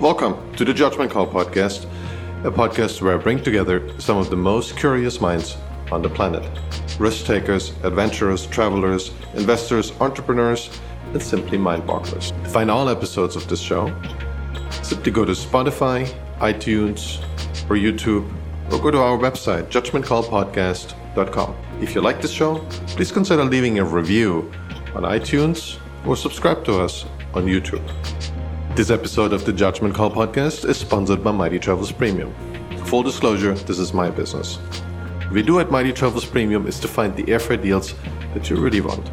Welcome 0.00 0.54
to 0.54 0.64
the 0.64 0.72
Judgment 0.72 1.10
Call 1.10 1.26
Podcast, 1.26 1.84
a 2.42 2.50
podcast 2.50 3.02
where 3.02 3.18
I 3.18 3.22
bring 3.22 3.42
together 3.42 3.86
some 4.00 4.16
of 4.16 4.30
the 4.30 4.36
most 4.36 4.78
curious 4.78 5.20
minds 5.20 5.58
on 5.92 6.00
the 6.00 6.08
planet 6.08 6.42
risk 6.98 7.26
takers, 7.26 7.72
adventurers, 7.82 8.46
travelers, 8.46 9.12
investors, 9.34 9.92
entrepreneurs, 10.00 10.70
and 11.12 11.20
simply 11.22 11.58
mind 11.58 11.82
bogglers. 11.82 12.32
To 12.44 12.48
find 12.48 12.70
all 12.70 12.88
episodes 12.88 13.36
of 13.36 13.46
this 13.46 13.60
show, 13.60 13.94
simply 14.82 15.12
go 15.12 15.26
to 15.26 15.32
Spotify, 15.32 16.10
iTunes, 16.38 17.22
or 17.68 17.76
YouTube, 17.76 18.26
or 18.72 18.78
go 18.78 18.90
to 18.90 19.00
our 19.00 19.18
website, 19.18 19.64
judgmentcallpodcast.com. 19.64 21.56
If 21.82 21.94
you 21.94 22.00
like 22.00 22.22
this 22.22 22.32
show, 22.32 22.60
please 22.96 23.12
consider 23.12 23.44
leaving 23.44 23.78
a 23.78 23.84
review 23.84 24.50
on 24.94 25.02
iTunes 25.02 25.78
or 26.06 26.16
subscribe 26.16 26.64
to 26.64 26.80
us 26.80 27.04
on 27.34 27.44
YouTube. 27.44 27.86
This 28.76 28.90
episode 28.90 29.32
of 29.32 29.44
the 29.44 29.52
Judgment 29.52 29.94
Call 29.94 30.12
podcast 30.12 30.66
is 30.66 30.76
sponsored 30.78 31.24
by 31.24 31.32
Mighty 31.32 31.58
Travels 31.58 31.90
Premium. 31.90 32.32
Full 32.86 33.02
disclosure, 33.02 33.54
this 33.54 33.80
is 33.80 33.92
my 33.92 34.10
business. 34.10 34.56
What 34.56 35.32
we 35.32 35.42
do 35.42 35.58
at 35.58 35.72
Mighty 35.72 35.92
Travels 35.92 36.24
Premium 36.24 36.68
is 36.68 36.78
to 36.80 36.88
find 36.88 37.14
the 37.14 37.24
airfare 37.24 37.60
deals 37.60 37.94
that 38.32 38.48
you 38.48 38.56
really 38.56 38.80
want. 38.80 39.10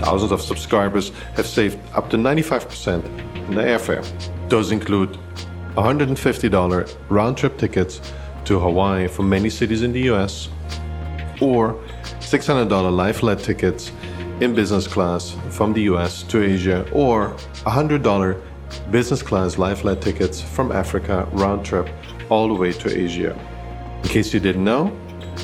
Thousands 0.00 0.32
of 0.32 0.42
subscribers 0.42 1.10
have 1.34 1.46
saved 1.46 1.78
up 1.94 2.10
to 2.10 2.18
95% 2.18 3.04
in 3.48 3.54
their 3.54 3.78
airfare. 3.78 4.04
Those 4.50 4.70
include 4.70 5.18
$150 5.74 6.96
round 7.08 7.38
trip 7.38 7.56
tickets 7.56 8.02
to 8.44 8.60
Hawaii 8.60 9.08
from 9.08 9.30
many 9.30 9.48
cities 9.48 9.82
in 9.82 9.92
the 9.92 10.02
US, 10.10 10.50
or 11.40 11.74
$600 12.20 12.94
lie-flat 12.94 13.38
tickets 13.38 13.92
in 14.40 14.54
business 14.54 14.86
class 14.86 15.34
from 15.50 15.72
the 15.72 15.82
US 15.82 16.22
to 16.24 16.44
Asia, 16.44 16.86
or 16.92 17.30
$100 17.64 18.40
business 18.90 19.22
class 19.22 19.58
lie-flat 19.58 20.00
tickets 20.00 20.40
from 20.40 20.72
Africa 20.72 21.28
round 21.32 21.64
trip 21.64 21.88
all 22.30 22.48
the 22.48 22.54
way 22.54 22.72
to 22.72 22.88
Asia. 22.88 23.38
In 24.02 24.08
case 24.08 24.32
you 24.32 24.40
didn't 24.40 24.64
know, 24.64 24.96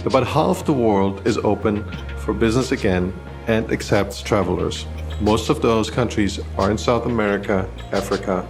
about 0.06 0.26
half 0.26 0.64
the 0.64 0.72
world 0.72 1.26
is 1.26 1.36
open 1.38 1.84
for 2.18 2.32
business 2.32 2.72
again 2.72 3.12
and 3.46 3.70
accepts 3.70 4.22
travelers. 4.22 4.86
Most 5.20 5.50
of 5.50 5.60
those 5.60 5.90
countries 5.90 6.40
are 6.56 6.70
in 6.70 6.78
South 6.78 7.06
America, 7.06 7.68
Africa, 7.92 8.46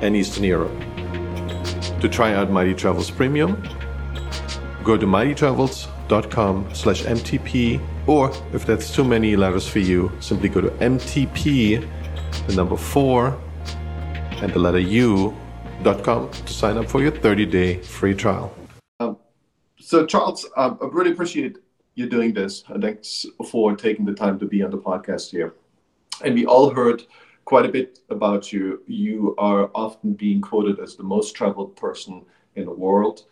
and 0.00 0.16
Eastern 0.16 0.44
Europe. 0.44 0.72
To 2.00 2.08
try 2.08 2.32
out 2.32 2.50
Mighty 2.50 2.74
Travels 2.74 3.10
Premium, 3.10 3.62
go 4.82 4.96
to 4.96 5.06
mightytravels.com 5.06 6.74
slash 6.74 7.02
MTP, 7.02 7.80
or 8.06 8.32
if 8.52 8.64
that's 8.64 8.94
too 8.94 9.04
many 9.04 9.36
letters 9.36 9.68
for 9.68 9.80
you, 9.80 10.10
simply 10.20 10.48
go 10.48 10.60
to 10.60 10.70
MTP, 10.70 11.86
the 12.46 12.54
number 12.54 12.76
four, 12.76 13.38
and 14.40 14.52
the 14.52 14.58
letter 14.58 14.78
U.com 14.78 16.30
to 16.30 16.52
sign 16.52 16.78
up 16.78 16.88
for 16.88 17.02
your 17.02 17.10
30 17.10 17.46
day 17.46 17.82
free 17.82 18.14
trial. 18.14 18.54
Um, 19.00 19.18
so, 19.78 20.06
Charles, 20.06 20.46
um, 20.56 20.78
I 20.80 20.86
really 20.86 21.12
appreciate 21.12 21.58
you 21.94 22.08
doing 22.08 22.32
this. 22.32 22.62
Thanks 22.80 23.26
for 23.50 23.74
taking 23.76 24.04
the 24.04 24.14
time 24.14 24.38
to 24.38 24.46
be 24.46 24.62
on 24.62 24.70
the 24.70 24.78
podcast 24.78 25.30
here. 25.30 25.54
And 26.24 26.34
we 26.34 26.46
all 26.46 26.70
heard 26.70 27.04
quite 27.44 27.66
a 27.66 27.68
bit 27.68 28.00
about 28.10 28.52
you. 28.52 28.82
You 28.86 29.34
are 29.38 29.70
often 29.74 30.12
being 30.12 30.40
quoted 30.40 30.78
as 30.78 30.94
the 30.96 31.02
most 31.02 31.34
traveled 31.34 31.74
person 31.76 32.24
in 32.54 32.66
the 32.66 32.72
world. 32.72 33.24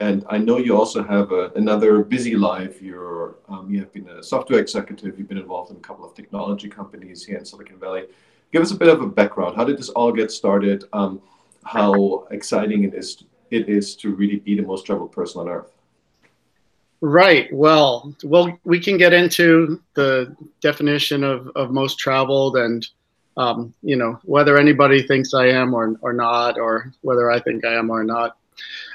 And 0.00 0.24
I 0.28 0.38
know 0.38 0.58
you 0.58 0.76
also 0.76 1.02
have 1.02 1.32
a, 1.32 1.50
another 1.54 2.02
busy 2.02 2.36
life. 2.36 2.82
You're, 2.82 3.36
um, 3.48 3.70
you 3.70 3.78
have 3.78 3.92
been 3.92 4.08
a 4.08 4.22
software 4.22 4.58
executive. 4.58 5.18
You've 5.18 5.28
been 5.28 5.38
involved 5.38 5.70
in 5.70 5.76
a 5.76 5.80
couple 5.80 6.04
of 6.04 6.14
technology 6.14 6.68
companies 6.68 7.24
here 7.24 7.38
in 7.38 7.44
Silicon 7.44 7.78
Valley 7.78 8.04
give 8.54 8.62
us 8.62 8.70
a 8.70 8.76
bit 8.76 8.88
of 8.88 9.02
a 9.02 9.06
background. 9.06 9.56
How 9.56 9.64
did 9.64 9.78
this 9.78 9.88
all 9.90 10.12
get 10.12 10.30
started? 10.30 10.84
Um, 10.92 11.20
how 11.64 12.28
exciting 12.30 12.84
it 12.84 12.94
is 12.94 13.24
it 13.50 13.68
is 13.68 13.96
to 13.96 14.14
really 14.14 14.36
be 14.36 14.54
the 14.54 14.62
most 14.62 14.86
traveled 14.86 15.12
person 15.12 15.40
on 15.40 15.48
earth. 15.48 15.72
Right. 17.00 17.52
Well, 17.52 18.14
well, 18.22 18.56
we 18.64 18.78
can 18.80 18.96
get 18.96 19.12
into 19.12 19.82
the 19.94 20.34
definition 20.60 21.24
of, 21.24 21.50
of 21.56 21.70
most 21.70 21.98
traveled 21.98 22.56
and, 22.56 22.86
um, 23.36 23.74
you 23.82 23.96
know, 23.96 24.18
whether 24.22 24.56
anybody 24.56 25.02
thinks 25.02 25.34
I 25.34 25.48
am 25.48 25.74
or, 25.74 25.96
or 26.00 26.12
not, 26.12 26.56
or 26.58 26.92
whether 27.02 27.30
I 27.30 27.40
think 27.40 27.64
I 27.64 27.74
am 27.74 27.90
or 27.90 28.04
not. 28.04 28.36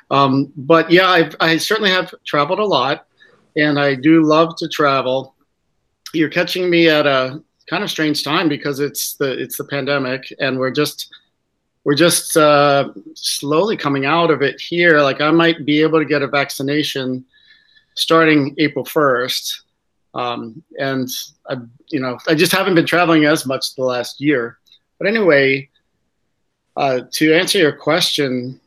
Um, 0.09 0.51
but 0.55 0.89
yeah, 0.89 1.07
I've, 1.07 1.35
I 1.39 1.57
certainly 1.57 1.91
have 1.91 2.13
traveled 2.25 2.59
a 2.59 2.65
lot 2.65 3.05
and 3.55 3.77
I 3.77 3.93
do 3.93 4.23
love 4.23 4.55
to 4.57 4.67
travel. 4.69 5.35
You're 6.13 6.29
catching 6.29 6.69
me 6.69 6.89
at 6.89 7.05
a, 7.05 7.43
kind 7.69 7.83
of 7.83 7.91
strange 7.91 8.23
time 8.23 8.49
because 8.49 8.79
it's 8.79 9.13
the 9.15 9.31
it's 9.31 9.57
the 9.57 9.63
pandemic 9.63 10.33
and 10.39 10.57
we're 10.57 10.71
just 10.71 11.13
we're 11.83 11.95
just 11.95 12.35
uh, 12.35 12.91
slowly 13.13 13.77
coming 13.77 14.05
out 14.05 14.31
of 14.31 14.41
it 14.41 14.59
here. 14.59 14.99
Like 15.01 15.21
I 15.21 15.31
might 15.31 15.65
be 15.65 15.81
able 15.81 15.99
to 15.99 16.05
get 16.05 16.21
a 16.21 16.27
vaccination 16.27 17.25
starting 17.95 18.53
April 18.57 18.85
first, 18.85 19.61
um, 20.13 20.61
and 20.77 21.07
I 21.49 21.57
you 21.89 21.99
know 21.99 22.17
I 22.27 22.35
just 22.35 22.51
haven't 22.51 22.75
been 22.75 22.85
traveling 22.85 23.25
as 23.25 23.45
much 23.45 23.75
the 23.75 23.83
last 23.83 24.19
year. 24.19 24.57
But 24.97 25.07
anyway, 25.07 25.69
uh, 26.75 27.01
to 27.11 27.33
answer 27.33 27.57
your 27.57 27.71
question, 27.71 28.59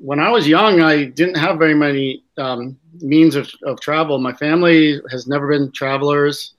when 0.00 0.18
I 0.18 0.30
was 0.30 0.48
young, 0.48 0.80
I 0.80 1.04
didn't 1.04 1.36
have 1.36 1.58
very 1.58 1.74
many 1.74 2.24
um, 2.38 2.78
means 3.00 3.34
of, 3.34 3.50
of 3.64 3.80
travel. 3.80 4.18
My 4.18 4.32
family 4.32 5.00
has 5.10 5.26
never 5.26 5.48
been 5.48 5.70
travelers, 5.72 6.54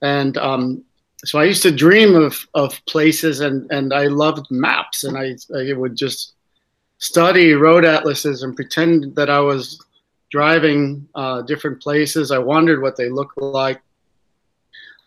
and 0.00 0.38
um, 0.38 0.84
so 1.24 1.38
I 1.38 1.44
used 1.44 1.62
to 1.62 1.70
dream 1.70 2.14
of 2.14 2.46
of 2.54 2.84
places, 2.86 3.40
and 3.40 3.70
and 3.70 3.92
I 3.92 4.06
loved 4.06 4.50
maps, 4.50 5.04
and 5.04 5.16
I 5.16 5.36
I 5.56 5.72
would 5.72 5.96
just 5.96 6.34
study 6.98 7.52
road 7.54 7.84
atlases 7.84 8.42
and 8.42 8.56
pretend 8.56 9.14
that 9.16 9.30
I 9.30 9.40
was 9.40 9.82
driving 10.30 11.06
uh, 11.14 11.42
different 11.42 11.82
places. 11.82 12.30
I 12.30 12.38
wondered 12.38 12.82
what 12.82 12.96
they 12.96 13.08
looked 13.08 13.38
like. 13.38 13.80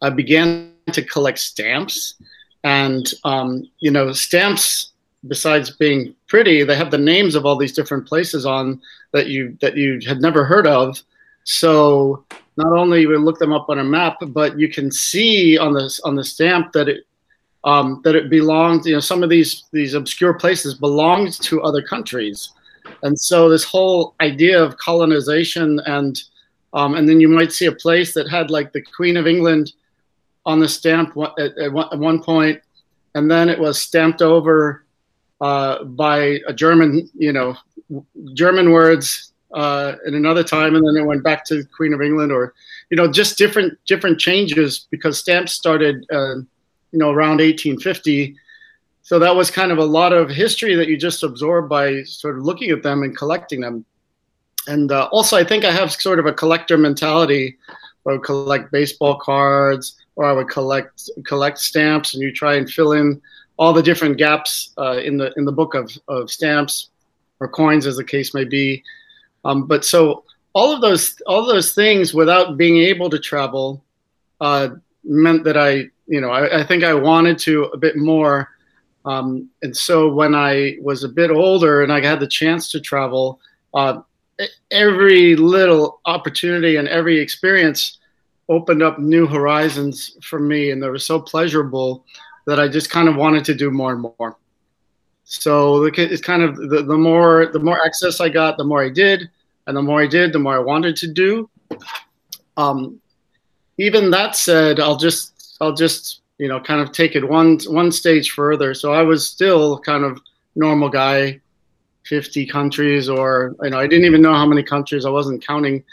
I 0.02 0.10
began 0.10 0.74
to 0.92 1.04
collect 1.04 1.40
stamps, 1.40 2.16
and 2.64 3.12
um, 3.24 3.70
you 3.80 3.92
know, 3.92 4.12
stamps. 4.12 4.92
Besides 5.28 5.72
being 5.72 6.16
pretty, 6.28 6.64
they 6.64 6.76
have 6.76 6.92
the 6.92 6.98
names 6.98 7.34
of 7.34 7.46
all 7.46 7.58
these 7.58 7.74
different 7.74 8.08
places 8.08 8.46
on 8.46 8.80
that 9.14 9.28
you 9.28 9.58
that 9.62 9.76
you 9.76 10.00
had 10.08 10.22
never 10.22 10.46
heard 10.46 10.68
of. 10.68 11.02
So 11.44 12.24
not 12.58 12.74
only 12.74 13.02
you 13.02 13.18
look 13.18 13.40
them 13.40 13.54
up 13.54 13.70
on 13.70 13.80
a 13.80 13.84
map, 13.84 14.18
but 14.28 14.60
you 14.60 14.68
can 14.68 14.92
see 14.92 15.58
on 15.58 15.74
the 15.74 16.02
on 16.04 16.16
the 16.16 16.24
stamp 16.24 16.72
that 16.74 16.90
it 16.90 17.06
um, 17.64 18.02
that 18.04 18.16
it 18.16 18.30
belongs. 18.30 18.86
You 18.86 18.94
know, 18.94 19.00
some 19.00 19.24
of 19.24 19.30
these 19.30 19.66
these 19.72 19.94
obscure 19.94 20.34
places 20.34 20.74
belonged 20.74 21.34
to 21.44 21.62
other 21.62 21.82
countries, 21.82 22.52
and 23.04 23.20
so 23.20 23.50
this 23.50 23.64
whole 23.64 24.16
idea 24.22 24.62
of 24.62 24.78
colonization 24.78 25.80
and 25.86 26.22
um, 26.74 26.96
and 26.96 27.08
then 27.08 27.20
you 27.20 27.28
might 27.28 27.52
see 27.52 27.66
a 27.68 27.72
place 27.72 28.14
that 28.14 28.30
had 28.30 28.52
like 28.52 28.74
the 28.74 28.82
Queen 28.82 29.18
of 29.18 29.28
England 29.28 29.74
on 30.46 30.60
the 30.60 30.68
stamp 30.68 31.16
at, 31.38 31.58
at 31.58 31.72
one 31.72 32.22
point, 32.22 32.62
and 33.16 33.30
then 33.30 33.50
it 33.50 33.60
was 33.60 33.80
stamped 33.80 34.22
over 34.22 34.86
uh, 35.42 35.84
by 35.84 36.40
a 36.48 36.54
German, 36.54 37.10
you 37.14 37.34
know, 37.34 37.56
German 38.34 38.72
words 38.72 39.34
uh, 39.54 39.96
in 40.06 40.16
another 40.16 40.44
time, 40.44 40.76
and 40.76 40.86
then 40.86 41.02
it 41.02 41.06
went 41.06 41.24
back 41.24 41.46
to 41.46 41.64
Queen 41.76 41.94
of 41.94 42.02
England, 42.02 42.32
or 42.32 42.54
you 42.90 42.98
know, 42.98 43.12
just 43.12 43.38
different 43.38 43.78
different 43.86 44.20
changes 44.20 44.88
because 44.92 45.18
stamps 45.18 45.54
started, 45.54 46.06
uh, 46.12 46.36
you 46.36 47.00
know, 47.00 47.12
around 47.12 47.40
1850. 47.40 48.36
So 49.04 49.20
that 49.20 49.36
was 49.36 49.50
kind 49.50 49.72
of 49.72 49.78
a 49.78 49.86
lot 49.86 50.12
of 50.12 50.30
history 50.30 50.76
that 50.76 50.90
you 50.90 50.98
just 50.98 51.24
absorb 51.24 51.70
by 51.70 52.04
sort 52.04 52.38
of 52.38 52.44
looking 52.44 52.72
at 52.72 52.84
them 52.84 53.04
and 53.04 53.16
collecting 53.16 53.62
them. 53.62 53.86
And 54.68 54.92
uh, 54.92 55.08
also, 55.14 55.38
I 55.38 55.46
think 55.46 55.64
I 55.64 55.72
have 55.72 55.94
sort 55.94 56.20
of 56.20 56.26
a 56.26 56.34
collector 56.34 56.78
mentality. 56.78 57.58
I 58.06 58.12
would 58.12 58.24
collect 58.24 58.72
baseball 58.72 59.18
cards, 59.18 59.96
or 60.16 60.26
I 60.26 60.34
would 60.34 60.50
collect 60.50 61.10
collect 61.26 61.60
stamps, 61.60 62.14
and 62.14 62.22
you 62.22 62.34
try 62.34 62.56
and 62.56 62.70
fill 62.70 62.94
in 62.94 63.22
all 63.58 63.74
the 63.74 63.84
different 63.84 64.18
gaps 64.18 64.74
uh, 64.78 64.98
in 64.98 65.18
the 65.18 65.34
in 65.38 65.46
the 65.46 65.52
book 65.52 65.74
of, 65.74 65.92
of 66.08 66.30
stamps 66.30 66.90
or 67.40 67.48
coins, 67.48 67.86
as 67.86 67.98
the 67.98 68.04
case 68.04 68.34
may 68.34 68.44
be. 68.44 68.84
Um, 69.46 69.68
but 69.68 69.86
so 69.86 70.24
all 70.54 70.74
of 70.74 70.82
those 70.82 71.22
all 71.28 71.46
those 71.46 71.74
things 71.74 72.14
without 72.14 72.58
being 72.58 72.78
able 72.78 73.10
to 73.10 73.20
travel 73.20 73.84
uh, 74.42 74.70
meant 75.04 75.44
that 75.44 75.58
I 75.58 75.90
you 76.08 76.22
know 76.22 76.32
I, 76.32 76.62
I, 76.62 76.64
think 76.66 76.84
I 76.84 76.94
wanted 76.94 77.38
to 77.40 77.66
a 77.66 77.78
bit 77.78 77.96
more. 77.96 78.50
Um, 79.06 79.50
and 79.62 79.76
so 79.76 80.12
when 80.12 80.36
I 80.36 80.78
was 80.82 81.04
a 81.04 81.10
bit 81.10 81.32
older 81.32 81.84
and 81.84 81.94
I 81.94 82.02
had 82.02 82.20
the 82.20 82.28
chance 82.28 82.70
to 82.72 82.82
travel, 82.82 83.40
uh, 83.74 84.02
every 84.72 85.36
little 85.36 86.02
opportunity 86.06 86.76
and 86.76 86.88
every 86.90 87.20
experience 87.20 88.00
opened 88.50 88.82
up 88.82 89.00
new 89.00 89.28
horizons 89.28 90.18
for 90.24 90.40
me, 90.40 90.72
and 90.72 90.82
they 90.82 90.90
were 90.90 91.00
so 91.00 91.20
pleasurable 91.20 92.06
that 92.48 92.60
I 92.60 92.68
just 92.68 92.90
kind 92.90 93.08
of 93.08 93.16
wanted 93.16 93.46
to 93.46 93.56
do 93.56 93.72
more 93.72 93.92
and 93.94 94.02
more. 94.02 94.38
So 95.30 95.84
it's 95.84 96.22
kind 96.22 96.42
of 96.42 96.56
the, 96.56 96.84
the 96.84 96.98
more 96.98 97.48
the 97.48 97.60
more 97.60 97.86
access 97.86 98.22
I 98.22 98.30
got, 98.30 98.58
the 98.58 98.64
more 98.64 98.82
I 98.82 98.90
did 98.90 99.30
and 99.68 99.76
the 99.76 99.82
more 99.82 100.02
I 100.02 100.08
did, 100.08 100.32
the 100.32 100.40
more 100.40 100.56
I 100.56 100.60
wanted 100.60 100.96
to 100.96 101.08
do. 101.08 101.50
Um, 102.56 103.02
even 103.78 104.10
that 104.12 104.38
said, 104.38 104.80
I'll 104.80 104.96
just 104.96 105.58
I'll 105.60 105.74
just 105.74 106.22
you 106.38 106.48
know 106.48 106.62
kind 106.62 106.80
of 106.80 106.94
take 106.94 107.18
it 107.18 107.28
one 107.28 107.60
one 107.68 107.92
stage 107.92 108.32
further. 108.32 108.74
So 108.74 108.94
I 108.94 109.04
was 109.04 109.28
still 109.28 109.80
kind 109.80 110.06
of 110.06 110.22
normal 110.56 110.88
guy, 110.88 111.42
50 112.06 112.46
countries, 112.46 113.10
or 113.10 113.54
you 113.64 113.72
know, 113.72 113.80
I 113.80 113.86
didn't 113.86 114.06
even 114.06 114.22
know 114.22 114.34
how 114.34 114.46
many 114.46 114.64
countries. 114.64 115.06
I 115.06 115.10
wasn't 115.10 115.46
counting. 115.46 115.84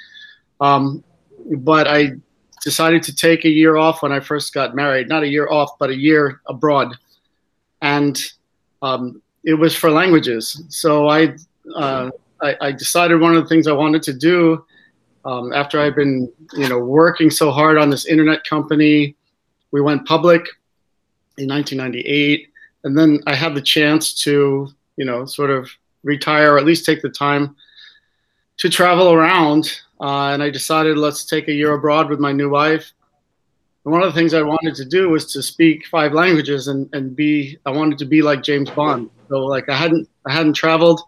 Um, 0.61 1.03
but 1.57 1.89
I 1.89 2.13
decided 2.63 3.03
to 3.03 3.17
take 3.17 3.45
a 3.45 3.51
year 3.51 3.77
off 3.79 4.01
when 4.01 4.13
I 4.13 4.21
first 4.21 4.55
got 4.55 4.77
married. 4.77 5.09
Not 5.09 5.25
a 5.25 5.29
year 5.29 5.51
off, 5.51 5.71
but 5.81 5.91
a 5.91 5.97
year 5.97 6.41
abroad, 6.47 6.97
and 7.83 8.23
um, 8.81 9.21
it 9.45 9.55
was 9.55 9.77
for 9.77 9.91
languages. 9.91 10.65
So 10.69 11.09
I, 11.09 11.37
uh, 11.75 12.11
I, 12.43 12.57
I 12.61 12.73
decided 12.73 13.21
one 13.21 13.37
of 13.37 13.43
the 13.43 13.49
things 13.49 13.67
I 13.67 13.73
wanted 13.73 14.03
to 14.05 14.13
do 14.13 14.65
um, 15.25 15.53
after 15.53 15.81
I'd 15.81 15.95
been 15.95 16.31
you 16.55 16.69
know 16.69 16.79
working 16.79 17.31
so 17.31 17.51
hard 17.51 17.79
on 17.79 17.91
this 17.91 18.07
internet 18.07 18.45
company. 18.45 19.17
We 19.71 19.81
went 19.81 20.07
public 20.07 20.47
in 21.39 21.49
1998, 21.49 22.49
and 22.85 22.97
then 22.97 23.21
I 23.27 23.35
had 23.35 23.55
the 23.55 23.63
chance 23.63 24.15
to 24.23 24.69
you 24.97 25.05
know 25.05 25.25
sort 25.25 25.51
of 25.51 25.71
retire 26.03 26.55
or 26.55 26.59
at 26.59 26.67
least 26.67 26.85
take 26.85 27.03
the 27.03 27.09
time 27.09 27.57
to 28.59 28.69
travel 28.69 29.13
around. 29.13 29.81
Uh, 30.01 30.33
and 30.33 30.43
I 30.43 30.51
decided 30.51 30.99
let's 30.99 31.25
take 31.25 31.49
a 31.49 31.53
year 31.53 31.73
abroad 31.73 32.11
with 32.11 32.21
my 32.21 32.33
new 32.33 32.51
wife. 32.51 32.93
And 33.85 33.93
one 33.93 34.03
of 34.03 34.13
the 34.13 34.19
things 34.19 34.35
I 34.35 34.43
wanted 34.43 34.75
to 34.77 34.85
do 34.85 35.11
was 35.11 35.33
to 35.33 35.43
speak 35.43 35.87
five 35.87 36.13
languages 36.13 36.69
and, 36.69 36.89
and 36.93 37.15
be 37.15 37.59
I 37.65 37.71
wanted 37.71 37.99
to 37.99 38.05
be 38.05 38.23
like 38.23 38.43
James 38.43 38.71
Bond. 38.71 39.09
So 39.29 39.45
like 39.45 39.69
I 39.69 39.77
hadn't 39.77 40.09
I 40.27 40.33
hadn't 40.33 40.55
traveled, 40.55 41.01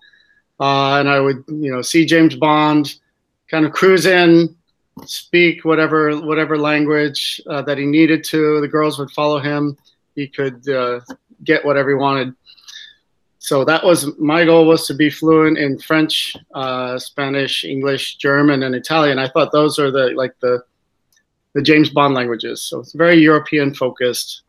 uh, 0.60 0.98
and 0.98 1.08
I 1.08 1.20
would 1.20 1.44
you 1.48 1.72
know 1.72 1.82
see 1.82 2.04
James 2.04 2.36
Bond, 2.36 2.94
kind 3.50 3.64
of 3.66 3.72
cruise 3.72 4.06
in, 4.06 4.54
speak 5.04 5.64
whatever 5.64 6.16
whatever 6.20 6.58
language 6.58 7.40
uh, 7.48 7.62
that 7.62 7.78
he 7.78 7.86
needed 7.86 8.24
to. 8.24 8.60
The 8.60 8.68
girls 8.68 8.98
would 8.98 9.10
follow 9.10 9.38
him. 9.38 9.76
He 10.14 10.28
could 10.28 10.68
uh, 10.68 11.00
get 11.44 11.64
whatever 11.64 11.90
he 11.90 11.96
wanted 11.96 12.34
so 13.46 13.64
that 13.64 13.84
was 13.84 14.18
my 14.18 14.44
goal 14.44 14.66
was 14.66 14.88
to 14.88 14.94
be 14.94 15.08
fluent 15.08 15.56
in 15.56 15.78
French, 15.78 16.34
uh, 16.52 16.98
Spanish, 16.98 17.62
English, 17.62 18.16
German, 18.16 18.64
and 18.64 18.74
Italian. 18.74 19.20
I 19.20 19.28
thought 19.28 19.52
those 19.52 19.78
are 19.78 19.92
the 19.92 20.10
like 20.16 20.34
the 20.40 20.64
the 21.54 21.62
James 21.62 21.90
Bond 21.90 22.12
languages. 22.12 22.60
So 22.60 22.80
it's 22.80 22.92
very 22.92 23.20
European 23.20 23.72
focused, 23.72 24.42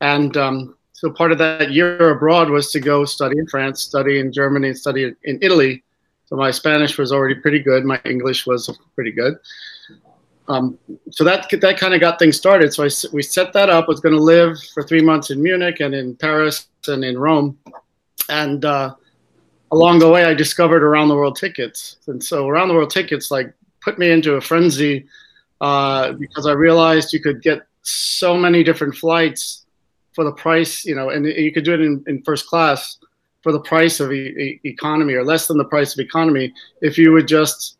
and 0.00 0.36
um, 0.36 0.77
so 1.00 1.10
part 1.10 1.32
of 1.32 1.38
that 1.38 1.70
year 1.70 2.10
abroad 2.10 2.50
was 2.50 2.70
to 2.72 2.80
go 2.80 3.04
study 3.04 3.38
in 3.38 3.46
France, 3.46 3.82
study 3.82 4.18
in 4.18 4.32
Germany, 4.32 4.68
and 4.68 4.78
study 4.78 5.12
in 5.24 5.38
Italy. 5.42 5.84
So 6.26 6.36
my 6.36 6.50
Spanish 6.50 6.98
was 6.98 7.12
already 7.12 7.36
pretty 7.36 7.60
good. 7.60 7.84
My 7.84 8.00
English 8.04 8.46
was 8.46 8.70
pretty 8.94 9.12
good. 9.12 9.34
Um, 10.48 10.78
so 11.10 11.24
that 11.24 11.48
that 11.60 11.78
kind 11.78 11.94
of 11.94 12.00
got 12.00 12.18
things 12.18 12.36
started. 12.36 12.72
So 12.72 12.84
I, 12.84 12.90
we 13.12 13.22
set 13.22 13.52
that 13.52 13.68
up. 13.68 13.88
Was 13.88 14.00
going 14.00 14.14
to 14.14 14.22
live 14.22 14.56
for 14.74 14.82
three 14.82 15.02
months 15.02 15.30
in 15.30 15.42
Munich 15.42 15.80
and 15.80 15.94
in 15.94 16.16
Paris 16.16 16.68
and 16.88 17.04
in 17.04 17.18
Rome 17.18 17.58
and 18.28 18.64
uh, 18.64 18.94
along 19.72 19.98
the 19.98 20.08
way 20.08 20.24
i 20.24 20.34
discovered 20.34 20.82
around 20.82 21.08
the 21.08 21.14
world 21.14 21.36
tickets 21.36 21.96
and 22.06 22.22
so 22.22 22.48
around 22.48 22.68
the 22.68 22.74
world 22.74 22.90
tickets 22.90 23.30
like 23.30 23.52
put 23.80 23.98
me 23.98 24.10
into 24.10 24.34
a 24.34 24.40
frenzy 24.40 25.06
uh, 25.60 26.12
because 26.12 26.46
i 26.46 26.52
realized 26.52 27.12
you 27.12 27.20
could 27.20 27.42
get 27.42 27.66
so 27.82 28.36
many 28.36 28.62
different 28.62 28.94
flights 28.94 29.66
for 30.18 30.24
the 30.24 30.32
price 30.32 30.84
you 30.84 30.96
know 30.96 31.10
and 31.10 31.24
you 31.26 31.52
could 31.52 31.64
do 31.64 31.74
it 31.74 31.80
in, 31.80 32.02
in 32.08 32.20
first 32.22 32.48
class 32.48 32.98
for 33.42 33.52
the 33.52 33.60
price 33.60 34.00
of 34.00 34.12
e- 34.12 34.34
e- 34.44 34.60
economy 34.64 35.14
or 35.14 35.24
less 35.24 35.46
than 35.46 35.58
the 35.58 35.70
price 35.74 35.92
of 35.92 36.00
economy 36.00 36.52
if 36.82 36.98
you 36.98 37.12
would 37.12 37.28
just 37.28 37.76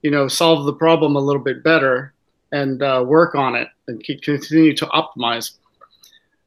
you 0.00 0.10
know 0.10 0.26
solve 0.26 0.64
the 0.64 0.72
problem 0.72 1.16
a 1.16 1.20
little 1.28 1.42
bit 1.42 1.62
better 1.62 2.14
and 2.52 2.82
uh, 2.82 3.04
work 3.06 3.34
on 3.34 3.54
it 3.54 3.68
and 3.88 4.02
keep, 4.04 4.22
continue 4.22 4.74
to 4.74 4.86
optimize 4.86 5.58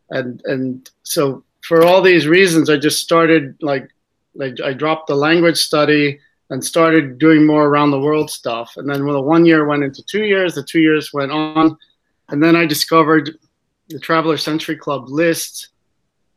and 0.10 0.42
and 0.46 0.90
so 1.04 1.44
for 1.66 1.84
all 1.84 2.02
these 2.02 2.28
reasons, 2.28 2.70
I 2.70 2.78
just 2.78 3.00
started 3.00 3.56
like, 3.62 3.90
like 4.36 4.62
I 4.64 4.74
dropped 4.74 5.08
the 5.08 5.16
language 5.16 5.58
study 5.58 6.20
and 6.52 6.64
started 6.64 7.18
doing 7.18 7.46
more 7.46 7.66
around 7.66 7.90
the 7.90 8.00
world 8.00 8.30
stuff. 8.30 8.74
And 8.78 8.88
then 8.88 9.04
when 9.06 9.16
the 9.16 9.22
one 9.22 9.46
year 9.46 9.66
went 9.66 9.84
into 9.84 10.04
two 10.04 10.26
years, 10.26 10.54
the 10.54 10.64
two 10.64 10.80
years 10.80 11.12
went 11.12 11.32
on, 11.32 11.76
and 12.30 12.42
then 12.42 12.56
I 12.56 12.66
discovered 12.66 13.32
the 13.90 14.00
Traveler 14.00 14.38
Century 14.38 14.76
Club 14.76 15.10
list. 15.10 15.70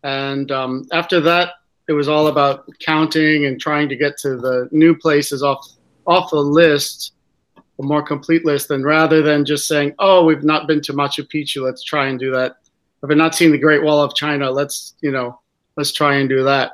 And 0.02 0.50
um, 0.50 0.86
after 0.92 1.20
that, 1.20 1.54
it 1.88 1.92
was 1.92 2.08
all 2.08 2.26
about 2.26 2.68
counting 2.80 3.46
and 3.46 3.60
trying 3.60 3.88
to 3.88 3.96
get 3.96 4.18
to 4.18 4.36
the 4.36 4.68
new 4.70 4.94
places 4.94 5.42
off 5.42 5.66
off 6.06 6.30
the 6.30 6.40
list, 6.40 7.12
a 7.56 7.82
more 7.82 8.02
complete 8.02 8.44
list, 8.44 8.70
and 8.70 8.84
rather 8.84 9.22
than 9.22 9.44
just 9.44 9.66
saying, 9.66 9.94
"Oh, 9.98 10.24
we've 10.24 10.44
not 10.44 10.66
been 10.66 10.80
to 10.82 10.92
Machu 10.92 11.26
Picchu, 11.26 11.62
let's 11.62 11.82
try 11.82 12.06
and 12.08 12.18
do 12.18 12.30
that." 12.32 12.56
I've 13.02 13.16
not 13.16 13.34
seen 13.34 13.52
the 13.52 13.58
Great 13.58 13.82
Wall 13.82 14.02
of 14.02 14.14
China. 14.14 14.50
Let's 14.50 14.94
you 15.00 15.10
know, 15.10 15.40
let's 15.76 15.92
try 15.92 16.16
and 16.16 16.28
do 16.28 16.44
that. 16.44 16.72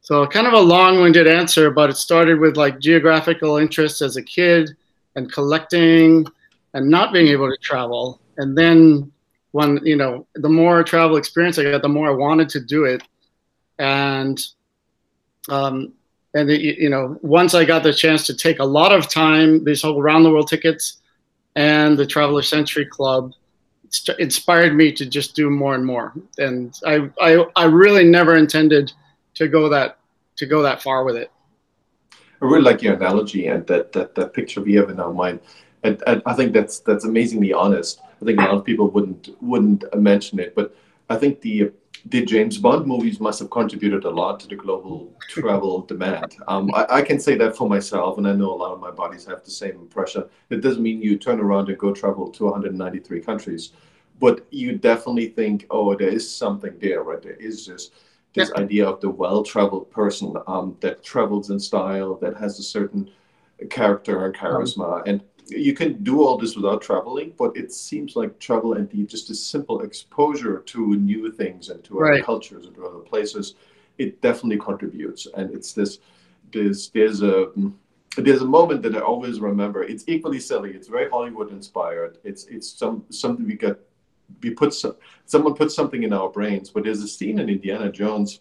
So 0.00 0.26
kind 0.26 0.46
of 0.46 0.54
a 0.54 0.60
long-winded 0.60 1.26
answer, 1.26 1.70
but 1.70 1.90
it 1.90 1.96
started 1.96 2.40
with 2.40 2.56
like 2.56 2.78
geographical 2.78 3.58
interests 3.58 4.00
as 4.00 4.16
a 4.16 4.22
kid 4.22 4.74
and 5.16 5.30
collecting 5.30 6.26
and 6.72 6.88
not 6.88 7.12
being 7.12 7.28
able 7.28 7.50
to 7.50 7.56
travel. 7.58 8.18
And 8.38 8.56
then 8.56 9.12
when 9.58 9.84
you 9.84 9.96
know, 9.96 10.24
the 10.36 10.48
more 10.48 10.84
travel 10.84 11.16
experience 11.16 11.58
I 11.58 11.64
got, 11.64 11.82
the 11.82 11.88
more 11.88 12.06
I 12.06 12.14
wanted 12.26 12.48
to 12.50 12.60
do 12.60 12.84
it. 12.84 13.02
And 13.80 14.38
um, 15.48 15.94
and 16.32 16.48
it, 16.48 16.78
you 16.78 16.90
know, 16.90 17.18
once 17.22 17.54
I 17.54 17.64
got 17.64 17.82
the 17.82 17.92
chance 17.92 18.24
to 18.26 18.36
take 18.36 18.60
a 18.60 18.64
lot 18.64 18.92
of 18.92 19.08
time, 19.08 19.64
these 19.64 19.82
whole 19.82 20.00
round 20.00 20.24
the 20.24 20.30
world 20.30 20.46
tickets 20.46 20.98
and 21.56 21.98
the 21.98 22.06
Traveler 22.06 22.42
Century 22.42 22.86
Club 22.86 23.32
inspired 24.20 24.76
me 24.76 24.92
to 24.92 25.04
just 25.06 25.34
do 25.34 25.50
more 25.50 25.74
and 25.74 25.84
more. 25.84 26.12
And 26.36 26.78
I, 26.86 27.10
I, 27.20 27.44
I 27.56 27.64
really 27.64 28.04
never 28.04 28.36
intended 28.36 28.92
to 29.34 29.48
go 29.48 29.68
that 29.70 29.98
to 30.36 30.46
go 30.46 30.62
that 30.62 30.82
far 30.82 31.02
with 31.02 31.16
it. 31.16 31.32
I 32.40 32.44
really 32.44 32.62
like 32.62 32.80
your 32.80 32.94
analogy 32.94 33.48
and 33.48 33.66
that 33.66 33.90
that, 33.92 34.14
that 34.14 34.34
picture 34.34 34.60
we 34.60 34.74
have 34.74 34.90
in 34.90 35.00
our 35.00 35.12
mind. 35.12 35.40
And, 35.82 36.02
and 36.06 36.22
I 36.26 36.34
think 36.34 36.52
that's 36.52 36.80
that's 36.80 37.04
amazingly 37.04 37.52
honest. 37.52 38.00
I 38.20 38.24
think 38.24 38.40
a 38.40 38.42
lot 38.42 38.54
of 38.54 38.64
people 38.64 38.88
wouldn't 38.88 39.30
wouldn't 39.40 39.84
mention 39.96 40.40
it, 40.40 40.54
but 40.54 40.74
I 41.08 41.16
think 41.16 41.40
the 41.40 41.72
the 42.06 42.24
James 42.24 42.58
Bond 42.58 42.86
movies 42.86 43.20
must 43.20 43.40
have 43.40 43.50
contributed 43.50 44.04
a 44.04 44.10
lot 44.10 44.40
to 44.40 44.48
the 44.48 44.56
global 44.56 45.12
travel 45.28 45.82
demand. 45.82 46.36
Um, 46.46 46.70
I, 46.74 46.86
I, 46.90 47.02
can 47.02 47.18
say 47.18 47.36
that 47.36 47.56
for 47.56 47.68
myself, 47.68 48.18
and 48.18 48.26
I 48.26 48.32
know 48.32 48.52
a 48.52 48.54
lot 48.54 48.72
of 48.72 48.80
my 48.80 48.90
buddies 48.90 49.24
have 49.26 49.44
the 49.44 49.50
same 49.50 49.76
impression. 49.76 50.24
It 50.50 50.60
doesn't 50.60 50.82
mean 50.82 51.02
you 51.02 51.18
turn 51.18 51.40
around 51.40 51.68
and 51.68 51.78
go 51.78 51.92
travel 51.92 52.30
to 52.30 52.44
193 52.44 53.20
countries, 53.20 53.72
but 54.20 54.46
you 54.50 54.76
definitely 54.78 55.28
think, 55.28 55.66
oh, 55.70 55.94
there 55.94 56.08
is 56.08 56.32
something 56.32 56.78
there, 56.78 57.02
right? 57.02 57.22
There 57.22 57.32
is 57.32 57.66
this 57.66 57.90
this 58.34 58.50
yeah. 58.54 58.62
idea 58.62 58.86
of 58.86 59.00
the 59.00 59.08
well-traveled 59.08 59.90
person 59.90 60.36
um, 60.46 60.76
that 60.80 61.02
travels 61.02 61.50
in 61.50 61.58
style, 61.58 62.14
that 62.16 62.36
has 62.36 62.58
a 62.58 62.62
certain 62.62 63.10
character 63.70 64.26
and 64.26 64.34
charisma, 64.34 64.98
um, 64.98 65.02
and 65.06 65.22
you 65.50 65.72
can 65.72 66.02
do 66.02 66.22
all 66.22 66.36
this 66.36 66.56
without 66.56 66.82
traveling, 66.82 67.32
but 67.38 67.56
it 67.56 67.72
seems 67.72 68.16
like 68.16 68.38
travel 68.38 68.74
and 68.74 68.88
the, 68.90 69.04
just 69.04 69.30
a 69.30 69.34
simple 69.34 69.80
exposure 69.80 70.60
to 70.66 70.96
new 70.96 71.30
things 71.30 71.68
and 71.70 71.82
to 71.84 71.94
right. 71.94 72.14
other 72.14 72.22
cultures 72.22 72.66
and 72.66 72.74
to 72.76 72.86
other 72.86 72.98
places, 72.98 73.54
it 73.98 74.20
definitely 74.20 74.58
contributes. 74.58 75.26
And 75.36 75.54
it's 75.54 75.72
this, 75.72 75.98
this 76.52 76.88
there's 76.88 77.22
a 77.22 77.50
there's 78.16 78.42
a 78.42 78.46
moment 78.46 78.82
that 78.82 78.96
I 78.96 79.00
always 79.00 79.40
remember. 79.40 79.82
It's 79.84 80.04
equally 80.06 80.40
silly. 80.40 80.72
It's 80.72 80.88
very 80.88 81.08
Hollywood 81.08 81.50
inspired. 81.50 82.18
It's 82.24 82.44
it's 82.46 82.70
some 82.70 83.04
something 83.10 83.46
we 83.46 83.54
get 83.54 83.78
we 84.42 84.50
put 84.50 84.74
some, 84.74 84.96
someone 85.26 85.54
put 85.54 85.72
something 85.72 86.02
in 86.02 86.12
our 86.12 86.28
brains. 86.28 86.70
But 86.70 86.84
there's 86.84 87.02
a 87.02 87.08
scene 87.08 87.38
in 87.38 87.48
Indiana 87.48 87.90
Jones 87.90 88.40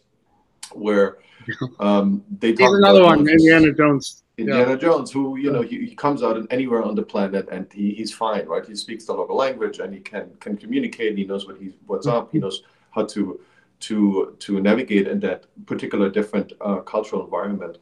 where 0.74 1.18
um, 1.80 2.24
they 2.40 2.54
talk. 2.54 2.60
Here's 2.60 2.80
another 2.80 3.04
one, 3.04 3.28
Indiana 3.28 3.72
Jones. 3.72 4.24
Indiana 4.38 4.72
yeah. 4.72 4.78
Jones, 4.78 5.12
who 5.12 5.38
you 5.38 5.52
know 5.52 5.64
he, 5.64 5.86
he 5.86 5.96
comes 5.96 6.22
out 6.22 6.46
anywhere 6.52 6.84
on 6.84 6.94
the 6.94 7.02
planet 7.02 7.50
and 7.52 7.72
he, 7.74 7.96
he's 7.96 8.14
fine, 8.14 8.46
right? 8.46 8.64
He 8.66 8.76
speaks 8.76 9.06
the 9.06 9.14
local 9.14 9.36
language 9.36 9.80
and 9.80 9.92
he 9.94 10.00
can 10.00 10.30
can 10.40 10.56
communicate. 10.56 11.18
He 11.18 11.26
knows 11.26 11.48
what 11.48 11.58
he's 11.58 11.74
what's 11.88 12.06
up. 12.06 12.32
He 12.32 12.38
knows 12.38 12.62
how 12.92 13.06
to 13.06 13.40
to 13.80 14.36
to 14.40 14.60
navigate 14.62 15.08
in 15.08 15.20
that 15.22 15.46
particular 15.66 16.10
different 16.10 16.54
uh, 16.62 16.78
cultural 16.78 17.24
environment. 17.24 17.80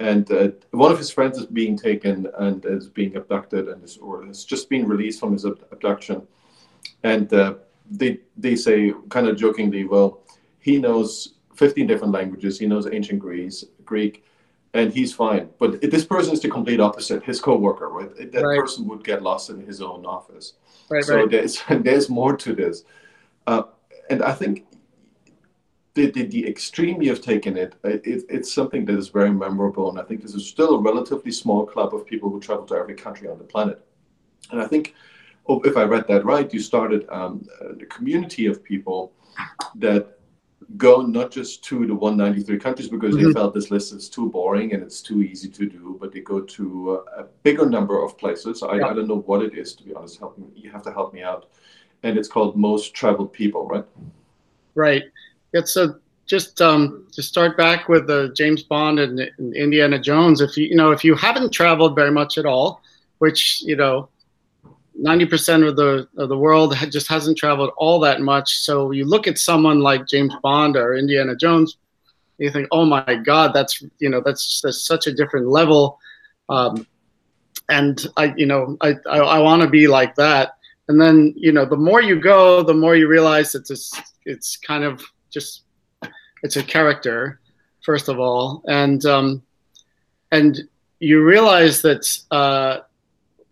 And 0.00 0.30
uh, 0.30 0.48
one 0.72 0.92
of 0.92 0.98
his 0.98 1.10
friends 1.10 1.38
is 1.38 1.46
being 1.46 1.78
taken 1.78 2.26
and 2.38 2.64
is 2.66 2.88
being 2.88 3.16
abducted 3.16 3.68
and 3.68 3.82
is 3.82 3.96
or 3.96 4.26
has 4.26 4.44
just 4.44 4.68
been 4.68 4.86
released 4.88 5.20
from 5.20 5.32
his 5.32 5.44
abduction. 5.44 6.26
And 7.04 7.32
uh, 7.32 7.54
they 7.88 8.18
they 8.36 8.56
say 8.56 8.92
kind 9.08 9.28
of 9.28 9.36
jokingly, 9.36 9.84
well, 9.84 10.22
he 10.58 10.78
knows 10.78 11.34
15 11.54 11.86
different 11.86 12.12
languages. 12.12 12.58
He 12.58 12.66
knows 12.66 12.88
ancient 12.90 13.20
Greece, 13.20 13.64
Greek 13.84 14.24
and 14.74 14.92
he's 14.92 15.12
fine. 15.12 15.48
But 15.58 15.80
this 15.80 16.04
person 16.04 16.32
is 16.32 16.40
the 16.40 16.48
complete 16.48 16.80
opposite. 16.80 17.24
His 17.24 17.40
coworker, 17.40 17.88
right? 17.88 18.32
That 18.32 18.42
right. 18.42 18.58
person 18.58 18.86
would 18.88 19.04
get 19.04 19.22
lost 19.22 19.50
in 19.50 19.60
his 19.60 19.80
own 19.80 20.04
office. 20.04 20.54
Right, 20.88 21.04
so 21.04 21.16
right. 21.16 21.30
there's 21.30 21.62
there's 21.70 22.08
more 22.08 22.36
to 22.36 22.54
this, 22.54 22.84
uh, 23.46 23.64
and 24.10 24.22
I 24.22 24.32
think 24.32 24.66
the, 25.96 26.10
the, 26.10 26.24
the 26.24 26.46
extreme 26.46 27.02
you've 27.02 27.22
taken 27.22 27.56
it, 27.56 27.74
it, 27.82 28.24
it's 28.28 28.52
something 28.52 28.84
that 28.84 28.96
is 28.96 29.08
very 29.08 29.32
memorable. 29.32 29.88
And 29.88 29.98
I 29.98 30.02
think 30.02 30.22
this 30.22 30.34
is 30.34 30.46
still 30.46 30.74
a 30.74 30.80
relatively 30.80 31.32
small 31.32 31.64
club 31.66 31.94
of 31.94 32.06
people 32.06 32.30
who 32.30 32.38
travel 32.38 32.66
to 32.66 32.74
every 32.74 32.94
country 32.94 33.28
on 33.28 33.38
the 33.38 33.44
planet. 33.44 33.80
And 34.52 34.60
I 34.60 34.66
think, 34.66 34.94
oh, 35.48 35.60
if 35.62 35.76
I 35.76 35.84
read 35.84 36.06
that 36.08 36.24
right, 36.24 36.52
you 36.52 36.60
started 36.60 37.06
um, 37.08 37.46
a 37.60 37.86
community 37.86 38.46
of 38.46 38.62
people 38.62 39.12
that 39.76 40.18
go 40.76 41.02
not 41.02 41.30
just 41.30 41.62
to 41.64 41.86
the 41.86 41.94
193 41.94 42.58
countries 42.58 42.88
because 42.88 43.14
mm-hmm. 43.14 43.28
they 43.28 43.32
felt 43.32 43.54
this 43.54 43.70
list 43.70 43.92
is 43.92 44.08
too 44.08 44.28
boring 44.30 44.72
and 44.72 44.82
it's 44.82 45.00
too 45.00 45.22
easy 45.22 45.48
to 45.48 45.66
do, 45.66 45.96
but 46.00 46.12
they 46.12 46.20
go 46.20 46.40
to 46.40 47.04
a 47.16 47.24
bigger 47.42 47.66
number 47.66 48.02
of 48.02 48.18
places. 48.18 48.62
I, 48.62 48.76
yeah. 48.76 48.86
I 48.86 48.94
don't 48.94 49.06
know 49.06 49.20
what 49.20 49.42
it 49.42 49.56
is, 49.56 49.74
to 49.76 49.84
be 49.84 49.94
honest. 49.94 50.18
Help 50.18 50.38
me, 50.38 50.46
you 50.54 50.70
have 50.70 50.82
to 50.82 50.92
help 50.92 51.12
me 51.14 51.22
out. 51.22 51.46
And 52.02 52.18
it's 52.18 52.28
called 52.28 52.56
Most 52.56 52.94
Traveled 52.94 53.32
People, 53.32 53.66
right? 53.66 53.84
Right. 54.74 55.04
It's 55.52 55.76
a 55.76 55.98
just 56.26 56.60
um, 56.60 57.06
to 57.12 57.22
start 57.22 57.56
back 57.56 57.88
with 57.88 58.06
the 58.06 58.32
James 58.36 58.62
Bond 58.62 58.98
and, 58.98 59.20
and, 59.38 59.54
Indiana 59.54 59.98
Jones. 59.98 60.40
If 60.40 60.56
you 60.56 60.66
you 60.66 60.74
know 60.74 60.90
if 60.90 61.04
you 61.04 61.14
haven't 61.14 61.52
traveled 61.52 61.94
very 61.94 62.10
much 62.10 62.36
at 62.36 62.44
all, 62.44 62.82
which 63.18 63.62
you 63.62 63.76
know 63.76 64.08
90% 65.02 65.68
of 65.68 65.76
the 65.76 66.08
of 66.16 66.28
the 66.28 66.38
world 66.38 66.74
just 66.90 67.08
hasn't 67.08 67.36
traveled 67.36 67.70
all 67.76 68.00
that 68.00 68.20
much. 68.20 68.58
So 68.58 68.90
you 68.92 69.04
look 69.04 69.26
at 69.26 69.38
someone 69.38 69.80
like 69.80 70.06
James 70.06 70.34
Bond 70.42 70.76
or 70.76 70.96
Indiana 70.96 71.36
Jones, 71.36 71.76
you 72.38 72.50
think, 72.50 72.68
oh 72.70 72.84
my 72.84 73.14
God, 73.14 73.52
that's 73.52 73.82
you 73.98 74.08
know 74.08 74.22
that's, 74.24 74.60
that's 74.62 74.86
such 74.86 75.06
a 75.06 75.12
different 75.12 75.48
level. 75.48 75.98
Um, 76.48 76.86
and 77.68 78.06
I 78.16 78.32
you 78.36 78.46
know 78.46 78.76
I 78.80 78.94
I, 79.06 79.18
I 79.18 79.38
want 79.40 79.62
to 79.62 79.68
be 79.68 79.86
like 79.86 80.14
that. 80.16 80.54
And 80.88 81.00
then 81.00 81.34
you 81.36 81.52
know 81.52 81.66
the 81.66 81.76
more 81.76 82.00
you 82.00 82.20
go, 82.20 82.62
the 82.62 82.74
more 82.74 82.96
you 82.96 83.08
realize 83.08 83.54
it's 83.54 83.70
it's 83.70 83.92
it's 84.24 84.56
kind 84.56 84.84
of 84.84 85.02
just 85.30 85.62
it's 86.42 86.56
a 86.56 86.62
character 86.62 87.40
first 87.84 88.08
of 88.08 88.18
all, 88.18 88.62
and 88.66 89.04
um, 89.04 89.42
and 90.32 90.60
you 91.00 91.22
realize 91.22 91.82
that. 91.82 92.18
Uh, 92.30 92.78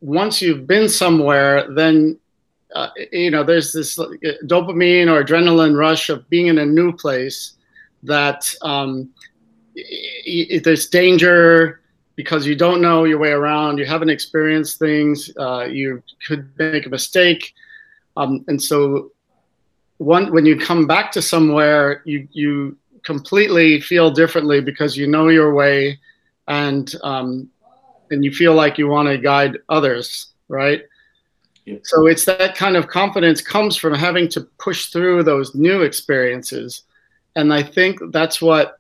once 0.05 0.43
you've 0.43 0.67
been 0.67 0.87
somewhere, 0.87 1.67
then 1.73 2.19
uh, 2.75 2.91
you 3.11 3.31
know 3.31 3.43
there's 3.43 3.73
this 3.73 3.97
dopamine 4.45 5.09
or 5.09 5.25
adrenaline 5.25 5.77
rush 5.77 6.11
of 6.11 6.29
being 6.29 6.49
in 6.49 6.59
a 6.59 6.67
new 6.67 6.93
place 6.93 7.55
that 8.03 8.55
um, 8.61 9.09
there's 10.63 10.87
danger 10.89 11.81
because 12.17 12.47
you 12.47 12.55
don't 12.55 12.83
know 12.83 13.05
your 13.05 13.19
way 13.19 13.31
around, 13.31 13.79
you 13.79 13.87
haven't 13.87 14.11
experienced 14.11 14.79
things, 14.79 15.31
uh, 15.39 15.65
you 15.65 16.03
could 16.29 16.51
make 16.59 16.85
a 16.85 16.91
mistake, 16.91 17.55
um, 18.19 18.45
and 18.47 18.63
so 18.63 19.11
one 19.97 20.31
when 20.33 20.45
you 20.45 20.59
come 20.59 20.87
back 20.87 21.11
to 21.13 21.23
somewhere, 21.23 22.03
you 22.05 22.29
you 22.33 22.77
completely 23.05 23.81
feel 23.81 24.11
differently 24.11 24.61
because 24.61 24.99
you 24.99 25.07
know 25.07 25.29
your 25.29 25.55
way, 25.55 25.99
and 26.47 26.95
um, 27.03 27.49
and 28.15 28.25
you 28.25 28.31
feel 28.33 28.55
like 28.55 28.79
you 28.79 28.89
want 28.89 29.09
to 29.09 29.19
guide 29.19 29.59
others, 29.69 30.29
right? 30.49 30.83
Yeah. 31.67 31.79
So 31.83 32.07
it's 32.07 32.25
that 32.27 32.55
kind 32.55 32.77
of 32.77 32.89
confidence 32.89 33.41
comes 33.41 33.77
from 33.77 33.95
having 33.95 34.29
to 34.31 34.43
push 34.59 34.87
through 34.87 35.25
those 35.25 35.55
new 35.55 35.83
experiences, 35.83 36.85
and 37.37 37.53
I 37.53 37.63
think 37.63 37.99
that's 38.13 38.41
what 38.41 38.79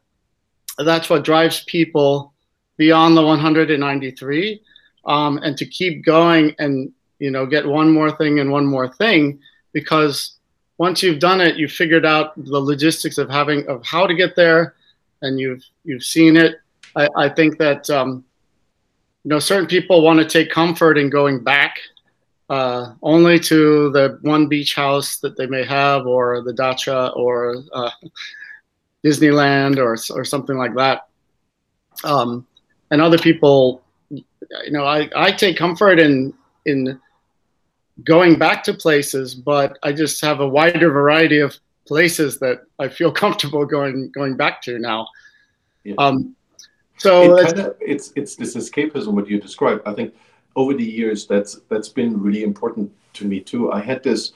that's 0.78 1.10
what 1.10 1.24
drives 1.24 1.64
people 1.64 2.32
beyond 2.76 3.16
the 3.16 3.22
193, 3.22 4.62
um, 5.06 5.38
and 5.38 5.56
to 5.56 5.66
keep 5.66 6.04
going 6.04 6.54
and 6.58 6.92
you 7.18 7.30
know 7.30 7.46
get 7.46 7.66
one 7.66 7.90
more 7.90 8.12
thing 8.16 8.38
and 8.38 8.50
one 8.50 8.66
more 8.66 8.92
thing 8.94 9.40
because 9.72 10.36
once 10.78 11.02
you've 11.02 11.20
done 11.20 11.40
it, 11.40 11.56
you've 11.56 11.72
figured 11.72 12.04
out 12.04 12.34
the 12.36 12.58
logistics 12.58 13.18
of 13.18 13.30
having 13.30 13.66
of 13.68 13.84
how 13.84 14.06
to 14.06 14.14
get 14.14 14.36
there, 14.36 14.74
and 15.22 15.40
you've 15.40 15.62
you've 15.84 16.04
seen 16.04 16.36
it. 16.36 16.56
I, 16.96 17.08
I 17.16 17.28
think 17.28 17.58
that 17.58 17.88
um, 17.90 18.24
you 19.24 19.30
know, 19.30 19.38
certain 19.38 19.66
people 19.66 20.02
want 20.02 20.18
to 20.18 20.24
take 20.26 20.50
comfort 20.50 20.98
in 20.98 21.08
going 21.08 21.42
back 21.42 21.78
uh, 22.50 22.92
only 23.02 23.38
to 23.38 23.90
the 23.90 24.18
one 24.20 24.48
beach 24.48 24.74
house 24.74 25.18
that 25.18 25.36
they 25.36 25.46
may 25.46 25.64
have, 25.64 26.06
or 26.06 26.42
the 26.42 26.52
dacha, 26.52 27.10
or 27.16 27.62
uh, 27.72 27.90
Disneyland, 29.04 29.78
or 29.78 29.96
or 30.14 30.24
something 30.24 30.56
like 30.56 30.74
that. 30.74 31.08
Um, 32.04 32.46
and 32.90 33.00
other 33.00 33.18
people, 33.18 33.82
you 34.10 34.24
know, 34.70 34.84
I, 34.84 35.08
I 35.16 35.32
take 35.32 35.56
comfort 35.56 35.98
in 35.98 36.34
in 36.66 37.00
going 38.04 38.38
back 38.38 38.62
to 38.64 38.74
places, 38.74 39.34
but 39.34 39.78
I 39.82 39.92
just 39.92 40.20
have 40.20 40.40
a 40.40 40.48
wider 40.48 40.90
variety 40.90 41.38
of 41.38 41.56
places 41.86 42.38
that 42.40 42.62
I 42.78 42.88
feel 42.88 43.10
comfortable 43.22 43.64
going 43.64 44.10
going 44.10 44.36
back 44.36 44.60
to 44.62 44.78
now. 44.78 45.08
Yeah. 45.82 45.94
Um, 45.96 46.36
so 46.96 47.36
it 47.36 47.46
kind 47.46 47.58
of, 47.60 47.76
it's 47.80 48.12
it's 48.16 48.36
this 48.36 48.56
escapism 48.56 49.12
what 49.12 49.28
you 49.28 49.40
described. 49.40 49.82
I 49.86 49.92
think 49.94 50.14
over 50.56 50.74
the 50.74 50.84
years 50.84 51.26
that's 51.26 51.60
that's 51.68 51.88
been 51.88 52.20
really 52.20 52.44
important 52.44 52.92
to 53.14 53.24
me 53.24 53.40
too. 53.40 53.72
I 53.72 53.80
had 53.80 54.02
this 54.02 54.32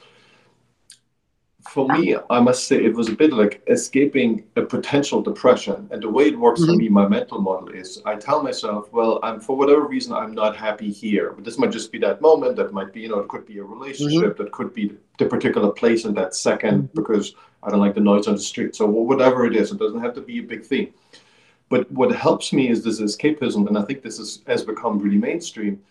for 1.69 1.87
me, 1.87 2.15
I 2.29 2.39
must 2.39 2.67
say 2.67 2.83
it 2.83 2.95
was 2.95 3.09
a 3.09 3.15
bit 3.15 3.31
like 3.31 3.61
escaping 3.67 4.43
a 4.55 4.63
potential 4.63 5.21
depression. 5.21 5.87
And 5.91 6.01
the 6.01 6.09
way 6.09 6.25
it 6.27 6.39
works 6.39 6.61
mm-hmm. 6.61 6.71
for 6.71 6.77
me, 6.77 6.89
my 6.89 7.07
mental 7.07 7.39
model 7.39 7.69
is 7.69 8.01
I 8.05 8.15
tell 8.15 8.41
myself, 8.41 8.91
well, 8.91 9.19
I'm 9.21 9.39
for 9.39 9.55
whatever 9.55 9.85
reason 9.85 10.13
I'm 10.13 10.33
not 10.33 10.55
happy 10.55 10.91
here. 10.91 11.31
But 11.33 11.43
this 11.43 11.59
might 11.59 11.71
just 11.71 11.91
be 11.91 11.99
that 11.99 12.21
moment. 12.21 12.55
That 12.55 12.73
might 12.73 12.91
be, 12.91 13.01
you 13.01 13.09
know, 13.09 13.19
it 13.19 13.27
could 13.27 13.45
be 13.45 13.59
a 13.59 13.63
relationship. 13.63 14.33
Mm-hmm. 14.33 14.43
That 14.43 14.51
could 14.51 14.73
be 14.73 14.97
the 15.19 15.25
particular 15.25 15.71
place 15.71 16.05
in 16.05 16.13
that 16.15 16.31
2nd 16.31 16.59
mm-hmm. 16.59 16.85
because 16.95 17.35
I 17.61 17.69
don't 17.69 17.79
like 17.79 17.93
the 17.93 18.01
noise 18.01 18.27
on 18.27 18.35
the 18.35 18.41
street. 18.41 18.75
So 18.75 18.85
whatever 18.87 19.45
it 19.45 19.55
is, 19.55 19.71
it 19.71 19.77
doesn't 19.77 20.01
have 20.01 20.15
to 20.15 20.21
be 20.21 20.39
a 20.39 20.43
big 20.43 20.65
thing. 20.65 20.93
But 21.69 21.91
what 21.91 22.11
helps 22.11 22.51
me 22.51 22.69
is 22.69 22.83
this 22.83 22.99
escapism, 22.99 23.67
and 23.67 23.77
I 23.77 23.83
think 23.83 24.01
this 24.01 24.19
is, 24.19 24.41
has 24.47 24.63
become 24.63 24.99
really 24.99 25.17
mainstream, 25.17 25.81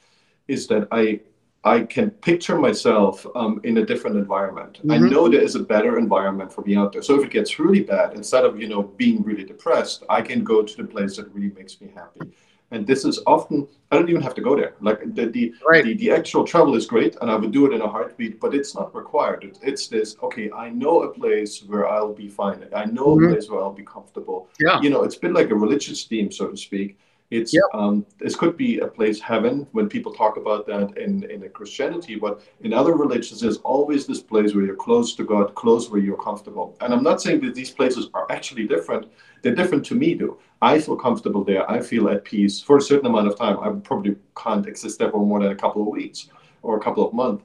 is 0.48 0.66
that 0.68 0.88
I 0.90 1.20
I 1.64 1.80
can 1.80 2.10
picture 2.10 2.56
myself 2.56 3.26
um, 3.34 3.60
in 3.64 3.78
a 3.78 3.84
different 3.84 4.16
environment. 4.16 4.78
Mm-hmm. 4.78 4.90
I 4.92 4.98
know 4.98 5.28
there 5.28 5.42
is 5.42 5.56
a 5.56 5.62
better 5.74 5.98
environment 5.98 6.52
for 6.52 6.62
me 6.62 6.76
out 6.76 6.92
there. 6.92 7.02
So 7.02 7.18
if 7.18 7.26
it 7.26 7.32
gets 7.32 7.58
really 7.58 7.82
bad, 7.82 8.14
instead 8.14 8.44
of 8.44 8.60
you 8.60 8.68
know 8.68 8.82
being 8.82 9.22
really 9.22 9.44
depressed, 9.44 10.04
I 10.08 10.22
can 10.22 10.44
go 10.44 10.62
to 10.62 10.76
the 10.76 10.84
place 10.84 11.16
that 11.16 11.32
really 11.34 11.50
makes 11.50 11.80
me 11.80 11.90
happy 11.94 12.32
and 12.70 12.86
this 12.86 13.04
is 13.04 13.20
often 13.26 13.66
i 13.90 13.96
don't 13.96 14.10
even 14.10 14.22
have 14.22 14.34
to 14.34 14.42
go 14.42 14.54
there. 14.56 14.74
Like 14.80 15.00
the 15.14 15.26
the, 15.26 15.54
right. 15.66 15.84
the, 15.84 15.94
the 15.94 16.10
actual 16.10 16.44
travel 16.44 16.74
is 16.74 16.86
great 16.86 17.16
and 17.20 17.30
i 17.30 17.36
would 17.36 17.52
do 17.52 17.66
it 17.66 17.72
in 17.74 17.80
a 17.80 17.88
heartbeat 17.88 18.40
but 18.40 18.54
it's 18.54 18.74
not 18.74 18.94
required. 18.94 19.44
It, 19.44 19.58
it's 19.62 19.88
this 19.88 20.16
okay 20.22 20.50
i 20.52 20.68
know 20.68 21.02
a 21.02 21.10
place 21.12 21.62
where 21.66 21.88
i'll 21.88 22.14
be 22.14 22.28
fine. 22.28 22.66
I 22.74 22.84
know 22.84 23.08
mm-hmm. 23.16 23.26
a 23.26 23.32
place 23.32 23.48
where 23.50 23.60
i'll 23.60 23.72
be 23.72 23.84
comfortable. 23.84 24.48
Yeah. 24.60 24.80
You 24.80 24.90
know 24.90 25.02
it's 25.02 25.20
been 25.24 25.32
like 25.32 25.50
a 25.50 25.54
religious 25.54 26.04
theme 26.04 26.30
so 26.30 26.48
to 26.48 26.56
speak 26.56 26.98
it's 27.30 27.52
yep. 27.52 27.62
um, 27.74 28.06
this 28.18 28.34
could 28.34 28.56
be 28.56 28.78
a 28.78 28.86
place 28.86 29.20
heaven 29.20 29.66
when 29.72 29.86
people 29.88 30.14
talk 30.14 30.38
about 30.38 30.66
that 30.66 30.96
in 30.96 31.24
in 31.24 31.46
Christianity, 31.50 32.14
but 32.16 32.40
in 32.60 32.72
other 32.72 32.94
religions, 32.94 33.40
there's 33.40 33.58
always 33.58 34.06
this 34.06 34.22
place 34.22 34.54
where 34.54 34.64
you're 34.64 34.76
close 34.76 35.14
to 35.16 35.24
God, 35.24 35.54
close 35.54 35.90
where 35.90 36.00
you're 36.00 36.22
comfortable. 36.22 36.76
And 36.80 36.94
I'm 36.94 37.02
not 37.02 37.20
saying 37.20 37.40
that 37.42 37.54
these 37.54 37.70
places 37.70 38.08
are 38.14 38.26
actually 38.30 38.66
different. 38.66 39.12
They're 39.42 39.54
different 39.54 39.84
to 39.86 39.94
me, 39.94 40.14
though. 40.14 40.38
I 40.62 40.80
feel 40.80 40.96
comfortable 40.96 41.44
there. 41.44 41.70
I 41.70 41.80
feel 41.80 42.08
at 42.08 42.24
peace 42.24 42.60
for 42.60 42.78
a 42.78 42.82
certain 42.82 43.06
amount 43.06 43.28
of 43.28 43.36
time. 43.36 43.58
I 43.60 43.70
probably 43.78 44.16
can't 44.34 44.66
exist 44.66 44.98
there 44.98 45.10
for 45.10 45.24
more 45.24 45.40
than 45.40 45.52
a 45.52 45.56
couple 45.56 45.82
of 45.82 45.88
weeks 45.88 46.28
or 46.62 46.78
a 46.78 46.80
couple 46.80 47.06
of 47.06 47.12
months. 47.12 47.44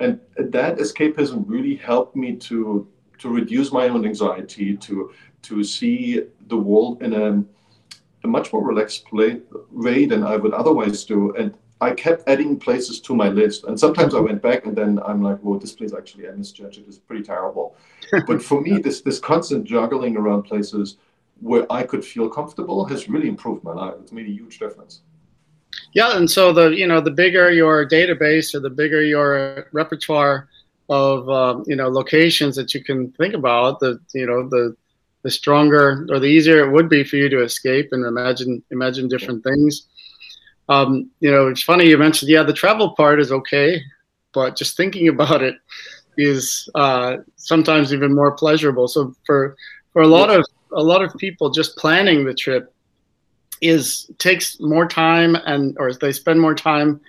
And 0.00 0.20
that 0.36 0.78
escapism 0.78 1.44
really 1.46 1.76
helped 1.76 2.16
me 2.16 2.36
to 2.36 2.88
to 3.18 3.30
reduce 3.30 3.72
my 3.72 3.88
own 3.88 4.04
anxiety, 4.04 4.76
to 4.76 5.12
to 5.42 5.62
see 5.62 6.22
the 6.48 6.56
world 6.56 7.02
in 7.02 7.12
a 7.12 7.44
a 8.26 8.28
much 8.28 8.52
more 8.52 8.64
relaxed 8.64 9.06
play, 9.06 9.40
way 9.70 10.06
than 10.06 10.22
I 10.22 10.36
would 10.36 10.52
otherwise 10.52 11.04
do. 11.04 11.34
And 11.36 11.54
I 11.80 11.92
kept 11.92 12.28
adding 12.28 12.58
places 12.58 13.00
to 13.00 13.14
my 13.14 13.28
list. 13.28 13.64
And 13.64 13.78
sometimes 13.78 14.14
I 14.14 14.20
went 14.20 14.42
back 14.42 14.66
and 14.66 14.76
then 14.76 14.98
I'm 15.04 15.22
like, 15.22 15.38
well, 15.42 15.58
this 15.58 15.72
place 15.72 15.92
actually, 15.92 16.28
I 16.28 16.32
misjudged 16.32 16.78
it. 16.78 16.84
It's 16.88 16.98
pretty 16.98 17.22
terrible. 17.22 17.76
but 18.26 18.42
for 18.42 18.60
me, 18.60 18.78
this, 18.78 19.00
this 19.00 19.18
constant 19.18 19.64
juggling 19.64 20.16
around 20.16 20.42
places 20.42 20.96
where 21.40 21.70
I 21.70 21.82
could 21.82 22.04
feel 22.04 22.28
comfortable 22.28 22.84
has 22.86 23.08
really 23.08 23.28
improved 23.28 23.62
my 23.62 23.72
life. 23.72 23.94
It's 24.00 24.12
made 24.12 24.26
a 24.26 24.30
huge 24.30 24.58
difference. 24.58 25.02
Yeah, 25.92 26.16
and 26.16 26.30
so 26.30 26.52
the 26.52 26.70
you 26.70 26.86
know 26.86 27.00
the 27.00 27.10
bigger 27.10 27.50
your 27.50 27.86
database 27.86 28.54
or 28.54 28.60
the 28.60 28.70
bigger 28.70 29.02
your 29.02 29.68
repertoire 29.72 30.48
of 30.88 31.28
um, 31.28 31.64
you 31.66 31.76
know 31.76 31.88
locations 31.88 32.56
that 32.56 32.72
you 32.72 32.82
can 32.82 33.12
think 33.12 33.34
about, 33.34 33.80
the 33.80 34.00
you 34.14 34.26
know 34.26 34.48
the 34.48 34.74
the 35.26 35.30
stronger 35.32 36.06
or 36.08 36.20
the 36.20 36.28
easier 36.28 36.64
it 36.64 36.70
would 36.70 36.88
be 36.88 37.02
for 37.02 37.16
you 37.16 37.28
to 37.28 37.42
escape 37.42 37.88
and 37.90 38.06
imagine 38.06 38.62
imagine 38.70 39.08
different 39.08 39.42
things. 39.42 39.88
Um, 40.68 41.10
you 41.18 41.32
know, 41.32 41.48
it's 41.48 41.64
funny 41.64 41.88
you 41.88 41.98
mentioned 41.98 42.30
yeah 42.30 42.44
the 42.44 42.52
travel 42.52 42.94
part 42.94 43.18
is 43.18 43.32
okay, 43.32 43.82
but 44.32 44.54
just 44.54 44.76
thinking 44.76 45.08
about 45.14 45.42
it 45.42 45.56
is 46.16 46.68
uh, 46.76 47.16
sometimes 47.34 47.92
even 47.92 48.14
more 48.14 48.30
pleasurable. 48.36 48.86
So 48.86 49.16
for 49.26 49.56
for 49.92 50.02
a 50.02 50.06
lot 50.06 50.30
of 50.30 50.46
a 50.72 50.84
lot 50.92 51.02
of 51.02 51.12
people, 51.16 51.50
just 51.50 51.76
planning 51.76 52.24
the 52.24 52.34
trip 52.34 52.72
is 53.60 54.08
takes 54.18 54.60
more 54.60 54.86
time 54.86 55.34
and 55.34 55.76
or 55.80 55.92
they 55.92 56.12
spend 56.12 56.40
more 56.40 56.54
time 56.54 57.00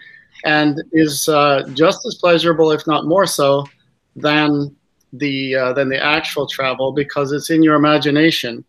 and 0.44 0.82
is 0.92 1.30
uh, 1.30 1.70
just 1.76 2.04
as 2.08 2.16
pleasurable, 2.16 2.72
if 2.72 2.88
not 2.88 3.06
more 3.06 3.28
so, 3.28 3.68
than 4.16 4.76
the 5.14 5.56
uh, 5.56 5.74
than 5.74 5.90
the 5.90 6.04
actual 6.04 6.48
travel 6.48 6.92
because 6.92 7.32
it's 7.32 7.50
in 7.50 7.64
your 7.64 7.76
imagination, 7.76 8.64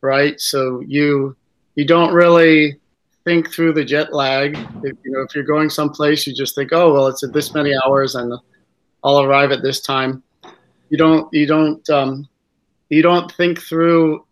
right? 0.00 0.40
So 0.40 0.80
you 0.80 1.36
you 1.74 1.86
don't 1.86 2.12
really 2.12 2.78
think 3.24 3.52
through 3.52 3.72
the 3.72 3.84
jet 3.84 4.12
lag. 4.12 4.56
If, 4.82 4.96
you 5.04 5.12
know, 5.12 5.20
if 5.20 5.34
you're 5.34 5.44
going 5.44 5.70
someplace, 5.70 6.26
you 6.26 6.34
just 6.34 6.54
think, 6.54 6.72
oh 6.72 6.92
well, 6.92 7.06
it's 7.06 7.22
at 7.22 7.32
this 7.32 7.54
many 7.54 7.72
hours 7.84 8.14
and 8.14 8.32
I'll 9.04 9.22
arrive 9.22 9.52
at 9.52 9.62
this 9.62 9.80
time. 9.80 10.22
You 10.90 10.98
don't 10.98 11.32
you 11.32 11.46
don't 11.46 11.88
um, 11.90 12.28
you 12.88 13.02
don't 13.02 13.30
think 13.32 13.60
through, 13.60 14.26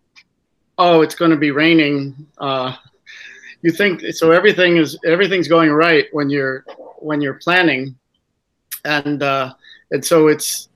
oh, 0.77 1.01
it's 1.01 1.15
going 1.15 1.31
to 1.31 1.37
be 1.37 1.51
raining. 1.51 2.27
Uh, 2.37 2.75
you 3.61 3.71
think 3.71 4.01
so 4.13 4.31
everything 4.31 4.77
is 4.77 4.97
everything's 5.05 5.47
going 5.47 5.71
right 5.71 6.05
when 6.11 6.29
you're 6.29 6.65
when 6.97 7.21
you're 7.21 7.35
planning, 7.35 7.95
and 8.85 9.23
uh, 9.23 9.53
and 9.91 10.05
so 10.05 10.27
it's 10.27 10.69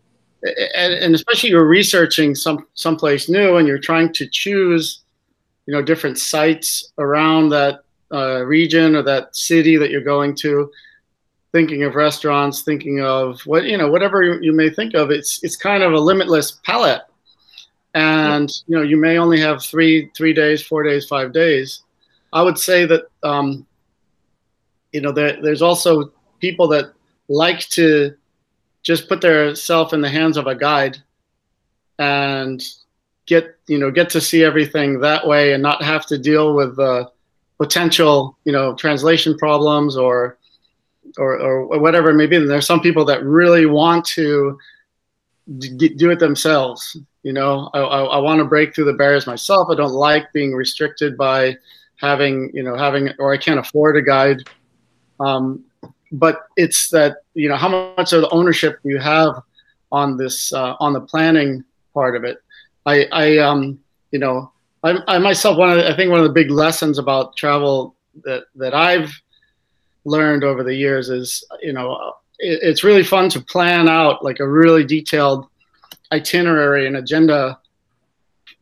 and, 0.75 0.93
and 0.93 1.15
especially 1.15 1.49
you're 1.49 1.67
researching 1.67 2.35
some 2.35 2.67
someplace 2.73 3.29
new 3.29 3.57
and 3.57 3.67
you're 3.67 3.79
trying 3.79 4.13
to 4.13 4.27
choose, 4.27 5.01
you 5.65 5.73
know, 5.73 5.81
different 5.81 6.17
sites 6.17 6.91
around 6.97 7.49
that 7.49 7.81
uh, 8.13 8.43
region 8.43 8.95
or 8.95 9.01
that 9.01 9.35
city 9.35 9.77
that 9.77 9.89
you're 9.89 10.01
going 10.01 10.35
to 10.35 10.69
thinking 11.51 11.83
of 11.83 11.95
restaurants, 11.95 12.63
thinking 12.63 13.01
of 13.01 13.39
what 13.45 13.63
you 13.63 13.77
know, 13.77 13.89
whatever 13.89 14.21
you, 14.23 14.39
you 14.41 14.51
may 14.51 14.69
think 14.69 14.93
of. 14.93 15.09
It's 15.09 15.43
it's 15.43 15.55
kind 15.55 15.83
of 15.83 15.93
a 15.93 15.99
limitless 15.99 16.59
palette, 16.65 17.03
and 17.93 18.51
you 18.67 18.75
know 18.75 18.83
you 18.83 18.97
may 18.97 19.17
only 19.17 19.39
have 19.39 19.63
three 19.63 20.11
three 20.15 20.33
days, 20.33 20.61
four 20.61 20.83
days, 20.83 21.07
five 21.07 21.33
days. 21.33 21.83
I 22.33 22.41
would 22.41 22.57
say 22.57 22.85
that 22.85 23.03
um, 23.23 23.65
you 24.91 25.01
know 25.01 25.13
there, 25.13 25.41
there's 25.41 25.61
also 25.61 26.11
people 26.39 26.67
that 26.67 26.93
like 27.29 27.61
to 27.69 28.15
just 28.85 29.09
put 29.09 29.19
their 29.19 29.53
self 29.55 29.91
in 29.91 29.99
the 29.99 30.09
hands 30.09 30.37
of 30.37 30.47
a 30.47 30.55
guide 30.55 30.97
and 31.99 32.63
get 33.25 33.57
you 33.67 33.77
know 33.77 33.91
get 33.91 34.09
to 34.11 34.21
see 34.21 34.43
everything 34.43 34.99
that 34.99 35.27
way 35.27 35.53
and 35.53 35.63
not 35.63 35.81
have 35.81 36.05
to 36.05 36.17
deal 36.17 36.55
with 36.55 36.77
uh, 36.79 37.09
potential 37.57 38.37
you 38.45 38.51
know 38.53 38.73
translation 38.75 39.37
problems 39.37 39.97
or 39.97 40.37
or, 41.17 41.37
or 41.39 41.79
whatever 41.79 42.09
it 42.09 42.15
may 42.15 42.27
be. 42.27 42.35
And 42.35 42.49
there's 42.49 42.67
some 42.67 42.81
people 42.81 43.05
that 43.05 43.23
really 43.23 43.65
want 43.65 44.05
to 44.05 44.57
do 45.57 46.11
it 46.11 46.19
themselves. 46.19 46.97
You 47.23 47.33
know, 47.33 47.69
I, 47.73 47.79
I, 47.79 48.03
I 48.03 48.17
want 48.19 48.39
to 48.39 48.45
break 48.45 48.73
through 48.73 48.85
the 48.85 48.93
barriers 48.93 49.27
myself. 49.27 49.69
I 49.69 49.75
don't 49.75 49.93
like 49.93 50.31
being 50.33 50.53
restricted 50.53 51.17
by 51.17 51.57
having, 51.97 52.51
you 52.53 52.63
know, 52.63 52.75
having, 52.75 53.09
or 53.19 53.33
I 53.33 53.37
can't 53.37 53.59
afford 53.59 53.97
a 53.97 54.01
guide. 54.01 54.39
Um, 55.19 55.63
but 56.11 56.43
it's 56.55 56.89
that, 56.89 57.17
you 57.33 57.49
know, 57.49 57.55
how 57.55 57.93
much 57.97 58.13
of 58.13 58.21
the 58.21 58.29
ownership 58.29 58.79
you 58.83 58.99
have 58.99 59.41
on 59.91 60.17
this, 60.17 60.53
uh, 60.53 60.75
on 60.79 60.93
the 60.93 61.01
planning 61.01 61.63
part 61.93 62.15
of 62.15 62.23
it. 62.23 62.37
I, 62.85 63.05
I, 63.11 63.37
um, 63.37 63.79
you 64.11 64.19
know, 64.19 64.51
I, 64.83 64.99
I 65.07 65.17
myself, 65.17 65.57
one 65.57 65.71
of 65.71 65.77
the, 65.77 65.91
I 65.91 65.95
think 65.95 66.11
one 66.11 66.19
of 66.19 66.25
the 66.25 66.33
big 66.33 66.51
lessons 66.51 66.99
about 66.99 67.35
travel 67.35 67.95
that, 68.23 68.43
that 68.55 68.73
I've 68.73 69.11
learned 70.05 70.43
over 70.43 70.63
the 70.63 70.75
years 70.75 71.09
is, 71.09 71.43
you 71.61 71.73
know, 71.73 72.13
it, 72.39 72.59
it's 72.61 72.83
really 72.83 73.03
fun 73.03 73.29
to 73.29 73.41
plan 73.41 73.87
out 73.89 74.23
like 74.23 74.39
a 74.39 74.47
really 74.47 74.85
detailed 74.85 75.47
itinerary 76.11 76.87
and 76.87 76.97
agenda 76.97 77.59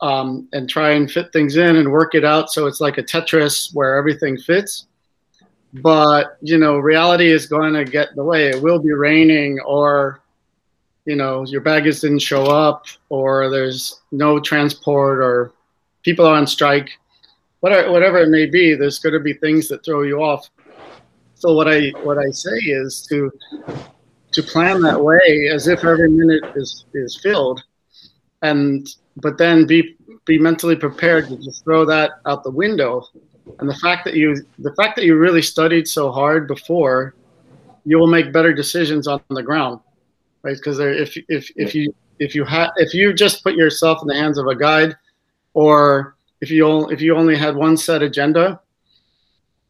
um, 0.02 0.48
and 0.54 0.70
try 0.70 0.92
and 0.92 1.12
fit 1.12 1.32
things 1.32 1.56
in 1.56 1.76
and 1.78 1.92
work 1.92 2.16
it 2.16 2.26
out 2.26 2.52
so 2.52 2.68
it's 2.68 2.82
like 2.82 2.98
a 2.98 3.04
Tetris 3.04 3.74
where 3.74 3.98
everything 3.98 4.38
fits. 4.38 4.88
But 5.82 6.38
you 6.42 6.58
know, 6.58 6.78
reality 6.78 7.32
is 7.32 7.48
going 7.48 7.74
to 7.74 7.84
get 7.84 8.16
the 8.16 8.24
way. 8.24 8.50
It 8.50 8.62
will 8.62 8.80
be 8.80 8.94
raining, 8.94 9.60
or 9.62 10.22
you 11.06 11.16
know, 11.16 11.46
your 11.46 11.62
baggage 11.62 12.02
didn't 12.02 12.20
show 12.20 12.46
up, 12.46 12.86
or 13.10 13.50
there's 13.50 14.02
no 14.12 14.40
transport, 14.40 15.20
or 15.20 15.52
people 16.04 16.26
are 16.26 16.36
on 16.36 16.46
strike. 16.46 16.92
Whatever, 17.62 17.92
whatever 17.92 18.18
it 18.20 18.30
may 18.30 18.46
be, 18.46 18.76
there's 18.76 19.00
going 19.00 19.14
to 19.14 19.20
be 19.20 19.34
things 19.34 19.68
that 19.70 19.84
throw 19.84 20.04
you 20.04 20.22
off. 20.22 20.50
So 21.36 21.54
what 21.54 21.68
I 21.68 21.90
what 22.04 22.18
I 22.18 22.30
say 22.30 22.58
is 22.58 23.06
to 23.10 23.32
to 24.32 24.44
plan 24.44 24.82
that 24.82 25.02
way 25.02 25.50
as 25.52 25.68
if 25.68 25.84
every 25.84 26.10
minute 26.10 26.44
is 26.56 26.86
is 26.94 27.20
filled, 27.22 27.64
and 28.44 28.88
but 29.18 29.38
then 29.38 29.66
be 29.66 29.96
be 30.26 30.38
mentally 30.38 30.76
prepared 30.76 31.28
to 31.28 31.38
just 31.38 31.64
throw 31.64 31.84
that 31.86 32.12
out 32.26 32.44
the 32.44 32.52
window. 32.52 33.06
And 33.60 33.70
the 33.70 33.76
fact 33.76 34.06
that 34.06 34.16
you 34.16 34.36
the 34.60 34.74
fact 34.76 34.96
that 34.96 35.06
you 35.06 35.18
really 35.18 35.42
studied 35.42 35.88
so 35.88 36.12
hard 36.12 36.48
before, 36.48 37.16
you 37.86 37.98
will 37.98 38.08
make 38.08 38.32
better 38.32 38.54
decisions 38.54 39.08
on 39.08 39.22
the 39.30 39.44
ground, 39.44 39.80
right? 40.44 40.56
Because 40.56 40.80
if 40.80 41.18
if 41.30 41.52
if 41.56 41.76
you 41.76 41.94
if 42.20 42.36
you 42.36 42.46
have 42.46 42.72
if 42.78 42.94
you 42.94 43.14
just 43.14 43.44
put 43.44 43.56
yourself 43.56 44.02
in 44.02 44.08
the 44.08 44.16
hands 44.16 44.38
of 44.38 44.48
a 44.48 44.56
guide, 44.56 44.96
or 45.54 46.16
if 46.42 46.50
you 46.50 46.66
only, 46.66 46.94
if 46.94 47.02
you 47.02 47.16
only 47.16 47.36
had 47.36 47.56
one 47.56 47.78
set 47.78 48.02
agenda, 48.02 48.60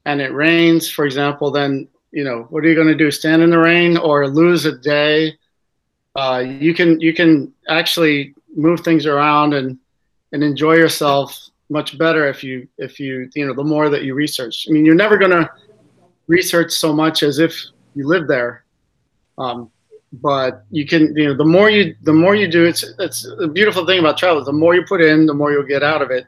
and 0.06 0.22
it 0.22 0.34
rains, 0.34 0.90
for 0.90 1.06
example, 1.06 1.52
then 1.52 1.88
you 2.12 2.24
know 2.24 2.46
what 2.50 2.64
are 2.64 2.68
you 2.68 2.76
going 2.76 2.88
to 2.88 2.96
do? 2.96 3.10
Stand 3.10 3.42
in 3.42 3.50
the 3.50 3.60
rain 3.60 3.98
or 3.98 4.28
lose 4.28 4.66
a 4.66 4.78
day? 4.78 5.38
Uh, 6.16 6.44
you 6.46 6.76
can 6.76 7.00
you 7.02 7.14
can 7.14 7.52
actually 7.70 8.36
move 8.56 8.82
things 8.82 9.08
around 9.08 9.54
and 9.54 9.80
and 10.32 10.44
enjoy 10.44 10.74
yourself 10.74 11.50
much 11.70 11.98
better 11.98 12.28
if 12.28 12.44
you 12.44 12.68
if 12.78 13.00
you 13.00 13.30
you 13.36 13.46
know 13.48 13.54
the 13.54 13.64
more 13.64 13.90
that 13.90 14.04
you 14.04 14.14
research. 14.14 14.68
I 14.70 14.74
mean, 14.74 14.86
you're 14.86 14.96
never 14.96 15.18
going 15.18 15.32
to 15.32 15.50
research 16.28 16.72
so 16.72 16.94
much 16.94 17.24
as 17.24 17.40
if 17.40 17.56
you 17.96 18.08
live 18.08 18.28
there. 18.28 18.66
Um, 19.38 19.72
but 20.14 20.64
you 20.70 20.86
can 20.86 21.16
you 21.16 21.28
know 21.28 21.36
the 21.36 21.46
more 21.46 21.70
you 21.70 21.96
the 22.04 22.14
more 22.14 22.36
you 22.36 22.48
do 22.48 22.66
it's 22.66 22.84
it's 23.00 23.28
a 23.40 23.48
beautiful 23.48 23.84
thing 23.84 23.98
about 23.98 24.16
travel 24.16 24.44
the 24.44 24.54
more 24.54 24.76
you 24.76 24.84
put 24.88 25.02
in 25.02 25.26
the 25.26 25.34
more 25.34 25.52
you'll 25.52 25.64
get 25.64 25.82
out 25.82 26.04
of 26.04 26.12
it 26.12 26.28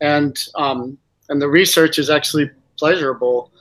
and 0.00 0.44
um, 0.54 0.98
and 1.28 1.40
the 1.40 1.48
research 1.48 1.98
is 1.98 2.10
actually 2.10 2.50
pleasurable 2.78 3.52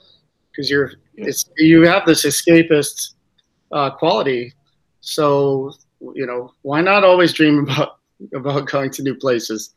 because 0.51 0.69
you're 0.69 0.93
it's 1.15 1.49
you 1.57 1.81
have 1.81 2.05
this 2.05 2.25
escapist 2.25 3.15
uh, 3.71 3.89
quality. 3.91 4.53
So 5.01 5.73
you 6.13 6.25
know 6.25 6.53
why 6.61 6.81
not 6.81 7.03
always 7.03 7.33
dream 7.33 7.59
about 7.69 7.99
about 8.33 8.67
going 8.67 8.91
to 8.91 9.03
new 9.03 9.15
places? 9.15 9.73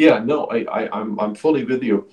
Yeah, 0.00 0.18
no, 0.18 0.46
I, 0.46 0.58
I 0.80 0.98
I'm 0.98 1.20
I'm 1.20 1.34
fully 1.34 1.64
with 1.66 1.82
you, 1.82 2.08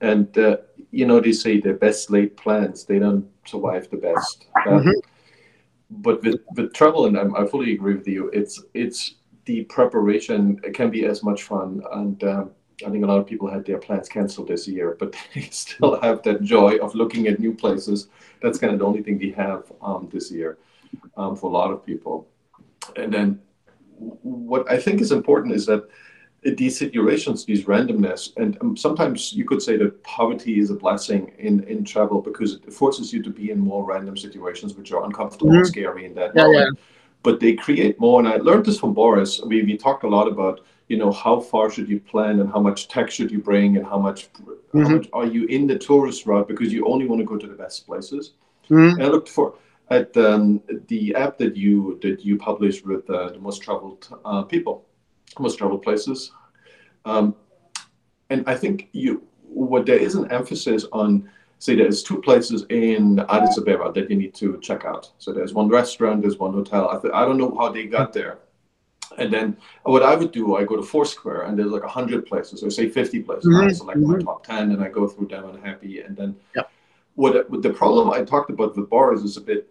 and 0.00 0.26
uh, 0.38 0.56
you 0.90 1.06
know 1.06 1.20
they 1.20 1.32
say 1.32 1.60
the 1.60 1.74
best 1.74 2.10
laid 2.10 2.34
plans 2.38 2.86
they 2.86 2.98
don't 2.98 3.26
survive 3.44 3.90
the 3.90 3.98
best. 3.98 4.46
mm-hmm. 4.66 4.98
But 5.90 6.22
with 6.24 6.40
with 6.56 6.72
travel, 6.72 7.04
and 7.06 7.18
I'm, 7.18 7.36
I 7.36 7.46
fully 7.46 7.74
agree 7.74 7.94
with 7.94 8.08
you. 8.08 8.30
It's 8.30 8.62
it's 8.72 9.16
the 9.44 9.64
preparation 9.64 10.58
can 10.72 10.90
be 10.90 11.04
as 11.04 11.22
much 11.22 11.42
fun 11.42 11.82
and. 11.92 12.24
Um, 12.24 12.50
I 12.86 12.90
think 12.90 13.04
a 13.04 13.06
lot 13.06 13.18
of 13.18 13.26
people 13.26 13.48
had 13.48 13.64
their 13.64 13.78
plans 13.78 14.06
canceled 14.06 14.48
this 14.48 14.68
year, 14.68 14.98
but 15.00 15.16
they 15.34 15.48
still 15.50 15.98
have 16.02 16.22
that 16.24 16.42
joy 16.42 16.76
of 16.76 16.94
looking 16.94 17.26
at 17.26 17.40
new 17.40 17.54
places. 17.54 18.08
That's 18.42 18.58
kind 18.58 18.70
of 18.74 18.80
the 18.80 18.84
only 18.84 19.02
thing 19.02 19.16
we 19.18 19.32
have 19.32 19.72
um, 19.80 20.10
this 20.12 20.30
year 20.30 20.58
um, 21.16 21.36
for 21.36 21.46
a 21.48 21.54
lot 21.54 21.70
of 21.70 21.86
people. 21.86 22.28
And 22.94 23.10
then 23.10 23.40
what 23.96 24.70
I 24.70 24.78
think 24.78 25.00
is 25.00 25.10
important 25.10 25.54
is 25.54 25.64
that 25.66 25.88
these 26.54 26.78
situations, 26.78 27.44
these 27.44 27.64
randomness, 27.64 28.36
and 28.36 28.56
um, 28.60 28.76
sometimes 28.76 29.32
you 29.32 29.44
could 29.44 29.62
say 29.62 29.76
that 29.76 30.02
poverty 30.02 30.60
is 30.60 30.70
a 30.70 30.74
blessing 30.74 31.32
in, 31.38 31.64
in 31.64 31.84
travel 31.84 32.20
because 32.20 32.54
it 32.54 32.72
forces 32.72 33.12
you 33.12 33.22
to 33.22 33.30
be 33.30 33.50
in 33.50 33.58
more 33.58 33.84
random 33.84 34.16
situations 34.16 34.74
which 34.74 34.92
are 34.92 35.04
uncomfortable 35.04 35.48
mm-hmm. 35.48 35.58
and 35.58 35.66
scary 35.66 36.04
in 36.04 36.14
that 36.14 36.32
yeah, 36.34 36.44
moment. 36.44 36.78
Yeah. 36.78 36.84
But 37.22 37.40
they 37.40 37.54
create 37.54 37.98
more, 37.98 38.20
and 38.20 38.28
I 38.28 38.36
learned 38.36 38.66
this 38.66 38.78
from 38.78 38.94
Boris. 38.94 39.40
We, 39.44 39.62
we 39.62 39.76
talked 39.76 40.04
a 40.04 40.08
lot 40.08 40.28
about 40.28 40.60
you 40.88 40.96
know 40.96 41.10
how 41.10 41.40
far 41.40 41.70
should 41.70 41.88
you 41.88 42.00
plan 42.00 42.40
and 42.40 42.50
how 42.50 42.60
much 42.60 42.88
tech 42.88 43.10
should 43.10 43.30
you 43.30 43.40
bring 43.40 43.76
and 43.76 43.84
how 43.84 43.98
much, 43.98 44.32
mm-hmm. 44.32 44.82
how 44.82 44.88
much 44.90 45.08
are 45.12 45.26
you 45.26 45.46
in 45.46 45.66
the 45.66 45.78
tourist 45.78 46.26
route 46.26 46.46
because 46.48 46.72
you 46.72 46.86
only 46.86 47.06
want 47.06 47.20
to 47.20 47.26
go 47.26 47.36
to 47.36 47.46
the 47.46 47.54
best 47.54 47.86
places 47.86 48.34
mm-hmm. 48.70 49.00
i 49.02 49.06
looked 49.06 49.28
for 49.28 49.54
at 49.90 50.16
um, 50.16 50.60
the 50.88 51.14
app 51.14 51.38
that 51.38 51.56
you 51.56 51.98
that 52.02 52.24
you 52.24 52.36
published 52.36 52.86
with 52.86 53.08
uh, 53.10 53.30
the 53.30 53.38
most 53.38 53.62
traveled 53.62 54.08
uh, 54.24 54.42
people 54.42 54.84
most 55.38 55.58
traveled 55.58 55.82
places 55.82 56.32
um, 57.06 57.34
and 58.30 58.44
i 58.46 58.54
think 58.54 58.88
you 58.92 59.22
what 59.42 59.86
there 59.86 59.98
is 59.98 60.14
an 60.14 60.30
emphasis 60.30 60.84
on 60.92 61.28
say 61.58 61.74
there's 61.74 62.02
two 62.02 62.20
places 62.20 62.66
in 62.68 63.18
addis 63.30 63.56
ababa 63.56 63.90
that 63.92 64.10
you 64.10 64.16
need 64.16 64.34
to 64.34 64.58
check 64.60 64.84
out 64.84 65.10
so 65.18 65.32
there's 65.32 65.54
one 65.54 65.68
restaurant 65.68 66.20
there's 66.20 66.38
one 66.38 66.52
hotel 66.52 66.90
i, 66.90 67.00
th- 67.00 67.14
I 67.14 67.24
don't 67.24 67.38
know 67.38 67.56
how 67.58 67.70
they 67.70 67.86
got 67.86 68.12
there 68.12 68.38
and 69.18 69.32
then 69.32 69.56
what 69.84 70.02
I 70.02 70.14
would 70.14 70.32
do, 70.32 70.56
I 70.56 70.64
go 70.64 70.76
to 70.76 70.82
Foursquare 70.82 71.42
and 71.42 71.58
there's 71.58 71.70
like 71.70 71.82
100 71.82 72.26
places, 72.26 72.62
or 72.62 72.70
say 72.70 72.88
50 72.88 73.22
places. 73.22 73.46
Mm-hmm. 73.46 73.68
I 73.68 73.72
select 73.72 74.00
mm-hmm. 74.00 74.12
my 74.12 74.18
top 74.18 74.46
10 74.46 74.72
and 74.72 74.82
I 74.82 74.88
go 74.88 75.06
through 75.08 75.28
them 75.28 75.48
and 75.48 75.64
happy. 75.64 76.00
And 76.00 76.16
then 76.16 76.36
yep. 76.54 76.70
what, 77.14 77.48
what 77.50 77.62
the 77.62 77.70
problem 77.70 78.10
I 78.10 78.24
talked 78.24 78.50
about 78.50 78.76
with 78.76 78.90
Boris 78.90 79.22
is 79.22 79.36
a 79.36 79.40
bit, 79.40 79.68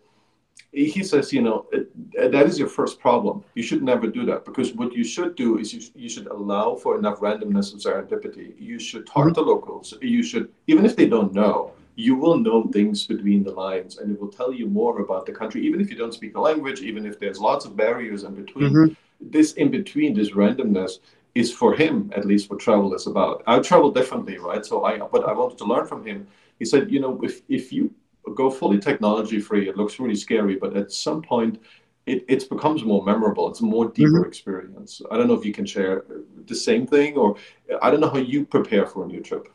he 0.72 1.04
says, 1.04 1.32
you 1.32 1.42
know, 1.42 1.66
it, 1.72 1.90
that 2.32 2.46
is 2.46 2.60
your 2.60 2.68
first 2.68 3.00
problem. 3.00 3.44
You 3.56 3.64
should 3.64 3.82
never 3.82 4.08
do 4.08 4.26
that 4.26 4.44
because 4.44 4.74
what 4.74 4.94
you 4.94 5.06
should 5.06 5.36
do 5.36 5.58
is 5.58 5.74
you, 5.74 5.82
you 5.96 6.10
should 6.10 6.28
allow 6.28 6.76
for 6.76 6.98
enough 6.98 7.20
randomness 7.20 7.72
and 7.72 7.82
serendipity. 7.82 8.54
You 8.60 8.78
should 8.78 9.08
talk 9.08 9.26
mm-hmm. 9.26 9.34
to 9.34 9.42
locals. 9.42 9.94
You 10.02 10.22
should, 10.22 10.52
even 10.68 10.86
if 10.86 10.96
they 10.96 11.08
don't 11.08 11.34
know, 11.34 11.72
you 11.96 12.16
will 12.16 12.38
know 12.38 12.64
things 12.74 13.08
between 13.08 13.44
the 13.44 13.52
lines 13.52 14.00
and 14.00 14.12
it 14.12 14.20
will 14.20 14.28
tell 14.28 14.52
you 14.52 14.68
more 14.68 15.00
about 15.00 15.26
the 15.26 15.32
country, 15.32 15.66
even 15.66 15.80
if 15.80 15.90
you 15.90 15.96
don't 15.96 16.14
speak 16.14 16.34
the 16.34 16.42
language, 16.42 16.82
even 16.82 17.06
if 17.06 17.20
there's 17.20 17.40
lots 17.40 17.64
of 17.64 17.78
barriers 17.78 18.24
in 18.24 18.36
between. 18.36 18.70
Mm-hmm 18.70 18.94
this 19.20 19.54
in 19.54 19.72
between, 19.72 20.14
this 20.14 20.32
randomness, 20.32 21.00
is 21.34 21.52
for 21.52 21.74
him 21.74 22.12
at 22.16 22.26
least 22.26 22.50
what 22.50 22.60
travel 22.60 22.94
is 22.94 23.08
about. 23.08 23.44
I 23.46 23.60
travel 23.60 23.92
differently, 23.92 24.38
right? 24.38 24.66
So 24.66 24.86
I, 24.86 24.98
but 25.00 25.28
I 25.28 25.34
wanted 25.34 25.58
to 25.60 25.66
learn 25.66 25.86
from 25.86 26.06
him. 26.06 26.28
He 26.60 26.66
said, 26.66 26.90
you 26.90 27.02
know, 27.02 27.20
if 27.24 27.42
if 27.50 27.74
you 27.74 27.94
go 28.34 28.50
fully 28.50 28.80
technology 28.80 29.40
free, 29.40 29.70
it 29.70 29.78
looks 29.78 30.00
really 30.00 30.16
scary, 30.16 30.56
but 30.56 30.76
at 30.76 30.92
some 30.92 31.22
point, 31.22 31.62
it, 32.06 32.24
it 32.28 32.50
becomes 32.50 32.84
more 32.84 33.04
memorable. 33.04 33.50
It's 33.50 33.62
a 33.62 33.66
more 33.66 33.90
deeper 33.90 34.12
mm-hmm. 34.12 34.28
experience. 34.28 35.02
I 35.12 35.18
don't 35.18 35.28
know 35.28 35.34
if 35.34 35.46
you 35.46 35.54
can 35.54 35.66
share 35.66 36.04
the 36.46 36.56
same 36.56 36.86
thing, 36.86 37.16
or 37.16 37.36
I 37.82 37.90
don't 37.90 38.00
know 38.00 38.10
how 38.10 38.18
you 38.18 38.46
prepare 38.46 38.86
for 38.86 39.06
a 39.06 39.08
new 39.08 39.22
trip. 39.22 39.48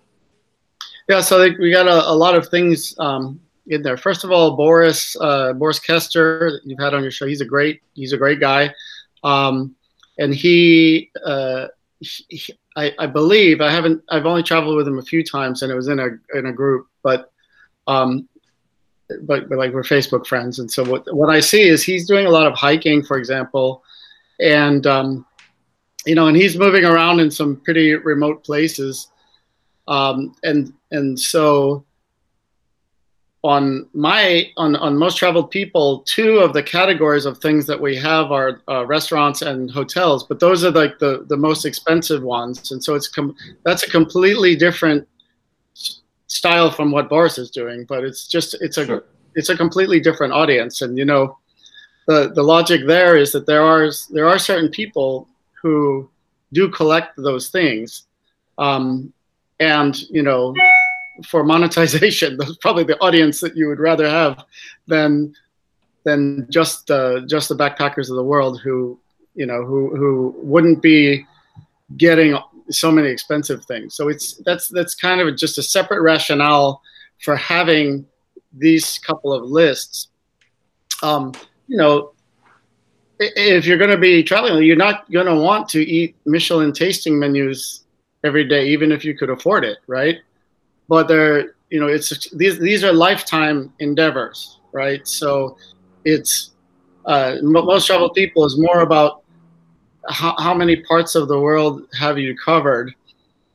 Yeah, 1.08 1.20
so 1.20 1.48
we 1.58 1.72
got 1.72 1.86
a, 1.86 2.08
a 2.08 2.14
lot 2.14 2.34
of 2.34 2.48
things 2.48 2.94
um, 2.98 3.40
in 3.66 3.82
there. 3.82 3.96
First 3.96 4.24
of 4.24 4.30
all, 4.30 4.56
Boris 4.56 5.16
uh, 5.20 5.52
Boris 5.52 5.78
Kester, 5.78 6.60
you've 6.64 6.78
had 6.78 6.94
on 6.94 7.02
your 7.02 7.10
show. 7.10 7.26
He's 7.26 7.40
a 7.40 7.46
great 7.46 7.82
he's 7.94 8.12
a 8.12 8.16
great 8.16 8.40
guy, 8.40 8.72
um, 9.24 9.74
and 10.18 10.34
he, 10.34 11.10
uh, 11.24 11.66
he 12.00 12.54
I, 12.76 12.92
I, 12.98 13.06
believe 13.06 13.60
I 13.60 13.70
haven't 13.70 14.02
I've 14.08 14.26
only 14.26 14.42
traveled 14.42 14.76
with 14.76 14.86
him 14.86 14.98
a 14.98 15.02
few 15.02 15.24
times, 15.24 15.62
and 15.62 15.72
it 15.72 15.74
was 15.74 15.88
in 15.88 15.98
a 15.98 16.08
in 16.34 16.46
a 16.46 16.52
group, 16.52 16.86
but 17.02 17.32
um, 17.86 18.28
but, 19.22 19.50
like 19.50 19.72
we're 19.72 19.82
Facebook 19.82 20.26
friends, 20.26 20.58
and 20.58 20.70
so 20.70 20.84
what 20.84 21.12
what 21.14 21.30
I 21.30 21.40
see 21.40 21.62
is 21.62 21.82
he's 21.82 22.06
doing 22.06 22.26
a 22.26 22.30
lot 22.30 22.46
of 22.46 22.54
hiking, 22.54 23.02
for 23.02 23.16
example, 23.16 23.82
and 24.40 24.86
um, 24.86 25.26
you 26.06 26.14
know, 26.14 26.28
and 26.28 26.36
he's 26.36 26.56
moving 26.56 26.84
around 26.84 27.20
in 27.20 27.30
some 27.30 27.56
pretty 27.56 27.94
remote 27.94 28.44
places, 28.44 29.08
um, 29.88 30.34
and 30.42 30.72
and 30.90 31.18
so 31.18 31.84
on 33.42 33.88
my 33.94 34.50
on 34.58 34.76
on 34.76 34.96
most 34.96 35.16
traveled 35.16 35.50
people 35.50 36.00
two 36.00 36.38
of 36.38 36.52
the 36.52 36.62
categories 36.62 37.24
of 37.24 37.38
things 37.38 37.66
that 37.66 37.80
we 37.80 37.96
have 37.96 38.30
are 38.30 38.60
uh, 38.68 38.84
restaurants 38.84 39.40
and 39.40 39.70
hotels 39.70 40.24
but 40.26 40.40
those 40.40 40.62
are 40.62 40.70
like 40.70 40.98
the 40.98 41.24
the 41.28 41.36
most 41.36 41.64
expensive 41.64 42.22
ones 42.22 42.70
and 42.70 42.84
so 42.84 42.94
it's 42.94 43.08
com- 43.08 43.34
that's 43.64 43.82
a 43.82 43.90
completely 43.90 44.54
different 44.54 45.08
style 46.30 46.70
from 46.70 46.92
what 46.92 47.08
Boris 47.08 47.38
is 47.38 47.50
doing, 47.50 47.84
but 47.84 48.04
it's 48.04 48.26
just 48.26 48.54
it's 48.60 48.78
a 48.78 48.86
sure. 48.86 49.04
it's 49.34 49.48
a 49.48 49.56
completely 49.56 49.98
different 49.98 50.32
audience. 50.32 50.80
And 50.80 50.96
you 50.96 51.04
know, 51.04 51.36
the 52.06 52.32
the 52.32 52.42
logic 52.42 52.86
there 52.86 53.16
is 53.16 53.32
that 53.32 53.46
there 53.46 53.62
are 53.62 53.90
there 54.10 54.28
are 54.28 54.38
certain 54.38 54.70
people 54.70 55.28
who 55.60 56.08
do 56.52 56.68
collect 56.68 57.16
those 57.16 57.50
things, 57.50 58.06
um, 58.58 59.12
and 59.58 60.02
you 60.08 60.22
know, 60.22 60.54
for 61.26 61.42
monetization, 61.42 62.36
that's 62.38 62.56
probably 62.58 62.84
the 62.84 62.98
audience 63.00 63.40
that 63.40 63.56
you 63.56 63.66
would 63.66 63.80
rather 63.80 64.08
have 64.08 64.44
than 64.86 65.34
than 66.04 66.46
just 66.48 66.90
uh, 66.92 67.20
just 67.26 67.48
the 67.48 67.56
backpackers 67.56 68.08
of 68.08 68.16
the 68.16 68.22
world 68.32 68.60
who 68.60 68.98
you 69.34 69.46
know 69.46 69.64
who 69.64 69.96
who 69.96 70.32
wouldn't 70.38 70.80
be 70.80 71.26
getting 71.96 72.38
so 72.70 72.90
many 72.90 73.08
expensive 73.08 73.64
things. 73.64 73.94
So 73.94 74.08
it's 74.08 74.34
that's 74.44 74.68
that's 74.68 74.94
kind 74.94 75.20
of 75.20 75.36
just 75.36 75.58
a 75.58 75.62
separate 75.62 76.02
rationale 76.02 76.82
for 77.22 77.36
having 77.36 78.06
these 78.52 78.98
couple 78.98 79.32
of 79.32 79.44
lists. 79.44 80.08
Um, 81.02 81.32
you 81.66 81.76
know, 81.76 82.12
if 83.18 83.66
you're 83.66 83.78
going 83.78 83.90
to 83.90 83.98
be 83.98 84.22
traveling, 84.22 84.64
you're 84.64 84.76
not 84.76 85.10
going 85.10 85.26
to 85.26 85.34
want 85.34 85.68
to 85.70 85.82
eat 85.82 86.16
Michelin 86.24 86.72
tasting 86.72 87.18
menus 87.18 87.84
every 88.24 88.44
day, 88.44 88.66
even 88.66 88.92
if 88.92 89.04
you 89.04 89.16
could 89.16 89.30
afford 89.30 89.64
it, 89.64 89.78
right? 89.86 90.18
But 90.88 91.08
they're, 91.08 91.54
you 91.70 91.80
know, 91.80 91.86
it's 91.86 92.28
these 92.30 92.58
these 92.58 92.82
are 92.82 92.92
lifetime 92.92 93.72
endeavors, 93.78 94.60
right? 94.72 95.06
So 95.06 95.56
it's 96.04 96.52
uh, 97.06 97.36
most 97.42 97.86
travel 97.86 98.10
people 98.10 98.44
is 98.44 98.58
more 98.58 98.80
about 98.80 99.22
how, 100.08 100.34
how 100.38 100.54
many 100.54 100.76
parts 100.76 101.14
of 101.14 101.28
the 101.28 101.38
world 101.38 101.86
have 101.98 102.18
you 102.18 102.36
covered? 102.36 102.94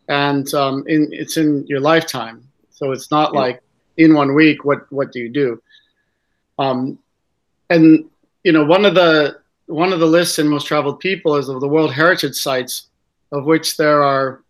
And 0.08 0.52
um, 0.54 0.84
in, 0.88 1.10
it's 1.12 1.38
in 1.38 1.66
your 1.68 1.80
lifetime. 1.80 2.48
So 2.70 2.92
it's 2.92 3.10
not 3.10 3.34
yeah. 3.34 3.40
like 3.40 3.62
in 3.98 4.14
one 4.14 4.36
week, 4.36 4.66
what, 4.66 4.92
what 4.92 5.12
do 5.12 5.20
you 5.20 5.30
do? 5.30 5.62
Um, 6.60 7.00
and, 7.70 8.06
you 8.44 8.52
know, 8.52 8.64
one 8.64 8.86
of 8.86 8.96
the, 8.96 9.40
one 9.68 9.92
of 9.92 10.00
the 10.00 10.06
lists 10.06 10.38
in 10.38 10.48
most 10.48 10.68
traveled 10.68 11.00
people 11.00 11.36
is 11.36 11.50
of 11.50 11.60
the 11.60 11.68
World 11.68 11.92
Heritage 11.92 12.36
Sites, 12.36 12.88
of 13.32 13.46
which 13.46 13.78
there 13.78 14.04
are, 14.04 14.44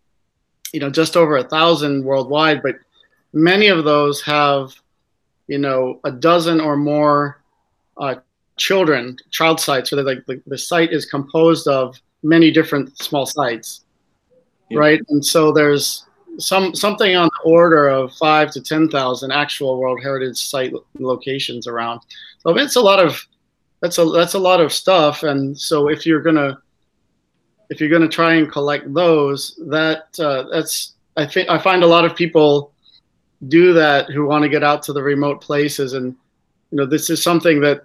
you 0.73 0.79
know, 0.81 0.89
just 0.89 1.15
over 1.15 1.37
a 1.37 1.43
thousand 1.47 2.03
worldwide, 2.03 2.61
but 2.61 2.75
many 3.31 3.67
of 3.67 3.85
those 3.85 4.21
have, 4.21 4.73
you 5.47 5.57
know, 5.57 6.01
a 6.03 6.11
dozen 6.11 6.59
or 6.59 6.75
more 6.75 7.41
uh, 7.97 8.15
children, 8.57 9.17
child 9.31 9.59
sites, 9.59 9.89
so 9.89 9.95
that 9.95 10.05
like 10.05 10.25
the, 10.25 10.41
the 10.47 10.57
site 10.57 10.91
is 10.91 11.05
composed 11.05 11.67
of 11.67 11.99
many 12.23 12.51
different 12.51 12.97
small 12.97 13.25
sites, 13.25 13.85
yeah. 14.69 14.79
right? 14.79 15.01
And 15.09 15.23
so 15.23 15.51
there's 15.51 16.05
some 16.37 16.75
something 16.75 17.15
on 17.15 17.29
the 17.29 17.49
order 17.49 17.87
of 17.87 18.13
five 18.13 18.51
to 18.51 18.61
ten 18.61 18.89
thousand 18.89 19.31
actual 19.31 19.79
World 19.79 19.99
Heritage 20.01 20.37
Site 20.37 20.73
locations 20.99 21.67
around. 21.67 22.01
So 22.39 22.57
it's 22.57 22.75
a 22.75 22.81
lot 22.81 22.99
of 22.99 23.25
that's 23.81 23.97
a 23.97 24.05
that's 24.05 24.33
a 24.33 24.39
lot 24.39 24.61
of 24.61 24.73
stuff. 24.73 25.23
And 25.23 25.57
so 25.57 25.89
if 25.89 26.05
you're 26.05 26.21
gonna 26.21 26.57
if 27.69 27.79
you're 27.79 27.89
gonna 27.89 28.07
try 28.07 28.35
and 28.35 28.51
collect 28.51 28.93
those, 28.93 29.59
that 29.67 30.07
uh, 30.19 30.43
that's 30.51 30.93
I 31.17 31.25
think 31.25 31.49
I 31.49 31.57
find 31.57 31.83
a 31.83 31.87
lot 31.87 32.05
of 32.05 32.15
people 32.15 32.73
do 33.47 33.73
that 33.73 34.09
who 34.09 34.25
want 34.25 34.43
to 34.43 34.49
get 34.49 34.63
out 34.63 34.81
to 34.83 34.93
the 34.93 35.03
remote 35.03 35.41
places 35.41 35.93
and 35.93 36.15
you 36.71 36.77
know 36.77 36.85
this 36.85 37.09
is 37.09 37.21
something 37.21 37.59
that 37.61 37.83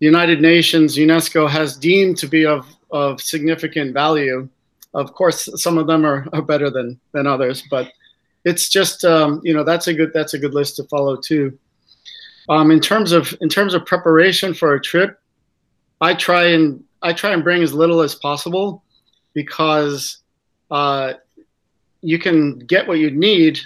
the 0.00 0.06
United 0.06 0.40
Nations, 0.40 0.96
UNESCO 0.96 1.48
has 1.48 1.76
deemed 1.76 2.16
to 2.18 2.26
be 2.26 2.46
of, 2.46 2.66
of 2.90 3.20
significant 3.20 3.92
value. 3.92 4.48
Of 4.94 5.12
course, 5.14 5.48
some 5.62 5.78
of 5.78 5.86
them 5.86 6.04
are, 6.04 6.26
are 6.32 6.42
better 6.42 6.70
than, 6.70 6.98
than 7.12 7.26
others, 7.26 7.62
but 7.70 7.92
it's 8.44 8.68
just 8.68 9.04
um, 9.04 9.40
you 9.44 9.52
know 9.52 9.64
that's 9.64 9.86
a 9.86 9.94
good 9.94 10.12
that's 10.12 10.34
a 10.34 10.38
good 10.38 10.54
list 10.54 10.76
to 10.76 10.84
follow 10.84 11.16
too. 11.16 11.58
Um, 12.48 12.70
in 12.70 12.80
terms 12.80 13.12
of 13.12 13.36
in 13.40 13.48
terms 13.48 13.74
of 13.74 13.84
preparation 13.86 14.54
for 14.54 14.74
a 14.74 14.80
trip, 14.80 15.20
I 16.00 16.14
try 16.14 16.46
and 16.46 16.82
I 17.02 17.12
try 17.12 17.32
and 17.32 17.44
bring 17.44 17.62
as 17.62 17.74
little 17.74 18.00
as 18.00 18.14
possible 18.14 18.82
because 19.34 20.18
uh, 20.70 21.14
you 22.00 22.18
can 22.18 22.58
get 22.60 22.88
what 22.88 22.98
you 22.98 23.10
need 23.10 23.60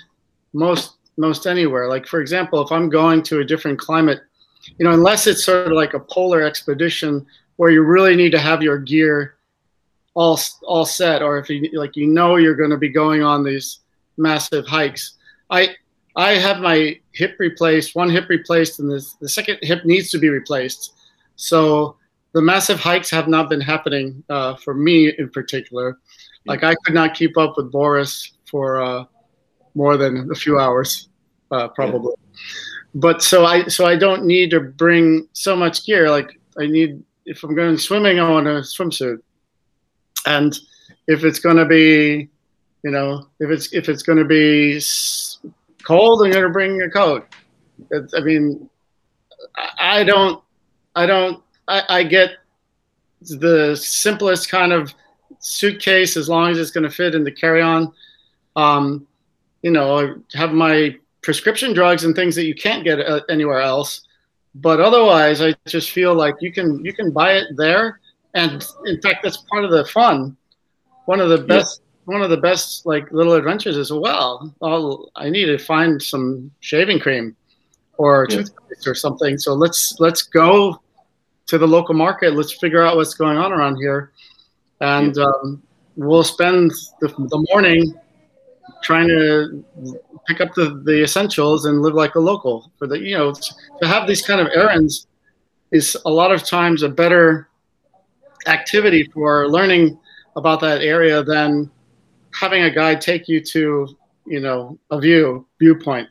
most 0.53 0.97
most 1.16 1.47
anywhere. 1.47 1.88
Like 1.88 2.07
for 2.07 2.20
example, 2.20 2.61
if 2.62 2.73
I'm 2.73 2.88
going 2.88 3.23
to 3.25 3.40
a 3.40 3.44
different 3.44 3.79
climate 3.79 4.20
you 4.79 4.85
know, 4.85 4.92
unless 4.92 5.27
it's 5.27 5.44
sort 5.44 5.66
of 5.66 5.72
like 5.72 5.94
a 5.94 6.00
polar 6.00 6.42
expedition 6.42 7.27
where 7.57 7.70
you 7.70 7.83
really 7.83 8.16
need 8.16 8.33
to 8.33 8.38
have 8.38 8.62
your 8.62 8.79
gear 8.79 9.37
all 10.14 10.38
all 10.62 10.87
set, 10.87 11.22
or 11.22 11.38
if 11.38 11.48
you 11.50 11.68
like, 11.74 11.96
you 11.96 12.07
know, 12.07 12.37
you're 12.37 12.55
going 12.55 12.70
to 12.70 12.77
be 12.77 12.88
going 12.88 13.22
on 13.22 13.44
these 13.44 13.81
massive 14.16 14.66
hikes. 14.66 15.14
I 15.50 15.74
I 16.16 16.33
have 16.33 16.61
my 16.61 16.98
hip 17.12 17.37
replaced, 17.38 17.96
one 17.96 18.11
hip 18.11 18.29
replaced, 18.29 18.79
and 18.79 18.90
this, 18.90 19.14
the 19.14 19.29
second 19.29 19.59
hip 19.62 19.85
needs 19.85 20.11
to 20.11 20.18
be 20.18 20.29
replaced. 20.29 20.92
So 21.37 21.96
the 22.33 22.42
massive 22.42 22.79
hikes 22.79 23.11
have 23.11 23.29
not 23.29 23.48
been 23.48 23.61
happening 23.61 24.22
uh, 24.29 24.57
for 24.57 24.74
me 24.74 25.12
in 25.18 25.31
particular. 25.31 25.98
Like 26.46 26.62
I 26.62 26.74
could 26.85 26.94
not 26.94 27.14
keep 27.14 27.37
up 27.38 27.55
with 27.57 27.72
Boris 27.72 28.33
for 28.44 28.81
uh, 28.81 29.05
more 29.74 29.96
than 29.96 30.31
a 30.31 30.35
few 30.35 30.59
hours, 30.59 31.09
uh, 31.50 31.68
probably. 31.68 32.12
Yeah 32.18 32.24
but 32.94 33.22
so 33.22 33.44
I 33.44 33.66
so 33.66 33.87
I 33.87 33.96
don't 33.96 34.24
need 34.24 34.50
to 34.50 34.61
bring 34.61 35.28
so 35.33 35.57
much 35.57 35.85
gear. 35.85 36.11
Like 36.11 36.38
I 36.59 36.66
need 36.66 37.02
if 37.26 37.42
I'm 37.42 37.54
going 37.54 37.78
swimming, 37.78 38.20
I 38.20 38.30
want 38.30 38.46
a 38.46 38.61
swimsuit, 38.61 39.20
and 40.26 40.59
if 41.07 41.24
it's 41.24 41.38
going 41.38 41.57
to 41.57 41.64
be, 41.64 42.28
you 42.83 42.90
know, 42.90 43.26
if 43.40 43.50
it's 43.50 43.72
if 43.72 43.88
it's 43.88 44.02
going 44.02 44.18
to 44.18 44.24
be 44.24 44.80
cold, 45.83 46.24
I'm 46.24 46.33
going 46.33 46.44
to 46.44 46.50
bring 46.50 46.83
a 46.83 46.90
coat. 46.90 47.26
It's, 47.90 48.14
I 48.14 48.20
mean, 48.20 48.68
I 49.78 50.04
don't, 50.04 50.42
I 50.94 51.07
don't, 51.07 51.42
I, 51.68 51.83
I 51.88 52.02
get 52.04 52.30
the 53.20 53.74
simplest 53.74 54.48
kind 54.48 54.72
of 54.72 54.94
suitcase 55.40 56.16
as 56.16 56.28
long 56.28 56.50
as 56.50 56.59
it's 56.59 56.70
going 56.70 56.85
to 56.85 56.90
fit 56.90 57.14
in 57.14 57.24
the 57.24 57.33
carry-on. 57.33 57.92
Um, 58.57 59.07
you 59.62 59.70
know, 59.70 59.98
I 59.98 60.38
have 60.38 60.52
my 60.52 60.96
prescription 61.24 61.72
drugs 61.72 62.04
and 62.04 62.14
things 62.14 62.37
that 62.37 62.44
you 62.44 62.54
can't 62.54 62.84
get 62.84 63.00
uh, 63.00 63.20
anywhere 63.28 63.60
else. 63.60 64.06
But 64.54 64.80
otherwise, 64.80 65.42
I 65.42 65.54
just 65.66 65.90
feel 65.90 66.14
like 66.14 66.37
you 66.40 66.52
can 66.52 66.84
you 66.84 66.92
can 66.92 67.10
buy 67.10 67.32
it 67.32 67.48
there, 67.56 67.98
and 68.34 68.64
in 68.87 69.00
fact, 69.00 69.24
that's 69.24 69.38
part 69.50 69.64
of 69.64 69.72
the 69.72 69.84
fun. 69.87 70.37
One 71.06 71.20
of 71.20 71.28
the 71.28 71.38
best 71.38 71.82
one 72.04 72.22
of 72.22 72.30
the 72.30 72.37
best 72.37 72.87
like 72.87 73.10
little 73.10 73.32
adventures 73.32 73.76
is 73.76 73.90
well, 73.90 74.54
I'll, 74.62 75.10
I 75.16 75.30
need 75.30 75.46
to 75.46 75.58
find 75.58 76.00
some 76.00 76.50
shaving 76.60 77.00
cream 77.00 77.34
or 77.96 78.26
yeah. 78.28 78.37
toothpaste 78.37 78.87
or 78.87 78.94
something. 78.94 79.38
So 79.38 79.54
let's 79.54 79.96
let's 79.98 80.22
go 80.22 80.80
to 81.46 81.58
the 81.58 81.66
local 81.66 81.94
market. 81.94 82.34
Let's 82.34 82.52
figure 82.52 82.82
out 82.82 82.96
what's 82.96 83.14
going 83.14 83.38
on 83.38 83.52
around 83.52 83.76
here, 83.76 84.12
and 84.80 85.16
yeah. 85.16 85.24
um, 85.24 85.62
we'll 85.96 86.24
spend 86.24 86.70
the, 87.00 87.08
the 87.08 87.46
morning 87.50 87.98
trying 88.85 89.09
to 89.09 89.64
pick 90.29 90.40
up 90.40 90.55
the, 90.55 90.83
the 90.85 91.03
essentials 91.03 91.64
and 91.64 91.83
live 91.83 91.94
like 91.94 92.14
a 92.14 92.20
local. 92.20 92.70
For 92.79 92.87
the 92.87 92.99
you 92.99 93.16
know 93.16 93.33
to 93.33 93.88
have 93.88 94.07
these 94.07 94.23
kind 94.23 94.40
of 94.40 94.49
errands 94.55 95.07
is 95.73 95.97
a 96.05 96.11
lot 96.11 96.31
of 96.31 96.44
times 96.47 96.83
a 96.83 96.88
better 96.88 97.49
activity 98.47 99.11
for 99.12 99.49
learning 99.49 99.99
about 100.37 100.61
that 100.61 100.83
area 100.83 101.23
than 101.23 101.70
having 102.38 102.62
a 102.64 102.70
guide 102.70 103.01
take 103.01 103.27
you 103.27 103.40
to 103.40 103.97
you 104.27 104.40
know 104.40 104.79
a 104.90 105.01
view 105.01 105.47
viewpoint. 105.59 106.09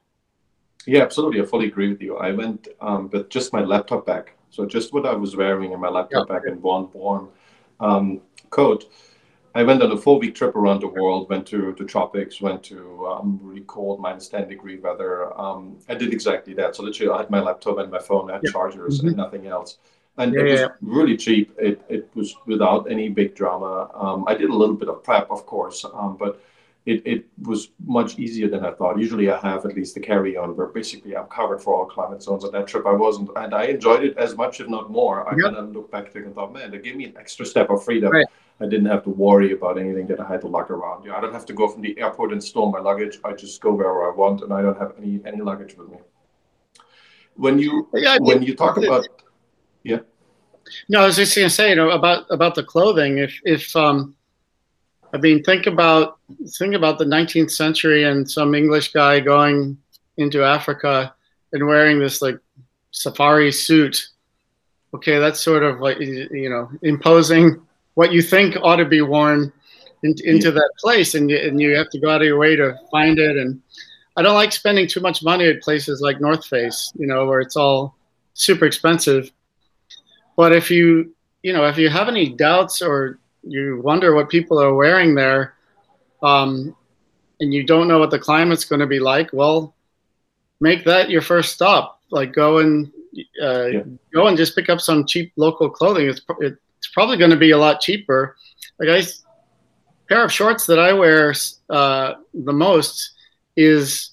Yeah, 0.86 1.02
absolutely. 1.02 1.42
I 1.42 1.46
fully 1.46 1.68
agree 1.68 1.90
with 1.90 2.02
you. 2.02 2.18
I 2.18 2.32
went 2.32 2.68
um, 2.82 3.10
with 3.12 3.30
just 3.30 3.54
my 3.54 3.62
laptop 3.62 4.06
bag, 4.06 4.32
So 4.50 4.66
just 4.66 4.94
what 4.94 5.06
I 5.06 5.14
was 5.14 5.34
wearing 5.36 5.72
in 5.72 5.80
my 5.80 5.88
laptop 5.88 6.28
yeah. 6.28 6.36
bag 6.36 6.46
and 6.46 6.62
one 6.62 6.90
warm 6.92 7.30
um, 7.80 8.20
coat. 8.50 8.92
I 9.56 9.64
went 9.64 9.84
on 9.84 9.92
a 9.92 9.98
four 9.98 10.18
week 10.20 10.34
trip 10.34 10.56
around 10.56 10.82
the 10.82 10.88
world, 10.88 11.30
went 11.30 11.46
to 11.48 11.76
the 11.78 11.86
tropics, 11.86 12.42
went 12.42 12.64
to 12.64 13.06
um, 13.08 13.40
really 13.44 13.64
cold 13.68 14.00
minus 14.00 14.28
10 14.28 14.48
degree 14.48 14.80
weather. 14.80 15.40
Um, 15.40 15.78
I 15.88 15.94
did 15.96 16.12
exactly 16.12 16.54
that. 16.56 16.76
So 16.76 16.84
literally 16.84 17.12
I 17.12 17.18
had 17.20 17.30
my 17.30 17.40
laptop 17.40 17.78
and 17.78 17.92
my 17.92 18.00
phone, 18.00 18.32
I 18.32 18.34
had 18.36 18.42
yeah. 18.44 18.52
chargers 18.52 18.98
mm-hmm. 18.98 19.10
and 19.10 19.18
nothing 19.18 19.48
else. 19.48 19.78
And 20.18 20.34
yeah, 20.34 20.40
it 20.40 20.44
was 20.44 20.60
yeah. 20.60 20.68
really 20.82 21.18
cheap. 21.18 21.56
It, 21.60 21.82
it 21.90 22.10
was 22.16 22.36
without 22.46 22.90
any 22.90 23.10
big 23.10 23.36
drama. 23.36 23.90
Um, 23.94 24.26
I 24.28 24.36
did 24.36 24.50
a 24.50 24.56
little 24.56 24.76
bit 24.76 24.90
of 24.90 25.04
prep, 25.04 25.30
of 25.30 25.46
course, 25.46 25.86
um, 25.86 26.18
but 26.18 26.42
it, 26.86 27.02
it 27.06 27.26
was 27.44 27.70
much 27.86 28.20
easier 28.20 28.48
than 28.48 28.66
I 28.66 28.72
thought. 28.72 29.00
Usually 29.00 29.30
I 29.32 29.40
have 29.40 29.66
at 29.66 29.76
least 29.76 29.96
the 29.96 30.02
carry 30.02 30.36
on 30.36 30.56
where 30.56 30.68
basically 30.68 31.16
I'm 31.16 31.28
covered 31.28 31.62
for 31.62 31.76
all 31.76 31.86
climate 31.86 32.22
zones. 32.22 32.44
On 32.44 32.52
that 32.52 32.68
trip 32.68 32.86
I 32.86 32.92
wasn't, 32.92 33.30
and 33.36 33.54
I 33.56 33.66
enjoyed 33.66 34.04
it 34.04 34.18
as 34.18 34.36
much, 34.36 34.60
if 34.60 34.68
not 34.68 34.92
more. 34.92 35.28
I 35.28 35.36
yep. 35.36 35.46
kind 35.46 35.58
of 35.58 35.72
look 35.72 35.92
back 35.92 36.14
and 36.16 36.36
thought, 36.36 36.54
man, 36.54 36.72
they 36.72 36.80
gave 36.80 36.96
me 36.96 37.06
an 37.06 37.16
extra 37.18 37.46
step 37.46 37.70
of 37.70 37.84
freedom. 37.84 38.12
Right. 38.12 38.26
I 38.60 38.66
didn't 38.66 38.86
have 38.86 39.04
to 39.04 39.10
worry 39.10 39.52
about 39.52 39.78
anything 39.78 40.08
that 40.08 40.20
I 40.20 40.28
had 40.28 40.42
to 40.42 40.48
lug 40.48 40.70
around. 40.72 41.06
Yeah, 41.06 41.16
I 41.16 41.22
don't 41.22 41.34
have 41.34 41.46
to 41.48 41.54
go 41.54 41.68
from 41.68 41.82
the 41.82 41.98
airport 42.00 42.32
and 42.32 42.44
store 42.44 42.72
my 42.72 42.80
luggage. 42.80 43.20
I 43.24 43.34
just 43.34 43.60
go 43.62 43.74
wherever 43.74 44.10
I 44.10 44.16
want, 44.16 44.42
and 44.42 44.54
I 44.54 44.62
don't 44.62 44.78
have 44.78 44.94
any 44.98 45.20
any 45.26 45.42
luggage 45.42 45.76
with 45.76 45.90
me. 45.90 45.98
When 47.36 47.58
you 47.58 47.90
yeah, 47.94 48.18
when 48.20 48.44
you 48.44 48.56
talk 48.56 48.78
about 48.78 49.08
yeah. 49.84 50.00
No, 50.88 51.02
I 51.02 51.06
was 51.06 51.18
just 51.18 51.36
going 51.36 51.50
to 51.50 51.54
say, 51.54 51.70
you 51.70 51.76
know, 51.76 51.90
about 51.90 52.26
about 52.30 52.56
the 52.56 52.64
clothing. 52.64 53.18
If 53.18 53.40
if 53.44 53.76
um, 53.76 54.16
I 55.14 55.18
mean, 55.18 55.44
think 55.44 55.68
about 55.68 56.20
think 56.58 56.74
about 56.74 56.98
the 56.98 57.06
19th 57.06 57.52
century 57.52 58.06
and 58.06 58.30
some 58.30 58.56
English 58.56 58.94
guy 58.94 59.20
going 59.20 59.78
into 60.18 60.44
Africa 60.44 61.14
and 61.52 61.68
wearing 61.68 62.00
this 62.00 62.22
like 62.22 62.38
safari 62.92 63.52
suit. 63.52 64.10
Okay, 64.94 65.20
that's 65.20 65.40
sort 65.40 65.64
of 65.64 65.80
like 65.80 66.00
you 66.00 66.50
know 66.50 66.70
imposing 66.82 67.62
what 67.96 68.12
you 68.12 68.22
think 68.22 68.56
ought 68.62 68.78
to 68.78 68.86
be 68.86 69.02
worn 69.02 69.52
in, 70.04 70.16
into 70.24 70.52
that 70.52 70.70
place, 70.80 71.16
and 71.16 71.30
you, 71.30 71.38
and 71.38 71.60
you 71.60 71.76
have 71.76 71.90
to 71.92 72.00
go 72.00 72.10
out 72.10 72.22
of 72.22 72.28
your 72.28 72.38
way 72.38 72.56
to 72.56 72.76
find 72.92 73.20
it. 73.20 73.38
And 73.38 73.62
I 74.18 74.22
don't 74.22 74.36
like 74.36 74.52
spending 74.52 74.88
too 74.88 75.02
much 75.02 75.24
money 75.24 75.48
at 75.48 75.62
places 75.62 76.02
like 76.02 76.22
North 76.22 76.46
Face, 76.46 76.92
you 76.96 77.08
know, 77.08 77.26
where 77.26 77.40
it's 77.40 77.56
all 77.56 77.96
super 78.34 78.66
expensive. 78.66 79.32
But 80.36 80.54
if 80.54 80.72
you 80.72 81.14
you 81.44 81.54
know 81.54 81.66
if 81.66 81.78
you 81.78 81.90
have 81.90 82.08
any 82.08 82.30
doubts 82.30 82.82
or 82.82 83.20
you 83.44 83.82
wonder 83.84 84.16
what 84.16 84.30
people 84.30 84.60
are 84.60 84.74
wearing 84.74 85.16
there, 85.16 85.56
um, 86.22 86.76
and 87.40 87.54
you 87.54 87.64
don't 87.64 87.88
know 87.88 88.00
what 88.00 88.12
the 88.12 88.20
climate's 88.20 88.66
going 88.66 88.80
to 88.80 88.88
be 88.88 89.00
like. 89.00 89.30
Well, 89.34 89.76
make 90.60 90.86
that 90.86 91.10
your 91.10 91.22
first 91.22 91.54
stop. 91.54 92.02
Like 92.10 92.34
go 92.34 92.60
and 92.60 92.92
uh, 93.42 93.66
yeah. 93.66 93.84
go 94.14 94.28
and 94.28 94.38
just 94.38 94.56
pick 94.56 94.70
up 94.70 94.80
some 94.80 95.06
cheap 95.06 95.34
local 95.36 95.70
clothing. 95.70 96.08
It's 96.08 96.22
it's 96.84 96.94
probably 96.94 97.16
going 97.16 97.32
to 97.32 97.38
be 97.38 97.52
a 97.52 97.58
lot 97.58 97.80
cheaper. 97.80 98.36
Like 98.78 98.90
I, 98.90 99.04
pair 100.10 100.26
of 100.26 100.32
shorts 100.32 100.66
that 100.66 100.80
I 100.80 100.92
wear 100.92 101.34
uh, 101.70 102.16
the 102.34 102.52
most 102.52 103.12
is 103.56 104.12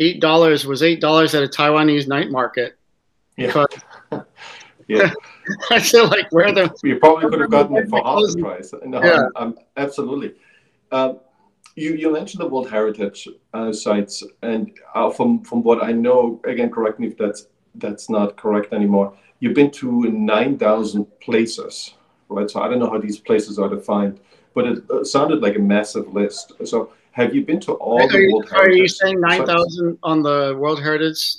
eight 0.00 0.20
dollars. 0.20 0.66
Was 0.66 0.82
eight 0.82 1.00
dollars 1.00 1.36
at 1.36 1.44
a 1.44 1.46
Taiwanese 1.46 2.08
night 2.08 2.32
market. 2.32 2.76
Yeah. 3.36 3.64
yeah. 4.88 5.12
I 5.70 5.78
feel 5.78 6.08
like 6.08 6.26
where 6.32 6.50
the 6.52 6.74
you 6.82 6.98
probably 6.98 7.30
could 7.30 7.40
have 7.40 7.50
gotten 7.50 7.76
it 7.76 7.88
for 7.88 8.02
half 8.02 8.18
the 8.18 8.38
price. 8.40 8.74
No, 8.84 9.00
yeah. 9.00 9.28
I'm, 9.36 9.50
I'm 9.50 9.58
absolutely. 9.76 10.34
Uh, 10.90 11.14
you, 11.76 11.94
you 11.94 12.12
mentioned 12.12 12.40
the 12.40 12.48
World 12.48 12.68
Heritage 12.68 13.28
uh, 13.54 13.72
sites, 13.72 14.24
and 14.42 14.72
uh, 14.96 15.10
from 15.10 15.44
from 15.44 15.62
what 15.62 15.84
I 15.84 15.92
know, 15.92 16.40
again, 16.44 16.68
correct 16.68 16.98
me 16.98 17.06
if 17.06 17.16
that's 17.16 17.46
that's 17.76 18.10
not 18.10 18.36
correct 18.36 18.72
anymore. 18.72 19.16
You've 19.38 19.54
been 19.54 19.70
to 19.70 20.10
nine 20.10 20.58
thousand 20.58 21.06
places, 21.20 21.94
right? 22.28 22.50
So 22.50 22.60
I 22.60 22.68
don't 22.68 22.78
know 22.78 22.90
how 22.90 22.98
these 22.98 23.18
places 23.18 23.58
are 23.58 23.68
defined, 23.68 24.20
but 24.54 24.66
it 24.66 25.06
sounded 25.06 25.40
like 25.40 25.56
a 25.56 25.60
massive 25.60 26.12
list. 26.12 26.52
So 26.64 26.92
have 27.12 27.34
you 27.34 27.44
been 27.44 27.60
to 27.60 27.72
all 27.72 28.00
are 28.00 28.08
the 28.08 28.18
you, 28.20 28.32
World 28.32 28.48
Heritage? 28.48 28.72
Are 28.72 28.76
you 28.76 28.88
saying 28.88 29.20
nine 29.20 29.46
thousand 29.46 29.98
on 30.02 30.22
the 30.22 30.56
World 30.58 30.80
Heritage 30.80 31.36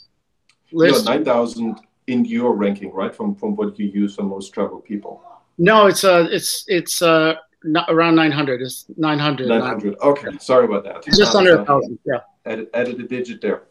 list? 0.72 1.06
No, 1.06 1.12
nine 1.14 1.26
thousand 1.26 1.80
in 2.08 2.26
your 2.26 2.56
ranking, 2.56 2.92
right? 2.92 3.16
From 3.16 3.36
from 3.36 3.56
what 3.56 3.80
you 3.80 3.88
use 3.88 4.16
for 4.16 4.24
most 4.24 4.54
travel 4.54 4.80
people. 4.80 5.24
No, 5.58 5.88
it's 5.88 6.04
uh 6.04 6.28
it's 6.32 6.66
it's 6.68 7.02
uh 7.02 7.36
around 7.90 8.16
900. 8.16 8.62
It's 8.62 8.86
900. 8.96 9.48
900. 9.48 9.98
Okay, 10.02 10.28
sorry 10.40 10.66
about 10.66 10.84
that. 10.86 11.04
just 11.04 11.36
uh, 11.36 11.40
under 11.40 11.60
a 11.62 11.66
thousand. 11.66 12.00
Yeah. 12.06 12.20
Added, 12.46 12.68
added 12.74 13.00
a 13.00 13.04
digit 13.04 13.42
there. 13.42 13.64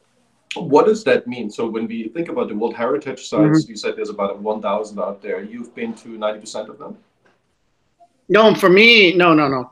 What 0.54 0.86
does 0.86 1.04
that 1.04 1.26
mean? 1.26 1.50
So 1.50 1.68
when 1.68 1.86
we 1.86 2.08
think 2.08 2.28
about 2.28 2.48
the 2.48 2.54
World 2.54 2.74
Heritage 2.74 3.26
sites, 3.28 3.62
mm-hmm. 3.62 3.70
you 3.70 3.76
said 3.76 3.96
there's 3.96 4.08
about 4.08 4.38
1,000 4.40 4.98
out 4.98 5.22
there. 5.22 5.42
You've 5.42 5.74
been 5.74 5.94
to 5.94 6.08
90% 6.08 6.68
of 6.68 6.78
them. 6.78 6.96
No, 8.28 8.54
for 8.54 8.68
me, 8.68 9.14
no, 9.14 9.34
no, 9.34 9.48
no. 9.48 9.70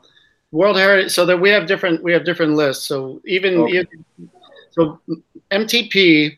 World 0.51 0.77
Heritage. 0.77 1.11
So 1.11 1.25
that 1.25 1.39
we 1.39 1.49
have 1.49 1.67
different 1.67 2.03
we 2.03 2.11
have 2.13 2.25
different 2.25 2.53
lists. 2.53 2.87
So 2.87 3.21
even 3.25 3.57
okay. 3.59 3.77
if, 3.77 3.87
so 4.71 4.99
MTP 5.51 6.37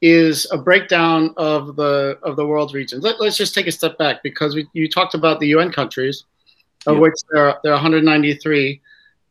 is 0.00 0.50
a 0.50 0.58
breakdown 0.58 1.32
of 1.36 1.76
the 1.76 2.18
of 2.22 2.36
the 2.36 2.46
world 2.46 2.74
regions. 2.74 3.04
Let, 3.04 3.20
us 3.20 3.36
just 3.36 3.54
take 3.54 3.66
a 3.66 3.72
step 3.72 3.96
back 3.98 4.22
because 4.22 4.54
we, 4.54 4.66
you 4.72 4.88
talked 4.88 5.14
about 5.14 5.38
the 5.38 5.46
UN 5.48 5.70
countries, 5.70 6.24
of 6.86 6.98
which 6.98 7.14
there 7.30 7.46
are, 7.48 7.60
there 7.62 7.72
are 7.72 7.76
193, 7.76 8.80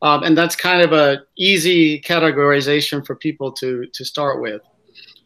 um, 0.01 0.23
and 0.23 0.37
that's 0.37 0.55
kind 0.55 0.81
of 0.81 0.93
a 0.93 1.23
easy 1.37 1.99
categorization 1.99 3.05
for 3.05 3.15
people 3.15 3.51
to 3.53 3.85
to 3.93 4.05
start 4.05 4.41
with. 4.41 4.61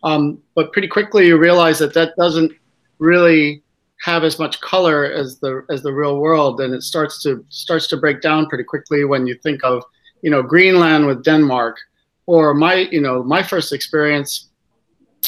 Um, 0.03 0.39
but 0.55 0.71
pretty 0.71 0.87
quickly 0.87 1.27
you 1.27 1.37
realize 1.37 1.79
that 1.79 1.93
that 1.93 2.15
doesn't 2.15 2.51
really 2.99 3.63
have 4.03 4.23
as 4.23 4.39
much 4.39 4.59
color 4.61 5.05
as 5.05 5.39
the 5.39 5.65
as 5.69 5.81
the 5.81 5.93
real 5.93 6.19
world, 6.19 6.59
and 6.59 6.73
it 6.73 6.83
starts 6.83 7.21
to 7.23 7.45
starts 7.49 7.87
to 7.87 7.97
break 7.97 8.21
down 8.21 8.47
pretty 8.47 8.63
quickly 8.63 9.05
when 9.05 9.25
you 9.27 9.35
think 9.41 9.63
of 9.63 9.83
you 10.21 10.29
know 10.29 10.43
Greenland 10.43 11.07
with 11.07 11.23
Denmark, 11.23 11.77
or 12.25 12.53
my 12.53 12.87
you 12.91 13.01
know 13.01 13.23
my 13.23 13.41
first 13.41 13.73
experience 13.73 14.49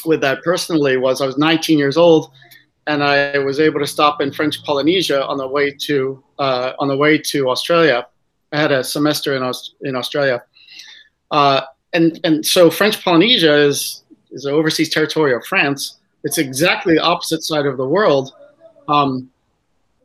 with 0.06 0.22
that 0.22 0.44
personally 0.44 0.98
was 0.98 1.22
I 1.22 1.26
was 1.26 1.38
19 1.38 1.78
years 1.78 1.98
old, 1.98 2.32
and 2.88 3.04
I 3.04 3.38
was 3.40 3.60
able 3.60 3.80
to 3.80 3.88
stop 3.88 4.22
in 4.22 4.32
French 4.32 4.64
Polynesia 4.64 5.26
on 5.26 5.38
the 5.38 5.48
way 5.48 5.72
to 5.72 6.24
uh, 6.40 6.74
on 6.80 6.88
the 6.88 6.98
way 6.98 7.18
to 7.18 7.50
Australia. 7.50 8.08
I 8.52 8.60
had 8.60 8.72
a 8.72 8.84
semester 8.84 9.36
in 9.36 9.54
in 9.82 9.96
Australia, 9.96 10.44
uh, 11.32 11.62
and 11.94 12.20
and 12.24 12.46
so 12.46 12.70
French 12.70 13.04
Polynesia 13.04 13.56
is 13.56 14.04
is 14.32 14.46
an 14.46 14.54
overseas 14.54 14.90
territory 14.90 15.34
of 15.34 15.46
France. 15.46 15.98
It's 16.24 16.38
exactly 16.38 16.96
the 16.96 17.04
opposite 17.04 17.44
side 17.44 17.66
of 17.66 17.78
the 17.78 17.88
world, 17.88 18.34
um, 18.88 19.30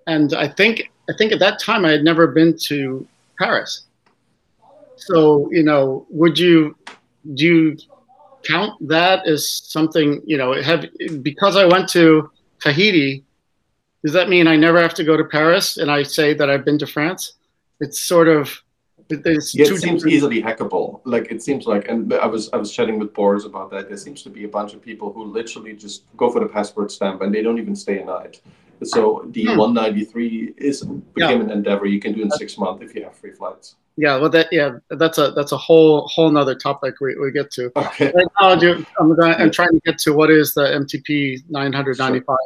and 0.07 0.35
I 0.35 0.49
think 0.49 0.91
I 1.09 1.13
think 1.17 1.33
at 1.33 1.39
that 1.41 1.61
time 1.61 1.85
I 1.85 1.91
had 1.91 2.05
never 2.05 2.27
been 2.27 2.57
to 2.65 3.07
Paris. 3.39 3.85
So 4.97 5.51
you 5.53 5.63
know, 5.63 6.07
would 6.11 6.39
you 6.39 6.77
do 7.35 7.45
you 7.45 7.77
count 8.45 8.75
that 8.89 9.27
as 9.27 9.49
something 9.49 10.21
you 10.25 10.37
know 10.37 10.61
have 10.61 10.85
because 11.23 11.57
i 11.57 11.65
went 11.65 11.89
to 11.89 12.31
tahiti 12.61 13.23
does 14.05 14.13
that 14.13 14.29
mean 14.29 14.47
i 14.47 14.57
never 14.57 14.81
have 14.81 14.95
to 14.95 15.05
go 15.05 15.17
to 15.17 15.25
paris 15.25 15.77
and 15.77 15.91
i 15.91 16.03
say 16.03 16.35
that 16.35 16.51
i've 16.51 16.65
been 16.65 16.79
to 16.79 16.87
france 16.87 17.35
it's 17.81 18.01
sort 18.01 18.29
of 18.29 18.63
it's 19.11 19.55
yeah, 19.55 19.65
it 19.65 19.69
seems 19.69 19.83
different. 19.83 20.07
easily 20.07 20.43
hackable 20.43 21.01
like 21.05 21.31
it 21.31 21.43
seems 21.43 21.67
like 21.67 21.87
and 21.89 22.13
i 22.15 22.27
was 22.27 22.49
i 22.53 22.57
was 22.57 22.73
chatting 22.73 22.99
with 22.99 23.13
boris 23.13 23.45
about 23.45 23.71
that 23.71 23.89
there 23.89 23.97
seems 23.97 24.23
to 24.23 24.31
be 24.31 24.45
a 24.45 24.49
bunch 24.49 24.73
of 24.73 24.81
people 24.81 25.13
who 25.13 25.25
literally 25.25 25.75
just 25.75 26.05
go 26.17 26.31
for 26.31 26.41
the 26.41 26.47
passport 26.47 26.91
stamp 26.91 27.21
and 27.21 27.35
they 27.35 27.43
don't 27.43 27.59
even 27.59 27.77
stay 27.77 28.01
a 28.01 28.05
night 28.05 28.41
so 28.85 29.27
the 29.31 29.47
hmm. 29.47 29.57
193 29.57 30.55
is 30.57 30.83
became 30.83 31.39
yeah. 31.39 31.45
an 31.45 31.51
endeavor. 31.51 31.87
You 31.87 32.01
can 32.01 32.13
do 32.13 32.23
in 32.23 32.31
six 32.31 32.59
months 32.59 32.83
if 32.83 32.95
you 32.95 33.05
have 33.05 33.17
free 33.17 33.33
flights. 33.33 33.77
Yeah 33.97 34.17
well 34.17 34.31
that 34.31 34.49
yeah 34.51 34.79
that's 34.89 35.19
a 35.19 35.33
that's 35.33 35.53
a 35.53 35.57
whole 35.57 36.09
whole 36.09 36.31
nother 36.31 36.55
topic 36.55 36.95
we, 37.01 37.15
we 37.17 37.31
get 37.31 37.51
to. 37.53 37.71
Okay. 37.77 38.07
Right 38.07 38.27
now 38.41 38.51
i'm 38.99 39.15
going 39.15 39.35
i'm 39.35 39.51
trying 39.51 39.73
to 39.73 39.81
get 39.85 39.99
to 39.99 40.15
what 40.15 40.31
is 40.31 40.55
the 40.55 40.63
mtp 40.63 41.43
995 41.51 42.25
sure. 42.25 42.39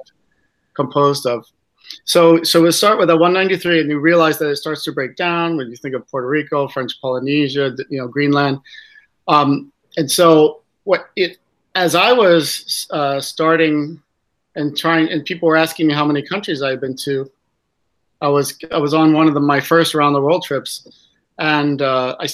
composed 0.75 1.27
of. 1.27 1.46
So 2.05 2.42
so 2.42 2.62
we'll 2.62 2.72
start 2.72 2.99
with 2.99 3.11
a 3.11 3.16
193 3.16 3.81
and 3.81 3.90
you 3.90 4.01
realize 4.01 4.38
that 4.38 4.51
it 4.51 4.57
starts 4.57 4.83
to 4.85 4.92
break 4.92 5.14
down 5.14 5.57
when 5.57 5.70
you 5.70 5.77
think 5.77 5.94
of 5.94 6.07
puerto 6.09 6.27
rico 6.27 6.66
french 6.66 7.01
polynesia 7.01 7.77
you 7.90 8.01
know 8.01 8.09
greenland. 8.09 8.59
Um, 9.29 9.72
and 9.96 10.11
so 10.11 10.62
what 10.83 11.11
it 11.14 11.38
as 11.77 11.94
i 11.94 12.12
was 12.12 12.88
uh, 12.90 13.20
starting 13.20 14.03
and 14.57 14.77
trying 14.77 15.09
and 15.11 15.25
people 15.25 15.49
were 15.49 15.57
asking 15.57 15.87
me 15.87 15.95
how 15.95 16.05
many 16.05 16.23
countries 16.23 16.62
i've 16.62 16.81
been 16.81 16.97
to 16.97 17.31
i 18.21 18.29
was 18.29 18.59
i 18.73 18.79
was 18.79 18.92
on 18.92 19.12
one 19.12 19.29
of 19.29 19.35
the, 19.35 19.40
my 19.40 19.61
first 19.61 19.95
around 19.95 20.12
the 20.12 20.21
world 20.21 20.42
trips 20.42 21.07
and 21.38 21.83
uh, 21.83 22.16
I, 22.19 22.29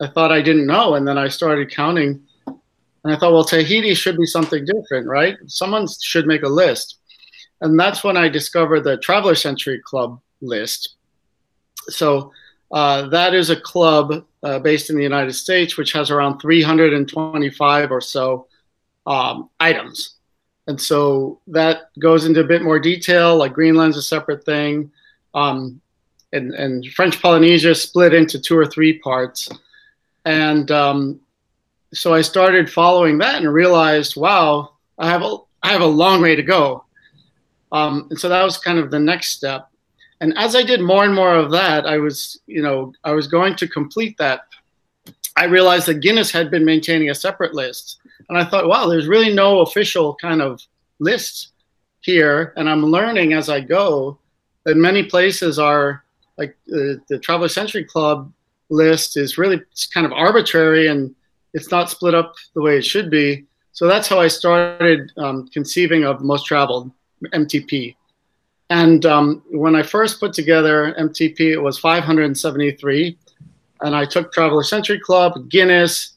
I 0.00 0.08
thought 0.08 0.32
I 0.32 0.42
didn't 0.42 0.66
know, 0.66 0.94
and 0.94 1.06
then 1.06 1.18
I 1.18 1.28
started 1.28 1.70
counting, 1.70 2.22
and 2.46 3.12
I 3.12 3.16
thought, 3.16 3.32
well, 3.32 3.44
Tahiti 3.44 3.94
should 3.94 4.16
be 4.16 4.26
something 4.26 4.64
different, 4.64 5.06
right? 5.06 5.36
Someone 5.46 5.86
should 6.00 6.26
make 6.26 6.42
a 6.42 6.48
list, 6.48 6.98
and 7.60 7.78
that's 7.78 8.02
when 8.02 8.16
I 8.16 8.28
discovered 8.28 8.80
the 8.80 8.96
Traveler 8.98 9.34
Century 9.34 9.80
Club 9.84 10.20
list. 10.40 10.96
So 11.88 12.32
uh, 12.72 13.08
that 13.08 13.34
is 13.34 13.50
a 13.50 13.60
club 13.60 14.24
uh, 14.42 14.58
based 14.58 14.90
in 14.90 14.96
the 14.96 15.02
United 15.02 15.34
States, 15.34 15.76
which 15.76 15.92
has 15.92 16.10
around 16.10 16.40
325 16.40 17.90
or 17.90 18.00
so 18.00 18.46
um, 19.06 19.50
items. 19.60 20.16
And 20.66 20.80
so 20.80 21.40
that 21.48 21.90
goes 21.98 22.24
into 22.24 22.40
a 22.40 22.44
bit 22.44 22.62
more 22.62 22.78
detail. 22.78 23.36
Like 23.36 23.52
Greenland's 23.52 23.96
a 23.96 24.02
separate 24.02 24.44
thing, 24.44 24.90
um, 25.34 25.80
and 26.32 26.54
and 26.54 26.86
French 26.92 27.20
Polynesia 27.20 27.74
split 27.74 28.14
into 28.14 28.40
two 28.40 28.56
or 28.56 28.66
three 28.66 28.98
parts, 28.98 29.48
and 30.24 30.70
um, 30.70 31.20
so 31.92 32.14
I 32.14 32.22
started 32.22 32.70
following 32.70 33.18
that 33.18 33.42
and 33.42 33.52
realized, 33.52 34.16
wow, 34.16 34.72
I 34.98 35.08
have 35.08 35.22
a 35.22 35.36
I 35.62 35.68
have 35.68 35.82
a 35.82 35.86
long 35.86 36.22
way 36.22 36.36
to 36.36 36.42
go. 36.42 36.84
Um, 37.70 38.06
and 38.10 38.18
so 38.18 38.28
that 38.28 38.42
was 38.42 38.58
kind 38.58 38.78
of 38.78 38.90
the 38.90 38.98
next 38.98 39.30
step. 39.30 39.68
And 40.20 40.36
as 40.36 40.54
I 40.54 40.62
did 40.62 40.80
more 40.80 41.04
and 41.04 41.14
more 41.14 41.34
of 41.34 41.50
that, 41.52 41.86
I 41.86 41.98
was, 41.98 42.40
you 42.46 42.62
know, 42.62 42.92
I 43.02 43.12
was 43.12 43.26
going 43.26 43.56
to 43.56 43.66
complete 43.66 44.16
that. 44.18 44.42
I 45.36 45.44
realized 45.44 45.86
that 45.86 46.00
Guinness 46.00 46.30
had 46.30 46.50
been 46.50 46.64
maintaining 46.64 47.10
a 47.10 47.14
separate 47.14 47.54
list. 47.54 47.98
And 48.32 48.40
I 48.40 48.46
thought, 48.46 48.66
wow, 48.66 48.86
there's 48.86 49.08
really 49.08 49.30
no 49.30 49.60
official 49.60 50.14
kind 50.14 50.40
of 50.40 50.62
list 51.00 51.52
here. 52.00 52.54
And 52.56 52.66
I'm 52.66 52.82
learning 52.82 53.34
as 53.34 53.50
I 53.50 53.60
go 53.60 54.18
that 54.64 54.74
many 54.74 55.02
places 55.02 55.58
are 55.58 56.02
like 56.38 56.56
the, 56.66 56.98
the 57.10 57.18
Traveler 57.18 57.50
Century 57.50 57.84
Club 57.84 58.32
list 58.70 59.18
is 59.18 59.36
really 59.36 59.60
kind 59.92 60.06
of 60.06 60.12
arbitrary 60.12 60.86
and 60.86 61.14
it's 61.52 61.70
not 61.70 61.90
split 61.90 62.14
up 62.14 62.34
the 62.54 62.62
way 62.62 62.78
it 62.78 62.86
should 62.86 63.10
be. 63.10 63.44
So 63.72 63.86
that's 63.86 64.08
how 64.08 64.18
I 64.18 64.28
started 64.28 65.12
um, 65.18 65.46
conceiving 65.48 66.04
of 66.04 66.22
Most 66.22 66.46
Traveled, 66.46 66.90
MTP. 67.34 67.96
And 68.70 69.04
um, 69.04 69.42
when 69.50 69.76
I 69.76 69.82
first 69.82 70.20
put 70.20 70.32
together 70.32 70.94
MTP, 70.98 71.52
it 71.52 71.58
was 71.58 71.78
573. 71.78 73.18
And 73.82 73.94
I 73.94 74.06
took 74.06 74.32
Traveler 74.32 74.62
Century 74.62 75.00
Club, 75.00 75.50
Guinness. 75.50 76.11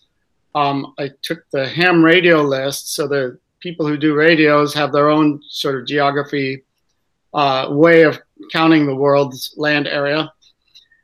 Um, 0.56 0.94
I 0.98 1.12
took 1.22 1.48
the 1.52 1.68
ham 1.68 2.04
radio 2.04 2.42
list. 2.42 2.96
So 2.96 3.08
the 3.08 3.38
people 3.60 3.86
who 3.86 3.98
do 3.98 4.16
radios 4.16 4.74
have 4.74 4.92
their 4.92 5.10
own 5.10 5.42
sort 5.48 5.80
of 5.80 5.86
geography 5.86 6.64
uh, 7.34 7.68
way 7.70 8.02
of 8.04 8.20
counting 8.52 8.88
the 8.88 8.96
world's 8.96 9.54
land 9.58 9.88
area. 9.88 10.32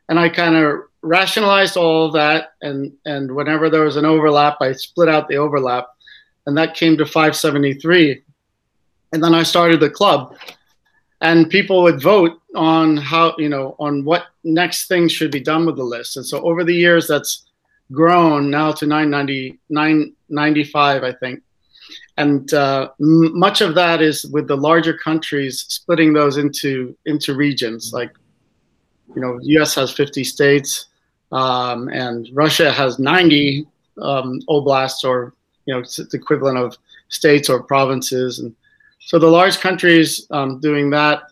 And 0.08 0.18
I 0.18 0.28
kind 0.28 0.56
of 0.56 0.80
rationalized 1.02 1.76
all 1.76 2.06
of 2.06 2.14
that. 2.14 2.54
And, 2.62 2.92
and 3.04 3.32
whenever 3.32 3.70
there 3.70 3.84
was 3.84 3.96
an 3.96 4.04
overlap, 4.04 4.56
I 4.60 4.72
split 4.72 5.08
out 5.08 5.28
the 5.28 5.36
overlap 5.36 5.86
and 6.46 6.56
that 6.56 6.74
came 6.74 6.96
to 6.96 7.04
573. 7.06 8.22
And 9.12 9.22
then 9.22 9.34
I 9.34 9.42
started 9.42 9.80
the 9.80 9.90
club, 9.90 10.36
and 11.20 11.50
people 11.50 11.82
would 11.82 12.00
vote 12.00 12.40
on 12.54 12.96
how 12.96 13.34
you 13.38 13.48
know 13.48 13.76
on 13.78 14.04
what 14.04 14.24
next 14.42 14.88
things 14.88 15.12
should 15.12 15.30
be 15.30 15.40
done 15.40 15.66
with 15.66 15.76
the 15.76 15.84
list. 15.84 16.16
And 16.16 16.24
so 16.24 16.40
over 16.42 16.64
the 16.64 16.74
years, 16.74 17.06
that's 17.06 17.44
grown 17.92 18.50
now 18.50 18.72
to 18.72 18.86
990, 18.86 19.58
995, 19.68 21.04
I 21.04 21.12
think. 21.12 21.42
And 22.16 22.52
uh, 22.52 22.90
m- 23.00 23.38
much 23.38 23.60
of 23.60 23.74
that 23.74 24.02
is 24.02 24.24
with 24.26 24.48
the 24.48 24.56
larger 24.56 24.96
countries 24.96 25.64
splitting 25.68 26.12
those 26.12 26.36
into 26.36 26.96
into 27.06 27.34
regions. 27.34 27.92
Like, 27.92 28.12
you 29.14 29.20
know, 29.20 29.38
U.S. 29.42 29.74
has 29.74 29.92
50 29.92 30.24
states, 30.24 30.86
um, 31.32 31.88
and 31.88 32.28
Russia 32.32 32.72
has 32.72 32.98
90 32.98 33.66
um, 34.00 34.40
oblasts 34.48 35.04
or 35.04 35.34
you 35.66 35.74
know, 35.74 35.80
it's 35.80 35.96
the 35.96 36.08
equivalent 36.12 36.58
of 36.58 36.76
states 37.08 37.48
or 37.48 37.62
provinces. 37.62 38.38
And 38.38 38.54
so 39.00 39.18
the 39.18 39.28
large 39.28 39.58
countries 39.58 40.26
um, 40.30 40.60
doing 40.60 40.90
that. 40.90 41.24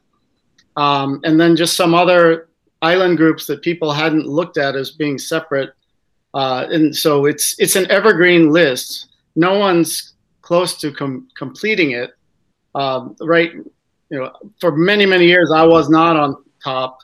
Um, 0.76 1.20
and 1.24 1.40
then 1.40 1.56
just 1.56 1.76
some 1.76 1.94
other 1.94 2.48
island 2.82 3.16
groups 3.16 3.46
that 3.46 3.62
people 3.62 3.92
hadn't 3.92 4.26
looked 4.26 4.56
at 4.56 4.76
as 4.76 4.90
being 4.90 5.18
separate. 5.18 5.74
Uh, 6.34 6.66
and 6.70 6.94
so 6.94 7.26
it's 7.26 7.58
it's 7.58 7.76
an 7.76 7.90
evergreen 7.90 8.50
list. 8.50 9.08
No 9.36 9.58
one's 9.58 10.14
close 10.42 10.78
to 10.80 10.92
com- 10.92 11.28
completing 11.36 11.92
it. 11.92 12.12
Um, 12.74 13.16
right, 13.20 13.52
you 13.52 14.18
know, 14.18 14.32
for 14.60 14.76
many 14.76 15.06
many 15.06 15.26
years 15.26 15.50
I 15.50 15.64
was 15.64 15.88
not 15.90 16.16
on 16.16 16.36
top. 16.62 17.00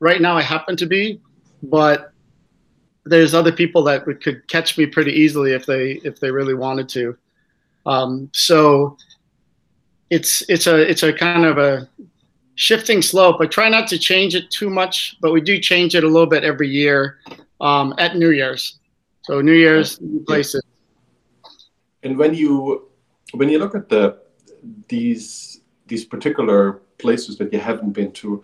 Right 0.00 0.20
now 0.20 0.36
I 0.36 0.42
happen 0.42 0.76
to 0.76 0.86
be, 0.86 1.20
but 1.62 2.12
there's 3.04 3.34
other 3.34 3.52
people 3.52 3.84
that 3.84 4.04
could 4.04 4.46
catch 4.48 4.76
me 4.76 4.86
pretty 4.86 5.12
easily 5.12 5.52
if 5.52 5.64
they 5.64 5.92
if 6.04 6.18
they 6.18 6.30
really 6.30 6.54
wanted 6.54 6.88
to. 6.90 7.16
Um, 7.86 8.28
so 8.32 8.96
it's 10.10 10.42
it's 10.48 10.66
a 10.66 10.90
it's 10.90 11.04
a 11.04 11.12
kind 11.12 11.44
of 11.44 11.58
a 11.58 11.88
shifting 12.56 13.02
slope. 13.02 13.36
I 13.40 13.46
try 13.46 13.68
not 13.68 13.86
to 13.88 13.98
change 13.98 14.34
it 14.34 14.50
too 14.50 14.68
much, 14.68 15.16
but 15.20 15.32
we 15.32 15.40
do 15.40 15.60
change 15.60 15.94
it 15.94 16.02
a 16.02 16.08
little 16.08 16.26
bit 16.26 16.42
every 16.42 16.68
year 16.68 17.18
um, 17.60 17.94
at 17.98 18.16
New 18.16 18.30
Year's. 18.30 18.78
So 19.22 19.40
New 19.40 19.54
Year's 19.54 20.00
new 20.00 20.20
places. 20.24 20.62
And 22.02 22.16
when 22.16 22.34
you 22.34 22.88
when 23.34 23.48
you 23.48 23.58
look 23.58 23.74
at 23.74 23.88
the 23.88 24.18
these 24.88 25.60
these 25.86 26.04
particular 26.04 26.80
places 26.98 27.36
that 27.38 27.52
you 27.52 27.58
haven't 27.58 27.92
been 27.92 28.12
to, 28.12 28.42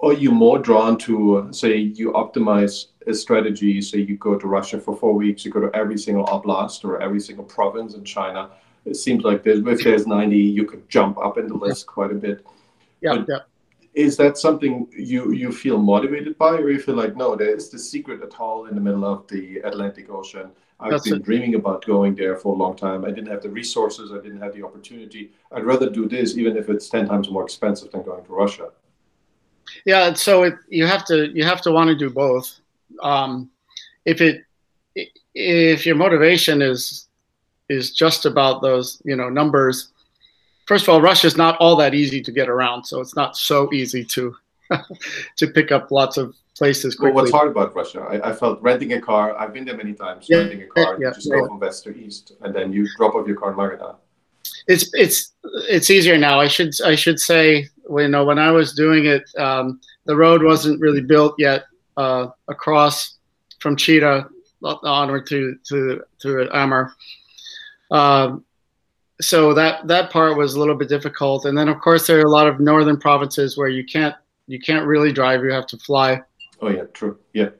are 0.00 0.12
you 0.12 0.30
more 0.30 0.58
drawn 0.58 0.98
to 0.98 1.48
say 1.52 1.76
you 1.76 2.12
optimize 2.12 2.86
a 3.06 3.14
strategy 3.14 3.80
say 3.80 3.98
you 3.98 4.16
go 4.18 4.38
to 4.38 4.46
russia 4.46 4.78
for 4.78 4.94
four 4.94 5.14
weeks 5.14 5.44
you 5.44 5.50
go 5.50 5.60
to 5.60 5.74
every 5.74 5.96
single 5.96 6.26
oblast 6.26 6.84
or 6.84 7.00
every 7.00 7.18
single 7.18 7.44
province 7.44 7.94
in 7.94 8.04
china 8.04 8.50
it 8.84 8.94
seems 8.94 9.24
like 9.24 9.42
there's, 9.42 9.60
if 9.66 9.82
there's 9.82 10.06
90 10.06 10.36
you 10.36 10.64
could 10.66 10.86
jump 10.88 11.16
up 11.18 11.38
in 11.38 11.48
the 11.48 11.54
list 11.54 11.86
quite 11.86 12.10
a 12.10 12.14
bit 12.14 12.44
yeah, 13.00 13.16
but 13.16 13.26
yeah. 13.28 13.38
Is 13.94 14.16
that 14.16 14.38
something 14.38 14.86
you 14.92 15.32
you 15.32 15.50
feel 15.50 15.78
motivated 15.78 16.38
by 16.38 16.52
or 16.52 16.70
you 16.70 16.78
feel 16.78 16.94
like 16.94 17.16
no 17.16 17.34
there 17.34 17.54
is 17.54 17.68
the 17.70 17.78
secret 17.78 18.22
atoll 18.22 18.66
in 18.66 18.74
the 18.74 18.80
middle 18.80 19.04
of 19.04 19.26
the 19.28 19.58
atlantic 19.58 20.08
ocean 20.10 20.50
I've 20.80 20.92
That's 20.92 21.04
been 21.04 21.18
it. 21.18 21.24
dreaming 21.24 21.54
about 21.56 21.84
going 21.84 22.14
there 22.14 22.36
for 22.36 22.54
a 22.54 22.56
long 22.56 22.74
time. 22.74 23.04
I 23.04 23.10
didn't 23.10 23.28
have 23.28 23.42
the 23.42 23.50
resources. 23.50 24.12
I 24.12 24.16
didn't 24.16 24.40
have 24.40 24.54
the 24.54 24.64
opportunity. 24.64 25.30
I'd 25.52 25.64
rather 25.64 25.90
do 25.90 26.08
this, 26.08 26.36
even 26.38 26.56
if 26.56 26.70
it's 26.70 26.88
ten 26.88 27.06
times 27.06 27.30
more 27.30 27.44
expensive 27.44 27.92
than 27.92 28.02
going 28.02 28.24
to 28.24 28.32
Russia. 28.32 28.70
Yeah, 29.84 30.14
so 30.14 30.44
it, 30.44 30.54
you 30.68 30.86
have 30.86 31.04
to 31.06 31.28
you 31.36 31.44
have 31.44 31.60
to 31.62 31.72
want 31.72 31.88
to 31.88 31.96
do 31.96 32.08
both. 32.08 32.60
Um, 33.02 33.50
if 34.06 34.20
it 34.22 34.44
if 35.34 35.84
your 35.84 35.96
motivation 35.96 36.62
is 36.62 37.08
is 37.68 37.94
just 37.94 38.24
about 38.24 38.62
those 38.62 39.02
you 39.04 39.16
know 39.16 39.28
numbers, 39.28 39.92
first 40.70 40.84
of 40.84 40.90
all, 40.90 41.02
Russia 41.02 41.26
is 41.26 41.36
not 41.36 41.56
all 41.58 41.74
that 41.74 41.94
easy 41.94 42.22
to 42.22 42.30
get 42.30 42.48
around, 42.48 42.84
so 42.84 43.00
it's 43.00 43.16
not 43.16 43.36
so 43.36 43.72
easy 43.72 44.04
to 44.04 44.36
to 45.36 45.46
pick 45.48 45.72
up 45.72 45.90
lots 45.90 46.16
of 46.16 46.32
places 46.56 46.94
quickly. 46.94 47.12
Well, 47.12 47.24
what's 47.24 47.34
hard 47.34 47.48
about 47.48 47.74
Russia? 47.74 48.00
I, 48.02 48.30
I, 48.30 48.32
felt 48.32 48.62
renting 48.62 48.92
a 48.92 49.00
car. 49.00 49.36
I've 49.36 49.52
been 49.52 49.64
there 49.64 49.76
many 49.76 49.94
times. 49.94 50.26
Yeah, 50.28 50.38
renting 50.38 50.62
a 50.62 50.66
car, 50.66 50.96
yeah, 51.00 51.08
you 51.08 51.14
just 51.14 51.26
yeah. 51.26 51.40
go 51.40 51.48
from 51.48 51.58
west 51.58 51.82
to 51.84 51.90
east, 51.96 52.34
and 52.42 52.54
then 52.54 52.72
you 52.72 52.86
drop 52.96 53.16
off 53.16 53.26
your 53.26 53.36
car 53.36 53.50
in 53.50 53.56
Magadan. 53.56 53.96
It's 54.68 54.88
it's 54.94 55.32
it's 55.68 55.90
easier 55.90 56.16
now. 56.16 56.38
I 56.38 56.46
should 56.46 56.72
I 56.84 56.94
should 56.94 57.18
say 57.18 57.68
you 57.96 58.08
know 58.08 58.24
when 58.24 58.38
I 58.38 58.52
was 58.52 58.72
doing 58.72 59.06
it, 59.06 59.24
um, 59.36 59.80
the 60.04 60.14
road 60.14 60.40
wasn't 60.44 60.80
really 60.80 61.02
built 61.02 61.34
yet 61.36 61.64
uh, 61.96 62.28
across 62.46 63.18
from 63.58 63.74
Chita 63.74 64.28
onward 64.62 65.26
to 65.26 65.56
to 65.68 66.04
to 66.20 66.48
Amur. 66.56 66.94
Um, 67.90 68.44
so 69.20 69.54
that 69.54 69.86
that 69.86 70.10
part 70.10 70.36
was 70.36 70.54
a 70.54 70.58
little 70.58 70.74
bit 70.74 70.88
difficult, 70.88 71.44
and 71.44 71.56
then 71.56 71.68
of 71.68 71.80
course 71.80 72.06
there 72.06 72.18
are 72.18 72.26
a 72.26 72.30
lot 72.30 72.46
of 72.46 72.60
northern 72.60 72.98
provinces 72.98 73.56
where 73.56 73.68
you 73.68 73.84
can't 73.84 74.14
you 74.46 74.58
can't 74.60 74.86
really 74.86 75.12
drive; 75.12 75.44
you 75.44 75.52
have 75.52 75.66
to 75.68 75.78
fly. 75.78 76.22
Oh 76.60 76.68
yeah, 76.68 76.84
true. 76.92 77.18
Yeah. 77.32 77.50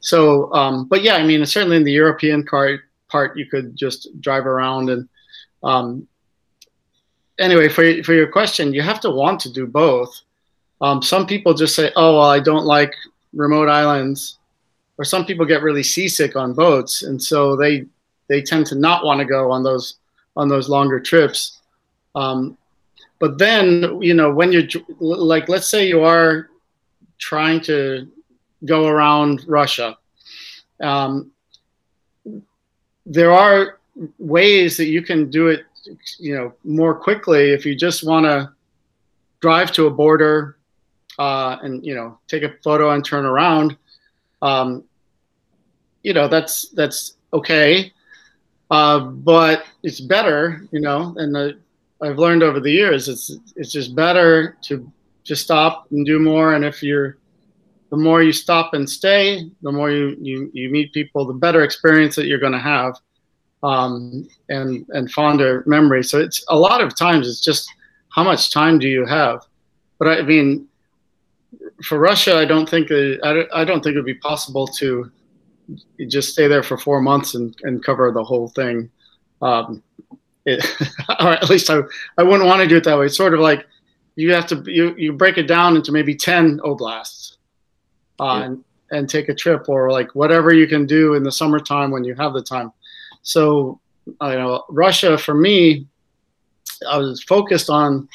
So, 0.00 0.52
um, 0.54 0.86
but 0.86 1.02
yeah, 1.02 1.16
I 1.16 1.26
mean, 1.26 1.44
certainly 1.44 1.76
in 1.76 1.84
the 1.84 1.92
European 1.92 2.44
car 2.44 2.78
part, 3.08 3.36
you 3.36 3.46
could 3.46 3.76
just 3.76 4.08
drive 4.20 4.46
around 4.46 4.90
and. 4.90 5.08
Um, 5.62 6.06
anyway, 7.38 7.68
for 7.68 8.02
for 8.02 8.14
your 8.14 8.30
question, 8.30 8.72
you 8.72 8.82
have 8.82 9.00
to 9.00 9.10
want 9.10 9.40
to 9.40 9.52
do 9.52 9.66
both. 9.66 10.20
Um, 10.80 11.02
some 11.02 11.26
people 11.26 11.54
just 11.54 11.74
say, 11.74 11.90
"Oh, 11.96 12.18
well, 12.18 12.30
I 12.30 12.40
don't 12.40 12.66
like 12.66 12.94
remote 13.32 13.68
islands," 13.68 14.38
or 14.98 15.04
some 15.04 15.24
people 15.24 15.46
get 15.46 15.62
really 15.62 15.82
seasick 15.82 16.36
on 16.36 16.52
boats, 16.52 17.02
and 17.02 17.22
so 17.22 17.56
they 17.56 17.86
they 18.28 18.42
tend 18.42 18.66
to 18.66 18.74
not 18.74 19.04
want 19.04 19.20
to 19.20 19.26
go 19.26 19.50
on 19.50 19.62
those 19.62 19.96
on 20.36 20.48
those 20.48 20.68
longer 20.68 21.00
trips. 21.00 21.60
Um, 22.14 22.56
but 23.18 23.38
then, 23.38 24.00
you 24.02 24.14
know, 24.14 24.30
when 24.32 24.52
you're 24.52 24.68
like, 25.00 25.48
let's 25.48 25.66
say 25.66 25.88
you 25.88 26.02
are 26.04 26.50
trying 27.18 27.60
to 27.62 28.08
go 28.64 28.86
around 28.86 29.44
Russia, 29.46 29.96
um, 30.80 31.30
there 33.06 33.32
are 33.32 33.78
ways 34.18 34.76
that 34.76 34.86
you 34.86 35.02
can 35.02 35.30
do 35.30 35.48
it 35.48 35.64
you 36.18 36.34
know 36.34 36.52
more 36.64 36.94
quickly 36.94 37.52
if 37.52 37.64
you 37.64 37.74
just 37.74 38.04
want 38.04 38.24
to 38.24 38.50
drive 39.40 39.70
to 39.72 39.86
a 39.86 39.90
border 39.90 40.56
uh, 41.18 41.56
and 41.62 41.84
you 41.84 41.94
know 41.94 42.18
take 42.28 42.42
a 42.42 42.52
photo 42.62 42.90
and 42.90 43.04
turn 43.04 43.24
around 43.24 43.76
um, 44.42 44.84
you 46.02 46.12
know 46.12 46.28
that's 46.28 46.68
that's 46.70 47.14
okay 47.32 47.92
uh, 48.70 49.00
but 49.00 49.64
it's 49.82 50.00
better 50.00 50.66
you 50.72 50.80
know 50.80 51.14
and 51.18 51.34
the, 51.34 51.58
i've 52.02 52.18
learned 52.18 52.42
over 52.42 52.60
the 52.60 52.70
years 52.70 53.08
it's 53.08 53.36
it's 53.56 53.72
just 53.72 53.94
better 53.94 54.56
to 54.62 54.90
just 55.24 55.42
stop 55.42 55.86
and 55.90 56.06
do 56.06 56.18
more 56.18 56.54
and 56.54 56.64
if 56.64 56.82
you're 56.82 57.16
the 57.90 57.96
more 57.96 58.22
you 58.22 58.32
stop 58.32 58.74
and 58.74 58.88
stay 58.88 59.48
the 59.62 59.72
more 59.72 59.90
you 59.90 60.16
you, 60.20 60.50
you 60.52 60.70
meet 60.70 60.92
people 60.92 61.24
the 61.24 61.32
better 61.32 61.62
experience 61.62 62.14
that 62.16 62.26
you're 62.26 62.40
going 62.40 62.52
to 62.52 62.58
have 62.58 62.96
um, 63.62 64.28
and 64.48 64.86
and 64.90 65.10
fonder 65.10 65.62
memory. 65.66 66.04
So 66.04 66.18
it's 66.20 66.44
a 66.48 66.56
lot 66.56 66.80
of 66.80 66.94
times 66.94 67.28
it's 67.28 67.40
just 67.40 67.68
how 68.10 68.22
much 68.22 68.50
time 68.50 68.78
do 68.78 68.88
you 68.88 69.04
have? 69.04 69.44
But 69.98 70.08
I 70.08 70.22
mean, 70.22 70.68
for 71.84 71.98
Russia, 71.98 72.36
I 72.36 72.44
don't 72.44 72.68
think 72.68 72.90
I, 72.90 73.44
I 73.52 73.64
don't 73.64 73.82
think 73.82 73.94
it 73.94 73.98
would 73.98 74.06
be 74.06 74.14
possible 74.14 74.66
to 74.78 75.10
just 76.08 76.32
stay 76.32 76.48
there 76.48 76.62
for 76.62 76.76
four 76.76 77.00
months 77.00 77.34
and, 77.34 77.56
and 77.62 77.84
cover 77.84 78.10
the 78.12 78.24
whole 78.24 78.48
thing. 78.48 78.90
Um, 79.42 79.82
it, 80.44 80.64
or 81.20 81.32
at 81.32 81.50
least 81.50 81.70
I, 81.70 81.80
I 82.18 82.22
wouldn't 82.22 82.46
want 82.46 82.62
to 82.62 82.68
do 82.68 82.76
it 82.76 82.84
that 82.84 82.98
way. 82.98 83.06
It's 83.06 83.16
sort 83.16 83.34
of 83.34 83.40
like 83.40 83.66
you 84.14 84.32
have 84.32 84.46
to 84.48 84.62
you, 84.66 84.94
you 84.96 85.12
break 85.12 85.38
it 85.38 85.46
down 85.46 85.76
into 85.76 85.92
maybe 85.92 86.14
10 86.14 86.60
oblasts 86.60 87.36
uh, 88.20 88.24
yeah. 88.24 88.44
and, 88.44 88.64
and 88.90 89.08
take 89.08 89.28
a 89.28 89.34
trip 89.34 89.68
or 89.68 89.90
like 89.90 90.14
whatever 90.14 90.52
you 90.52 90.66
can 90.66 90.86
do 90.86 91.14
in 91.14 91.22
the 91.22 91.32
summertime 91.32 91.90
when 91.90 92.04
you 92.04 92.14
have 92.14 92.32
the 92.32 92.42
time. 92.42 92.72
So, 93.22 93.80
you 94.06 94.14
know, 94.20 94.64
Russia 94.68 95.18
for 95.18 95.34
me, 95.34 95.86
I 96.88 96.98
was 96.98 97.22
focused 97.22 97.70
on 97.70 98.08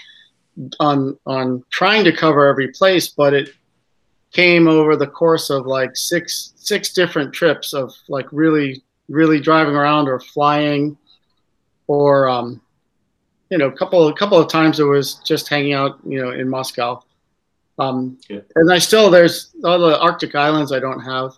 on 0.79 1.17
on 1.25 1.63
trying 1.71 2.03
to 2.03 2.11
cover 2.11 2.47
every 2.47 2.69
place, 2.69 3.07
but 3.09 3.33
it 3.33 3.49
came 4.31 4.67
over 4.67 4.95
the 4.95 5.07
course 5.07 5.49
of 5.49 5.65
like 5.65 5.95
six 5.95 6.53
six 6.55 6.93
different 6.93 7.33
trips 7.33 7.73
of 7.73 7.93
like 8.07 8.27
really 8.31 8.83
really 9.09 9.39
driving 9.39 9.75
around 9.75 10.07
or 10.07 10.19
flying 10.19 10.97
or 11.87 12.29
um, 12.29 12.61
you 13.49 13.57
know 13.57 13.67
a 13.67 13.71
couple 13.71 14.07
a 14.07 14.15
couple 14.15 14.37
of 14.37 14.49
times 14.49 14.79
it 14.79 14.83
was 14.83 15.15
just 15.25 15.49
hanging 15.49 15.73
out 15.73 15.99
you 16.05 16.21
know 16.21 16.31
in 16.31 16.49
Moscow. 16.49 17.01
Um, 17.79 18.17
yeah. 18.29 18.41
And 18.55 18.71
I 18.71 18.77
still 18.77 19.09
there's 19.09 19.51
all 19.63 19.79
the 19.79 19.99
Arctic 19.99 20.35
islands 20.35 20.71
I 20.71 20.79
don't 20.79 21.01
have. 21.01 21.33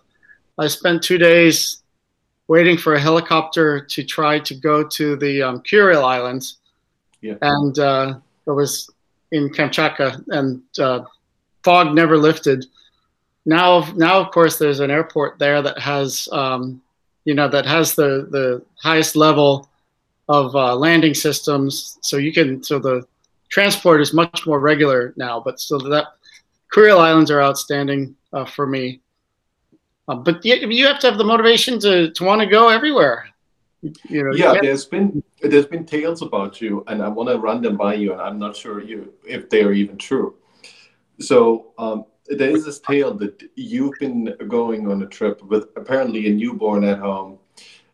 I 0.58 0.68
spent 0.68 1.02
two 1.02 1.18
days 1.18 1.82
waiting 2.46 2.76
for 2.76 2.94
a 2.94 3.00
helicopter 3.00 3.80
to 3.80 4.04
try 4.04 4.38
to 4.38 4.54
go 4.54 4.84
to 4.86 5.16
the 5.16 5.42
um, 5.42 5.62
Kuril 5.62 6.04
Islands, 6.04 6.58
yeah. 7.22 7.34
and 7.42 7.78
uh, 7.78 8.18
it 8.46 8.50
was 8.50 8.90
in 9.32 9.48
Kamchatka, 9.48 10.22
and 10.28 10.62
uh, 10.78 11.04
fog 11.64 11.94
never 11.94 12.16
lifted. 12.16 12.66
Now, 13.46 13.92
now 13.94 14.20
of 14.20 14.30
course, 14.30 14.58
there's 14.58 14.80
an 14.80 14.90
airport 14.90 15.38
there 15.38 15.60
that 15.62 15.78
has, 15.78 16.28
um, 16.32 16.80
you 17.24 17.34
know, 17.34 17.48
that 17.48 17.66
has 17.66 17.94
the 17.94 18.26
the 18.30 18.62
highest 18.76 19.16
level 19.16 19.68
of 20.28 20.54
uh, 20.54 20.74
landing 20.74 21.14
systems, 21.14 21.98
so 22.00 22.16
you 22.16 22.32
can 22.32 22.62
so 22.62 22.78
the 22.78 23.06
transport 23.50 24.00
is 24.00 24.12
much 24.12 24.46
more 24.46 24.60
regular 24.60 25.12
now. 25.16 25.40
But 25.40 25.60
so 25.60 25.78
that 25.78 26.06
Kuril 26.72 26.98
Islands 26.98 27.30
are 27.30 27.42
outstanding 27.42 28.16
uh, 28.32 28.44
for 28.44 28.66
me. 28.66 29.00
Uh, 30.08 30.16
but 30.16 30.44
you, 30.44 30.56
you 30.68 30.86
have 30.86 30.98
to 31.00 31.08
have 31.08 31.18
the 31.18 31.24
motivation 31.24 31.78
to, 31.80 32.10
to 32.10 32.24
want 32.24 32.40
to 32.40 32.46
go 32.46 32.68
everywhere. 32.68 33.28
You 34.08 34.24
know, 34.24 34.32
yeah, 34.32 34.54
there's 34.60 34.86
been 34.86 35.22
there's 35.42 35.66
been 35.66 35.84
tales 35.84 36.22
about 36.22 36.60
you, 36.60 36.84
and 36.86 37.02
I 37.02 37.08
want 37.08 37.28
to 37.28 37.38
run 37.38 37.60
them 37.60 37.76
by 37.76 37.94
you, 37.94 38.12
and 38.12 38.20
I'm 38.20 38.38
not 38.38 38.56
sure 38.56 38.82
you 38.82 39.12
if 39.26 39.50
they 39.50 39.62
are 39.62 39.72
even 39.72 39.98
true. 39.98 40.36
So 41.20 41.72
um, 41.78 42.06
there 42.26 42.50
is 42.50 42.64
this 42.64 42.80
tale 42.80 43.14
that 43.14 43.42
you've 43.54 43.98
been 44.00 44.34
going 44.48 44.90
on 44.90 45.02
a 45.02 45.06
trip 45.06 45.42
with 45.42 45.68
apparently 45.76 46.26
a 46.28 46.34
newborn 46.34 46.84
at 46.84 46.98
home, 46.98 47.38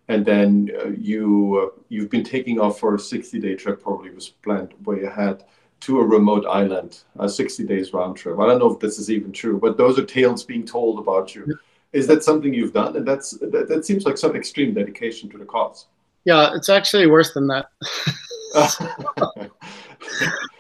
and 0.08 0.24
then 0.24 0.70
uh, 0.80 0.88
you 0.88 1.72
uh, 1.72 1.80
you've 1.88 2.10
been 2.10 2.24
taking 2.24 2.60
off 2.60 2.78
for 2.78 2.94
a 2.94 2.98
60 2.98 3.40
day 3.40 3.54
trip, 3.54 3.82
probably 3.82 4.10
was 4.10 4.28
planned 4.28 4.74
way 4.84 5.04
ahead 5.04 5.44
to 5.80 5.98
a 5.98 6.04
remote 6.04 6.44
island, 6.46 7.00
a 7.18 7.28
60 7.28 7.64
days 7.64 7.92
round 7.92 8.16
trip. 8.16 8.38
I 8.38 8.46
don't 8.46 8.58
know 8.58 8.72
if 8.72 8.80
this 8.80 8.98
is 8.98 9.10
even 9.10 9.32
true, 9.32 9.58
but 9.58 9.76
those 9.76 9.98
are 9.98 10.04
tales 10.04 10.44
being 10.44 10.66
told 10.66 10.98
about 10.98 11.34
you. 11.34 11.58
Is 11.92 12.06
that 12.06 12.22
something 12.22 12.54
you've 12.54 12.72
done? 12.72 12.96
And 12.96 13.06
that's 13.06 13.32
that, 13.38 13.66
that 13.68 13.84
seems 13.84 14.04
like 14.04 14.18
some 14.18 14.36
extreme 14.36 14.74
dedication 14.74 15.28
to 15.30 15.38
the 15.38 15.44
cause. 15.44 15.86
Yeah, 16.24 16.54
it's 16.54 16.68
actually 16.68 17.06
worse 17.06 17.32
than 17.32 17.46
that. 17.48 17.66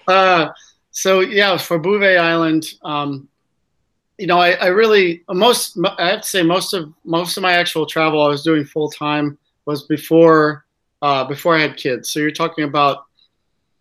uh, 0.08 0.48
so 0.90 1.20
yeah, 1.20 1.56
for 1.56 1.78
Bouvet 1.78 2.18
Island, 2.18 2.72
um, 2.82 3.28
you 4.20 4.26
know, 4.26 4.38
I, 4.38 4.50
I, 4.52 4.66
really 4.66 5.22
most 5.30 5.78
I 5.98 6.10
have 6.10 6.20
to 6.20 6.28
say 6.28 6.42
most 6.42 6.74
of 6.74 6.92
most 7.04 7.38
of 7.38 7.42
my 7.42 7.52
actual 7.52 7.86
travel 7.86 8.22
I 8.22 8.28
was 8.28 8.42
doing 8.42 8.66
full 8.66 8.90
time 8.90 9.38
was 9.64 9.84
before 9.84 10.66
uh, 11.00 11.24
before 11.24 11.56
I 11.56 11.60
had 11.60 11.78
kids. 11.78 12.10
So 12.10 12.20
you're 12.20 12.30
talking 12.30 12.64
about 12.64 13.06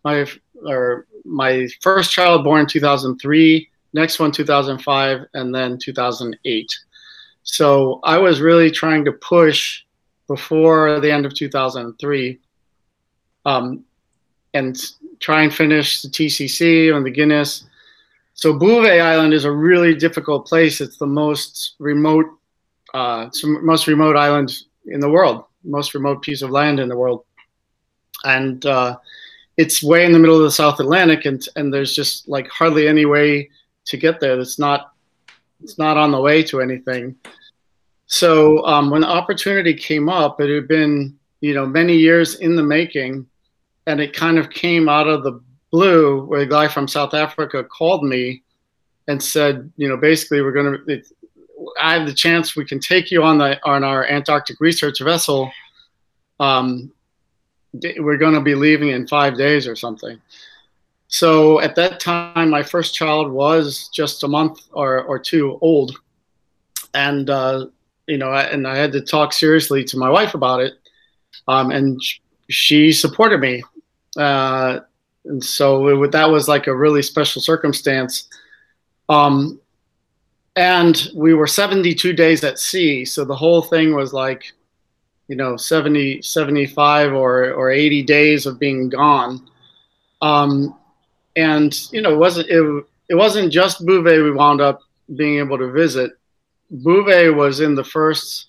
my 0.06 0.26
or 0.66 1.08
my 1.26 1.68
first 1.82 2.12
child 2.12 2.46
born 2.46 2.62
in 2.62 2.68
2003, 2.68 3.70
next 3.92 4.18
one 4.18 4.32
2005, 4.32 5.26
and 5.34 5.54
then 5.54 5.78
2008. 5.78 6.80
So 7.44 8.00
I 8.04 8.18
was 8.18 8.40
really 8.40 8.72
trying 8.72 9.04
to 9.06 9.12
push 9.12 9.84
before 10.28 11.02
the 11.02 11.12
end 11.12 11.26
of 11.26 11.34
2003 11.34 12.40
um, 13.46 13.84
and 14.54 14.78
try 15.20 15.42
and 15.42 15.54
finish 15.54 16.02
the 16.02 16.08
TCC 16.08 16.96
and 16.96 17.06
the 17.06 17.12
Guinness. 17.12 17.66
So 18.40 18.54
Bouvet 18.54 19.02
Island 19.02 19.34
is 19.34 19.44
a 19.44 19.52
really 19.52 19.94
difficult 19.94 20.48
place. 20.48 20.80
It's 20.80 20.96
the 20.98 21.06
most 21.06 21.76
remote, 21.78 22.26
uh, 22.94 23.30
most 23.44 23.86
remote 23.86 24.16
island 24.16 24.54
in 24.86 25.02
the 25.02 25.10
world, 25.10 25.44
most 25.66 25.94
remote 25.94 26.22
piece 26.22 26.42
of 26.42 26.50
land 26.50 26.80
in 26.80 26.88
the 26.88 26.96
world, 26.96 27.26
and 28.24 28.66
uh, 28.66 28.96
it's 29.58 29.84
way 29.84 30.06
in 30.06 30.14
the 30.14 30.20
middle 30.20 30.38
of 30.38 30.44
the 30.44 30.52
South 30.52 30.80
Atlantic, 30.80 31.26
and 31.26 31.46
and 31.58 31.74
there's 31.74 31.94
just 31.94 32.30
like 32.30 32.48
hardly 32.48 32.88
any 32.88 33.06
way 33.06 33.50
to 33.88 33.98
get 33.98 34.22
there. 34.22 34.40
It's 34.40 34.58
not 34.58 34.94
it's 35.62 35.78
not 35.78 35.98
on 35.98 36.12
the 36.12 36.22
way 36.22 36.42
to 36.44 36.62
anything. 36.62 37.18
So 38.06 38.66
um, 38.66 38.90
when 38.90 39.02
the 39.02 39.10
opportunity 39.10 39.74
came 39.74 40.08
up, 40.08 40.40
it 40.40 40.50
had 40.50 40.70
been 40.70 41.20
you 41.42 41.54
know 41.54 41.66
many 41.66 41.98
years 41.98 42.36
in 42.36 42.56
the 42.56 42.64
making, 42.64 43.28
and 43.86 44.00
it 44.00 44.14
kind 44.14 44.40
of 44.40 44.50
came 44.50 44.88
out 44.88 45.10
of 45.10 45.24
the 45.26 45.42
blue 45.72 46.26
where 46.26 46.42
a 46.42 46.48
guy 46.48 46.68
from 46.68 46.88
South 46.88 47.14
Africa 47.14 47.64
called 47.64 48.04
me 48.04 48.44
and 49.08 49.22
said, 49.22 49.72
you 49.78 49.88
know, 49.88 49.98
basically 49.98 50.42
we're 50.42 50.52
going 50.52 50.78
to. 50.88 51.04
I 51.80 51.94
have 51.96 52.08
the 52.08 52.14
chance. 52.14 52.56
We 52.56 52.64
can 52.64 52.80
take 52.80 53.12
you 53.12 53.24
on 53.24 53.38
the 53.38 53.60
on 53.68 53.84
our 53.84 54.06
Antarctic 54.06 54.60
research 54.60 55.00
vessel. 55.02 55.52
Um, 56.40 56.92
we're 57.74 58.18
going 58.18 58.34
to 58.34 58.42
be 58.42 58.56
leaving 58.56 58.90
in 58.90 59.08
five 59.08 59.38
days 59.38 59.68
or 59.68 59.76
something. 59.76 60.20
So 61.08 61.60
at 61.60 61.76
that 61.76 62.00
time, 62.00 62.50
my 62.50 62.64
first 62.64 62.94
child 62.94 63.32
was 63.32 63.90
just 63.90 64.24
a 64.24 64.28
month 64.28 64.62
or, 64.72 65.02
or 65.02 65.18
two 65.18 65.58
old. 65.62 65.98
And, 66.94 67.30
uh, 67.30 67.66
you 68.08 68.18
know, 68.18 68.30
I, 68.30 68.44
and 68.44 68.68
I 68.68 68.78
had 68.78 68.92
to 68.94 69.02
talk 69.02 69.34
seriously 69.34 69.84
to 69.86 69.98
my 69.98 70.10
wife 70.10 70.36
about 70.36 70.62
it. 70.62 70.74
Um, 71.48 71.72
and 71.72 72.00
she 72.50 72.92
supported 72.92 73.40
me. 73.40 73.64
Uh, 74.18 74.82
and 75.30 75.44
so 75.44 76.04
it, 76.04 76.12
that 76.12 76.30
was 76.30 76.48
like 76.48 76.68
a 76.68 76.76
really 76.76 77.02
special 77.02 77.42
circumstance. 77.42 78.28
Um, 79.08 79.60
and 80.56 81.08
we 81.16 81.34
were 81.34 81.48
72 81.48 82.14
days 82.14 82.44
at 82.44 82.60
sea. 82.60 83.06
So 83.06 83.24
the 83.24 83.36
whole 83.36 83.62
thing 83.62 83.96
was 83.96 84.12
like, 84.12 84.52
you 85.28 85.36
know, 85.36 85.56
70, 85.56 86.22
75 86.22 87.14
or, 87.14 87.54
or 87.54 87.72
80 87.72 88.04
days 88.04 88.46
of 88.46 88.60
being 88.60 88.90
gone. 88.90 89.50
Um, 90.22 90.76
and 91.36 91.92
you 91.92 92.02
know 92.02 92.14
it 92.14 92.18
wasn't 92.18 92.50
it, 92.50 92.86
it 93.10 93.16
wasn't 93.16 93.52
just 93.52 93.86
Bouvet 93.86 94.24
we 94.24 94.32
wound 94.32 94.62
up 94.62 94.82
being 95.16 95.40
able 95.40 95.58
to 95.58 95.72
visit. 95.72 96.12
Bouvet 96.72 97.36
was 97.36 97.62
in 97.62 97.76
the 97.76 97.84
first 97.84 98.48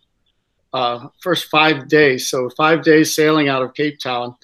uh, 0.72 1.09
first 1.20 1.51
five 1.51 1.89
days, 1.89 2.28
so 2.28 2.51
five 2.51 2.83
days 2.83 3.14
sailing 3.14 3.49
out 3.49 3.62
of 3.62 3.74
Cape 3.74 3.99
Town, 3.99 4.35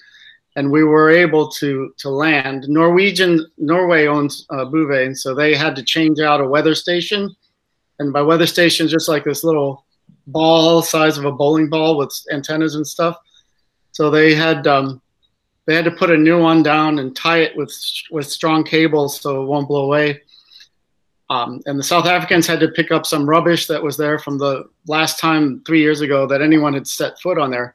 and 0.56 0.72
we 0.72 0.82
were 0.82 1.10
able 1.10 1.48
to 1.48 1.94
to 1.98 2.08
land. 2.08 2.64
Norwegian 2.68 3.46
Norway 3.58 4.06
owns 4.06 4.46
uh, 4.50 4.64
Bouvet, 4.64 5.06
and 5.06 5.16
so 5.16 5.34
they 5.34 5.54
had 5.54 5.76
to 5.76 5.84
change 5.84 6.18
out 6.18 6.40
a 6.40 6.48
weather 6.48 6.74
station, 6.74 7.34
and 7.98 8.12
by 8.12 8.22
weather 8.22 8.46
station 8.46 8.88
just 8.88 9.08
like 9.08 9.24
this 9.24 9.44
little 9.44 9.84
ball 10.26 10.82
size 10.82 11.18
of 11.18 11.24
a 11.24 11.32
bowling 11.32 11.68
ball 11.68 11.96
with 11.96 12.12
antennas 12.32 12.74
and 12.74 12.86
stuff. 12.86 13.16
So 13.92 14.10
they 14.10 14.34
had 14.34 14.66
um, 14.66 15.00
they 15.66 15.74
had 15.74 15.84
to 15.84 15.90
put 15.90 16.10
a 16.10 16.16
new 16.16 16.40
one 16.40 16.62
down 16.62 16.98
and 16.98 17.14
tie 17.14 17.40
it 17.40 17.56
with 17.56 17.72
with 18.10 18.26
strong 18.26 18.64
cables 18.64 19.20
so 19.20 19.42
it 19.42 19.46
won't 19.46 19.68
blow 19.68 19.84
away. 19.84 20.22
Um, 21.28 21.60
and 21.66 21.78
the 21.78 21.82
South 21.82 22.06
Africans 22.06 22.46
had 22.46 22.60
to 22.60 22.68
pick 22.68 22.92
up 22.92 23.04
some 23.04 23.28
rubbish 23.28 23.66
that 23.66 23.82
was 23.82 23.96
there 23.96 24.18
from 24.18 24.38
the 24.38 24.64
last 24.86 25.18
time 25.18 25.60
three 25.66 25.80
years 25.80 26.00
ago 26.00 26.24
that 26.28 26.40
anyone 26.40 26.72
had 26.72 26.86
set 26.86 27.20
foot 27.20 27.36
on 27.36 27.50
there. 27.50 27.74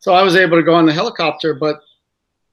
So 0.00 0.12
I 0.12 0.22
was 0.22 0.36
able 0.36 0.58
to 0.58 0.62
go 0.62 0.74
on 0.74 0.84
the 0.84 0.92
helicopter, 0.92 1.54
but 1.54 1.80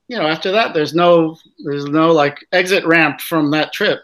you 0.08 0.18
know 0.18 0.28
after 0.28 0.52
that 0.52 0.74
there's 0.74 0.94
no 0.94 1.38
there's 1.60 1.86
no 1.86 2.12
like 2.12 2.46
exit 2.52 2.86
ramp 2.86 3.22
from 3.22 3.52
that 3.52 3.74
trip. 3.74 4.02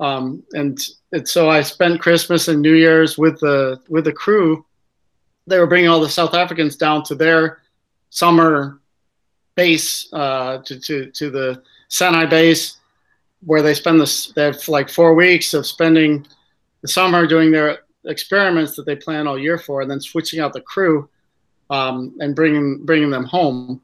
Um, 0.00 0.44
and 0.52 0.80
so 1.24 1.50
I 1.50 1.62
spent 1.62 2.00
Christmas 2.00 2.46
and 2.46 2.62
New 2.62 2.74
Year's 2.74 3.18
with 3.18 3.40
the 3.40 3.80
with 3.88 4.04
the 4.04 4.12
crew. 4.12 4.64
They 5.46 5.58
were 5.58 5.66
bringing 5.66 5.88
all 5.88 6.00
the 6.00 6.08
South 6.08 6.34
Africans 6.34 6.76
down 6.76 7.02
to 7.04 7.14
their 7.14 7.62
summer 8.10 8.80
base 9.54 10.08
uh, 10.12 10.58
to, 10.58 10.78
to, 10.78 11.10
to 11.10 11.30
the 11.30 11.62
SANAE 11.88 12.30
base 12.30 12.78
where 13.44 13.62
they 13.62 13.74
spend 13.74 14.00
this 14.00 14.28
they 14.32 14.44
have 14.44 14.68
like 14.68 14.88
four 14.88 15.14
weeks 15.14 15.54
of 15.54 15.66
spending 15.66 16.26
the 16.82 16.88
summer 16.88 17.26
doing 17.26 17.50
their 17.50 17.78
experiments 18.04 18.74
that 18.76 18.86
they 18.86 18.96
plan 18.96 19.26
all 19.26 19.38
year 19.38 19.58
for 19.58 19.80
and 19.80 19.90
then 19.90 20.00
switching 20.00 20.40
out 20.40 20.52
the 20.52 20.60
crew 20.60 21.08
um, 21.70 22.14
and 22.20 22.34
bringing 22.34 22.84
bringing 22.84 23.10
them 23.10 23.24
home. 23.24 23.80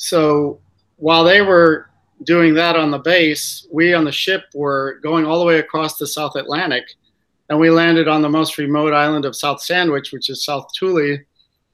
So 0.00 0.60
while 0.96 1.24
they 1.24 1.42
were 1.42 1.90
doing 2.24 2.54
that 2.54 2.74
on 2.74 2.90
the 2.90 2.98
base, 2.98 3.66
we 3.70 3.92
on 3.92 4.04
the 4.04 4.10
ship 4.10 4.44
were 4.54 4.98
going 5.02 5.26
all 5.26 5.38
the 5.38 5.44
way 5.44 5.58
across 5.58 5.98
the 5.98 6.06
South 6.06 6.36
Atlantic, 6.36 6.84
and 7.50 7.60
we 7.60 7.68
landed 7.68 8.08
on 8.08 8.22
the 8.22 8.28
most 8.28 8.56
remote 8.56 8.94
island 8.94 9.26
of 9.26 9.36
South 9.36 9.60
Sandwich, 9.60 10.10
which 10.10 10.30
is 10.30 10.42
South 10.42 10.70
Thule, 10.74 11.18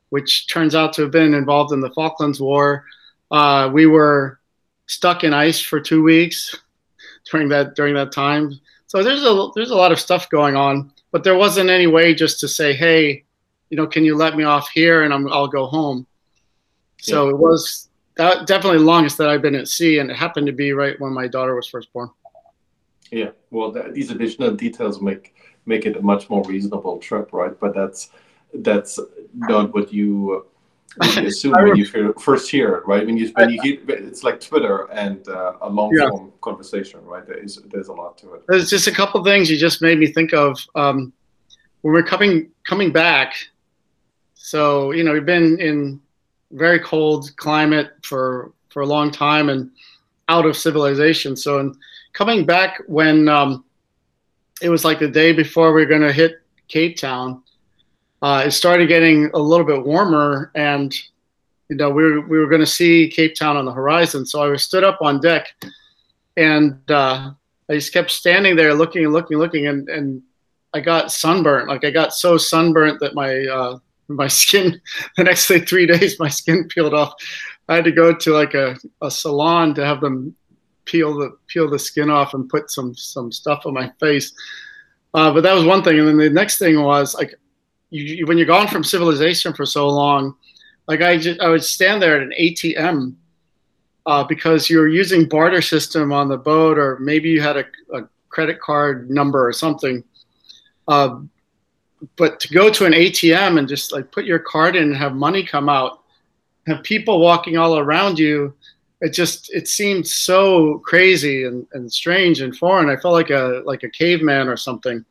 which 0.08 0.48
turns 0.48 0.74
out 0.74 0.92
to 0.94 1.02
have 1.02 1.12
been 1.12 1.34
involved 1.34 1.72
in 1.72 1.80
the 1.80 1.90
Falklands 1.90 2.40
War. 2.40 2.84
Uh, 3.30 3.70
we 3.72 3.86
were 3.86 4.40
stuck 4.86 5.22
in 5.22 5.32
ice 5.32 5.60
for 5.60 5.78
two 5.78 6.02
weeks 6.02 6.52
during 7.30 7.48
that 7.50 7.76
during 7.76 7.94
that 7.94 8.10
time. 8.10 8.58
So 8.88 9.04
there's 9.04 9.22
a 9.22 9.50
there's 9.54 9.70
a 9.70 9.76
lot 9.76 9.92
of 9.92 10.00
stuff 10.00 10.28
going 10.30 10.56
on, 10.56 10.90
but 11.12 11.22
there 11.22 11.36
wasn't 11.36 11.70
any 11.70 11.86
way 11.86 12.12
just 12.12 12.40
to 12.40 12.48
say, 12.48 12.72
hey, 12.72 13.22
you 13.70 13.76
know, 13.76 13.86
can 13.86 14.04
you 14.04 14.16
let 14.16 14.36
me 14.36 14.42
off 14.42 14.68
here 14.70 15.04
and 15.04 15.14
i 15.14 15.16
will 15.16 15.46
go 15.46 15.66
home. 15.66 16.08
So 16.98 17.26
yeah. 17.26 17.30
it 17.30 17.38
was 17.38 17.85
that 18.16 18.46
definitely 18.46 18.78
the 18.78 18.84
longest 18.84 19.18
that 19.18 19.28
I've 19.28 19.42
been 19.42 19.54
at 19.54 19.68
sea, 19.68 19.98
and 19.98 20.10
it 20.10 20.16
happened 20.16 20.46
to 20.46 20.52
be 20.52 20.72
right 20.72 20.98
when 21.00 21.12
my 21.12 21.28
daughter 21.28 21.54
was 21.54 21.68
first 21.68 21.92
born. 21.92 22.10
Yeah, 23.10 23.30
well, 23.50 23.70
that, 23.72 23.94
these 23.94 24.10
additional 24.10 24.52
details 24.52 25.00
make 25.00 25.34
make 25.66 25.84
it 25.84 25.96
a 25.96 26.02
much 26.02 26.30
more 26.30 26.42
reasonable 26.44 26.98
trip, 26.98 27.32
right? 27.32 27.58
But 27.58 27.74
that's 27.74 28.10
that's 28.54 28.98
not 29.34 29.74
what 29.74 29.92
you 29.92 30.46
assume 31.00 31.52
when 31.60 31.76
you 31.76 32.14
first 32.18 32.50
hear 32.50 32.76
it, 32.76 32.86
right? 32.86 33.04
When 33.04 33.16
you 33.16 33.28
when 33.34 33.50
you 33.50 33.60
hear, 33.62 33.80
it's 33.88 34.24
like 34.24 34.40
Twitter 34.40 34.90
and 34.92 35.28
uh, 35.28 35.54
a 35.60 35.68
long 35.68 35.96
form 35.96 36.26
yeah. 36.26 36.30
conversation, 36.40 37.04
right? 37.04 37.26
There 37.26 37.36
is 37.36 37.60
there's 37.66 37.88
a 37.88 37.92
lot 37.92 38.16
to 38.18 38.34
it. 38.34 38.44
There's 38.48 38.70
just 38.70 38.86
a 38.86 38.92
couple 38.92 39.22
things 39.22 39.50
you 39.50 39.58
just 39.58 39.82
made 39.82 39.98
me 39.98 40.06
think 40.06 40.32
of 40.32 40.58
um, 40.74 41.12
when 41.82 41.92
we're 41.92 42.02
coming 42.02 42.50
coming 42.64 42.92
back. 42.92 43.34
So 44.34 44.92
you 44.92 45.04
know 45.04 45.12
we've 45.12 45.26
been 45.26 45.60
in 45.60 46.00
very 46.52 46.80
cold 46.80 47.36
climate 47.36 47.90
for 48.02 48.52
for 48.70 48.82
a 48.82 48.86
long 48.86 49.10
time 49.10 49.48
and 49.48 49.70
out 50.28 50.46
of 50.46 50.56
civilization. 50.56 51.36
So 51.36 51.58
in 51.58 51.74
coming 52.12 52.44
back 52.44 52.82
when 52.86 53.28
um, 53.28 53.64
it 54.60 54.68
was 54.68 54.84
like 54.84 54.98
the 54.98 55.08
day 55.08 55.32
before 55.32 55.72
we 55.72 55.82
were 55.82 55.88
going 55.88 56.02
to 56.02 56.12
hit 56.12 56.42
Cape 56.68 56.96
Town 56.96 57.42
uh, 58.22 58.44
it 58.46 58.50
started 58.50 58.88
getting 58.88 59.30
a 59.34 59.38
little 59.38 59.66
bit 59.66 59.84
warmer, 59.84 60.50
and 60.54 60.94
you 61.68 61.76
know 61.76 61.90
we 61.90 62.02
were 62.02 62.20
we 62.22 62.38
were 62.38 62.48
going 62.48 62.60
to 62.60 62.66
see 62.66 63.08
Cape 63.08 63.34
Town 63.34 63.56
on 63.56 63.64
the 63.64 63.72
horizon. 63.72 64.24
So 64.24 64.42
I 64.42 64.48
was 64.48 64.62
stood 64.62 64.84
up 64.84 64.98
on 65.02 65.20
deck, 65.20 65.54
and 66.36 66.78
uh, 66.90 67.32
I 67.68 67.74
just 67.74 67.92
kept 67.92 68.10
standing 68.10 68.56
there, 68.56 68.74
looking 68.74 69.04
and 69.04 69.12
looking, 69.12 69.34
and 69.34 69.42
looking, 69.42 69.66
and 69.66 69.88
and 69.88 70.22
I 70.72 70.80
got 70.80 71.12
sunburnt. 71.12 71.68
Like 71.68 71.84
I 71.84 71.90
got 71.90 72.14
so 72.14 72.38
sunburnt 72.38 73.00
that 73.00 73.14
my 73.14 73.46
uh, 73.46 73.78
my 74.08 74.28
skin 74.28 74.80
the 75.16 75.24
next 75.24 75.48
day 75.48 75.60
three 75.60 75.86
days 75.86 76.18
my 76.18 76.28
skin 76.28 76.68
peeled 76.68 76.94
off. 76.94 77.14
I 77.68 77.76
had 77.76 77.84
to 77.84 77.92
go 77.92 78.14
to 78.14 78.32
like 78.32 78.54
a, 78.54 78.76
a 79.02 79.10
salon 79.10 79.74
to 79.74 79.84
have 79.84 80.00
them 80.00 80.34
peel 80.84 81.18
the 81.18 81.36
peel 81.48 81.68
the 81.68 81.78
skin 81.78 82.10
off 82.10 82.34
and 82.34 82.48
put 82.48 82.70
some 82.70 82.94
some 82.94 83.32
stuff 83.32 83.66
on 83.66 83.74
my 83.74 83.90
face. 84.00 84.32
Uh, 85.14 85.32
but 85.32 85.42
that 85.42 85.54
was 85.54 85.64
one 85.64 85.82
thing, 85.82 85.98
and 85.98 86.08
then 86.08 86.18
the 86.18 86.30
next 86.30 86.58
thing 86.58 86.82
was 86.82 87.14
like 87.14 87.34
you, 87.90 88.26
when 88.26 88.38
you're 88.38 88.46
gone 88.46 88.68
from 88.68 88.84
civilization 88.84 89.52
for 89.52 89.66
so 89.66 89.88
long, 89.88 90.34
like 90.88 91.02
I 91.02 91.18
just, 91.18 91.40
I 91.40 91.48
would 91.48 91.64
stand 91.64 92.02
there 92.02 92.16
at 92.16 92.22
an 92.22 92.32
ATM 92.38 93.14
uh, 94.06 94.24
because 94.24 94.70
you're 94.70 94.88
using 94.88 95.28
barter 95.28 95.62
system 95.62 96.12
on 96.12 96.28
the 96.28 96.36
boat, 96.36 96.78
or 96.78 96.98
maybe 96.98 97.30
you 97.30 97.40
had 97.40 97.56
a, 97.56 97.64
a 97.94 98.08
credit 98.28 98.60
card 98.60 99.10
number 99.10 99.46
or 99.46 99.52
something. 99.52 100.04
Uh, 100.88 101.20
but 102.16 102.40
to 102.40 102.48
go 102.52 102.70
to 102.70 102.84
an 102.84 102.92
ATM 102.92 103.58
and 103.58 103.68
just 103.68 103.92
like 103.92 104.12
put 104.12 104.24
your 104.24 104.38
card 104.38 104.76
in 104.76 104.84
and 104.84 104.96
have 104.96 105.14
money 105.14 105.44
come 105.44 105.68
out, 105.68 106.02
have 106.66 106.82
people 106.82 107.20
walking 107.20 107.56
all 107.56 107.78
around 107.78 108.18
you, 108.18 108.54
it 109.00 109.10
just 109.10 109.52
it 109.54 109.68
seemed 109.68 110.06
so 110.06 110.78
crazy 110.78 111.44
and, 111.44 111.66
and 111.72 111.92
strange 111.92 112.40
and 112.40 112.56
foreign. 112.56 112.88
I 112.88 112.96
felt 112.96 113.14
like 113.14 113.30
a 113.30 113.62
like 113.64 113.82
a 113.82 113.90
caveman 113.90 114.48
or 114.48 114.56
something. 114.56 115.04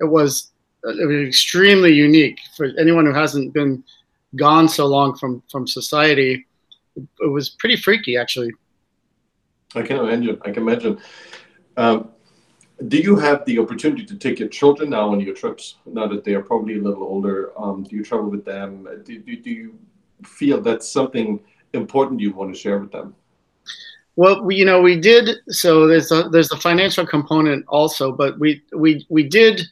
It 0.00 0.04
was 0.04 0.50
it 0.84 1.06
was 1.06 1.28
extremely 1.28 1.92
unique 1.92 2.38
for 2.56 2.66
anyone 2.78 3.06
who 3.06 3.12
hasn't 3.12 3.52
been 3.52 3.82
gone 4.36 4.68
so 4.68 4.86
long 4.86 5.16
from 5.16 5.42
from 5.50 5.66
society. 5.66 6.46
It 6.96 7.30
was 7.30 7.50
pretty 7.50 7.76
freaky, 7.76 8.16
actually. 8.16 8.52
I 9.74 9.82
can 9.82 9.98
imagine. 9.98 10.38
I 10.42 10.50
can 10.50 10.62
imagine. 10.62 10.98
Um, 11.76 12.10
do 12.86 12.98
you 12.98 13.16
have 13.16 13.44
the 13.44 13.58
opportunity 13.58 14.04
to 14.06 14.16
take 14.16 14.38
your 14.38 14.48
children 14.48 14.90
now 14.90 15.10
on 15.10 15.20
your 15.20 15.34
trips? 15.34 15.76
Now 15.84 16.06
that 16.06 16.22
they 16.22 16.34
are 16.34 16.42
probably 16.42 16.78
a 16.78 16.82
little 16.82 17.02
older, 17.02 17.52
um, 17.60 17.82
do 17.82 17.96
you 17.96 18.04
travel 18.04 18.30
with 18.30 18.44
them? 18.44 18.86
Do, 19.04 19.18
do, 19.18 19.36
do 19.36 19.50
you 19.50 19.78
feel 20.22 20.60
that's 20.60 20.88
something 20.88 21.40
important 21.72 22.20
you 22.20 22.32
want 22.32 22.54
to 22.54 22.58
share 22.58 22.78
with 22.78 22.92
them? 22.92 23.14
Well, 24.14 24.42
we, 24.42 24.56
you 24.56 24.64
know, 24.64 24.80
we 24.80 24.98
did. 25.00 25.38
So 25.48 25.86
there's 25.86 26.12
a, 26.12 26.28
there's 26.28 26.48
the 26.48 26.56
financial 26.56 27.06
component 27.06 27.64
also, 27.68 28.12
but 28.12 28.38
we 28.38 28.62
we 28.72 29.06
we 29.08 29.22
did 29.28 29.62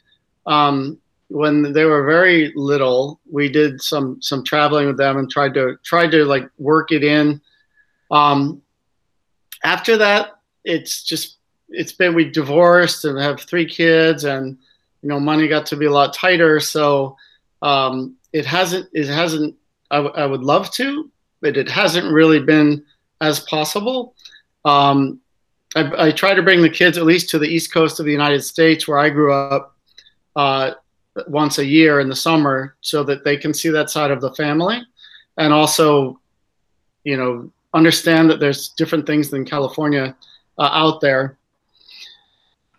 um, 0.45 0.97
when 1.29 1.73
they 1.73 1.83
were 1.83 2.05
very 2.05 2.53
little, 2.55 3.19
we 3.29 3.49
did 3.49 3.81
some 3.81 4.21
some 4.21 4.43
traveling 4.43 4.87
with 4.87 4.97
them 4.97 5.17
and 5.17 5.29
tried 5.29 5.53
to 5.55 5.77
tried 5.83 6.11
to 6.11 6.23
like 6.23 6.49
work 6.57 6.91
it 6.91 7.03
in. 7.03 7.41
Um, 8.11 8.61
after 9.63 9.97
that, 9.97 10.39
it's 10.63 11.03
just 11.03 11.36
it's 11.69 11.91
been 11.91 12.15
we 12.15 12.29
divorced 12.29 13.05
and 13.05 13.17
have 13.19 13.41
three 13.41 13.65
kids, 13.65 14.23
and 14.23 14.57
you 15.01 15.09
know 15.09 15.19
money 15.19 15.47
got 15.47 15.65
to 15.67 15.75
be 15.75 15.85
a 15.85 15.91
lot 15.91 16.13
tighter. 16.13 16.59
So 16.59 17.17
um, 17.61 18.15
it 18.33 18.45
hasn't 18.45 18.89
it 18.93 19.07
hasn't. 19.07 19.55
I, 19.89 19.97
w- 19.97 20.15
I 20.15 20.25
would 20.25 20.41
love 20.41 20.69
to, 20.71 21.09
but 21.41 21.55
it 21.55 21.69
hasn't 21.69 22.11
really 22.11 22.41
been 22.41 22.83
as 23.21 23.39
possible. 23.41 24.15
Um, 24.65 25.21
I, 25.75 26.07
I 26.07 26.11
try 26.11 26.33
to 26.33 26.43
bring 26.43 26.61
the 26.61 26.69
kids 26.69 26.97
at 26.97 27.05
least 27.05 27.29
to 27.29 27.39
the 27.39 27.47
east 27.47 27.73
coast 27.73 27.99
of 27.99 28.05
the 28.05 28.11
United 28.11 28.41
States, 28.41 28.87
where 28.87 28.99
I 28.99 29.09
grew 29.09 29.33
up, 29.33 29.77
uh, 30.35 30.71
once 31.27 31.57
a 31.57 31.65
year 31.65 31.99
in 31.99 32.09
the 32.09 32.15
summer 32.15 32.75
so 32.81 33.03
that 33.03 33.23
they 33.23 33.37
can 33.37 33.53
see 33.53 33.69
that 33.69 33.89
side 33.89 34.11
of 34.11 34.21
the 34.21 34.33
family 34.35 34.81
and 35.37 35.51
also 35.51 36.19
you 37.03 37.17
know 37.17 37.49
understand 37.73 38.29
that 38.29 38.39
there's 38.39 38.69
different 38.69 39.07
things 39.07 39.29
than 39.29 39.45
california 39.45 40.15
uh, 40.59 40.69
out 40.73 41.01
there 41.01 41.36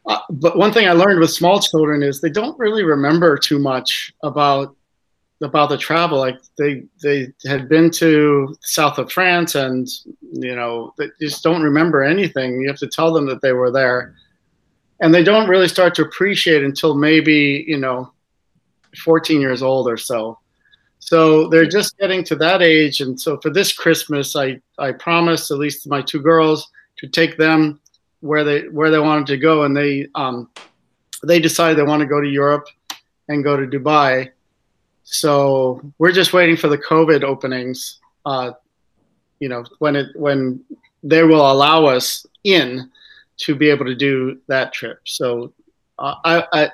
uh, 0.09 0.18
but 0.30 0.56
one 0.56 0.72
thing 0.72 0.88
i 0.88 0.92
learned 0.92 1.20
with 1.20 1.30
small 1.30 1.61
children 1.61 2.02
is 2.02 2.20
they 2.20 2.30
don't 2.30 2.59
really 2.59 2.82
remember 2.82 3.36
too 3.36 3.59
much 3.59 4.12
about 4.22 4.74
about 5.42 5.68
the 5.68 5.78
travel 5.78 6.18
like 6.18 6.38
they 6.59 6.82
they 7.02 7.28
had 7.46 7.68
been 7.68 7.90
to 7.90 8.54
south 8.62 8.98
of 8.98 9.11
france 9.12 9.54
and 9.54 9.88
you 10.32 10.54
know 10.54 10.92
they 10.98 11.06
just 11.20 11.44
don't 11.44 11.62
remember 11.62 12.02
anything 12.02 12.61
you 12.61 12.66
have 12.68 12.78
to 12.78 12.88
tell 12.88 13.12
them 13.12 13.26
that 13.26 13.40
they 13.40 13.52
were 13.52 13.70
there 13.70 14.14
and 15.00 15.14
they 15.14 15.22
don't 15.22 15.48
really 15.48 15.68
start 15.68 15.94
to 15.94 16.02
appreciate 16.02 16.64
until 16.64 16.94
maybe 16.94 17.64
you 17.68 17.78
know 17.78 18.12
14 18.96 19.40
years 19.40 19.62
old 19.62 19.88
or 19.88 19.96
so. 19.96 20.38
So 20.98 21.48
they're 21.48 21.66
just 21.66 21.96
getting 21.98 22.24
to 22.24 22.36
that 22.36 22.62
age. 22.62 23.00
And 23.00 23.20
so 23.20 23.38
for 23.40 23.50
this 23.50 23.72
Christmas, 23.72 24.34
I, 24.36 24.61
I 24.78 24.92
promised 24.92 25.50
at 25.50 25.59
least 25.59 25.88
my 25.88 26.02
two 26.02 26.20
girls 26.20 26.68
to 26.98 27.09
take 27.09 27.36
them 27.36 27.80
where 28.21 28.45
they 28.45 28.69
where 28.69 28.91
they 28.91 28.99
wanted 28.99 29.27
to 29.29 29.37
go, 29.37 29.64
and 29.64 29.77
they 29.77 30.09
um, 30.14 30.51
they 31.23 31.41
decided 31.41 31.79
they 31.79 31.83
want 31.83 32.01
to 32.01 32.07
go 32.07 32.21
to 32.21 32.29
Europe 32.29 32.66
and 33.29 33.45
go 33.45 33.57
to 33.57 33.66
Dubai. 33.66 34.31
So 35.05 35.81
we're 35.99 36.12
just 36.12 36.33
waiting 36.33 36.57
for 36.57 36.69
the 36.69 36.79
COVID 36.79 37.23
openings. 37.23 37.99
Uh, 38.27 38.53
you 39.41 39.49
know 39.49 39.64
when 39.79 39.97
it 39.97 40.09
when 40.14 40.62
they 41.03 41.23
will 41.23 41.51
allow 41.51 41.87
us 41.87 42.27
in 42.45 42.91
to 43.39 43.55
be 43.55 43.71
able 43.71 43.85
to 43.85 43.95
do 43.95 44.39
that 44.49 44.73
trip. 44.73 44.99
So 45.05 45.53
uh, 45.99 46.14
I, 46.25 46.45
I 46.53 46.71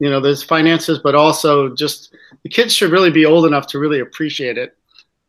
you 0.00 0.10
know 0.10 0.18
there's 0.18 0.42
finances 0.42 0.98
but 0.98 1.14
also 1.14 1.74
just 1.74 2.14
the 2.42 2.48
kids 2.48 2.74
should 2.74 2.90
really 2.90 3.10
be 3.10 3.24
old 3.24 3.46
enough 3.46 3.66
to 3.68 3.78
really 3.78 4.00
appreciate 4.00 4.58
it 4.58 4.76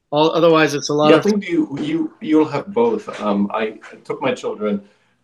All, 0.09 0.31
otherwise 0.31 0.73
it's 0.73 0.89
a 0.89 0.93
lot 0.93 1.09
yeah, 1.09 1.17
of 1.17 1.25
i 1.25 1.29
think 1.29 1.47
you 1.47 1.77
you 1.79 2.13
you'll 2.21 2.47
have 2.47 2.73
both 2.73 3.07
um, 3.21 3.51
i 3.53 3.71
took 4.03 4.21
my 4.21 4.33
children 4.33 4.81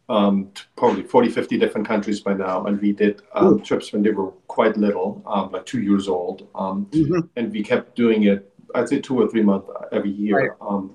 um, 0.10 0.50
to 0.54 0.64
probably 0.76 1.04
40 1.04 1.30
50 1.30 1.58
different 1.58 1.88
countries 1.88 2.22
by 2.22 2.34
now 2.34 2.66
and 2.66 2.80
we 2.82 2.94
did 2.94 3.22
um, 3.34 3.62
trips 3.62 3.92
when 3.92 4.04
they 4.04 4.12
were 4.12 4.32
quite 4.48 4.78
little 4.78 5.22
um, 5.26 5.52
like 5.52 5.66
two 5.66 5.82
years 5.82 6.08
old 6.08 6.48
um, 6.56 6.86
mm-hmm. 6.92 7.20
and 7.36 7.52
we 7.52 7.64
kept 7.64 7.96
doing 7.96 8.24
it 8.24 8.54
i'd 8.76 8.88
say 8.88 9.00
two 9.00 9.20
or 9.20 9.28
three 9.28 9.44
months 9.44 9.70
every 9.92 10.12
year 10.12 10.50
right 10.50 10.52
um, 10.62 10.94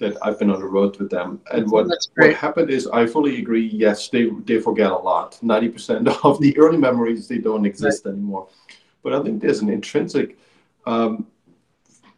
that 0.00 0.16
I've 0.22 0.38
been 0.38 0.50
on 0.50 0.60
the 0.60 0.66
road 0.66 0.98
with 0.98 1.10
them. 1.10 1.40
And 1.52 1.70
what, 1.70 1.86
what 2.16 2.34
happened 2.34 2.70
is, 2.70 2.86
I 2.88 3.06
fully 3.06 3.38
agree. 3.38 3.66
Yes, 3.66 4.08
they 4.08 4.30
they 4.44 4.58
forget 4.58 4.90
a 4.90 4.96
lot. 4.96 5.38
Ninety 5.42 5.68
percent 5.68 6.08
of 6.24 6.40
the 6.40 6.56
early 6.58 6.78
memories 6.78 7.28
they 7.28 7.38
don't 7.38 7.64
exist 7.64 8.04
right. 8.04 8.12
anymore. 8.12 8.48
But 9.02 9.12
I 9.12 9.22
think 9.22 9.40
there's 9.40 9.60
an 9.60 9.68
intrinsic 9.68 10.38
um, 10.86 11.26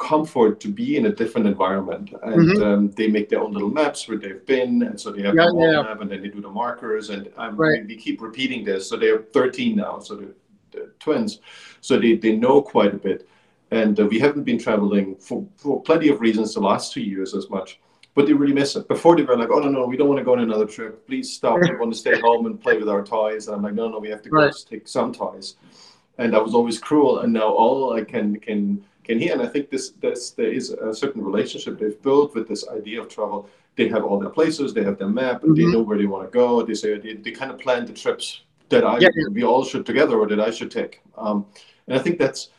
comfort 0.02 0.60
to 0.60 0.68
be 0.68 0.96
in 0.96 1.06
a 1.06 1.12
different 1.12 1.46
environment, 1.46 2.12
and 2.22 2.34
mm-hmm. 2.34 2.62
um, 2.62 2.90
they 2.90 3.06
make 3.06 3.28
their 3.28 3.40
own 3.40 3.52
little 3.52 3.70
maps 3.70 4.08
where 4.08 4.18
they've 4.18 4.44
been, 4.46 4.82
and 4.82 5.00
so 5.00 5.10
they 5.12 5.22
have 5.22 5.34
yeah, 5.34 5.46
the 5.46 5.58
yeah. 5.58 5.82
map, 5.82 6.00
and 6.00 6.10
then 6.10 6.20
they 6.22 6.28
do 6.28 6.40
the 6.40 6.50
markers, 6.50 7.10
and 7.10 7.30
um, 7.36 7.56
right. 7.56 7.86
we 7.86 7.96
keep 7.96 8.20
repeating 8.20 8.64
this. 8.64 8.88
So 8.88 8.96
they're 8.96 9.22
13 9.22 9.76
now, 9.76 10.00
so 10.00 10.16
they're, 10.16 10.34
they're 10.72 10.92
twins, 10.98 11.40
so 11.80 11.98
they 11.98 12.16
they 12.16 12.36
know 12.36 12.60
quite 12.60 12.94
a 12.94 12.98
bit 12.98 13.28
and 13.70 13.98
uh, 13.98 14.04
we 14.04 14.18
haven't 14.18 14.44
been 14.44 14.58
traveling 14.58 15.16
for, 15.16 15.46
for 15.56 15.80
plenty 15.82 16.10
of 16.10 16.20
reasons 16.20 16.52
the 16.52 16.60
last 16.60 16.92
two 16.92 17.00
years 17.00 17.34
as 17.34 17.48
much 17.48 17.80
but 18.14 18.26
they 18.26 18.32
really 18.32 18.52
miss 18.52 18.76
it. 18.76 18.86
Before 18.88 19.16
they 19.16 19.22
were 19.22 19.36
like, 19.36 19.48
"Oh 19.50 19.58
no, 19.58 19.68
no, 19.68 19.86
we 19.86 19.96
don't 19.96 20.08
want 20.08 20.18
to 20.18 20.24
go 20.24 20.32
on 20.32 20.40
another 20.40 20.66
trip. 20.66 21.06
Please 21.06 21.32
stop. 21.32 21.60
We 21.60 21.74
want 21.76 21.92
to 21.92 21.98
stay 21.98 22.20
home 22.26 22.46
and 22.46 22.60
play 22.60 22.76
with 22.76 22.88
our 22.88 23.02
toys." 23.02 23.46
And 23.46 23.56
I'm 23.56 23.62
like, 23.62 23.74
"No, 23.74 23.88
no, 23.88 23.98
we 23.98 24.10
have 24.10 24.22
to 24.22 24.28
go 24.28 24.36
right. 24.36 24.54
take 24.68 24.86
some 24.86 25.12
toys." 25.12 25.56
And 26.18 26.36
I 26.36 26.38
was 26.38 26.54
always 26.54 26.78
cruel. 26.78 27.20
And 27.20 27.32
now 27.32 27.48
all 27.48 27.94
I 27.94 28.04
can 28.04 28.38
can 28.38 28.84
can 29.04 29.18
hear, 29.18 29.32
and 29.32 29.42
I 29.42 29.46
think 29.46 29.70
this 29.70 29.90
this 30.00 30.30
there 30.30 30.52
is 30.52 30.70
a 30.70 30.94
certain 30.94 31.22
relationship 31.22 31.78
they've 31.78 32.00
built 32.02 32.34
with 32.34 32.48
this 32.48 32.68
idea 32.68 33.00
of 33.00 33.08
travel. 33.08 33.48
They 33.76 33.88
have 33.88 34.04
all 34.04 34.18
their 34.18 34.30
places, 34.30 34.74
they 34.74 34.84
have 34.84 34.98
their 34.98 35.08
map, 35.08 35.42
mm-hmm. 35.42 35.54
they 35.54 35.66
know 35.66 35.80
where 35.80 35.98
they 35.98 36.06
want 36.06 36.30
to 36.30 36.30
go. 36.30 36.62
They 36.62 36.74
say 36.74 36.98
they, 36.98 37.14
they 37.14 37.30
kind 37.30 37.50
of 37.50 37.58
plan 37.58 37.86
the 37.86 37.92
trips 37.92 38.42
that 38.68 38.84
I 38.84 38.98
yeah. 38.98 39.08
we 39.30 39.44
all 39.44 39.64
should 39.64 39.86
together 39.86 40.18
or 40.18 40.26
that 40.28 40.40
I 40.40 40.50
should 40.50 40.70
take. 40.70 41.00
Um, 41.16 41.46
and 41.86 41.98
I 41.98 42.02
think 42.02 42.18
that's 42.18 42.50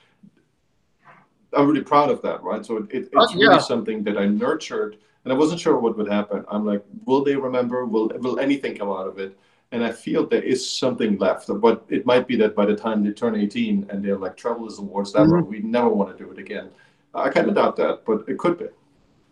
I'm 1.55 1.67
really 1.67 1.83
proud 1.83 2.09
of 2.09 2.21
that, 2.23 2.41
right? 2.43 2.65
So 2.65 2.77
it, 2.77 2.83
it, 2.91 3.09
it's 3.11 3.15
uh, 3.15 3.27
yeah. 3.35 3.47
really 3.47 3.61
something 3.61 4.03
that 4.03 4.17
I 4.17 4.25
nurtured, 4.25 4.97
and 5.23 5.31
I 5.31 5.35
wasn't 5.35 5.59
sure 5.59 5.77
what 5.77 5.97
would 5.97 6.09
happen. 6.09 6.43
I'm 6.49 6.65
like, 6.65 6.83
will 7.05 7.23
they 7.23 7.35
remember? 7.35 7.85
Will 7.85 8.11
will 8.19 8.39
anything 8.39 8.75
come 8.75 8.89
out 8.89 9.07
of 9.07 9.19
it? 9.19 9.37
And 9.73 9.83
I 9.83 9.91
feel 9.91 10.27
there 10.27 10.43
is 10.43 10.69
something 10.69 11.17
left, 11.17 11.49
but 11.59 11.83
it 11.89 12.05
might 12.05 12.27
be 12.27 12.35
that 12.37 12.55
by 12.55 12.65
the 12.67 12.75
time 12.75 13.03
they 13.03 13.11
turn 13.11 13.35
18 13.35 13.87
and 13.89 14.05
they're 14.05 14.17
like, 14.17 14.37
travel 14.37 14.67
is 14.67 14.77
the 14.77 14.83
worst 14.83 15.15
ever. 15.15 15.41
Mm-hmm. 15.41 15.49
We 15.49 15.59
never 15.61 15.89
want 15.89 16.15
to 16.15 16.23
do 16.23 16.31
it 16.31 16.37
again. 16.37 16.69
I 17.13 17.29
kind 17.29 17.49
of 17.49 17.55
doubt 17.55 17.75
that, 17.77 18.05
but 18.05 18.23
it 18.27 18.37
could 18.37 18.59
be. 18.59 18.67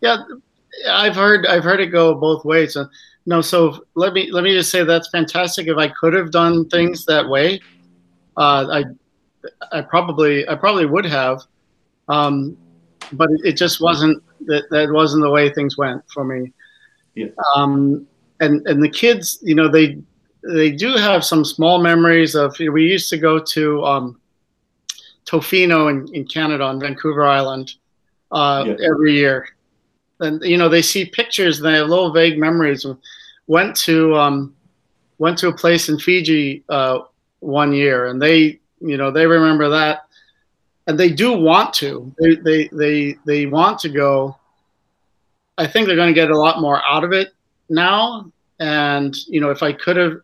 Yeah, 0.02 0.18
I've 0.90 1.16
heard 1.16 1.46
I've 1.46 1.64
heard 1.64 1.80
it 1.80 1.88
go 1.88 2.16
both 2.16 2.44
ways. 2.44 2.76
Uh, 2.76 2.86
no, 3.28 3.42
so 3.42 3.86
let 3.94 4.14
me 4.14 4.32
let 4.32 4.44
me 4.44 4.54
just 4.54 4.72
say 4.72 4.84
that's 4.84 5.10
fantastic. 5.10 5.68
If 5.68 5.78
I 5.78 5.90
could 5.90 6.14
have 6.14 6.32
done 6.32 6.68
things 6.70 7.06
that 7.06 7.28
way, 7.28 7.60
uh, 8.38 8.66
I 8.72 8.84
I 9.72 9.82
probably 9.82 10.48
I 10.48 10.56
probably 10.56 10.88
would 10.88 11.06
have. 11.06 11.44
Um, 12.08 12.58
but 13.14 13.30
it, 13.44 13.54
just 13.54 13.80
wasn't 13.82 14.24
that 14.46 14.64
that 14.72 14.92
wasn't 14.92 15.24
the 15.24 15.30
way 15.30 15.54
things 15.54 15.78
went 15.78 16.04
for 16.12 16.24
me. 16.24 16.52
Yeah. 17.16 17.28
Um, 17.56 18.08
and 18.40 18.66
and 18.68 18.84
the 18.84 18.90
kids, 18.90 19.40
you 19.42 19.56
know, 19.56 19.68
they 19.68 20.00
they 20.44 20.72
do 20.72 20.96
have 20.96 21.24
some 21.24 21.46
small 21.46 21.82
memories 21.82 22.36
of. 22.36 22.60
You 22.60 22.68
know, 22.68 22.72
we 22.74 22.84
used 22.84 23.10
to 23.10 23.18
go 23.18 23.40
to 23.40 23.84
um, 23.84 24.22
Tofino 25.26 25.90
in, 25.90 26.14
in 26.14 26.26
Canada 26.26 26.64
on 26.64 26.80
Vancouver 26.80 27.26
Island 27.26 27.74
uh, 28.32 28.64
yeah. 28.68 28.76
every 28.84 29.14
year, 29.14 29.48
and 30.20 30.42
you 30.44 30.58
know 30.58 30.70
they 30.70 30.82
see 30.82 31.06
pictures 31.06 31.60
and 31.60 31.68
they 31.68 31.78
have 31.78 31.90
little 31.90 32.12
vague 32.12 32.38
memories. 32.38 32.86
Went 33.48 33.76
to 33.78 34.16
um, 34.16 34.56
went 35.18 35.38
to 35.40 35.50
a 35.50 35.56
place 35.56 35.90
in 35.90 36.00
Fiji 36.00 36.64
uh, 36.70 37.00
one 37.40 37.74
year, 37.74 38.08
and 38.08 38.22
they 38.22 38.60
you 38.80 38.98
know 38.98 39.12
they 39.12 39.26
remember 39.26 39.70
that 39.70 40.06
and 40.88 41.00
they 41.00 41.10
do 41.10 41.34
want 41.34 41.74
to. 41.76 42.14
They 42.20 42.36
they 42.36 42.70
they 42.72 43.18
they 43.26 43.46
want 43.46 43.80
to 43.80 43.90
go. 43.90 44.38
I 45.58 45.68
think 45.68 45.88
they're 45.88 45.96
going 45.96 46.14
to 46.14 46.20
get 46.20 46.32
a 46.32 46.38
lot 46.38 46.62
more 46.62 46.82
out 46.86 47.04
of 47.04 47.14
it 47.14 47.30
now. 47.70 48.32
And 48.62 49.18
you 49.28 49.42
know, 49.42 49.50
if 49.50 49.64
I 49.64 49.74
could 49.74 49.98
have, 49.98 50.18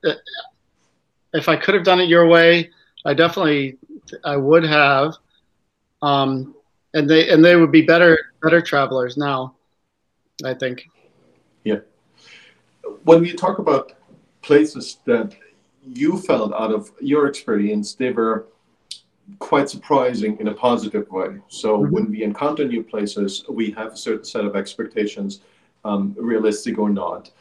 if 1.34 1.50
I 1.50 1.56
could 1.56 1.74
have 1.74 1.84
done 1.84 2.00
it 2.00 2.08
your 2.08 2.28
way, 2.28 2.70
I 3.04 3.16
definitely 3.16 3.78
I 4.24 4.38
would 4.38 4.64
have. 4.64 5.16
Um, 6.04 6.56
and 6.94 7.10
they 7.10 7.30
and 7.30 7.44
they 7.44 7.56
would 7.56 7.72
be 7.72 7.82
better 7.82 8.18
better 8.44 8.62
travelers 8.62 9.18
now. 9.18 9.56
I 10.46 10.54
think. 10.54 10.88
Yeah. 11.64 11.80
When 13.04 13.22
we 13.22 13.34
talk 13.34 13.58
about 13.58 13.94
places 14.44 15.00
that 15.06 15.36
you 15.84 16.20
felt 16.20 16.54
out 16.54 16.72
of 16.72 16.92
your 17.02 17.26
experience, 17.26 17.96
they 17.96 18.12
were 18.12 18.46
quite 19.40 19.68
surprising 19.68 20.38
in 20.40 20.50
a 20.50 20.54
positive 20.54 21.10
way. 21.10 21.40
So 21.48 21.80
mm-hmm. 21.80 21.92
when 21.92 22.12
we 22.12 22.22
encounter 22.24 22.66
new 22.66 22.84
places, 22.84 23.44
we 23.50 23.72
have 23.72 23.94
a 23.94 23.98
certain 23.98 24.26
set 24.26 24.46
of 24.46 24.56
expectations, 24.56 25.42
um, 25.84 26.16
realistic 26.20 26.78
or 26.78 26.90
not. 26.92 27.32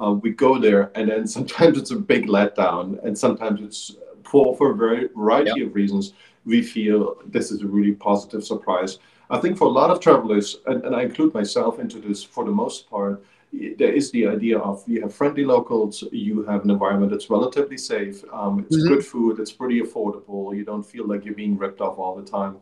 Uh, 0.00 0.12
we 0.12 0.30
go 0.30 0.58
there, 0.58 0.90
and 0.94 1.08
then 1.08 1.26
sometimes 1.26 1.78
it's 1.80 1.90
a 1.90 1.96
big 1.96 2.26
letdown, 2.26 3.02
and 3.04 3.16
sometimes 3.16 3.60
it's 3.60 3.96
for 4.24 4.56
for 4.56 4.72
a 4.72 4.74
very 4.74 5.08
variety 5.16 5.60
yep. 5.60 5.68
of 5.68 5.74
reasons. 5.74 6.12
We 6.44 6.62
feel 6.62 7.16
this 7.26 7.50
is 7.50 7.62
a 7.62 7.66
really 7.66 7.92
positive 7.92 8.44
surprise. 8.44 8.98
I 9.30 9.38
think 9.38 9.58
for 9.58 9.64
a 9.64 9.70
lot 9.70 9.90
of 9.90 10.00
travelers, 10.00 10.58
and, 10.66 10.84
and 10.84 10.94
I 10.94 11.02
include 11.02 11.34
myself 11.34 11.80
into 11.80 11.98
this 11.98 12.22
for 12.22 12.44
the 12.44 12.52
most 12.52 12.88
part, 12.88 13.24
there 13.52 13.92
is 13.92 14.10
the 14.10 14.26
idea 14.26 14.58
of 14.58 14.84
you 14.86 15.00
have 15.02 15.14
friendly 15.14 15.44
locals, 15.44 16.04
you 16.12 16.44
have 16.44 16.62
an 16.64 16.70
environment 16.70 17.10
that's 17.10 17.30
relatively 17.30 17.76
safe, 17.76 18.22
um, 18.32 18.60
it's 18.60 18.76
mm-hmm. 18.76 18.88
good 18.88 19.04
food, 19.04 19.40
it's 19.40 19.52
pretty 19.52 19.80
affordable, 19.80 20.56
you 20.56 20.64
don't 20.64 20.84
feel 20.84 21.06
like 21.06 21.24
you're 21.24 21.34
being 21.34 21.56
ripped 21.56 21.80
off 21.80 21.98
all 21.98 22.14
the 22.16 22.28
time. 22.28 22.58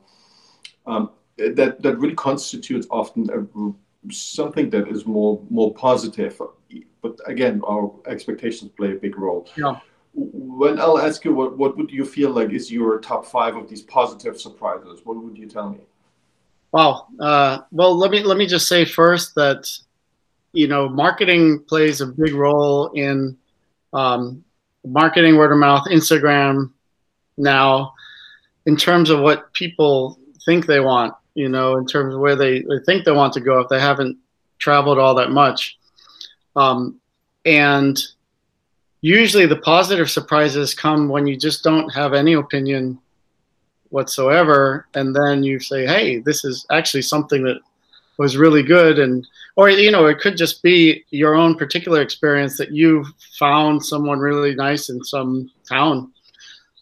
Um, 0.87 1.11
that 1.37 1.83
that 1.83 1.99
really 1.99 2.15
constitutes 2.15 2.87
often 2.91 3.29
a, 3.31 4.13
something 4.13 4.71
that 4.71 4.89
is 4.89 5.07
more 5.07 5.43
more 5.51 5.75
positive. 5.75 6.41
But 7.05 7.17
again, 7.27 7.61
our 7.73 7.93
expectations 8.07 8.71
play 8.79 8.93
a 8.93 9.01
big 9.07 9.19
role. 9.19 9.43
Yeah. 9.57 9.79
When 10.15 10.81
I'll 10.81 10.99
ask 10.99 11.25
you, 11.25 11.35
what 11.35 11.59
what 11.59 11.77
would 11.77 11.91
you 11.91 12.05
feel 12.17 12.31
like 12.39 12.51
is 12.59 12.73
your 12.73 12.99
top 13.01 13.27
five 13.27 13.57
of 13.57 13.69
these 13.71 13.83
positive 13.83 14.41
surprises? 14.41 15.01
What 15.05 15.17
would 15.23 15.37
you 15.37 15.49
tell 15.57 15.69
me? 15.71 15.81
Wow. 16.73 17.07
Uh, 17.21 17.59
well, 17.71 17.95
let 18.03 18.11
me 18.11 18.23
let 18.23 18.39
me 18.39 18.47
just 18.47 18.69
say 18.69 18.85
first 18.85 19.35
that 19.35 19.61
you 20.55 20.69
know, 20.69 20.89
marketing 20.89 21.63
plays 21.69 22.01
a 22.01 22.07
big 22.07 22.33
role 22.33 22.91
in 22.95 23.37
um, 23.93 24.45
marketing, 24.85 25.37
word 25.37 25.53
of 25.53 25.59
mouth, 25.59 25.85
Instagram 25.91 26.71
now, 27.37 27.93
in 28.65 28.77
terms 28.77 29.11
of 29.11 29.21
what 29.21 29.53
people 29.53 30.19
think 30.47 30.67
they 30.67 30.81
want, 30.81 31.13
you 31.35 31.49
know, 31.49 31.77
in 31.77 31.87
terms 31.87 32.15
of 32.15 32.21
where 32.21 32.37
they, 32.37 32.61
they 32.61 32.79
think 32.87 33.05
they 33.05 33.13
want 33.13 33.33
to 33.35 33.41
go 33.41 33.59
if 33.61 33.69
they 33.69 33.81
haven't 33.81 34.17
traveled 34.59 34.99
all 34.99 35.17
that 35.17 35.33
much. 35.33 35.77
Um, 36.57 37.01
and 37.45 37.99
usually 39.01 39.47
the 39.47 39.57
positive 39.57 40.11
surprises 40.11 40.75
come 40.75 41.09
when 41.09 41.27
you 41.27 41.37
just 41.37 41.63
don't 41.63 41.89
have 41.91 42.15
any 42.15 42.35
opinion 42.35 42.99
whatsoever. 43.91 44.87
And 44.95 45.15
then 45.15 45.43
you 45.43 45.61
say, 45.61 45.87
hey, 45.87 46.19
this 46.19 46.45
is 46.45 46.67
actually 46.71 47.03
something 47.03 47.45
that 47.45 47.61
was 48.17 48.37
really 48.37 48.63
good 48.63 48.99
and 48.99 49.27
or 49.57 49.69
you 49.69 49.91
know 49.91 50.07
it 50.07 50.21
could 50.21 50.37
just 50.37 50.63
be 50.63 51.05
your 51.11 51.35
own 51.35 51.57
particular 51.57 52.01
experience 52.01 52.57
that 52.57 52.71
you 52.71 53.05
found 53.39 53.85
someone 53.85 54.19
really 54.19 54.55
nice 54.55 54.89
in 54.89 55.03
some 55.03 55.51
town 55.69 56.13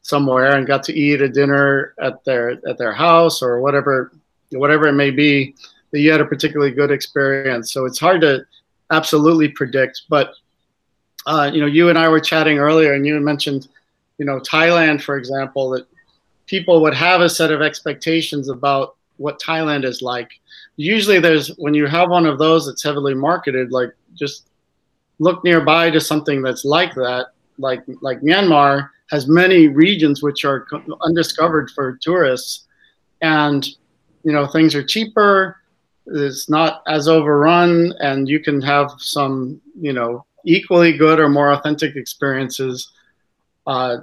somewhere 0.03 0.57
and 0.57 0.67
got 0.67 0.83
to 0.83 0.93
eat 0.93 1.23
a 1.23 1.29
dinner 1.29 1.95
at 2.01 2.23
their 2.25 2.51
at 2.69 2.77
their 2.77 2.93
house 2.93 3.41
or 3.41 3.61
whatever 3.61 4.13
whatever 4.53 4.87
it 4.89 4.93
may 4.93 5.11
be 5.11 5.55
that 5.91 6.01
you 6.01 6.11
had 6.11 6.21
a 6.21 6.27
particularly 6.27 6.73
good 6.73 6.91
experience 6.91 7.73
so 7.73 7.87
it's 7.87 7.99
hard 7.99 8.21
to 8.21 8.45
absolutely 8.93 9.49
predict 9.49 10.03
but 10.09 10.35
uh, 11.27 11.51
you 11.53 11.61
know 11.61 11.67
you 11.67 11.89
and 11.89 11.99
i 11.99 12.09
were 12.09 12.21
chatting 12.21 12.59
earlier 12.59 12.95
and 12.95 13.07
you 13.07 13.19
mentioned 13.21 13.69
you 14.19 14.25
know 14.25 14.39
thailand 14.41 15.03
for 15.03 15.17
example 15.17 15.71
that 15.71 15.87
people 16.47 16.81
would 16.83 16.95
have 16.95 17.21
a 17.21 17.29
set 17.29 17.51
of 17.51 17.61
expectations 17.61 18.49
about 18.49 18.97
what 19.17 19.41
thailand 19.41 19.85
is 19.85 20.03
like 20.03 20.31
usually 20.77 21.21
there's 21.21 21.49
when 21.59 21.75
you 21.75 21.87
have 21.87 22.09
one 22.09 22.27
of 22.27 22.39
those 22.39 22.67
that's 22.67 22.83
heavily 22.83 23.15
marketed, 23.15 23.73
like 23.73 23.91
just 24.15 24.49
look 25.19 25.45
nearby 25.45 25.91
to 25.91 26.01
something 26.01 26.43
that's 26.43 26.65
like 26.65 26.95
that, 26.95 27.29
like 27.59 27.83
like 28.01 28.21
Myanmar 28.21 28.89
has 29.11 29.29
many 29.29 29.69
regions 29.69 30.23
which 30.23 30.45
are 30.45 30.67
undiscovered 31.03 31.71
for 31.71 31.99
tourists, 32.01 32.67
and 33.21 33.67
you 34.25 34.33
know 34.33 34.47
things 34.47 34.75
are 34.75 34.85
cheaper. 34.85 35.59
It's 36.07 36.49
not 36.49 36.83
as 36.87 37.09
overrun, 37.09 37.93
and 38.01 38.29
you 38.29 38.41
can 38.41 38.61
have 38.63 38.91
some 38.99 39.61
you 39.81 39.93
know 39.93 40.25
equally 40.45 40.97
good 40.97 41.21
or 41.21 41.29
more 41.29 41.53
authentic 41.53 41.97
experiences 41.97 42.91
uh, 43.67 43.99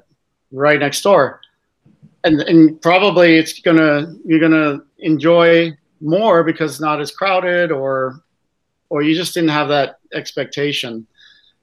right 0.51 0.79
next 0.79 1.01
door. 1.01 1.41
And, 2.23 2.41
and 2.41 2.81
probably 2.81 3.37
it's 3.37 3.59
gonna 3.59 4.13
you're 4.25 4.39
gonna 4.39 4.81
enjoy 4.99 5.77
more 6.01 6.43
because 6.43 6.71
it's 6.71 6.81
not 6.81 6.99
as 6.99 7.11
crowded 7.11 7.71
or 7.71 8.21
or 8.89 9.01
you 9.01 9.15
just 9.15 9.33
didn't 9.33 9.49
have 9.49 9.69
that 9.69 9.99
expectation. 10.13 11.05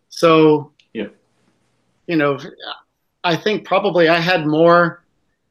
So 0.09 0.73
yeah, 0.95 1.09
you 2.07 2.17
know, 2.17 2.39
I 3.25 3.37
think 3.37 3.65
probably 3.65 4.09
I 4.09 4.19
had 4.19 4.47
more 4.47 5.05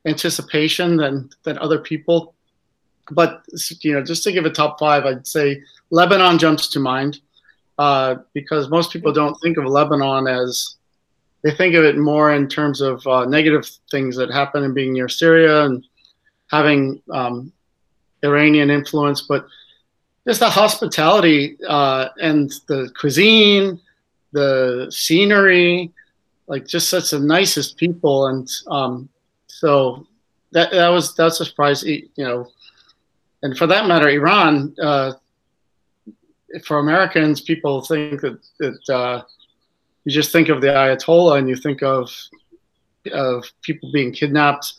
anticipation 0.06 0.98
than 0.98 1.30
than 1.44 1.58
other 1.60 1.80
people. 1.80 2.35
But 3.12 3.44
you 3.82 3.94
know, 3.94 4.04
just 4.04 4.24
to 4.24 4.32
give 4.32 4.46
a 4.46 4.50
top 4.50 4.80
five, 4.80 5.06
I'd 5.06 5.28
say 5.28 5.62
Lebanon 5.90 6.38
jumps 6.38 6.68
to 6.70 6.80
mind 6.80 7.20
uh, 7.78 8.16
because 8.34 8.70
most 8.70 8.92
people 8.92 9.12
don't 9.12 9.36
think 9.42 9.58
of 9.58 9.66
Lebanon 9.66 10.28
as 10.28 10.76
they 11.44 11.52
think 11.52 11.76
of 11.76 11.84
it 11.84 11.98
more 11.98 12.34
in 12.34 12.48
terms 12.48 12.82
of 12.82 13.06
uh, 13.06 13.26
negative 13.26 13.70
things 13.92 14.16
that 14.16 14.32
happen 14.32 14.64
in 14.64 14.74
being 14.74 14.94
near 14.94 15.08
Syria 15.08 15.66
and 15.66 15.86
having 16.50 17.02
um, 17.12 17.52
Iranian 18.24 18.72
influence, 18.72 19.22
but 19.22 19.46
just 20.28 20.40
the 20.40 20.50
hospitality 20.50 21.58
uh, 21.68 22.10
and 22.20 22.52
the 22.68 22.90
cuisine, 23.00 23.80
the 24.32 24.88
scenery, 24.90 25.92
like 26.48 26.66
just 26.66 26.90
such 26.90 27.12
the 27.12 27.20
nicest 27.20 27.78
people, 27.78 28.28
and 28.28 28.50
um, 28.68 29.10
so 29.48 30.08
that 30.52 30.72
that 30.72 30.90
was 30.90 31.16
that's 31.16 31.40
a 31.40 31.46
surprise. 31.46 31.84
You 31.84 32.10
know, 32.18 32.48
and 33.46 33.56
for 33.56 33.68
that 33.68 33.88
matter, 33.88 34.10
Iran. 34.10 34.76
Uh, 34.82 35.14
for 36.66 36.80
Americans, 36.80 37.42
people 37.42 37.82
think 37.82 38.22
that 38.22 38.40
that 38.60 38.90
uh, 38.90 39.22
you 40.04 40.12
just 40.12 40.32
think 40.32 40.50
of 40.50 40.62
the 40.62 40.68
Ayatollah 40.68 41.38
and 41.38 41.48
you 41.48 41.56
think 41.56 41.84
of 41.84 42.10
of 43.14 43.46
people 43.62 43.92
being 43.92 44.12
kidnapped, 44.12 44.74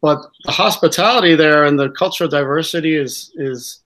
but 0.00 0.18
the 0.46 0.52
hospitality 0.52 1.34
there 1.34 1.64
and 1.64 1.78
the 1.78 1.90
cultural 1.90 2.30
diversity 2.30 2.96
is 2.96 3.32
is 3.34 3.80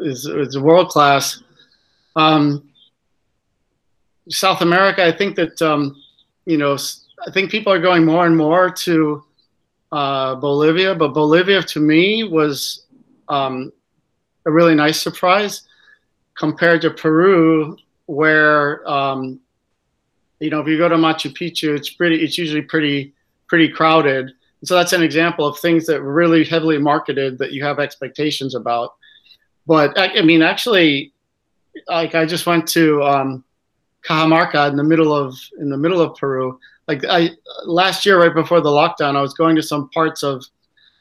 is, 0.00 0.26
is 0.26 0.58
world 0.58 0.88
class. 0.88 1.40
Um, 2.16 2.68
South 4.28 4.60
America, 4.60 5.04
I 5.04 5.12
think 5.12 5.36
that 5.36 5.62
um, 5.62 6.02
you 6.46 6.58
know, 6.58 6.76
I 7.24 7.30
think 7.30 7.52
people 7.52 7.72
are 7.72 7.80
going 7.80 8.04
more 8.04 8.26
and 8.26 8.36
more 8.36 8.70
to 8.70 9.22
uh, 9.92 10.34
Bolivia, 10.34 10.96
but 10.96 11.14
Bolivia 11.14 11.62
to 11.62 11.78
me 11.78 12.24
was 12.24 12.83
um, 13.28 13.72
a 14.46 14.50
really 14.50 14.74
nice 14.74 15.02
surprise 15.02 15.62
compared 16.36 16.82
to 16.82 16.90
Peru, 16.90 17.76
where 18.06 18.86
um, 18.88 19.40
you 20.40 20.50
know 20.50 20.60
if 20.60 20.68
you 20.68 20.78
go 20.78 20.88
to 20.88 20.96
Machu 20.96 21.32
Picchu, 21.32 21.76
it's 21.76 21.90
pretty, 21.90 22.22
it's 22.22 22.38
usually 22.38 22.62
pretty 22.62 23.14
pretty 23.46 23.68
crowded. 23.68 24.32
So 24.64 24.74
that's 24.74 24.94
an 24.94 25.02
example 25.02 25.46
of 25.46 25.58
things 25.58 25.84
that 25.86 26.02
really 26.02 26.42
heavily 26.42 26.78
marketed 26.78 27.36
that 27.38 27.52
you 27.52 27.62
have 27.64 27.78
expectations 27.78 28.54
about. 28.54 28.94
But 29.66 29.98
I, 29.98 30.18
I 30.18 30.22
mean, 30.22 30.42
actually, 30.42 31.12
like 31.88 32.14
I 32.14 32.24
just 32.24 32.46
went 32.46 32.66
to 32.68 33.02
um, 33.02 33.44
Cajamarca 34.06 34.70
in 34.70 34.76
the 34.76 34.84
middle 34.84 35.14
of 35.14 35.36
in 35.58 35.70
the 35.70 35.76
middle 35.76 36.00
of 36.00 36.16
Peru. 36.16 36.58
Like 36.88 37.04
I 37.04 37.30
last 37.64 38.04
year, 38.04 38.20
right 38.20 38.34
before 38.34 38.60
the 38.60 38.70
lockdown, 38.70 39.16
I 39.16 39.22
was 39.22 39.34
going 39.34 39.56
to 39.56 39.62
some 39.62 39.88
parts 39.90 40.22
of 40.22 40.44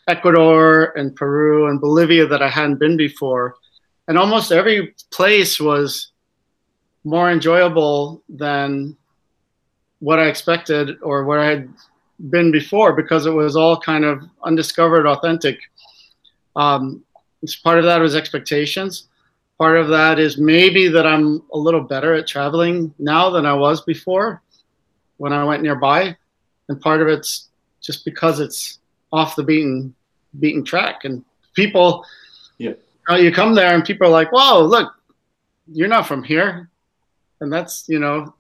Ecuador 0.08 0.94
and 0.98 1.16
Peru 1.16 1.68
and 1.70 1.80
Bolivia 1.80 2.28
that 2.28 2.42
I 2.42 2.50
hadn't 2.50 2.80
been 2.80 2.98
before, 2.98 3.56
and 4.08 4.18
almost 4.18 4.52
every 4.52 4.96
place 5.12 5.60
was 5.60 6.12
more 7.04 7.32
enjoyable 7.32 8.24
than 8.30 8.98
what 10.00 10.20
I 10.20 10.28
expected 10.28 10.98
or 11.02 11.24
where 11.24 11.40
I 11.40 11.50
had 11.50 11.74
been 12.30 12.52
before 12.52 12.94
because 12.94 13.26
it 13.26 13.32
was 13.32 13.56
all 13.56 13.80
kind 13.80 14.06
of 14.06 14.24
undiscovered, 14.44 15.06
authentic. 15.06 15.58
Um, 16.56 17.04
part 17.64 17.80
of 17.80 17.86
that 17.86 18.02
was 18.02 18.16
expectations. 18.16 19.08
Part 19.58 19.78
of 19.78 19.88
that 19.90 20.20
is 20.20 20.38
maybe 20.38 20.88
that 20.90 21.06
I'm 21.06 21.44
a 21.54 21.58
little 21.58 21.82
better 21.82 22.14
at 22.14 22.28
traveling 22.28 22.94
now 23.00 23.30
than 23.30 23.46
I 23.46 23.54
was 23.54 23.82
before 23.82 24.42
when 25.18 25.32
I 25.32 25.44
went 25.44 25.64
nearby, 25.64 26.18
and 26.68 26.82
part 26.82 27.02
of 27.02 27.08
it's 27.08 27.50
just 27.82 28.04
because 28.04 28.40
it's 28.40 28.80
off 29.14 29.36
the 29.36 29.44
beaten 29.44 29.96
beaten 30.40 30.66
track 30.66 31.06
and 31.06 31.24
people. 31.54 32.06
Yeah. 32.58 32.74
Uh, 33.10 33.16
you 33.16 33.32
come 33.32 33.54
there 33.54 33.74
and 33.74 33.86
people 33.86 34.08
are 34.08 34.10
like, 34.10 34.32
"Whoa, 34.32 34.66
look, 34.66 34.92
you're 35.68 35.88
not 35.88 36.08
from 36.08 36.24
here," 36.24 36.70
and 37.40 37.54
that's 37.54 37.88
you 37.88 38.00
know, 38.00 38.34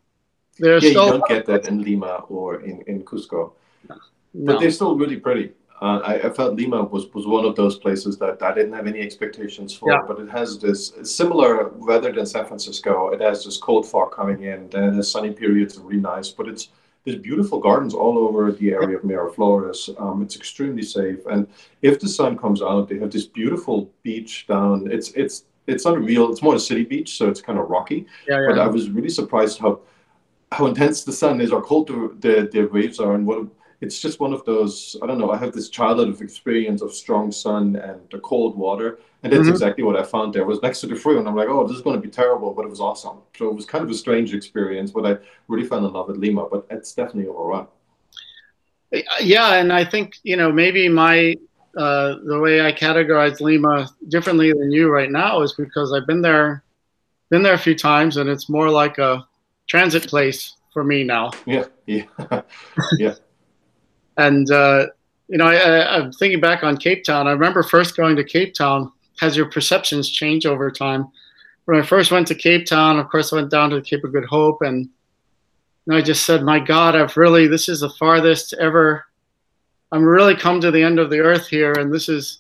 there's 0.58 0.84
yeah, 0.84 0.90
still 0.90 1.06
you 1.06 1.12
don't 1.12 1.28
get 1.30 1.46
that 1.46 1.68
in 1.68 1.84
Lima 1.84 2.26
or 2.28 2.62
in 2.62 2.82
in 2.88 3.04
Cusco, 3.04 3.54
no. 3.88 3.96
but 4.34 4.60
they're 4.60 4.72
still 4.72 4.96
really 4.98 5.18
pretty. 5.18 5.52
Uh, 5.82 6.00
I, 6.00 6.14
I, 6.28 6.30
felt 6.30 6.56
Lima 6.56 6.82
was, 6.82 7.14
was 7.14 7.28
one 7.28 7.44
of 7.44 7.58
those 7.58 7.78
places 7.78 8.18
that 8.20 8.42
I 8.42 8.54
didn't 8.54 8.72
have 8.72 8.88
any 8.88 9.02
expectations 9.02 9.74
for, 9.76 9.92
yeah. 9.92 9.98
but 10.08 10.18
it 10.18 10.30
has 10.30 10.58
this 10.58 10.94
similar 11.04 11.68
weather 11.76 12.10
than 12.14 12.26
San 12.26 12.46
Francisco. 12.46 13.10
It 13.10 13.20
has 13.20 13.44
this 13.44 13.58
cold 13.58 13.86
fog 13.86 14.14
coming 14.14 14.44
in, 14.44 14.70
then 14.70 14.84
it 14.86 14.94
has 14.94 15.12
sunny 15.12 15.32
periods, 15.32 15.78
are 15.78 15.82
really 15.82 16.00
nice, 16.00 16.30
but 16.30 16.48
it's 16.48 16.70
there's 17.04 17.18
beautiful 17.18 17.60
gardens 17.60 17.94
all 17.94 18.18
over 18.18 18.52
the 18.52 18.72
area 18.72 18.98
of 18.98 19.04
Miraflores. 19.04 19.90
Um, 20.02 20.22
it's 20.22 20.36
extremely 20.36 20.84
safe, 20.84 21.26
and 21.26 21.48
if 21.82 22.00
the 22.00 22.08
sun 22.08 22.38
comes 22.38 22.62
out, 22.62 22.88
they 22.88 23.00
have 23.00 23.12
this 23.12 23.26
beautiful 23.26 23.92
beach 24.04 24.48
down. 24.48 24.90
It's 24.92 25.12
it's 25.12 25.46
it's 25.68 25.86
not 25.86 25.96
a 25.96 26.00
real. 26.00 26.32
It's 26.32 26.42
more 26.42 26.56
a 26.56 26.60
city 26.60 26.84
beach, 26.84 27.18
so 27.18 27.30
it's 27.30 27.42
kind 27.42 27.60
of 27.60 27.70
rocky. 27.70 28.06
Yeah, 28.28 28.42
yeah. 28.42 28.48
But 28.50 28.60
I 28.60 28.68
was 28.68 28.90
really 28.90 29.10
surprised 29.10 29.60
how 29.60 29.82
how 30.52 30.68
intense 30.68 31.04
the 31.04 31.14
sun 31.14 31.42
is, 31.42 31.52
or 31.52 31.62
cold 31.62 31.88
the 31.88 32.16
the, 32.20 32.50
the 32.52 32.66
waves 32.66 33.00
are, 33.00 33.16
and 33.16 33.26
what 33.26 33.48
it's 33.84 34.00
just 34.00 34.20
one 34.20 34.34
of 34.34 34.44
those 34.46 34.96
i 35.02 35.06
don't 35.06 35.20
know 35.20 35.32
i 35.32 35.38
have 35.38 35.52
this 35.52 35.68
childhood 35.68 36.22
experience 36.22 36.82
of 36.82 36.94
strong 36.94 37.32
sun 37.32 37.76
and 37.76 38.00
the 38.12 38.20
cold 38.20 38.58
water 38.58 39.00
and 39.22 39.32
that's 39.32 39.44
mm-hmm. 39.44 39.50
exactly 39.50 39.84
what 39.84 39.98
i 39.98 40.04
found 40.04 40.34
there. 40.34 40.44
I 40.44 40.46
was 40.46 40.62
next 40.62 40.80
to 40.82 40.88
the 40.88 40.96
free 40.96 41.18
and 41.18 41.28
i'm 41.28 41.36
like 41.36 41.50
oh 41.50 41.68
this 41.68 41.76
is 41.76 41.84
going 41.84 41.98
to 42.00 42.02
be 42.02 42.14
terrible 42.22 42.54
but 42.54 42.64
it 42.66 42.70
was 42.70 42.80
awesome. 42.80 43.18
So 43.38 43.50
it 43.50 43.56
was 43.56 43.66
kind 43.66 43.84
of 43.84 43.90
a 43.90 43.94
strange 43.94 44.34
experience 44.34 44.90
but 44.92 45.06
i 45.06 45.18
really 45.50 45.68
fell 45.68 45.86
in 45.86 45.92
love 45.92 46.08
with 46.08 46.18
lima 46.18 46.48
but 46.50 46.66
it's 46.70 46.94
definitely 46.94 47.28
overrun. 47.30 47.68
Yeah 49.20 49.56
and 49.56 49.74
i 49.74 49.84
think 49.84 50.16
you 50.24 50.38
know 50.38 50.50
maybe 50.52 50.88
my 50.88 51.36
uh, 51.76 52.16
the 52.32 52.40
way 52.40 52.56
i 52.62 52.72
categorize 52.72 53.42
lima 53.42 53.90
differently 54.08 54.54
than 54.54 54.72
you 54.72 54.90
right 54.90 55.12
now 55.12 55.42
is 55.42 55.54
because 55.54 55.92
i've 55.94 56.08
been 56.08 56.22
there 56.22 56.64
been 57.32 57.44
there 57.44 57.60
a 57.62 57.66
few 57.68 57.76
times 57.76 58.18
and 58.18 58.30
it's 58.30 58.48
more 58.48 58.70
like 58.70 58.98
a 59.00 59.28
transit 59.68 60.08
place 60.08 60.56
for 60.74 60.84
me 60.84 61.04
now. 61.04 61.32
Yeah 61.46 61.66
yeah 61.86 62.06
yeah 62.98 63.16
and 64.18 64.50
uh, 64.52 64.88
you 65.28 65.38
know, 65.38 65.46
I, 65.46 65.98
am 65.98 66.12
thinking 66.12 66.40
back 66.40 66.64
on 66.64 66.78
Cape 66.78 67.04
Town. 67.04 67.28
I 67.28 67.32
remember 67.32 67.64
first 67.64 67.98
going 67.98 68.16
to 68.18 68.24
Cape 68.24 68.54
Town. 68.54 68.92
Has 69.20 69.38
your 69.38 69.50
perceptions 69.50 70.10
change 70.10 70.46
over 70.46 70.70
time? 70.70 71.08
When 71.66 71.80
I 71.80 71.82
first 71.84 72.12
went 72.12 72.28
to 72.28 72.36
Cape 72.36 72.66
Town, 72.66 73.00
of 73.00 73.10
course, 73.10 73.32
I 73.32 73.38
went 73.38 73.52
down 73.52 73.70
to 73.70 73.78
the 73.78 73.82
Cape 73.82 74.04
of 74.04 74.12
Good 74.12 74.26
Hope, 74.26 74.62
and, 74.62 74.90
and 75.88 75.96
I 75.96 76.02
just 76.02 76.26
said, 76.26 76.44
"My 76.44 76.60
God, 76.60 76.96
I've 76.96 77.16
really 77.16 77.48
this 77.48 77.70
is 77.70 77.80
the 77.80 77.90
farthest 77.90 78.54
ever. 78.60 79.06
I'm 79.92 80.04
really 80.04 80.36
come 80.36 80.60
to 80.62 80.72
the 80.72 80.84
end 80.84 81.00
of 81.00 81.10
the 81.10 81.20
earth 81.20 81.48
here, 81.48 81.74
and 81.74 81.94
this 81.94 82.10
is 82.10 82.40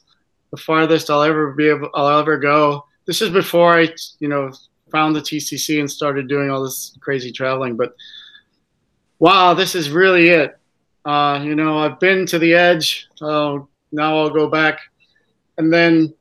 the 0.51 0.57
farthest 0.57 1.09
I'll 1.09 1.23
ever 1.23 1.51
be 1.53 1.69
able. 1.69 1.89
I'll 1.93 2.19
ever 2.19 2.37
go. 2.37 2.85
This 3.05 3.21
is 3.21 3.29
before 3.29 3.79
I, 3.79 3.89
you 4.19 4.27
know, 4.27 4.51
found 4.91 5.15
the 5.15 5.21
TCC 5.21 5.79
and 5.79 5.89
started 5.89 6.27
doing 6.27 6.49
all 6.49 6.63
this 6.63 6.97
crazy 6.99 7.31
traveling. 7.31 7.75
But 7.75 7.95
wow, 9.19 9.53
this 9.53 9.73
is 9.73 9.89
really 9.89 10.29
it 10.29 10.59
uh, 11.05 11.41
you 11.43 11.55
know, 11.55 11.79
I've 11.79 11.99
been 11.99 12.25
to 12.27 12.39
the 12.39 12.53
edge. 12.53 13.07
Now 13.21 13.67
I'll 13.91 14.29
go 14.29 14.47
back. 14.47 14.79
And 15.57 15.71
then 15.71 16.13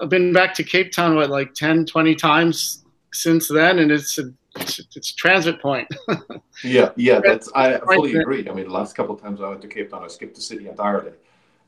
I've 0.00 0.10
been 0.10 0.32
back 0.32 0.54
to 0.54 0.64
Cape 0.64 0.92
Town, 0.92 1.16
what, 1.16 1.30
like 1.30 1.54
10, 1.54 1.86
20 1.86 2.14
times 2.14 2.84
since 3.12 3.48
then. 3.48 3.78
And 3.78 3.90
it's 3.90 4.18
a, 4.18 4.32
it's, 4.56 5.12
transit 5.14 5.60
point. 5.60 5.88
yeah, 6.64 6.90
yeah, 6.96 7.20
that's, 7.24 7.50
I 7.54 7.78
fully 7.78 8.16
agree. 8.16 8.48
I 8.48 8.52
mean, 8.52 8.66
the 8.66 8.74
last 8.74 8.94
couple 8.94 9.14
of 9.14 9.22
times 9.22 9.40
I 9.40 9.48
went 9.48 9.62
to 9.62 9.68
Cape 9.68 9.90
Town, 9.90 10.04
I 10.04 10.08
skipped 10.08 10.34
the 10.34 10.42
city 10.42 10.68
entirely 10.68 11.12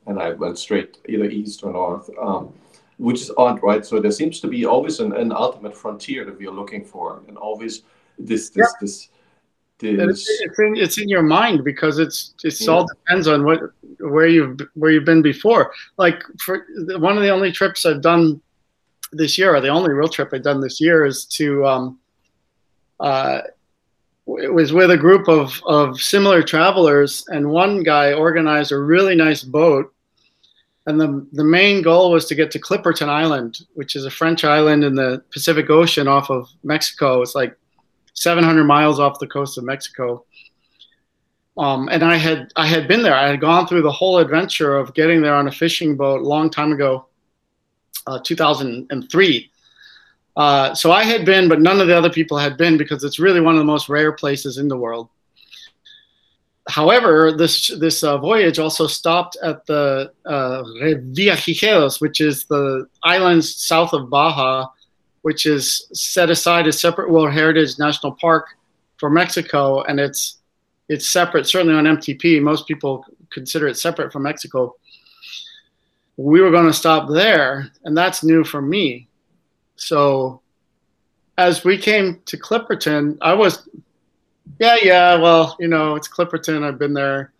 and 0.06 0.20
I 0.20 0.32
went 0.32 0.58
straight 0.58 0.98
either 1.08 1.24
east 1.24 1.64
or 1.64 1.72
north. 1.72 2.10
Um, 2.20 2.52
which 2.98 3.20
is 3.20 3.30
odd, 3.36 3.62
right? 3.62 3.84
So 3.84 4.00
there 4.00 4.10
seems 4.10 4.40
to 4.40 4.46
be 4.46 4.64
always 4.64 5.00
an, 5.00 5.12
an 5.14 5.32
ultimate 5.32 5.76
frontier 5.76 6.24
that 6.24 6.38
we 6.38 6.46
are 6.46 6.52
looking 6.52 6.84
for, 6.84 7.22
and 7.28 7.36
always 7.36 7.82
this 8.18 8.50
this 8.50 8.68
yeah. 8.68 8.80
this 8.80 9.08
it's, 9.82 10.28
it's, 10.28 10.58
in, 10.58 10.76
it's 10.76 10.98
in 10.98 11.08
your 11.08 11.22
mind 11.22 11.64
because 11.64 11.98
it's 11.98 12.34
it's 12.44 12.64
yeah. 12.64 12.70
all 12.70 12.86
depends 12.86 13.26
on 13.28 13.44
what 13.44 13.60
where 13.98 14.26
you've 14.26 14.60
where 14.74 14.90
you've 14.90 15.04
been 15.04 15.22
before. 15.22 15.72
Like 15.96 16.22
for 16.38 16.66
one 16.98 17.16
of 17.16 17.22
the 17.22 17.30
only 17.30 17.52
trips 17.52 17.84
I've 17.84 18.02
done 18.02 18.40
this 19.12 19.38
year, 19.38 19.54
or 19.54 19.60
the 19.60 19.68
only 19.68 19.92
real 19.92 20.08
trip 20.08 20.30
I've 20.32 20.42
done 20.42 20.60
this 20.60 20.80
year, 20.80 21.04
is 21.04 21.24
to 21.26 21.66
um, 21.66 21.98
uh, 23.00 23.42
it 24.26 24.52
was 24.52 24.72
with 24.72 24.90
a 24.90 24.96
group 24.96 25.28
of 25.28 25.60
of 25.66 26.00
similar 26.00 26.42
travelers, 26.42 27.24
and 27.28 27.48
one 27.48 27.82
guy 27.82 28.12
organized 28.12 28.72
a 28.72 28.78
really 28.78 29.14
nice 29.14 29.42
boat. 29.42 29.90
And 30.86 31.00
the, 31.00 31.26
the 31.32 31.44
main 31.44 31.80
goal 31.80 32.10
was 32.10 32.26
to 32.26 32.34
get 32.34 32.50
to 32.50 32.60
Clipperton 32.60 33.08
Island, 33.08 33.62
which 33.72 33.96
is 33.96 34.04
a 34.04 34.10
French 34.10 34.44
island 34.44 34.84
in 34.84 34.94
the 34.94 35.24
Pacific 35.32 35.70
Ocean 35.70 36.06
off 36.06 36.28
of 36.28 36.46
Mexico. 36.62 37.22
It's 37.22 37.34
like 37.34 37.56
700 38.14 38.64
miles 38.64 38.98
off 38.98 39.18
the 39.18 39.26
coast 39.26 39.58
of 39.58 39.64
Mexico. 39.64 40.24
Um, 41.56 41.88
and 41.88 42.02
I 42.02 42.16
had 42.16 42.52
I 42.56 42.66
had 42.66 42.88
been 42.88 43.02
there. 43.02 43.14
I 43.14 43.28
had 43.28 43.40
gone 43.40 43.66
through 43.66 43.82
the 43.82 43.92
whole 43.92 44.18
adventure 44.18 44.76
of 44.76 44.94
getting 44.94 45.22
there 45.22 45.34
on 45.34 45.46
a 45.46 45.52
fishing 45.52 45.96
boat 45.96 46.22
a 46.22 46.24
long 46.24 46.50
time 46.50 46.72
ago, 46.72 47.06
uh, 48.06 48.18
2003. 48.24 49.50
Uh, 50.36 50.74
so 50.74 50.90
I 50.90 51.04
had 51.04 51.24
been, 51.24 51.48
but 51.48 51.60
none 51.60 51.80
of 51.80 51.86
the 51.86 51.96
other 51.96 52.10
people 52.10 52.38
had 52.38 52.56
been 52.56 52.76
because 52.76 53.04
it's 53.04 53.20
really 53.20 53.40
one 53.40 53.54
of 53.54 53.60
the 53.60 53.64
most 53.64 53.88
rare 53.88 54.10
places 54.10 54.58
in 54.58 54.66
the 54.66 54.76
world. 54.76 55.08
However, 56.68 57.30
this 57.30 57.68
this 57.78 58.02
uh, 58.02 58.18
voyage 58.18 58.58
also 58.58 58.86
stopped 58.86 59.36
at 59.42 59.64
the 59.66 60.12
uh, 60.24 60.62
Revillagigedos, 60.82 62.00
which 62.00 62.20
is 62.20 62.46
the 62.46 62.88
islands 63.04 63.54
south 63.54 63.92
of 63.92 64.10
Baja, 64.10 64.66
which 65.24 65.46
is 65.46 65.86
set 65.94 66.28
aside 66.28 66.66
as 66.66 66.78
separate 66.78 67.10
World 67.10 67.32
Heritage 67.32 67.78
National 67.78 68.12
Park 68.12 68.44
for 68.98 69.08
Mexico, 69.08 69.80
and 69.84 69.98
it's 69.98 70.36
it's 70.90 71.06
separate. 71.06 71.46
Certainly 71.46 71.74
on 71.74 71.96
MTP, 71.96 72.42
most 72.42 72.68
people 72.68 73.06
consider 73.30 73.66
it 73.66 73.78
separate 73.78 74.12
from 74.12 74.24
Mexico. 74.24 74.76
We 76.18 76.42
were 76.42 76.50
going 76.50 76.66
to 76.66 76.74
stop 76.74 77.08
there, 77.08 77.70
and 77.84 77.96
that's 77.96 78.22
new 78.22 78.44
for 78.44 78.60
me. 78.60 79.08
So, 79.76 80.42
as 81.38 81.64
we 81.64 81.78
came 81.78 82.20
to 82.26 82.36
Clipperton, 82.36 83.16
I 83.22 83.32
was, 83.32 83.66
yeah, 84.60 84.76
yeah. 84.82 85.16
Well, 85.16 85.56
you 85.58 85.68
know, 85.68 85.96
it's 85.96 86.06
Clipperton. 86.06 86.62
I've 86.62 86.78
been 86.78 86.92
there, 86.92 87.32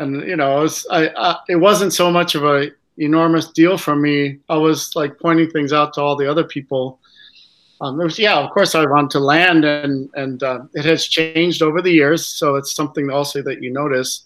and 0.00 0.20
you 0.26 0.34
know, 0.34 0.58
it, 0.58 0.62
was, 0.62 0.86
I, 0.90 1.10
I, 1.10 1.36
it 1.48 1.56
wasn't 1.56 1.92
so 1.92 2.10
much 2.10 2.34
of 2.34 2.42
a 2.42 2.72
enormous 2.98 3.52
deal 3.52 3.78
for 3.78 3.94
me. 3.94 4.40
I 4.48 4.56
was 4.56 4.96
like 4.96 5.16
pointing 5.20 5.50
things 5.50 5.72
out 5.72 5.92
to 5.94 6.00
all 6.00 6.16
the 6.16 6.28
other 6.28 6.42
people. 6.42 6.98
Um, 7.84 7.98
was, 7.98 8.18
yeah, 8.18 8.38
of 8.38 8.50
course, 8.50 8.74
I 8.74 8.86
want 8.86 9.10
to 9.10 9.20
land, 9.20 9.64
and 9.66 10.08
and 10.14 10.42
uh, 10.42 10.60
it 10.72 10.86
has 10.86 11.06
changed 11.06 11.60
over 11.60 11.82
the 11.82 11.90
years, 11.90 12.26
so 12.26 12.56
it's 12.56 12.74
something 12.74 13.10
also 13.10 13.42
that 13.42 13.62
you 13.62 13.70
notice. 13.70 14.24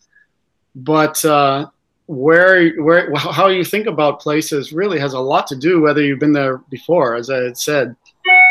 But 0.77 1.25
uh, 1.25 1.67
where 2.07 2.71
where 2.77 3.13
how 3.17 3.49
you 3.49 3.65
think 3.65 3.89
about 3.89 4.21
places 4.21 4.73
really 4.73 5.01
has 5.01 5.13
a 5.13 5.19
lot 5.19 5.49
to 5.49 5.57
do 5.57 5.81
whether 5.81 6.03
you've 6.03 6.21
been 6.21 6.33
there 6.33 6.59
before. 6.71 7.17
As 7.17 7.31
I 7.31 7.39
had 7.39 7.59
said, 7.59 7.97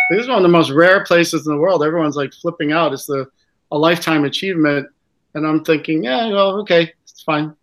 this 0.09 0.21
is 0.23 0.27
one 0.27 0.37
of 0.37 0.43
the 0.43 0.49
most 0.49 0.71
rare 0.71 1.05
places 1.05 1.47
in 1.47 1.53
the 1.53 1.59
world. 1.59 1.83
Everyone's 1.83 2.17
like 2.17 2.33
flipping 2.33 2.73
out. 2.73 2.91
It's 2.91 3.05
the 3.05 3.29
a 3.71 3.77
lifetime 3.77 4.25
achievement, 4.25 4.89
and 5.35 5.47
I'm 5.47 5.63
thinking, 5.63 6.03
yeah, 6.03 6.27
well, 6.29 6.59
okay, 6.61 6.93
it's 7.03 7.21
fine. 7.23 7.55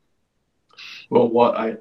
Well, 1.10 1.28
what 1.28 1.58
I 1.58 1.76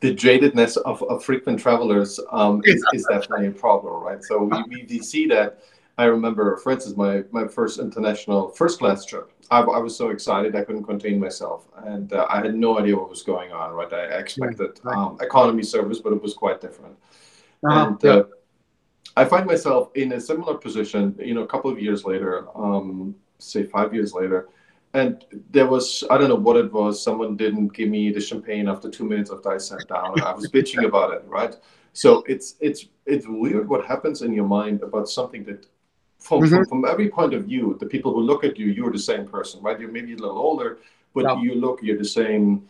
the 0.00 0.14
jadedness 0.14 0.76
of, 0.78 1.02
of 1.04 1.22
frequent 1.22 1.60
travelers 1.60 2.18
um, 2.32 2.62
is, 2.64 2.82
is 2.92 3.06
definitely 3.10 3.48
a 3.48 3.52
problem, 3.52 4.02
right? 4.02 4.22
So 4.24 4.42
we, 4.68 4.86
we, 4.88 4.98
see 5.00 5.26
that. 5.26 5.62
I 5.98 6.04
remember, 6.04 6.56
for 6.56 6.72
instance, 6.72 6.96
my, 6.96 7.24
my 7.30 7.46
first 7.46 7.78
international 7.78 8.48
first 8.50 8.78
class 8.78 9.04
trip. 9.04 9.30
I, 9.50 9.60
I 9.60 9.78
was 9.78 9.94
so 9.94 10.10
excited 10.10 10.56
I 10.56 10.62
couldn't 10.62 10.84
contain 10.84 11.20
myself, 11.20 11.66
and 11.84 12.12
uh, 12.12 12.26
I 12.30 12.38
had 12.38 12.54
no 12.54 12.78
idea 12.78 12.96
what 12.96 13.10
was 13.10 13.22
going 13.22 13.52
on. 13.52 13.72
Right, 13.72 13.92
I 13.92 14.18
expected 14.18 14.80
right. 14.82 14.96
um, 14.96 15.18
economy 15.20 15.62
service, 15.62 15.98
but 15.98 16.12
it 16.12 16.22
was 16.22 16.32
quite 16.32 16.60
different. 16.60 16.96
Uh-huh. 17.64 17.88
And 17.88 18.04
uh, 18.06 18.24
I 19.16 19.24
find 19.26 19.46
myself 19.46 19.90
in 19.96 20.12
a 20.12 20.20
similar 20.20 20.54
position. 20.54 21.14
You 21.18 21.34
know, 21.34 21.42
a 21.42 21.46
couple 21.46 21.70
of 21.70 21.78
years 21.78 22.04
later, 22.04 22.46
um, 22.54 23.14
say 23.38 23.64
five 23.64 23.92
years 23.92 24.14
later, 24.14 24.48
and 24.94 25.24
there 25.50 25.66
was 25.66 26.04
I 26.10 26.18
don't 26.18 26.28
know 26.28 26.34
what 26.34 26.56
it 26.56 26.72
was. 26.72 27.02
Someone 27.02 27.36
didn't 27.36 27.68
give 27.68 27.88
me 27.88 28.10
the 28.10 28.20
champagne 28.20 28.68
after 28.68 28.90
two 28.90 29.04
minutes 29.04 29.30
after 29.30 29.52
I 29.52 29.58
sat 29.58 29.86
down. 29.88 30.20
I 30.20 30.32
was 30.32 30.50
bitching 30.50 30.84
about 30.84 31.14
it, 31.14 31.22
right? 31.26 31.56
So 31.92 32.22
it's 32.26 32.56
it's 32.60 32.86
it's 33.06 33.26
weird 33.26 33.68
what 33.68 33.84
happens 33.84 34.22
in 34.22 34.32
your 34.32 34.46
mind 34.46 34.82
about 34.82 35.08
something 35.08 35.44
that, 35.44 35.66
from 36.18 36.40
mm-hmm. 36.42 36.54
from, 36.54 36.64
from, 36.66 36.84
every 36.84 37.08
point 37.08 37.34
of 37.34 37.44
view, 37.44 37.76
the 37.78 37.86
people 37.86 38.12
who 38.12 38.20
look 38.20 38.44
at 38.44 38.58
you, 38.58 38.66
you're 38.66 38.92
the 38.92 38.98
same 38.98 39.26
person, 39.26 39.62
right? 39.62 39.78
You're 39.78 39.92
maybe 39.92 40.12
a 40.14 40.16
little 40.16 40.38
older, 40.38 40.78
but 41.14 41.24
yeah. 41.24 41.40
you 41.40 41.54
look, 41.54 41.80
you're 41.82 41.98
the 41.98 42.04
same 42.04 42.68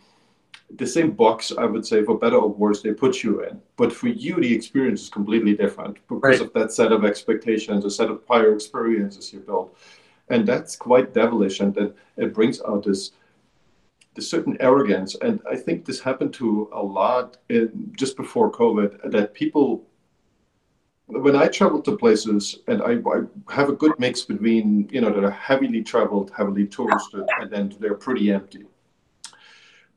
the 0.76 0.86
same 0.86 1.10
box, 1.10 1.52
I 1.56 1.64
would 1.64 1.84
say, 1.84 2.04
for 2.04 2.16
better 2.16 2.36
or 2.36 2.48
worse, 2.48 2.80
they 2.80 2.92
put 2.92 3.24
you 3.24 3.42
in. 3.42 3.60
But 3.76 3.92
for 3.92 4.08
you, 4.08 4.36
the 4.36 4.54
experience 4.54 5.02
is 5.02 5.08
completely 5.08 5.54
different 5.54 5.94
because 6.08 6.22
right. 6.22 6.40
of 6.40 6.52
that 6.52 6.70
set 6.72 6.92
of 6.92 7.04
expectations, 7.04 7.84
a 7.84 7.90
set 7.90 8.08
of 8.08 8.24
prior 8.24 8.54
experiences 8.54 9.32
you 9.32 9.40
built 9.40 9.76
and 10.30 10.46
that's 10.46 10.76
quite 10.76 11.12
devilish 11.12 11.60
and 11.60 11.74
then 11.74 11.92
it 12.16 12.32
brings 12.32 12.62
out 12.62 12.84
this 12.84 13.12
this 14.14 14.28
certain 14.30 14.56
arrogance 14.60 15.14
and 15.16 15.40
i 15.50 15.56
think 15.56 15.84
this 15.84 16.00
happened 16.00 16.32
to 16.32 16.68
a 16.72 16.82
lot 16.82 17.36
in, 17.48 17.92
just 17.96 18.16
before 18.16 18.50
covid 18.50 18.98
that 19.10 19.34
people 19.34 19.84
when 21.06 21.36
i 21.36 21.46
travel 21.46 21.82
to 21.82 21.96
places 21.96 22.60
and 22.68 22.82
I, 22.82 22.92
I, 22.92 23.54
have 23.54 23.68
a 23.68 23.74
good 23.74 23.98
mix 23.98 24.22
between 24.22 24.88
you 24.90 25.00
know 25.00 25.12
that 25.12 25.24
are 25.24 25.30
heavily 25.30 25.82
traveled 25.82 26.32
heavily 26.36 26.66
touristed 26.66 27.24
and 27.40 27.50
then 27.50 27.74
they're 27.80 27.94
pretty 27.94 28.32
empty 28.32 28.64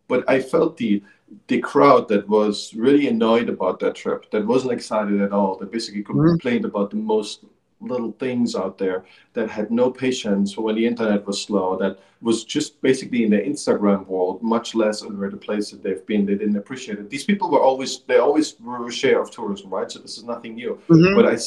but 0.08 0.28
i 0.30 0.42
felt 0.42 0.78
the 0.78 1.04
the 1.48 1.60
crowd 1.60 2.08
that 2.10 2.28
was 2.28 2.74
really 2.76 3.08
annoyed 3.08 3.50
about 3.50 3.80
that 3.80 3.96
trip 3.96 4.30
that 4.32 4.46
wasn't 4.46 4.72
excited 4.72 5.22
at 5.22 5.32
all 5.32 5.56
that 5.58 5.72
basically 5.72 6.04
mm-hmm. 6.04 6.28
complained 6.30 6.66
about 6.66 6.90
the 6.90 6.96
most 6.96 7.46
little 7.84 8.12
things 8.14 8.56
out 8.56 8.78
there 8.78 9.06
that 9.34 9.50
had 9.50 9.72
no 9.72 9.92
patience 9.92 10.58
when 10.58 10.76
the 10.76 10.86
internet 10.86 11.26
was 11.26 11.42
slow, 11.42 11.78
that 11.78 12.00
was 12.22 12.44
just 12.44 12.82
basically 12.82 13.24
in 13.24 13.32
the 13.32 13.38
Instagram 13.38 14.08
world, 14.08 14.42
much 14.42 14.76
less 14.76 15.02
in 15.02 15.20
the 15.20 15.38
places 15.38 15.80
they've 15.80 16.06
been. 16.06 16.26
They 16.26 16.36
didn't 16.36 16.56
appreciate 16.56 16.98
it. 16.98 17.10
These 17.10 17.26
people 17.26 17.52
were 17.52 17.62
always, 17.62 18.00
they 18.00 18.18
always 18.18 18.56
were 18.60 18.88
a 18.88 18.92
share 18.92 19.22
of 19.22 19.30
tourism, 19.30 19.70
right? 19.70 19.92
So 19.92 20.00
this 20.00 20.18
is 20.18 20.24
nothing 20.24 20.56
new. 20.56 20.80
Mm-hmm. 20.88 21.16
But 21.16 21.26
I, 21.28 21.38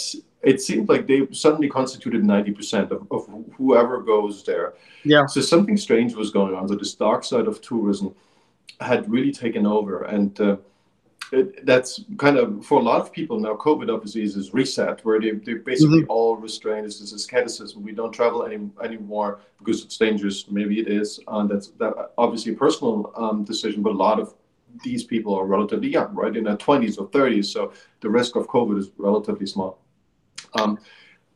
it 0.43 0.61
seemed 0.61 0.89
like 0.89 1.07
they 1.07 1.27
suddenly 1.33 1.69
constituted 1.69 2.23
90% 2.23 2.91
of, 2.91 3.07
of 3.11 3.27
whoever 3.57 4.03
goes 4.03 4.45
there. 4.45 4.75
Yeah. 5.03 5.27
So 5.27 5.41
something 5.41 5.77
strange 5.77 6.15
was 6.15 6.31
going 6.31 6.55
on. 6.55 6.69
So 6.69 6.75
this 6.75 6.95
dark 6.95 7.25
side 7.25 7.47
of 7.47 7.61
tourism 7.63 8.15
had 8.81 9.11
really 9.11 9.33
taken 9.33 9.67
over. 9.67 10.03
And, 10.03 10.39
uh, 10.41 10.57
it, 11.33 11.67
that's 11.67 12.05
kind 12.19 12.37
of 12.39 12.65
for 12.65 12.79
a 12.79 12.83
lot 12.83 13.01
of 13.01 13.13
people 13.13 13.41
now. 13.41 13.55
COVID 13.55 13.93
obviously 13.93 14.23
is 14.23 14.35
this 14.35 14.55
reset 14.55 15.05
where 15.05 15.21
they 15.21 15.33
they 15.33 15.55
basically 15.55 16.03
mm-hmm. 16.03 16.11
all 16.11 16.37
restrained. 16.37 16.87
It's 16.87 17.01
this 17.01 17.13
asceticism. 17.13 17.83
We 17.83 17.93
don't 17.93 18.13
travel 18.13 18.45
any 18.45 18.59
anymore 18.83 19.41
because 19.59 19.85
it's 19.85 19.97
dangerous. 19.97 20.49
Maybe 20.49 20.81
it 20.81 20.89
is, 20.89 21.21
and 21.27 21.51
that's 21.51 21.69
that 21.79 22.13
obviously 22.17 22.53
a 22.53 22.57
personal 22.57 23.13
um, 23.17 23.45
decision. 23.45 23.83
But 23.83 23.93
a 23.93 23.97
lot 23.97 24.21
of 24.21 24.35
these 24.85 25.05
people 25.05 25.35
are 25.35 25.47
relatively 25.47 25.89
young, 25.89 26.15
right, 26.15 26.37
in 26.37 26.45
their 26.45 26.57
twenties 26.57 26.97
or 26.99 27.09
thirties. 27.09 27.51
So 27.51 27.73
the 28.01 28.11
risk 28.11 28.37
of 28.37 28.47
COVID 28.47 28.79
is 28.79 28.91
relatively 28.97 29.47
small. 29.47 29.81
Um, 30.55 30.79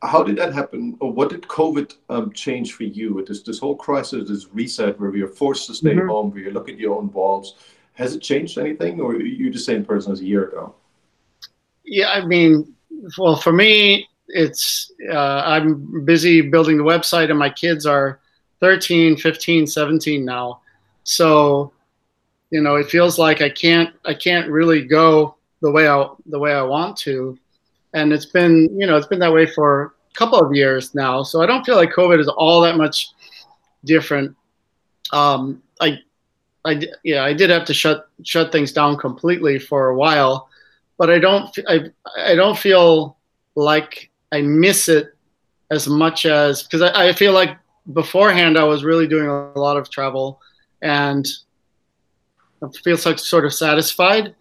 how 0.02 0.22
did 0.22 0.36
that 0.36 0.54
happen, 0.54 0.96
or 1.00 1.12
what 1.12 1.28
did 1.30 1.42
COVID 1.42 1.94
um, 2.08 2.32
change 2.32 2.74
for 2.74 2.84
you? 2.84 3.24
This 3.26 3.42
this 3.42 3.58
whole 3.58 3.76
crisis, 3.76 4.28
this 4.28 4.46
reset, 4.52 5.00
where 5.00 5.10
we 5.10 5.22
are 5.22 5.28
forced 5.28 5.66
to 5.66 5.74
stay 5.74 5.94
mm-hmm. 5.94 6.08
home, 6.08 6.30
where 6.30 6.42
you 6.42 6.52
look 6.52 6.68
at 6.68 6.78
your 6.78 6.96
own 6.96 7.12
walls 7.12 7.56
has 8.00 8.14
it 8.14 8.22
changed 8.22 8.56
anything, 8.56 8.98
or 8.98 9.12
you're 9.12 9.26
you 9.26 9.52
the 9.52 9.58
same 9.58 9.84
person 9.84 10.10
as 10.10 10.20
a 10.20 10.24
year 10.24 10.48
ago? 10.48 10.74
Yeah, 11.84 12.08
I 12.08 12.24
mean, 12.24 12.74
well, 13.18 13.36
for 13.36 13.52
me, 13.52 14.08
it's 14.28 14.90
uh, 15.12 15.42
I'm 15.44 16.04
busy 16.06 16.40
building 16.40 16.78
the 16.78 16.82
website, 16.82 17.28
and 17.28 17.38
my 17.38 17.50
kids 17.50 17.84
are 17.84 18.20
13, 18.60 19.18
15, 19.18 19.66
17 19.66 20.24
now. 20.24 20.60
So, 21.04 21.72
you 22.50 22.62
know, 22.62 22.76
it 22.76 22.90
feels 22.90 23.18
like 23.18 23.42
I 23.42 23.50
can't 23.50 23.94
I 24.06 24.14
can't 24.14 24.48
really 24.48 24.82
go 24.82 25.36
the 25.60 25.70
way 25.70 25.86
I 25.86 26.08
the 26.26 26.38
way 26.38 26.54
I 26.54 26.62
want 26.62 26.96
to, 26.98 27.38
and 27.92 28.14
it's 28.14 28.26
been 28.26 28.80
you 28.80 28.86
know 28.86 28.96
it's 28.96 29.08
been 29.08 29.18
that 29.18 29.32
way 29.32 29.44
for 29.44 29.94
a 30.10 30.14
couple 30.14 30.40
of 30.40 30.54
years 30.54 30.94
now. 30.94 31.22
So 31.22 31.42
I 31.42 31.46
don't 31.46 31.66
feel 31.66 31.76
like 31.76 31.90
COVID 31.90 32.18
is 32.18 32.28
all 32.28 32.62
that 32.62 32.78
much 32.78 33.08
different. 33.84 34.34
Um, 35.12 35.62
I 35.82 35.98
I 36.64 36.80
yeah, 37.04 37.24
I 37.24 37.32
did 37.32 37.50
have 37.50 37.64
to 37.66 37.74
shut 37.74 38.08
shut 38.24 38.52
things 38.52 38.72
down 38.72 38.96
completely 38.98 39.58
for 39.58 39.88
a 39.88 39.96
while, 39.96 40.48
but 40.98 41.10
I 41.10 41.18
don't 41.18 41.56
I 41.68 41.90
I 42.18 42.34
don't 42.34 42.58
feel 42.58 43.16
like 43.54 44.10
I 44.32 44.42
miss 44.42 44.88
it 44.88 45.14
as 45.70 45.88
much 45.88 46.26
as 46.26 46.62
because 46.62 46.82
I, 46.82 47.08
I 47.08 47.12
feel 47.12 47.32
like 47.32 47.56
beforehand 47.92 48.58
I 48.58 48.64
was 48.64 48.84
really 48.84 49.06
doing 49.06 49.28
a 49.28 49.58
lot 49.58 49.76
of 49.76 49.90
travel 49.90 50.40
and 50.82 51.26
I 52.62 52.68
feel 52.82 52.98
like 53.04 53.18
sort 53.18 53.44
of 53.44 53.54
satisfied. 53.54 54.34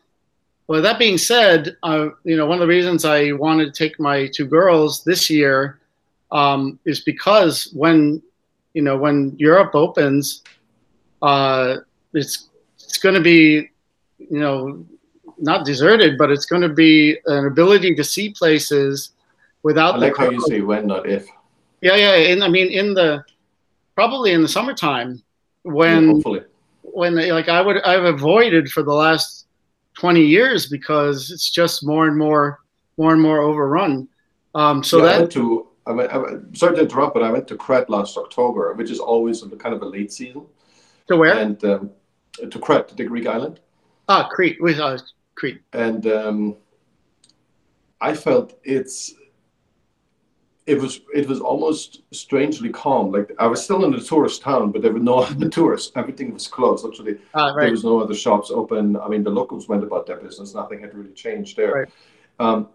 Well, 0.67 0.81
that 0.81 0.99
being 0.99 1.17
said, 1.17 1.77
uh, 1.81 2.09
you 2.23 2.37
know, 2.37 2.45
one 2.45 2.57
of 2.57 2.61
the 2.61 2.67
reasons 2.67 3.05
I 3.05 3.31
wanted 3.31 3.73
to 3.73 3.83
take 3.83 3.99
my 3.99 4.27
two 4.27 4.45
girls 4.45 5.03
this 5.03 5.29
year 5.29 5.79
um, 6.31 6.79
is 6.85 6.99
because 7.01 7.71
when, 7.73 8.21
you 8.73 8.83
know, 8.83 8.95
when 8.95 9.35
Europe 9.39 9.73
opens, 9.73 10.43
uh, 11.23 11.77
it's 12.13 12.49
it's 12.75 12.97
going 12.97 13.15
to 13.15 13.21
be 13.21 13.69
you 14.17 14.39
know 14.39 14.85
not 15.37 15.65
deserted, 15.65 16.17
but 16.17 16.31
it's 16.31 16.45
going 16.45 16.61
to 16.61 16.69
be 16.69 17.17
an 17.25 17.45
ability 17.45 17.95
to 17.95 18.03
see 18.03 18.31
places 18.31 19.11
without. 19.63 19.95
I 19.95 19.97
like 19.97 20.17
how 20.17 20.29
you 20.29 20.41
say 20.41 20.61
when, 20.61 20.87
not 20.87 21.07
if. 21.07 21.27
Yeah, 21.81 21.95
yeah, 21.95 22.13
and 22.31 22.43
I 22.43 22.49
mean 22.49 22.69
in 22.69 22.93
the 22.93 23.23
probably 23.95 24.33
in 24.33 24.41
the 24.41 24.47
summertime 24.47 25.21
when 25.63 26.07
yeah, 26.07 26.13
hopefully 26.13 26.41
when 26.81 27.15
like 27.15 27.49
I 27.49 27.61
would 27.61 27.81
I've 27.83 28.03
avoided 28.03 28.69
for 28.69 28.83
the 28.83 28.93
last 28.93 29.47
twenty 29.93 30.25
years 30.25 30.67
because 30.67 31.31
it's 31.31 31.49
just 31.49 31.85
more 31.85 32.07
and 32.07 32.17
more 32.17 32.59
more 32.97 33.13
and 33.13 33.21
more 33.21 33.39
overrun. 33.39 34.07
Um, 34.55 34.83
so 34.83 34.97
yeah, 34.97 35.05
that 35.05 35.15
I 35.15 35.19
went 35.19 35.31
to 35.33 35.67
I 35.85 35.91
went, 35.91 36.11
I 36.11 36.17
went, 36.17 36.57
sorry 36.57 36.75
to 36.75 36.81
interrupt, 36.83 37.13
but 37.13 37.23
I 37.23 37.31
went 37.31 37.47
to 37.47 37.55
Crete 37.55 37.89
last 37.89 38.17
October, 38.17 38.73
which 38.73 38.91
is 38.91 38.99
always 38.99 39.43
kind 39.57 39.73
of 39.73 39.81
a 39.81 39.85
late 39.85 40.11
season. 40.11 40.45
To 41.07 41.17
where? 41.17 41.33
And 41.33 41.63
um, 41.65 41.91
to 42.47 42.59
Crete, 42.59 42.89
the 42.89 43.03
Greek 43.03 43.27
island. 43.27 43.59
Ah, 44.07 44.27
Crete. 44.27 44.57
We 44.61 44.79
uh, 44.79 44.97
Crete. 45.35 45.61
And 45.73 46.07
um, 46.07 46.57
I 48.01 48.13
felt 48.13 48.59
it's 48.63 49.13
it 50.65 50.79
was 50.79 51.01
it 51.15 51.27
was 51.27 51.39
almost 51.39 52.01
strangely 52.11 52.69
calm. 52.69 53.11
Like 53.11 53.31
I 53.39 53.47
was 53.47 53.63
still 53.63 53.83
in 53.85 53.91
the 53.91 53.99
tourist 53.99 54.41
town, 54.41 54.71
but 54.71 54.81
there 54.81 54.93
were 54.93 54.99
no 54.99 55.19
other 55.23 55.49
tourists. 55.49 55.91
Everything 55.95 56.33
was 56.33 56.47
closed. 56.47 56.83
Literally, 56.85 57.17
ah, 57.33 57.47
right. 57.47 57.63
there 57.63 57.71
was 57.71 57.83
no 57.83 57.99
other 57.99 58.13
shops 58.13 58.51
open. 58.51 58.95
I 58.97 59.07
mean, 59.07 59.23
the 59.23 59.31
locals 59.31 59.67
went 59.67 59.83
about 59.83 60.05
their 60.05 60.17
business. 60.17 60.53
Nothing 60.53 60.79
had 60.79 60.93
really 60.93 61.13
changed 61.13 61.57
there. 61.57 61.73
Right. 61.73 61.89
Um, 62.39 62.69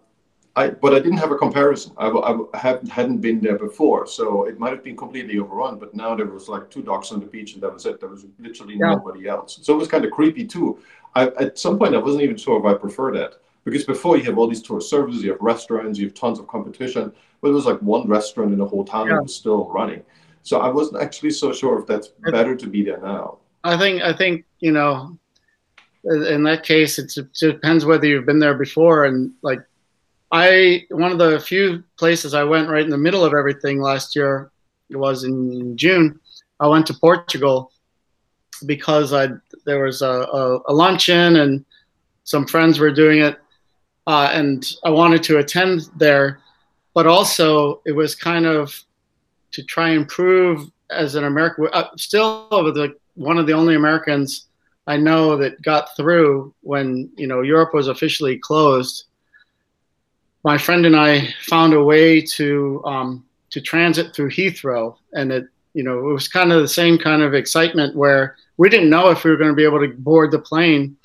I, 0.57 0.69
but 0.69 0.93
I 0.93 0.99
didn't 0.99 1.17
have 1.17 1.31
a 1.31 1.37
comparison. 1.37 1.93
I, 1.97 2.07
I 2.09 2.57
hadn't, 2.57 2.89
hadn't 2.89 3.17
been 3.17 3.41
there 3.41 3.57
before, 3.57 4.07
so 4.07 4.45
it 4.45 4.57
might 4.57 4.71
have 4.71 4.83
been 4.83 4.95
completely 4.95 5.37
overrun. 5.37 5.77
But 5.77 5.93
now 5.93 6.15
there 6.15 6.27
was 6.27 6.47
like 6.47 6.69
two 6.69 6.81
dogs 6.81 7.11
on 7.11 7.19
the 7.19 7.25
beach, 7.25 7.53
and 7.53 7.63
that 7.63 7.73
was 7.73 7.85
it. 7.85 7.99
There 7.99 8.09
was 8.09 8.25
literally 8.39 8.75
yeah. 8.75 8.91
nobody 8.91 9.27
else. 9.27 9.59
So 9.61 9.73
it 9.73 9.77
was 9.77 9.89
kind 9.89 10.05
of 10.05 10.11
creepy 10.11 10.45
too. 10.45 10.79
I, 11.13 11.27
at 11.39 11.59
some 11.59 11.77
point, 11.77 11.93
I 11.93 11.97
wasn't 11.97 12.23
even 12.23 12.37
sure 12.37 12.59
if 12.59 12.65
I 12.65 12.77
prefer 12.77 13.11
that 13.13 13.35
because 13.65 13.83
before 13.83 14.17
you 14.17 14.23
have 14.23 14.37
all 14.37 14.47
these 14.47 14.61
tour 14.61 14.79
services, 14.79 15.23
you 15.23 15.31
have 15.31 15.41
restaurants, 15.41 15.99
you 15.99 16.05
have 16.05 16.13
tons 16.13 16.39
of 16.39 16.47
competition. 16.47 17.11
But 17.41 17.49
it 17.49 17.53
was 17.53 17.65
like 17.65 17.81
one 17.81 18.07
restaurant 18.07 18.53
in 18.53 18.59
the 18.59 18.65
whole 18.65 18.85
town 18.85 19.07
yeah. 19.07 19.15
that 19.15 19.23
was 19.23 19.35
still 19.35 19.67
running. 19.69 20.03
So 20.43 20.61
I 20.61 20.69
wasn't 20.69 21.01
actually 21.01 21.31
so 21.31 21.51
sure 21.51 21.79
if 21.79 21.87
that's 21.87 22.09
better 22.31 22.55
to 22.55 22.67
be 22.67 22.83
there 22.83 23.01
now. 23.01 23.39
I 23.63 23.77
think 23.77 24.03
I 24.03 24.13
think 24.13 24.45
you 24.59 24.71
know 24.71 25.17
in 26.05 26.43
that 26.43 26.63
case, 26.63 26.99
it 26.99 27.11
depends 27.39 27.85
whether 27.85 28.05
you've 28.05 28.25
been 28.25 28.39
there 28.39 28.53
before. 28.53 29.05
And 29.05 29.33
like, 29.41 29.59
I 30.31 30.85
one 30.89 31.11
of 31.11 31.17
the 31.17 31.39
few 31.39 31.83
places 31.97 32.33
I 32.33 32.43
went 32.43 32.69
right 32.69 32.83
in 32.83 32.89
the 32.89 32.97
middle 32.97 33.23
of 33.23 33.33
everything 33.33 33.79
last 33.79 34.15
year 34.15 34.51
It 34.89 34.97
was 34.97 35.23
in 35.23 35.77
June. 35.77 36.19
I 36.59 36.67
went 36.67 36.87
to 36.87 36.93
Portugal 36.93 37.71
because 38.65 39.13
I 39.13 39.29
there 39.65 39.83
was 39.83 40.01
a, 40.01 40.07
a, 40.07 40.59
a 40.67 40.73
luncheon 40.73 41.37
and 41.37 41.65
some 42.23 42.47
friends 42.47 42.79
were 42.79 42.91
doing 42.91 43.21
it, 43.21 43.37
uh, 44.07 44.29
and 44.33 44.65
I 44.83 44.89
wanted 44.89 45.23
to 45.23 45.37
attend 45.37 45.89
there. 45.95 46.39
But 46.93 47.07
also, 47.07 47.81
it 47.85 47.91
was 47.91 48.15
kind 48.15 48.45
of 48.45 48.73
to 49.51 49.63
try 49.63 49.89
and 49.89 50.07
prove 50.07 50.71
as 50.89 51.15
an 51.15 51.25
American, 51.25 51.67
uh, 51.73 51.89
still 51.97 52.47
the 52.49 52.95
one 53.15 53.37
of 53.37 53.47
the 53.47 53.53
only 53.53 53.75
Americans 53.75 54.47
I 54.87 54.97
know 54.97 55.35
that 55.37 55.61
got 55.61 55.95
through 55.95 56.53
when 56.61 57.09
you 57.15 57.27
know 57.27 57.41
Europe 57.41 57.73
was 57.73 57.87
officially 57.87 58.37
closed. 58.37 59.05
My 60.45 60.59
friend 60.59 60.85
and 60.85 60.95
I 60.95 61.33
found 61.41 61.73
a 61.73 61.83
way 61.83 62.21
to 62.21 62.81
um, 62.85 63.25
to 63.49 63.59
transit 63.59 64.13
through 64.13 64.29
Heathrow, 64.29 64.95
and 65.13 65.31
it 65.31 65.47
you 65.73 65.81
know 65.81 65.97
it 65.97 66.13
was 66.13 66.27
kind 66.27 66.51
of 66.51 66.61
the 66.61 66.67
same 66.67 66.99
kind 66.99 67.23
of 67.23 67.33
excitement 67.33 67.95
where 67.95 68.37
we 68.57 68.69
didn't 68.69 68.91
know 68.91 69.09
if 69.09 69.23
we 69.23 69.31
were 69.31 69.37
going 69.37 69.49
to 69.49 69.55
be 69.55 69.63
able 69.63 69.79
to 69.79 69.93
board 69.97 70.29
the 70.29 70.37
plane 70.37 70.95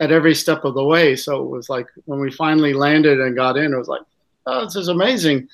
at 0.00 0.12
every 0.12 0.34
step 0.34 0.64
of 0.64 0.74
the 0.74 0.84
way. 0.84 1.16
So 1.16 1.42
it 1.42 1.48
was 1.48 1.70
like 1.70 1.86
when 2.04 2.20
we 2.20 2.30
finally 2.30 2.74
landed 2.74 3.20
and 3.20 3.34
got 3.34 3.56
in, 3.56 3.72
it 3.72 3.78
was 3.78 3.88
like, 3.88 4.02
oh, 4.46 4.64
this 4.64 4.76
is 4.76 4.88
amazing. 4.88 5.48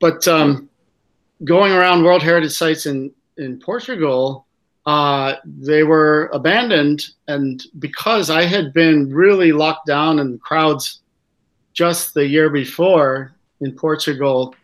But 0.00 0.26
um, 0.28 0.70
going 1.42 1.72
around 1.72 2.04
World 2.04 2.22
Heritage 2.22 2.52
sites 2.52 2.86
in 2.86 3.12
in 3.36 3.58
Portugal, 3.58 4.46
uh, 4.86 5.34
they 5.44 5.82
were 5.82 6.30
abandoned. 6.32 7.08
And 7.26 7.64
because 7.80 8.30
I 8.30 8.44
had 8.44 8.72
been 8.72 9.12
really 9.12 9.50
locked 9.50 9.86
down 9.86 10.20
and 10.20 10.40
crowds 10.40 11.01
just 11.72 12.14
the 12.14 12.26
year 12.26 12.50
before 12.50 13.34
in 13.60 13.72
Portugal, 13.72 14.54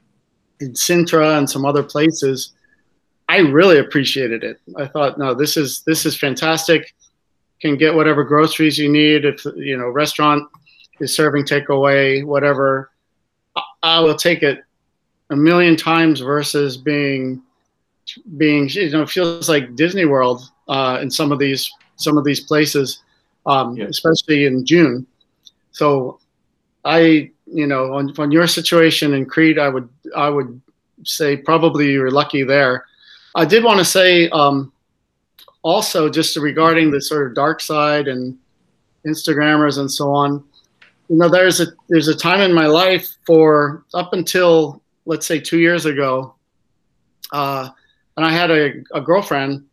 in 0.60 0.72
Sintra 0.72 1.38
and 1.38 1.48
some 1.48 1.64
other 1.64 1.82
places, 1.82 2.52
I 3.28 3.38
really 3.38 3.78
appreciated 3.78 4.42
it. 4.42 4.60
I 4.76 4.86
thought, 4.86 5.18
no, 5.18 5.34
this 5.34 5.56
is 5.56 5.82
this 5.82 6.06
is 6.06 6.16
fantastic. 6.16 6.94
Can 7.60 7.76
get 7.76 7.94
whatever 7.94 8.24
groceries 8.24 8.78
you 8.78 8.88
need. 8.88 9.24
If 9.24 9.44
you 9.56 9.76
know, 9.76 9.88
restaurant 9.88 10.48
is 11.00 11.14
serving 11.14 11.44
takeaway, 11.44 12.24
whatever, 12.24 12.90
I 13.82 14.00
will 14.00 14.16
take 14.16 14.42
it 14.42 14.62
a 15.30 15.36
million 15.36 15.76
times 15.76 16.20
versus 16.20 16.76
being 16.76 17.42
being 18.38 18.68
you 18.70 18.90
know 18.90 19.06
feels 19.06 19.48
like 19.48 19.76
Disney 19.76 20.06
World 20.06 20.50
uh, 20.68 20.98
in 21.02 21.10
some 21.10 21.32
of 21.32 21.38
these 21.38 21.70
some 21.96 22.16
of 22.16 22.24
these 22.24 22.40
places, 22.40 23.02
um, 23.46 23.76
yeah. 23.76 23.84
especially 23.84 24.46
in 24.46 24.64
June. 24.64 25.06
So 25.72 26.18
I 26.84 27.30
you 27.46 27.66
know 27.66 27.94
on, 27.94 28.14
on 28.18 28.30
your 28.30 28.46
situation 28.46 29.14
in 29.14 29.26
Crete, 29.26 29.58
I 29.58 29.68
would 29.68 29.88
I 30.16 30.28
would 30.28 30.60
say 31.04 31.36
probably 31.36 31.90
you 31.92 32.00
were 32.00 32.10
lucky 32.10 32.42
there. 32.42 32.84
I 33.34 33.44
did 33.44 33.64
want 33.64 33.78
to 33.78 33.84
say 33.84 34.28
um, 34.30 34.72
also 35.62 36.08
just 36.08 36.36
regarding 36.36 36.90
the 36.90 37.00
sort 37.00 37.26
of 37.26 37.34
dark 37.34 37.60
side 37.60 38.08
and 38.08 38.36
Instagrammers 39.06 39.78
and 39.78 39.90
so 39.90 40.10
on. 40.12 40.44
You 41.08 41.16
know, 41.16 41.28
there's 41.28 41.60
a 41.60 41.66
there's 41.88 42.08
a 42.08 42.16
time 42.16 42.40
in 42.40 42.52
my 42.52 42.66
life 42.66 43.16
for 43.26 43.84
up 43.94 44.12
until 44.12 44.82
let's 45.06 45.26
say 45.26 45.40
two 45.40 45.58
years 45.58 45.86
ago, 45.86 46.34
uh, 47.32 47.70
and 48.16 48.26
I 48.26 48.30
had 48.30 48.50
a, 48.50 48.82
a 48.92 49.00
girlfriend 49.00 49.64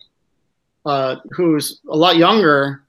uh, 0.86 1.18
who's 1.32 1.82
a 1.90 1.96
lot 1.96 2.16
younger, 2.16 2.84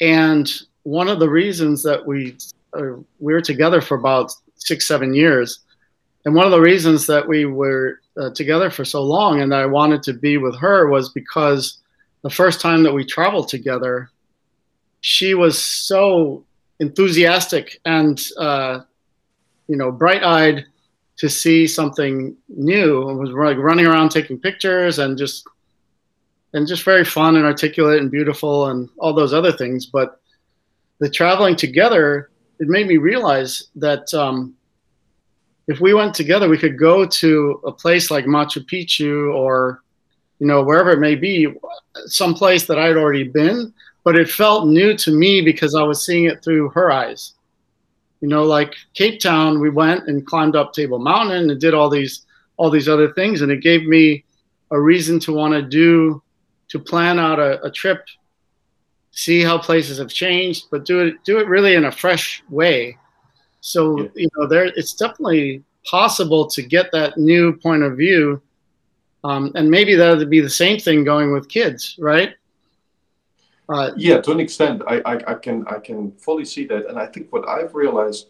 and 0.00 0.50
one 0.84 1.08
of 1.08 1.18
the 1.18 1.28
reasons 1.28 1.82
that 1.82 2.04
we 2.04 2.36
uh, 2.74 2.96
we 3.18 3.32
were 3.32 3.40
together 3.40 3.80
for 3.80 3.96
about 3.96 4.32
six 4.56 4.86
seven 4.86 5.14
years, 5.14 5.60
and 6.24 6.34
one 6.34 6.46
of 6.46 6.52
the 6.52 6.60
reasons 6.60 7.06
that 7.06 7.26
we 7.26 7.44
were 7.44 8.00
uh, 8.16 8.30
together 8.30 8.70
for 8.70 8.84
so 8.84 9.02
long 9.02 9.40
and 9.40 9.50
that 9.52 9.60
I 9.60 9.66
wanted 9.66 10.02
to 10.04 10.12
be 10.12 10.36
with 10.36 10.56
her 10.58 10.88
was 10.88 11.10
because 11.10 11.78
the 12.22 12.30
first 12.30 12.60
time 12.60 12.82
that 12.82 12.92
we 12.92 13.04
traveled 13.04 13.48
together, 13.48 14.10
she 15.00 15.34
was 15.34 15.58
so 15.58 16.44
enthusiastic 16.78 17.80
and 17.84 18.22
uh, 18.38 18.80
you 19.68 19.76
know 19.76 19.90
bright 19.92 20.22
eyed 20.22 20.66
to 21.18 21.28
see 21.28 21.66
something 21.66 22.34
new 22.48 23.08
and 23.08 23.18
was 23.18 23.30
like 23.30 23.58
running 23.58 23.86
around 23.86 24.08
taking 24.08 24.38
pictures 24.38 24.98
and 24.98 25.18
just 25.18 25.46
and 26.54 26.66
just 26.66 26.82
very 26.82 27.04
fun 27.04 27.36
and 27.36 27.44
articulate 27.44 28.00
and 28.00 28.10
beautiful 28.10 28.68
and 28.68 28.88
all 28.98 29.12
those 29.12 29.32
other 29.32 29.52
things. 29.52 29.86
But 29.86 30.20
the 30.98 31.08
traveling 31.08 31.56
together 31.56 32.29
it 32.60 32.68
made 32.68 32.86
me 32.86 32.96
realize 32.96 33.68
that 33.74 34.12
um, 34.14 34.54
if 35.66 35.80
we 35.80 35.92
went 35.92 36.14
together 36.14 36.48
we 36.48 36.58
could 36.58 36.78
go 36.78 37.04
to 37.06 37.60
a 37.66 37.72
place 37.72 38.10
like 38.10 38.24
machu 38.26 38.64
picchu 38.64 39.34
or 39.34 39.82
you 40.38 40.46
know 40.46 40.62
wherever 40.62 40.90
it 40.90 41.00
may 41.00 41.14
be 41.14 41.52
some 42.06 42.34
place 42.34 42.66
that 42.66 42.78
i'd 42.78 42.96
already 42.96 43.24
been 43.24 43.72
but 44.04 44.16
it 44.16 44.30
felt 44.30 44.66
new 44.66 44.96
to 44.96 45.10
me 45.10 45.40
because 45.42 45.74
i 45.74 45.82
was 45.82 46.04
seeing 46.04 46.24
it 46.24 46.42
through 46.42 46.70
her 46.70 46.90
eyes. 46.90 47.34
You 48.20 48.28
know, 48.28 48.44
like 48.44 48.74
Cape 48.92 49.18
Town, 49.18 49.60
we 49.60 49.70
went 49.70 50.06
and 50.06 50.26
climbed 50.26 50.54
up 50.54 50.72
Table 50.72 50.98
Mountain 50.98 51.50
and 51.50 51.60
did 51.60 51.74
all 51.74 51.88
these 51.88 52.26
all 52.56 52.68
these 52.70 52.88
other 52.88 53.12
things, 53.14 53.40
and 53.40 53.50
it 53.50 53.62
gave 53.62 53.86
me 53.86 54.24
a 54.70 54.80
reason 54.80 55.18
to 55.20 55.32
want 55.32 55.54
to 55.54 55.62
do 55.62 56.22
to 56.68 56.78
plan 56.78 57.18
out 57.18 57.38
a, 57.38 57.62
a 57.64 57.70
trip, 57.70 58.04
see 59.20 59.42
how 59.42 59.58
places 59.58 59.98
have 59.98 60.08
changed, 60.08 60.68
but 60.70 60.86
do 60.86 61.00
it 61.00 61.22
do 61.24 61.38
it 61.38 61.46
really 61.46 61.74
in 61.74 61.84
a 61.84 61.92
fresh 61.92 62.42
way. 62.48 62.96
So 63.60 64.00
yeah. 64.00 64.08
you 64.14 64.28
know, 64.34 64.46
there 64.46 64.64
it's 64.64 64.94
definitely 64.94 65.62
possible 65.84 66.46
to 66.46 66.62
get 66.62 66.90
that 66.92 67.18
new 67.18 67.52
point 67.52 67.82
of 67.82 67.98
view, 67.98 68.40
um, 69.22 69.52
and 69.54 69.70
maybe 69.70 69.94
that 69.94 70.16
would 70.16 70.30
be 70.30 70.40
the 70.40 70.58
same 70.64 70.78
thing 70.80 71.04
going 71.04 71.32
with 71.32 71.50
kids, 71.50 71.96
right? 71.98 72.34
Uh, 73.68 73.90
yeah, 73.96 74.20
to 74.22 74.32
an 74.32 74.40
extent, 74.40 74.82
I, 74.88 74.96
I, 75.04 75.32
I, 75.32 75.34
can 75.34 75.64
I 75.68 75.78
can 75.78 76.12
fully 76.12 76.44
see 76.44 76.64
that, 76.66 76.86
and 76.86 76.98
I 76.98 77.06
think 77.06 77.30
what 77.30 77.46
I've 77.46 77.74
realized, 77.74 78.26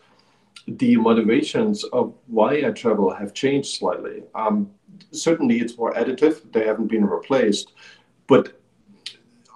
the 0.66 0.96
motivations 0.96 1.84
of 1.84 2.12
why 2.26 2.66
I 2.66 2.70
travel 2.72 3.10
have 3.10 3.32
changed 3.32 3.70
slightly. 3.78 4.24
Um, 4.34 4.70
certainly, 5.12 5.60
it's 5.60 5.78
more 5.78 5.94
additive; 5.94 6.52
they 6.52 6.66
haven't 6.66 6.88
been 6.88 7.06
replaced. 7.06 7.72
But 8.26 8.59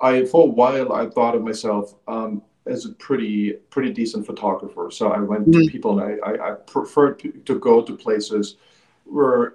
I, 0.04 0.24
for 0.26 0.42
a 0.42 0.50
while, 0.50 0.92
I 0.92 1.06
thought 1.06 1.34
of 1.34 1.42
myself 1.42 1.94
um, 2.06 2.42
as 2.66 2.84
a 2.84 2.92
pretty 3.06 3.54
pretty 3.70 3.90
decent 3.92 4.26
photographer. 4.26 4.90
So 4.90 5.10
I 5.10 5.20
went 5.20 5.48
mm-hmm. 5.48 5.62
to 5.62 5.70
people, 5.70 5.98
and 5.98 6.20
I, 6.22 6.30
I, 6.30 6.50
I 6.50 6.52
preferred 6.54 7.18
to, 7.20 7.32
to 7.32 7.58
go 7.58 7.82
to 7.82 7.96
places 7.96 8.56
where 9.04 9.54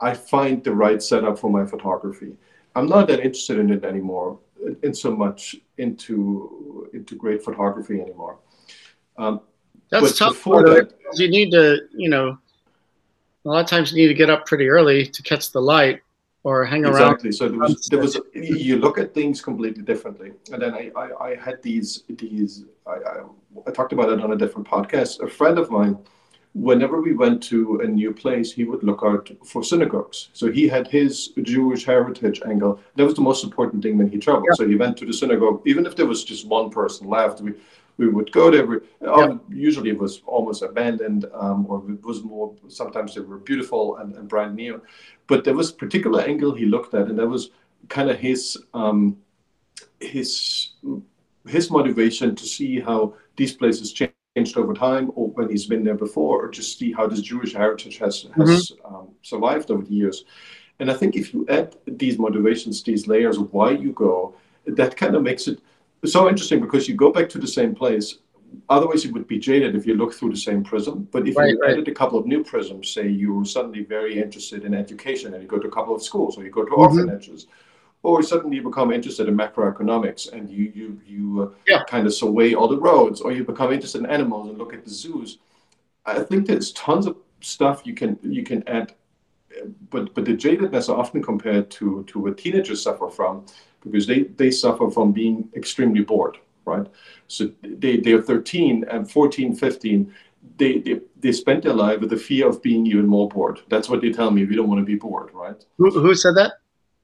I 0.00 0.12
find 0.12 0.62
the 0.62 0.74
right 0.74 1.02
setup 1.02 1.38
for 1.38 1.50
my 1.50 1.64
photography. 1.64 2.36
I'm 2.74 2.86
not 2.86 3.08
that 3.08 3.20
interested 3.20 3.58
in 3.58 3.70
it 3.70 3.84
anymore 3.84 4.38
in 4.82 4.92
so 4.92 5.16
much 5.16 5.56
into 5.78 6.90
into 6.92 7.16
great 7.16 7.42
photography 7.42 8.00
anymore. 8.00 8.38
Um, 9.16 9.40
That's 9.90 10.18
tough. 10.18 10.44
That, 10.44 10.92
you 11.14 11.30
need 11.30 11.50
to, 11.52 11.88
you 11.96 12.10
know, 12.10 12.36
a 13.44 13.48
lot 13.48 13.60
of 13.64 13.70
times 13.70 13.92
you 13.92 14.02
need 14.02 14.08
to 14.08 14.14
get 14.22 14.28
up 14.28 14.44
pretty 14.44 14.68
early 14.68 15.06
to 15.06 15.22
catch 15.22 15.52
the 15.52 15.62
light 15.62 16.02
or 16.46 16.64
hang 16.64 16.84
exactly. 16.84 17.00
around. 17.00 17.12
Exactly. 17.14 17.32
So 17.32 17.48
there 17.48 17.58
was, 17.58 17.88
there 17.90 17.98
was 17.98 18.20
you 18.68 18.78
look 18.78 18.98
at 18.98 19.12
things 19.12 19.42
completely 19.42 19.82
differently. 19.82 20.30
And 20.52 20.62
then 20.62 20.74
I, 20.74 20.92
I, 21.02 21.06
I 21.28 21.30
had 21.34 21.60
these 21.60 22.04
these 22.08 22.64
I, 22.86 22.96
I, 23.12 23.14
I 23.66 23.70
talked 23.72 23.92
about 23.92 24.10
it 24.12 24.20
on 24.20 24.30
a 24.32 24.36
different 24.36 24.66
podcast. 24.68 25.20
A 25.20 25.28
friend 25.28 25.58
of 25.58 25.70
mine 25.70 25.98
whenever 26.56 27.02
we 27.02 27.12
went 27.12 27.42
to 27.42 27.80
a 27.80 27.86
new 27.86 28.12
place, 28.14 28.50
he 28.50 28.64
would 28.64 28.82
look 28.82 29.02
out 29.04 29.30
for 29.44 29.62
synagogues. 29.62 30.30
So 30.32 30.50
he 30.50 30.66
had 30.66 30.88
his 30.88 31.28
Jewish 31.42 31.84
heritage 31.84 32.40
angle. 32.46 32.80
That 32.96 33.04
was 33.04 33.14
the 33.14 33.20
most 33.20 33.44
important 33.44 33.82
thing 33.82 33.98
when 33.98 34.08
he 34.08 34.18
traveled. 34.18 34.46
Yeah. 34.48 34.54
So 34.54 34.66
he 34.66 34.74
went 34.74 34.96
to 34.98 35.04
the 35.04 35.12
synagogue, 35.12 35.60
even 35.66 35.84
if 35.84 35.96
there 35.96 36.06
was 36.06 36.24
just 36.24 36.46
one 36.46 36.70
person 36.70 37.08
left. 37.08 37.42
We 37.42 37.52
we 37.98 38.08
would 38.08 38.30
go 38.32 38.50
there. 38.50 38.66
We, 38.66 38.78
yeah. 39.00 39.36
Usually 39.48 39.90
it 39.90 39.98
was 39.98 40.22
almost 40.26 40.62
abandoned, 40.62 41.26
um, 41.32 41.66
or 41.68 41.82
it 41.90 42.04
was 42.04 42.22
more. 42.22 42.54
Sometimes 42.68 43.14
they 43.14 43.20
were 43.20 43.38
beautiful 43.38 43.96
and, 43.96 44.14
and 44.16 44.28
brand 44.28 44.54
new, 44.54 44.82
but 45.26 45.44
there 45.44 45.54
was 45.54 45.70
a 45.70 45.74
particular 45.74 46.20
angle 46.22 46.54
he 46.54 46.66
looked 46.66 46.94
at, 46.94 47.08
and 47.08 47.18
that 47.18 47.26
was 47.26 47.50
kind 47.88 48.10
of 48.10 48.18
his 48.18 48.58
um, 48.74 49.16
his 50.00 50.72
his 51.46 51.70
motivation 51.70 52.34
to 52.34 52.44
see 52.44 52.80
how 52.80 53.14
these 53.36 53.52
places 53.52 53.92
change 53.92 54.12
changed 54.36 54.58
over 54.58 54.74
time 54.74 55.10
or 55.14 55.28
when 55.30 55.48
he's 55.48 55.66
been 55.66 55.82
there 55.82 55.94
before 55.94 56.44
or 56.44 56.48
just 56.50 56.78
see 56.78 56.92
how 56.92 57.06
this 57.06 57.22
Jewish 57.22 57.54
heritage 57.54 57.96
has, 57.98 58.26
has 58.36 58.72
mm-hmm. 58.72 58.94
um, 58.94 59.08
survived 59.22 59.70
over 59.70 59.82
the 59.82 59.94
years. 59.94 60.24
And 60.78 60.90
I 60.90 60.94
think 60.94 61.16
if 61.16 61.32
you 61.32 61.46
add 61.48 61.74
these 61.86 62.18
motivations, 62.18 62.82
these 62.82 63.06
layers 63.06 63.38
of 63.38 63.52
why 63.52 63.70
you 63.70 63.92
go, 63.92 64.34
that 64.66 64.96
kind 64.96 65.14
of 65.16 65.22
makes 65.22 65.48
it 65.48 65.60
so 66.04 66.28
interesting 66.28 66.60
because 66.60 66.88
you 66.88 66.94
go 66.94 67.10
back 67.10 67.28
to 67.30 67.38
the 67.38 67.46
same 67.46 67.74
place. 67.74 68.18
Otherwise, 68.68 69.04
it 69.04 69.12
would 69.12 69.26
be 69.26 69.38
jaded 69.38 69.74
if 69.74 69.86
you 69.86 69.94
look 69.94 70.14
through 70.14 70.30
the 70.30 70.36
same 70.36 70.62
prism. 70.62 71.08
But 71.10 71.26
if 71.26 71.36
right, 71.36 71.50
you 71.50 71.58
right. 71.60 71.72
added 71.72 71.88
a 71.88 71.92
couple 71.92 72.18
of 72.18 72.26
new 72.26 72.44
prisms, 72.44 72.90
say 72.90 73.08
you're 73.08 73.44
suddenly 73.44 73.82
very 73.82 74.20
interested 74.20 74.64
in 74.64 74.72
education 74.72 75.34
and 75.34 75.42
you 75.42 75.48
go 75.48 75.58
to 75.58 75.68
a 75.68 75.70
couple 75.70 75.94
of 75.94 76.02
schools 76.02 76.38
or 76.38 76.44
you 76.44 76.50
go 76.50 76.64
to 76.64 76.70
mm-hmm. 76.70 76.98
orphanages 76.98 77.46
or 78.06 78.22
suddenly 78.22 78.56
you 78.56 78.62
become 78.62 78.92
interested 78.92 79.26
in 79.26 79.36
macroeconomics 79.36 80.32
and 80.32 80.48
you 80.48 80.72
you 80.74 81.00
you 81.04 81.42
uh, 81.42 81.48
yeah. 81.66 81.82
kind 81.88 82.06
of 82.06 82.14
survey 82.14 82.54
all 82.54 82.68
the 82.68 82.78
roads, 82.78 83.20
or 83.20 83.32
you 83.32 83.42
become 83.42 83.72
interested 83.72 83.98
in 83.98 84.06
animals 84.06 84.48
and 84.48 84.58
look 84.58 84.72
at 84.72 84.84
the 84.84 84.90
zoos. 84.90 85.38
I 86.04 86.20
think 86.20 86.46
there's 86.46 86.72
tons 86.72 87.06
of 87.06 87.16
stuff 87.40 87.82
you 87.84 87.94
can 87.94 88.16
you 88.22 88.44
can 88.44 88.66
add, 88.68 88.94
but 89.90 90.14
but 90.14 90.24
the 90.24 90.32
jadedness 90.32 90.88
are 90.88 90.96
often 90.96 91.22
compared 91.22 91.70
to 91.72 92.04
to 92.04 92.18
what 92.18 92.38
teenagers 92.38 92.82
suffer 92.82 93.08
from, 93.08 93.46
because 93.82 94.06
they 94.06 94.24
they 94.36 94.50
suffer 94.50 94.90
from 94.90 95.12
being 95.12 95.48
extremely 95.54 96.02
bored, 96.02 96.38
right? 96.64 96.86
So 97.28 97.50
they 97.62 97.98
they 97.98 98.12
are 98.12 98.22
13 98.22 98.84
and 98.90 99.10
14, 99.10 99.54
15. 99.54 100.12
They, 100.58 100.78
they, 100.78 101.00
they 101.18 101.32
spend 101.32 101.64
their 101.64 101.74
life 101.74 102.00
with 102.00 102.10
the 102.10 102.16
fear 102.16 102.48
of 102.48 102.62
being 102.62 102.86
even 102.86 103.06
more 103.06 103.28
bored. 103.28 103.60
That's 103.68 103.88
what 103.88 104.00
they 104.00 104.12
tell 104.12 104.30
me. 104.30 104.44
We 104.44 104.54
don't 104.54 104.68
want 104.68 104.80
to 104.80 104.84
be 104.84 104.94
bored, 104.94 105.30
right? 105.34 105.56
Who, 105.76 105.90
who 105.90 106.14
said 106.14 106.36
that? 106.36 106.52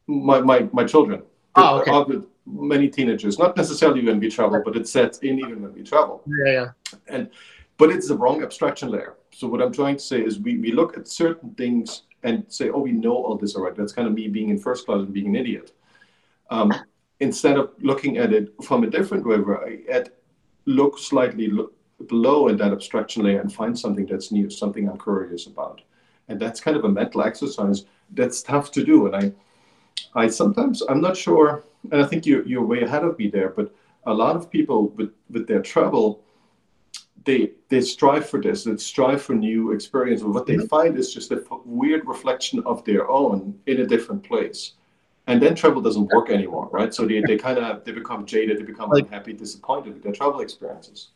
my 0.07 0.41
my, 0.41 0.69
my 0.73 0.85
children. 0.85 1.23
Oh, 1.55 1.81
okay. 1.81 2.27
Many 2.45 2.89
teenagers, 2.89 3.39
not 3.39 3.57
necessarily 3.57 4.05
when 4.05 4.19
we 4.19 4.29
travel, 4.29 4.61
but 4.65 4.77
it 4.77 4.89
sets 4.89 5.19
in 5.19 5.39
even 5.39 5.63
when 5.63 5.73
we 5.75 5.83
travel. 5.85 6.25
Yeah, 6.27 6.53
yeah. 6.53 6.99
And 7.07 7.31
but 7.79 7.91
it's 7.91 8.09
the 8.09 8.17
wrong 8.17 8.43
abstraction 8.43 8.91
layer. 8.91 9.15
So 9.31 9.47
what 9.47 9.63
I'm 9.63 9.73
trying 9.73 9.97
to 9.97 10.03
say 10.03 10.21
is 10.21 10.41
we, 10.41 10.59
we 10.59 10.73
look 10.73 10.97
at 10.97 11.07
certain 11.07 11.55
things 11.55 12.03
and 12.23 12.45
say, 12.49 12.71
oh, 12.71 12.81
we 12.81 12.93
know 12.93 13.15
all 13.15 13.37
this 13.37 13.57
already. 13.57 13.77
That's 13.77 13.93
kind 13.93 14.09
of 14.09 14.15
me 14.15 14.29
being 14.29 14.51
in 14.51 14.59
first 14.59 14.87
class 14.87 15.01
and 15.01 15.13
being 15.13 15.29
an 15.29 15.37
idiot. 15.37 15.73
Um, 16.51 16.73
instead 17.21 17.57
of 17.57 17.71
looking 17.81 18.19
at 18.19 18.33
it 18.33 18.53
from 18.63 18.85
a 18.85 18.91
different 18.91 19.27
way, 19.27 19.39
where 19.39 19.65
I 19.65 20.05
look 20.67 20.99
slightly 20.99 21.49
look 21.49 21.75
below 22.09 22.49
in 22.49 22.57
that 22.57 22.73
abstraction 22.73 23.23
layer 23.23 23.41
and 23.41 23.53
find 23.53 23.79
something 23.79 24.07
that's 24.07 24.33
new, 24.33 24.51
something 24.51 24.89
I'm 24.89 24.99
curious 24.99 25.47
about. 25.47 25.83
And 26.29 26.41
that's 26.41 26.61
kind 26.61 26.77
of 26.77 26.85
a 26.85 26.89
mental 26.89 27.23
exercise 27.23 27.85
that's 28.11 28.43
tough 28.43 28.71
to 28.73 28.85
do. 28.85 29.07
And 29.07 29.17
I 29.17 29.33
I 30.15 30.29
sometimes 30.29 30.83
I'm 30.83 31.01
not 31.01 31.17
sure, 31.17 31.65
and 31.91 32.03
I 32.03 32.07
think 32.07 32.27
you 32.27 32.43
you're 32.47 32.65
way 32.65 32.83
ahead 32.83 33.05
of 33.05 33.19
me 33.19 33.29
there. 33.29 33.51
But 33.51 33.75
a 34.05 34.15
lot 34.15 34.37
of 34.37 34.51
people 34.51 34.89
with 34.91 35.13
with 35.31 35.47
their 35.47 35.63
travel, 35.63 36.22
they 37.25 37.53
they 37.69 37.81
strive 37.81 38.29
for 38.29 38.41
this. 38.41 38.65
They 38.65 38.77
strive 38.77 39.23
for 39.23 39.35
new 39.35 39.73
experience. 39.73 40.23
But 40.23 40.31
what 40.31 40.47
they 40.47 40.55
mm-hmm. 40.55 40.67
find 40.67 40.97
is 40.97 41.13
just 41.13 41.31
a 41.33 41.45
weird 41.65 42.07
reflection 42.07 42.63
of 42.65 42.85
their 42.85 43.09
own 43.09 43.59
in 43.67 43.81
a 43.81 43.87
different 43.87 44.23
place, 44.23 44.73
and 45.27 45.41
then 45.41 45.55
travel 45.55 45.83
doesn't 45.83 46.09
work 46.13 46.31
anymore, 46.31 46.69
right? 46.73 46.93
So 46.93 47.07
they, 47.07 47.21
they 47.21 47.37
kind 47.37 47.59
of 47.59 47.85
they 47.85 47.93
become 47.93 48.27
jaded. 48.27 48.59
They 48.59 48.65
become 48.65 48.91
like, 48.91 49.05
unhappy, 49.05 49.33
disappointed 49.33 49.95
with 49.95 50.03
their 50.03 50.13
travel 50.13 50.41
experiences. 50.41 51.09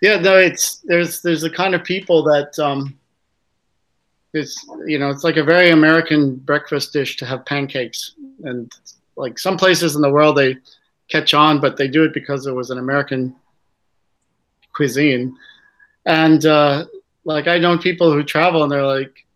Yeah, 0.00 0.18
no, 0.18 0.36
it's 0.36 0.76
there's 0.84 1.22
there's 1.22 1.42
the 1.42 1.50
kind 1.50 1.74
of 1.74 1.84
people 1.84 2.22
that. 2.24 2.58
Um, 2.58 2.98
it's 4.34 4.66
you 4.86 4.98
know 4.98 5.08
it's 5.08 5.24
like 5.24 5.38
a 5.38 5.44
very 5.44 5.70
American 5.70 6.36
breakfast 6.36 6.92
dish 6.92 7.16
to 7.16 7.24
have 7.24 7.46
pancakes, 7.46 8.16
and 8.44 8.70
like 9.16 9.38
some 9.38 9.56
places 9.56 9.96
in 9.96 10.02
the 10.02 10.10
world 10.10 10.36
they 10.36 10.56
catch 11.08 11.32
on, 11.32 11.58
but 11.58 11.76
they 11.76 11.88
do 11.88 12.04
it 12.04 12.12
because 12.12 12.46
it 12.46 12.52
was 12.52 12.70
an 12.70 12.78
American 12.78 13.34
cuisine, 14.76 15.34
and 16.04 16.44
uh, 16.44 16.84
like 17.24 17.48
I 17.48 17.58
know 17.58 17.78
people 17.78 18.12
who 18.12 18.22
travel 18.22 18.62
and 18.62 18.70
they're 18.70 18.86
like, 18.86 19.26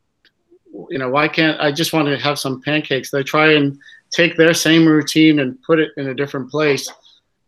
you 0.91 0.99
know, 0.99 1.09
why 1.09 1.29
can't 1.29 1.61
I 1.61 1.73
just 1.73 1.93
want 1.93 2.09
to 2.09 2.19
have 2.19 2.39
some 2.39 2.63
pancakes? 2.63 3.11
They 3.11 3.23
try 3.23 3.55
and 3.55 3.79
take 4.11 4.37
their 4.37 4.55
same 4.55 4.87
routine 4.87 5.41
and 5.41 5.61
put 5.63 5.79
it 5.81 5.93
in 5.97 6.09
a 6.09 6.15
different 6.15 6.51
place, 6.51 6.89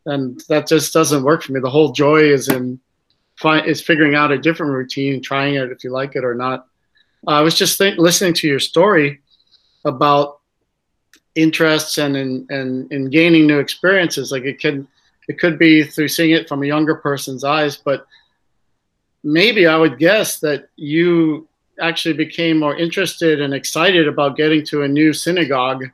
and 0.07 0.43
that 0.49 0.67
just 0.67 0.93
doesn't 0.93 1.23
work 1.23 1.43
for 1.43 1.53
me. 1.53 1.61
The 1.61 1.71
whole 1.71 1.93
joy 1.93 2.23
is 2.23 2.49
in 2.49 2.81
is 3.67 3.83
figuring 3.83 4.15
out 4.15 4.31
a 4.31 4.39
different 4.39 4.73
routine, 4.73 5.21
trying 5.21 5.55
it 5.57 5.71
if 5.71 5.85
you 5.85 5.91
like 5.91 6.17
it 6.17 6.25
or 6.25 6.35
not 6.35 6.67
I 7.27 7.41
was 7.41 7.55
just 7.55 7.79
listening 7.81 8.35
to 8.35 8.49
your 8.49 8.59
story 8.59 9.21
about 9.85 10.41
interests 11.35 11.99
and 11.99 12.17
in, 12.17 12.47
and 12.51 12.91
in 12.93 13.11
gaining 13.11 13.47
new 13.47 13.59
experiences. 13.59 14.33
Like 14.33 14.43
it 14.43 14.61
could 14.61 14.87
it 15.29 15.39
could 15.39 15.59
be 15.59 15.85
through 15.85 16.09
seeing 16.09 16.33
it 16.33 16.49
from 16.49 16.63
a 16.63 16.67
younger 16.67 16.97
person's 16.97 17.45
eyes, 17.45 17.77
but 17.77 18.07
maybe 19.23 19.67
I 19.67 19.77
would 19.77 19.99
guess 19.99 20.41
that 20.41 20.69
you 20.77 21.49
actually 21.81 22.15
became 22.15 22.59
more 22.59 22.77
interested 22.77 23.41
and 23.41 23.55
excited 23.55 24.09
about 24.09 24.37
getting 24.37 24.65
to 24.67 24.83
a 24.83 24.89
new 24.89 25.13
synagogue 25.13 25.85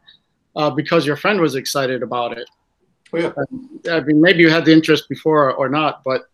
uh, 0.57 0.71
because 0.71 1.07
your 1.07 1.17
friend 1.17 1.41
was 1.41 1.55
excited 1.55 2.03
about 2.03 2.37
it. 2.37 2.49
Oh, 3.13 3.19
yeah. 3.19 3.33
I 3.91 4.01
mean, 4.01 4.21
maybe 4.21 4.41
you 4.41 4.51
had 4.51 4.65
the 4.65 4.73
interest 4.73 5.09
before 5.09 5.53
or 5.53 5.69
not, 5.69 6.03
but 6.05 6.29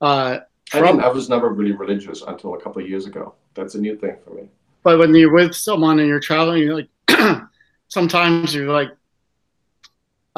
uh, 0.00 0.40
from, 0.70 1.00
I, 1.00 1.04
I 1.04 1.08
was 1.08 1.28
never 1.28 1.48
really 1.48 1.72
religious 1.72 2.22
until 2.22 2.54
a 2.54 2.60
couple 2.60 2.82
of 2.82 2.88
years 2.88 3.06
ago. 3.06 3.34
That's 3.54 3.74
a 3.74 3.80
new 3.80 3.96
thing 3.96 4.16
for 4.24 4.30
me. 4.30 4.48
But 4.82 4.98
when 4.98 5.14
you're 5.14 5.32
with 5.32 5.54
someone 5.54 5.98
and 5.98 6.08
you're 6.08 6.20
traveling, 6.20 6.62
you're 6.62 6.76
like, 6.76 7.42
sometimes 7.88 8.54
you're 8.54 8.72
like, 8.72 8.90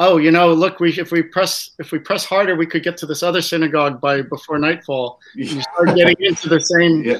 oh, 0.03 0.17
you 0.17 0.31
know, 0.31 0.53
look, 0.53 0.79
we 0.79 0.91
if 0.99 1.11
we 1.11 1.21
press 1.21 1.71
if 1.79 1.91
we 1.91 1.99
press 1.99 2.25
harder, 2.25 2.55
we 2.55 2.65
could 2.65 2.83
get 2.83 2.97
to 2.97 3.05
this 3.05 3.23
other 3.23 3.41
synagogue 3.41 3.99
by 3.99 4.21
before 4.21 4.59
nightfall. 4.59 5.19
You 5.35 5.61
start 5.61 5.95
getting 5.95 6.15
into 6.19 6.49
the 6.49 6.59
same 6.59 7.03
yeah. 7.03 7.19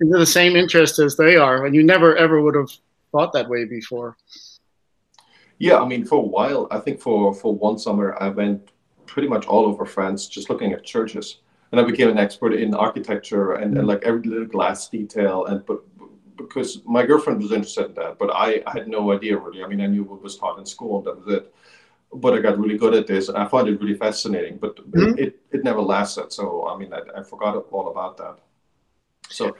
into 0.00 0.18
the 0.18 0.26
same 0.26 0.56
interest 0.56 0.98
as 0.98 1.16
they 1.16 1.36
are, 1.36 1.66
and 1.66 1.74
you 1.74 1.82
never 1.82 2.16
ever 2.16 2.40
would 2.40 2.54
have 2.54 2.70
thought 3.12 3.32
that 3.32 3.48
way 3.48 3.64
before. 3.64 4.16
Yeah, 5.58 5.78
I 5.78 5.86
mean, 5.86 6.06
for 6.06 6.16
a 6.16 6.28
while, 6.36 6.66
I 6.70 6.78
think 6.78 7.00
for 7.00 7.34
for 7.34 7.54
one 7.54 7.78
summer, 7.78 8.16
I 8.20 8.28
went 8.28 8.70
pretty 9.06 9.28
much 9.28 9.46
all 9.46 9.66
over 9.66 9.84
France, 9.84 10.28
just 10.28 10.48
looking 10.48 10.72
at 10.72 10.84
churches 10.84 11.38
and 11.72 11.80
I 11.80 11.84
became 11.84 12.08
an 12.08 12.18
expert 12.18 12.54
in 12.54 12.74
architecture 12.74 13.52
and, 13.52 13.76
and 13.78 13.86
like 13.86 14.02
every 14.04 14.22
little 14.22 14.46
glass 14.46 14.88
detail. 14.88 15.46
And 15.46 15.64
but 15.66 15.82
because 16.36 16.82
my 16.84 17.04
girlfriend 17.04 17.42
was 17.42 17.52
interested 17.52 17.86
in 17.86 17.94
that, 17.94 18.18
but 18.18 18.30
I, 18.30 18.62
I 18.66 18.72
had 18.72 18.88
no 18.88 19.12
idea 19.12 19.36
really. 19.36 19.62
I 19.62 19.66
mean, 19.66 19.80
I 19.80 19.86
knew 19.86 20.02
what 20.02 20.22
was 20.22 20.36
taught 20.36 20.58
in 20.58 20.66
school, 20.66 20.98
and 20.98 21.06
that 21.06 21.24
was 21.24 21.34
it. 21.34 21.54
But 22.12 22.34
I 22.34 22.40
got 22.40 22.58
really 22.58 22.76
good 22.76 22.94
at 22.94 23.06
this, 23.06 23.28
and 23.28 23.38
I 23.38 23.46
found 23.46 23.68
it 23.68 23.80
really 23.80 23.94
fascinating. 23.94 24.58
But 24.58 24.76
mm-hmm. 24.76 25.18
it, 25.18 25.40
it 25.52 25.64
never 25.64 25.80
lasted. 25.80 26.32
So 26.32 26.68
I 26.68 26.76
mean, 26.76 26.92
I, 26.92 27.00
I 27.20 27.22
forgot 27.22 27.64
all 27.70 27.88
about 27.88 28.16
that. 28.18 28.38
So 29.28 29.56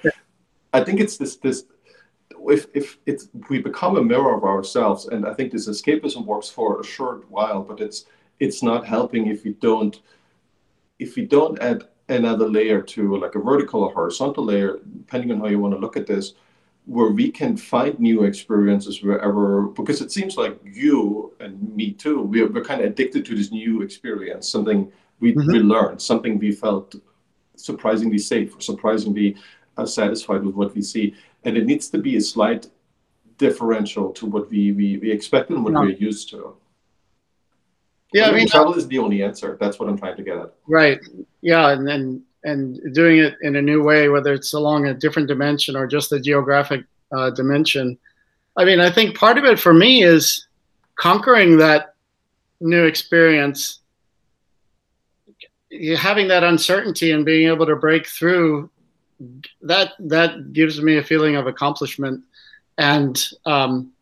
I 0.72 0.82
think 0.82 1.01
it's 1.01 1.16
this 1.16 1.36
this 1.36 1.64
if 2.48 2.66
if 2.74 2.98
it's 3.07 3.28
we 3.48 3.61
become 3.61 3.96
a 3.96 4.03
mirror 4.03 4.34
of 4.36 4.44
ourselves, 4.44 5.07
and 5.07 5.26
I 5.26 5.34
think 5.34 5.53
this 5.53 5.68
escapism 5.68 6.24
works 6.24 6.48
for 6.48 6.80
a 6.80 6.84
short 6.84 7.30
while, 7.30 7.62
but 7.62 7.80
it's 7.80 8.07
it's 8.38 8.62
not 8.62 8.86
helping 8.86 9.26
if 9.26 9.44
we 9.44 9.53
don't 9.55 10.01
if 10.98 11.16
we 11.16 11.24
don't 11.24 11.59
add 11.61 11.88
another 12.09 12.48
layer 12.48 12.82
to 12.82 13.16
like 13.16 13.34
a 13.34 13.38
vertical 13.38 13.84
or 13.84 13.92
horizontal 13.92 14.44
layer, 14.44 14.78
depending 14.98 15.30
on 15.30 15.40
how 15.40 15.46
you 15.46 15.59
want 15.59 15.74
to 15.74 15.78
look 15.78 15.96
at 15.96 16.07
this, 16.07 16.34
where 16.91 17.12
we 17.12 17.30
can 17.30 17.57
find 17.57 18.01
new 18.01 18.24
experiences 18.24 19.01
wherever, 19.01 19.68
because 19.68 20.01
it 20.01 20.11
seems 20.11 20.36
like 20.36 20.59
you 20.64 21.32
and 21.38 21.76
me 21.76 21.93
too, 21.93 22.20
we're, 22.22 22.51
we're 22.51 22.64
kind 22.64 22.80
of 22.80 22.91
addicted 22.91 23.24
to 23.24 23.36
this 23.36 23.53
new 23.53 23.80
experience, 23.82 24.49
something 24.49 24.91
we, 25.20 25.32
mm-hmm. 25.32 25.53
we 25.53 25.61
learned, 25.61 26.03
something 26.03 26.36
we 26.36 26.51
felt 26.51 26.97
surprisingly 27.55 28.18
safe 28.18 28.57
or 28.57 28.61
surprisingly 28.61 29.37
uh, 29.76 29.87
satisfied 29.87 30.42
with 30.42 30.57
what 30.57 30.75
we 30.75 30.83
see. 30.83 31.14
And 31.45 31.57
it 31.57 31.64
needs 31.64 31.88
to 31.91 31.99
be 31.99 32.17
a 32.17 32.21
slight 32.21 32.68
differential 33.38 34.11
to 34.14 34.26
what 34.26 34.50
we, 34.50 34.72
we, 34.72 34.96
we 34.99 35.12
expect 35.12 35.50
and 35.50 35.62
what 35.62 35.75
we're 35.75 35.91
used 35.91 36.29
to. 36.30 36.57
Yeah, 38.12 38.30
I 38.30 38.33
mean, 38.33 38.49
travel 38.49 38.75
is 38.75 38.88
the 38.88 38.99
only 38.99 39.22
answer. 39.22 39.57
That's 39.61 39.79
what 39.79 39.88
I'm 39.88 39.96
trying 39.96 40.17
to 40.17 40.25
get 40.25 40.38
at. 40.38 40.54
Right. 40.67 40.99
Yeah, 41.41 41.71
and 41.71 41.87
then 41.87 42.25
and, 42.45 42.80
doing 42.95 43.18
it 43.18 43.37
in 43.42 43.57
a 43.57 43.62
new 43.62 43.83
way, 43.83 44.08
whether 44.08 44.33
it's 44.33 44.53
along 44.53 44.87
a 44.87 44.95
different 44.95 45.29
dimension 45.29 45.76
or 45.76 45.87
just 45.87 46.11
the 46.11 46.21
geographic 46.21 46.84
uh, 47.12 47.30
dimension. 47.30 47.99
I 48.57 48.64
mean, 48.64 48.80
I 48.80 48.91
think 48.91 49.17
part 49.17 49.38
of 49.38 49.45
it 49.45 49.58
for 49.58 49.72
me 49.72 50.03
is 50.03 50.46
conquering 50.96 51.58
that 51.58 51.95
new 52.61 52.84
experience, 52.84 53.80
having 55.96 56.29
that 56.29 56.45
uncertainty 56.45 57.12
and 57.12 57.25
being 57.25 57.49
able 57.49 57.67
to 57.67 57.76
break 57.76 58.07
through. 58.07 58.71
That 59.61 59.92
that 59.99 60.54
gives 60.54 60.80
me 60.80 60.96
a 60.96 61.04
feeling 61.04 61.37
of 61.37 61.46
accomplishment, 61.46 62.25
and 62.79 63.22
um, 63.45 63.92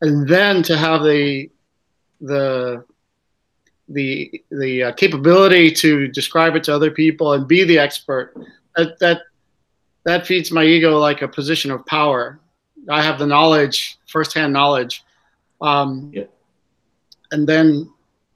and 0.00 0.26
then 0.26 0.62
to 0.62 0.76
have 0.76 1.02
the 1.02 1.50
the 2.20 2.84
the 3.88 4.42
the 4.50 4.84
uh, 4.84 4.92
capability 4.92 5.70
to 5.70 6.08
describe 6.08 6.56
it 6.56 6.64
to 6.64 6.74
other 6.74 6.90
people 6.90 7.32
and 7.34 7.46
be 7.46 7.64
the 7.64 7.78
expert 7.78 8.34
that 8.76 8.98
that 8.98 9.22
that 10.04 10.26
feeds 10.26 10.50
my 10.50 10.64
ego 10.64 10.98
like 10.98 11.22
a 11.22 11.28
position 11.28 11.70
of 11.70 11.84
power. 11.86 12.38
I 12.88 13.02
have 13.02 13.18
the 13.18 13.26
knowledge 13.26 13.98
firsthand 14.06 14.52
knowledge. 14.52 15.02
Um, 15.60 16.10
yeah. 16.12 16.24
and 17.30 17.48
then 17.48 17.90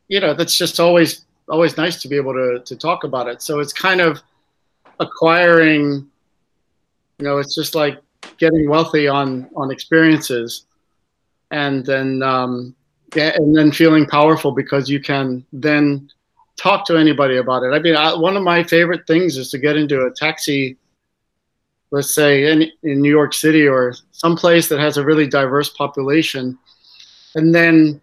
you 0.08 0.20
know 0.20 0.34
that's 0.34 0.56
just 0.56 0.80
always 0.80 1.26
always 1.48 1.76
nice 1.76 2.00
to 2.02 2.08
be 2.08 2.16
able 2.16 2.34
to 2.34 2.62
to 2.64 2.76
talk 2.76 3.04
about 3.04 3.28
it. 3.28 3.42
So 3.42 3.60
it's 3.60 3.72
kind 3.72 4.00
of 4.00 4.22
acquiring 5.00 6.08
you 7.18 7.24
know 7.24 7.38
it's 7.38 7.54
just 7.54 7.74
like 7.74 8.00
getting 8.38 8.68
wealthy 8.68 9.08
on 9.08 9.48
on 9.56 9.70
experiences. 9.70 10.64
And 11.50 11.84
then 11.84 12.22
um, 12.22 12.74
yeah, 13.14 13.32
and 13.36 13.56
then 13.56 13.72
feeling 13.72 14.06
powerful 14.06 14.52
because 14.52 14.88
you 14.88 15.00
can 15.00 15.44
then 15.52 16.10
talk 16.56 16.84
to 16.86 16.96
anybody 16.96 17.36
about 17.36 17.62
it. 17.62 17.68
I 17.68 17.78
mean, 17.78 17.96
I, 17.96 18.14
one 18.14 18.36
of 18.36 18.42
my 18.42 18.62
favorite 18.62 19.06
things 19.06 19.36
is 19.36 19.50
to 19.50 19.58
get 19.58 19.76
into 19.76 20.04
a 20.04 20.10
taxi, 20.10 20.76
let's 21.90 22.14
say 22.14 22.50
in, 22.50 22.70
in 22.82 23.00
New 23.00 23.10
York 23.10 23.32
City 23.32 23.66
or 23.66 23.94
some 24.12 24.36
place 24.36 24.68
that 24.68 24.80
has 24.80 24.96
a 24.96 25.04
really 25.04 25.26
diverse 25.26 25.70
population, 25.70 26.58
and 27.34 27.54
then 27.54 28.00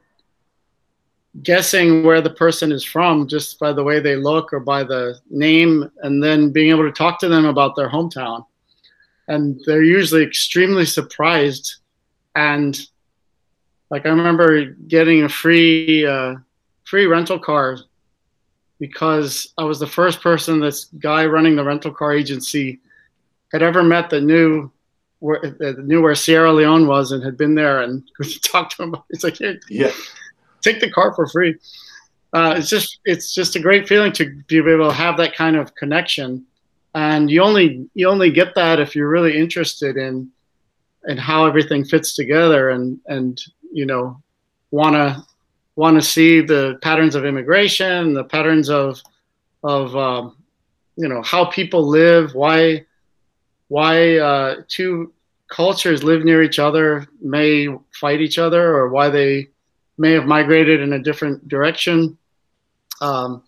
guessing 1.43 2.03
where 2.03 2.21
the 2.21 2.29
person 2.29 2.71
is 2.71 2.83
from 2.83 3.27
just 3.27 3.59
by 3.59 3.73
the 3.73 3.83
way 3.83 3.99
they 3.99 4.15
look 4.15 4.53
or 4.53 4.59
by 4.59 4.83
the 4.83 5.19
name, 5.29 5.91
and 6.03 6.23
then 6.23 6.49
being 6.49 6.69
able 6.69 6.83
to 6.83 6.91
talk 6.91 7.19
to 7.19 7.27
them 7.27 7.45
about 7.45 7.75
their 7.75 7.89
hometown. 7.89 8.45
And 9.27 9.59
they're 9.65 9.83
usually 9.83 10.23
extremely 10.23 10.85
surprised. 10.85 11.77
And 12.35 12.79
like 13.89 14.05
I 14.05 14.09
remember 14.09 14.65
getting 14.65 15.23
a 15.23 15.29
free 15.29 16.05
uh, 16.05 16.35
free 16.85 17.05
rental 17.05 17.39
car 17.39 17.77
because 18.79 19.53
I 19.57 19.63
was 19.63 19.79
the 19.79 19.87
first 19.87 20.21
person 20.21 20.59
this 20.59 20.85
guy 20.99 21.25
running 21.25 21.55
the 21.55 21.63
rental 21.63 21.91
car 21.93 22.13
agency 22.13 22.79
had 23.51 23.61
ever 23.63 23.83
met 23.83 24.09
that 24.09 24.21
knew 24.21 24.71
where 25.19 25.39
that 25.59 25.85
knew 25.85 26.01
where 26.01 26.15
Sierra 26.15 26.51
Leone 26.51 26.87
was 26.87 27.11
and 27.11 27.23
had 27.23 27.37
been 27.37 27.55
there 27.55 27.81
and 27.81 28.03
could 28.17 28.43
talk 28.43 28.69
to 28.71 28.83
him. 28.83 28.89
About, 28.89 29.05
it's 29.09 29.23
like, 29.23 29.37
hey, 29.37 29.57
Yeah. 29.69 29.91
take 30.61 30.79
the 30.79 30.91
car 30.91 31.13
for 31.13 31.27
free. 31.27 31.55
Uh, 32.33 32.55
it's 32.57 32.69
just 32.69 32.99
it's 33.05 33.33
just 33.33 33.55
a 33.55 33.59
great 33.61 33.87
feeling 33.87 34.11
to 34.11 34.35
be 34.47 34.57
able 34.57 34.89
to 34.89 34.93
have 34.93 35.15
that 35.17 35.33
kind 35.35 35.55
of 35.55 35.73
connection, 35.75 36.45
and 36.93 37.31
you 37.31 37.41
only 37.41 37.87
you 37.93 38.09
only 38.09 38.29
get 38.29 38.53
that 38.55 38.77
if 38.79 38.93
you're 38.93 39.07
really 39.07 39.37
interested 39.37 39.95
in 39.95 40.29
in 41.07 41.17
how 41.17 41.45
everything 41.45 41.85
fits 41.85 42.13
together, 42.13 42.71
and 42.71 42.99
and 43.07 43.41
you 43.75 43.85
know 43.85 44.21
want 44.71 44.95
to 44.95 45.23
want 45.75 45.95
to 45.97 46.01
see 46.01 46.39
the 46.39 46.79
patterns 46.81 47.13
of 47.15 47.25
immigration, 47.25 48.13
the 48.13 48.23
patterns 48.23 48.69
of 48.69 49.01
of 49.63 49.95
um, 49.95 50.37
you 50.95 51.09
know 51.09 51.21
how 51.21 51.45
people 51.45 51.85
live, 51.85 52.33
why 52.33 52.85
why 53.67 54.17
uh, 54.17 54.61
two 54.69 55.11
cultures 55.49 56.03
live 56.03 56.23
near 56.23 56.41
each 56.41 56.57
other 56.57 57.05
may 57.21 57.67
fight 57.99 58.21
each 58.21 58.39
other, 58.39 58.73
or 58.73 58.89
why 58.89 59.09
they 59.09 59.49
may 59.97 60.13
have 60.13 60.25
migrated 60.25 60.79
in 60.79 60.93
a 60.93 60.99
different 60.99 61.45
direction. 61.47 62.17
Um, 63.01 63.43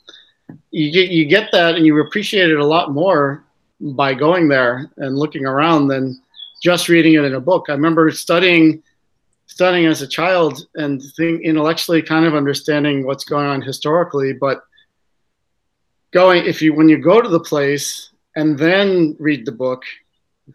you 0.72 0.92
get 0.92 1.10
you 1.10 1.26
get 1.26 1.54
that, 1.54 1.76
and 1.76 1.86
you 1.86 1.98
appreciate 2.02 2.50
it 2.50 2.60
a 2.60 2.66
lot 2.66 2.92
more 2.92 3.46
by 3.80 4.14
going 4.14 4.50
there 4.50 4.92
and 4.98 5.18
looking 5.18 5.46
around 5.46 5.88
than 5.88 6.22
just 6.62 6.90
reading 6.90 7.14
it 7.14 7.24
in 7.24 7.36
a 7.36 7.40
book. 7.40 7.68
I 7.70 7.74
remember 7.74 8.12
studying 8.12 8.84
studying 9.48 9.86
as 9.86 10.02
a 10.02 10.08
child 10.08 10.68
and 10.76 11.02
think 11.16 11.42
intellectually 11.42 12.02
kind 12.02 12.26
of 12.26 12.36
understanding 12.36 13.06
what's 13.06 13.24
going 13.24 13.48
on 13.48 13.62
historically, 13.62 14.34
but 14.34 14.64
going 16.12 16.46
if 16.46 16.62
you 16.62 16.74
when 16.74 16.88
you 16.88 16.98
go 16.98 17.22
to 17.22 17.30
the 17.30 17.40
place 17.40 18.12
and 18.36 18.58
then 18.58 19.16
read 19.20 19.46
the 19.46 19.52
book, 19.52 19.84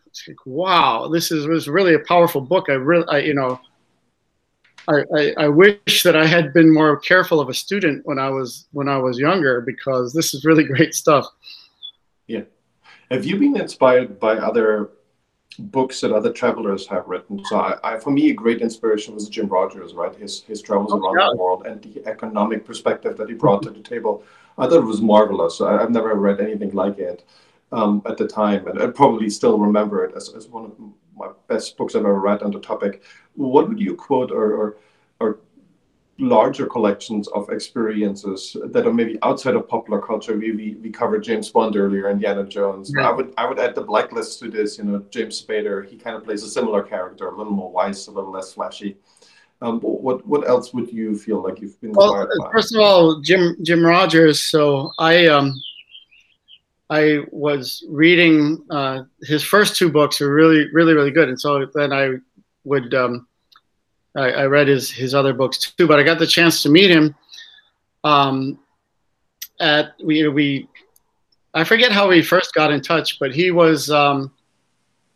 it's 0.06 0.26
like 0.28 0.46
wow, 0.46 1.08
this 1.08 1.30
is 1.30 1.46
was 1.46 1.68
really 1.68 1.94
a 1.94 2.00
powerful 2.00 2.40
book. 2.40 2.66
I 2.68 2.74
really 2.74 3.06
I, 3.08 3.18
you 3.18 3.34
know 3.34 3.60
I, 4.88 5.04
I, 5.16 5.34
I, 5.38 5.48
wish 5.48 6.02
that 6.02 6.16
I 6.16 6.26
had 6.26 6.52
been 6.52 6.72
more 6.72 6.96
careful 6.96 7.40
of 7.40 7.48
a 7.48 7.54
student 7.54 8.04
when 8.04 8.18
I 8.18 8.28
was 8.30 8.66
when 8.72 8.88
I 8.88 8.98
was 8.98 9.18
younger 9.18 9.60
because 9.60 10.12
this 10.12 10.34
is 10.34 10.44
really 10.44 10.64
great 10.74 10.94
stuff. 10.94 11.26
Yeah. 12.26 12.42
Have 13.10 13.24
you 13.24 13.38
been 13.38 13.60
inspired 13.60 14.18
by 14.18 14.38
other 14.38 14.90
books 15.58 16.00
that 16.00 16.12
other 16.12 16.32
travelers 16.32 16.86
have 16.86 17.06
written? 17.06 17.44
So 17.46 17.58
I, 17.58 17.78
I 17.94 17.98
for 17.98 18.10
me 18.10 18.30
a 18.30 18.34
great 18.34 18.60
inspiration 18.62 19.14
was 19.14 19.28
Jim 19.28 19.46
Rogers, 19.48 19.94
right? 19.94 20.14
His 20.14 20.42
his 20.42 20.62
travels 20.62 20.92
Oh, 20.92 20.98
around 20.98 21.18
yeah. 21.18 21.28
the 21.32 21.36
world 21.36 21.66
and 21.66 21.80
the 21.82 22.06
economic 22.06 22.64
perspective 22.64 23.16
that 23.16 23.28
he 23.28 23.34
brought 23.34 23.62
to 23.64 23.70
the 23.70 23.80
table. 23.80 24.24
I 24.58 24.66
thought 24.66 24.78
it 24.78 24.84
was 24.86 25.00
marvelous. 25.00 25.60
I, 25.60 25.78
I've 25.78 25.90
never 25.90 26.14
read 26.14 26.40
anything 26.40 26.72
like 26.72 26.98
it 26.98 27.24
um, 27.72 28.02
at 28.06 28.16
the 28.18 28.26
time, 28.26 28.66
and 28.68 28.80
I 28.82 28.86
probably 28.88 29.30
still 29.30 29.58
remember 29.58 30.04
it 30.04 30.14
as, 30.14 30.28
as 30.34 30.46
one 30.48 30.64
of 30.66 30.72
my 31.16 31.28
best 31.48 31.76
books 31.76 31.94
I've 31.94 32.02
ever 32.02 32.18
read 32.20 32.42
on 32.42 32.50
the 32.50 32.60
topic. 32.60 33.02
What 33.34 33.68
would 33.68 33.80
you 33.80 33.94
quote 33.94 34.30
or, 34.30 34.52
or, 34.54 34.76
or 35.20 35.38
larger 36.18 36.66
collections 36.66 37.26
of 37.28 37.48
experiences 37.50 38.56
that 38.66 38.86
are 38.86 38.92
maybe 38.92 39.18
outside 39.22 39.54
of 39.54 39.66
popular 39.68 40.00
culture? 40.00 40.36
We, 40.36 40.52
we, 40.52 40.74
we 40.82 40.90
covered 40.90 41.22
James 41.22 41.50
Bond 41.50 41.76
earlier, 41.76 42.08
Indiana 42.10 42.44
Jones. 42.44 42.92
Yeah. 42.96 43.08
I 43.08 43.12
would 43.12 43.32
I 43.38 43.48
would 43.48 43.58
add 43.58 43.74
the 43.74 43.82
Blacklist 43.82 44.38
to 44.40 44.50
this. 44.50 44.78
You 44.78 44.84
know, 44.84 45.04
James 45.10 45.42
Spader. 45.42 45.88
He 45.88 45.96
kind 45.96 46.16
of 46.16 46.24
plays 46.24 46.42
a 46.42 46.48
similar 46.48 46.82
character, 46.82 47.28
a 47.28 47.36
little 47.36 47.52
more 47.52 47.70
wise, 47.70 48.06
a 48.08 48.10
little 48.10 48.30
less 48.30 48.52
flashy. 48.52 48.96
Um, 49.62 49.80
what 49.80 50.26
what 50.26 50.48
else 50.48 50.74
would 50.74 50.92
you 50.92 51.16
feel 51.16 51.40
like 51.42 51.60
you've 51.60 51.80
been 51.80 51.92
Well, 51.92 52.14
inspired 52.14 52.38
by? 52.40 52.50
first 52.52 52.74
of 52.74 52.80
all, 52.80 53.20
Jim 53.20 53.56
Jim 53.62 53.84
Rogers. 53.84 54.42
So 54.42 54.90
I 54.98 55.26
um 55.26 55.54
I 56.90 57.20
was 57.30 57.84
reading 57.88 58.62
uh, 58.70 59.04
his 59.22 59.42
first 59.42 59.76
two 59.76 59.90
books 59.90 60.20
are 60.20 60.32
really 60.34 60.66
really 60.72 60.94
really 60.94 61.12
good, 61.12 61.28
and 61.28 61.40
so 61.40 61.64
then 61.74 61.92
I 61.92 62.14
would 62.64 62.92
um, 62.92 63.26
I, 64.16 64.30
I 64.30 64.46
read 64.46 64.68
his 64.68 64.90
his 64.90 65.14
other 65.14 65.32
books 65.32 65.58
too. 65.58 65.86
But 65.86 65.98
I 65.98 66.02
got 66.02 66.18
the 66.18 66.26
chance 66.26 66.62
to 66.62 66.68
meet 66.68 66.90
him 66.90 67.14
um, 68.04 68.58
at 69.60 69.94
we 70.02 70.26
we 70.28 70.68
I 71.54 71.64
forget 71.64 71.92
how 71.92 72.08
we 72.08 72.22
first 72.22 72.54
got 72.54 72.72
in 72.72 72.80
touch, 72.80 73.18
but 73.18 73.34
he 73.34 73.50
was 73.50 73.90
um, 73.90 74.32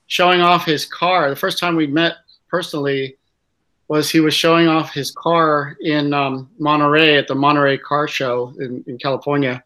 showing 0.06 0.40
off 0.40 0.64
his 0.64 0.84
car. 0.84 1.30
The 1.30 1.36
first 1.36 1.58
time 1.58 1.76
we 1.76 1.86
met 1.86 2.16
personally 2.48 3.16
was 3.88 4.10
he 4.10 4.20
was 4.20 4.34
showing 4.34 4.66
off 4.66 4.92
his 4.92 5.12
car 5.12 5.76
in 5.80 6.12
um, 6.12 6.50
Monterey 6.58 7.16
at 7.16 7.28
the 7.28 7.34
Monterey 7.34 7.78
Car 7.78 8.08
Show 8.08 8.52
in, 8.58 8.84
in 8.86 8.98
California. 8.98 9.62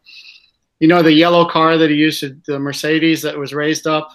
You 0.79 0.87
know 0.87 1.03
the 1.03 1.13
yellow 1.13 1.47
car 1.47 1.77
that 1.77 1.89
he 1.89 1.95
used 1.95 2.21
to 2.21 2.37
the 2.45 2.59
Mercedes 2.59 3.21
that 3.21 3.37
was 3.37 3.53
raised 3.53 3.85
up 3.87 4.11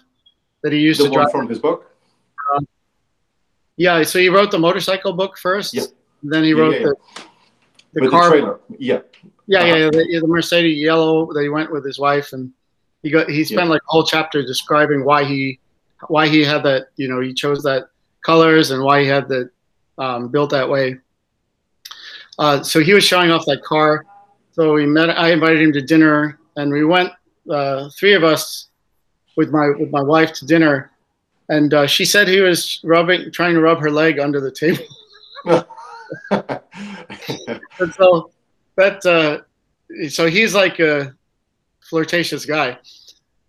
that 0.63 0.73
he 0.73 0.81
used 0.81 1.01
the 1.01 1.05
to 1.05 1.11
one 1.11 1.21
drive. 1.21 1.31
from 1.31 1.49
his 1.49 1.59
book. 1.59 1.86
Yeah, 3.77 4.03
so 4.05 4.19
he 4.19 4.29
wrote 4.29 4.51
the 4.51 4.59
motorcycle 4.59 5.13
book 5.13 5.37
first. 5.39 5.75
Yeah. 5.75 5.83
Then 6.23 6.45
he 6.45 6.51
Yeah, 6.51 6.57
wrote 6.57 6.75
yeah, 6.81 6.83
the 6.89 6.95
the 7.95 8.01
With 8.03 8.11
car. 8.11 8.31
the. 8.31 8.59
Yeah. 8.79 9.01
yeah, 9.47 9.59
Uh-huh. 9.61 9.67
yeah, 9.69 9.77
yeah, 9.77 9.91
the, 9.91 10.07
yeah, 10.09 10.21
the 10.21 10.27
Mercedes 10.27 10.79
yellow 10.79 11.33
that 11.33 11.43
he 11.43 11.49
went 11.49 11.71
with 11.71 11.85
his 11.85 11.99
wife, 11.99 12.33
and 12.33 12.51
he 13.03 13.11
got 13.11 13.29
he 13.29 13.45
spent 13.45 13.67
Yeah. 13.67 13.73
like 13.73 13.83
a 13.83 13.91
whole 13.93 14.05
chapter 14.05 14.43
describing 14.43 15.05
why 15.05 15.25
he 15.25 15.61
why 16.09 16.27
he 16.29 16.43
had 16.45 16.63
that 16.65 16.89
you 16.97 17.09
know 17.09 17.21
he 17.21 17.33
chose 17.35 17.63
that 17.63 17.89
colors 18.23 18.71
and 18.71 18.83
why 18.83 19.01
he 19.03 19.07
had 19.07 19.29
that 19.29 19.51
um, 19.99 20.29
built 20.29 20.51
that 20.51 20.69
way. 20.69 20.97
Uh, 22.39 22.63
so 22.63 22.81
he 22.81 22.93
was 22.93 23.05
showing 23.05 23.31
off 23.31 23.45
that 23.47 23.63
car. 23.63 24.05
So 24.53 24.73
we 24.75 24.87
met. 24.87 25.11
I 25.11 25.31
invited 25.33 25.61
him 25.61 25.73
to 25.73 25.81
dinner, 25.83 26.39
and 26.57 26.73
we 26.73 26.85
went 26.85 27.11
uh, 27.51 27.89
three 27.99 28.15
of 28.15 28.25
us 28.25 28.69
with 29.37 29.51
my 29.51 29.71
with 29.79 29.91
my 29.91 30.03
wife 30.03 30.33
to 30.35 30.47
dinner. 30.47 30.91
And 31.49 31.73
uh, 31.73 31.87
she 31.87 32.05
said 32.05 32.27
he 32.29 32.41
was 32.41 32.81
rubbing, 32.83 33.31
trying 33.31 33.55
to 33.55 33.61
rub 33.61 33.79
her 33.79 33.91
leg 33.91 34.19
under 34.19 34.41
the 34.41 34.51
table. 34.51 34.85
And 37.79 37.93
so 37.95 38.31
that 38.77 39.05
uh, 39.05 39.43
so 40.09 40.27
he's 40.29 40.55
like 40.55 40.79
a 40.81 41.15
flirtatious 41.81 42.47
guy, 42.47 42.79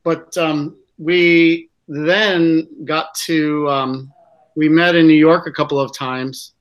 but 0.04 0.38
um, 0.38 0.76
we 0.98 1.70
then 1.88 2.68
got 2.86 3.16
to 3.26 3.70
um, 3.70 4.14
we 4.56 4.70
met 4.70 4.96
in 4.96 5.08
New 5.08 5.14
York 5.14 5.48
a 5.48 5.52
couple 5.52 5.80
of 5.80 5.96
times, 5.96 6.54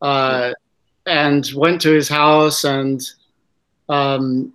uh, 0.00 0.52
and 1.06 1.50
went 1.54 1.80
to 1.82 1.92
his 1.92 2.08
house 2.08 2.64
and 2.64 3.02
um, 3.88 4.52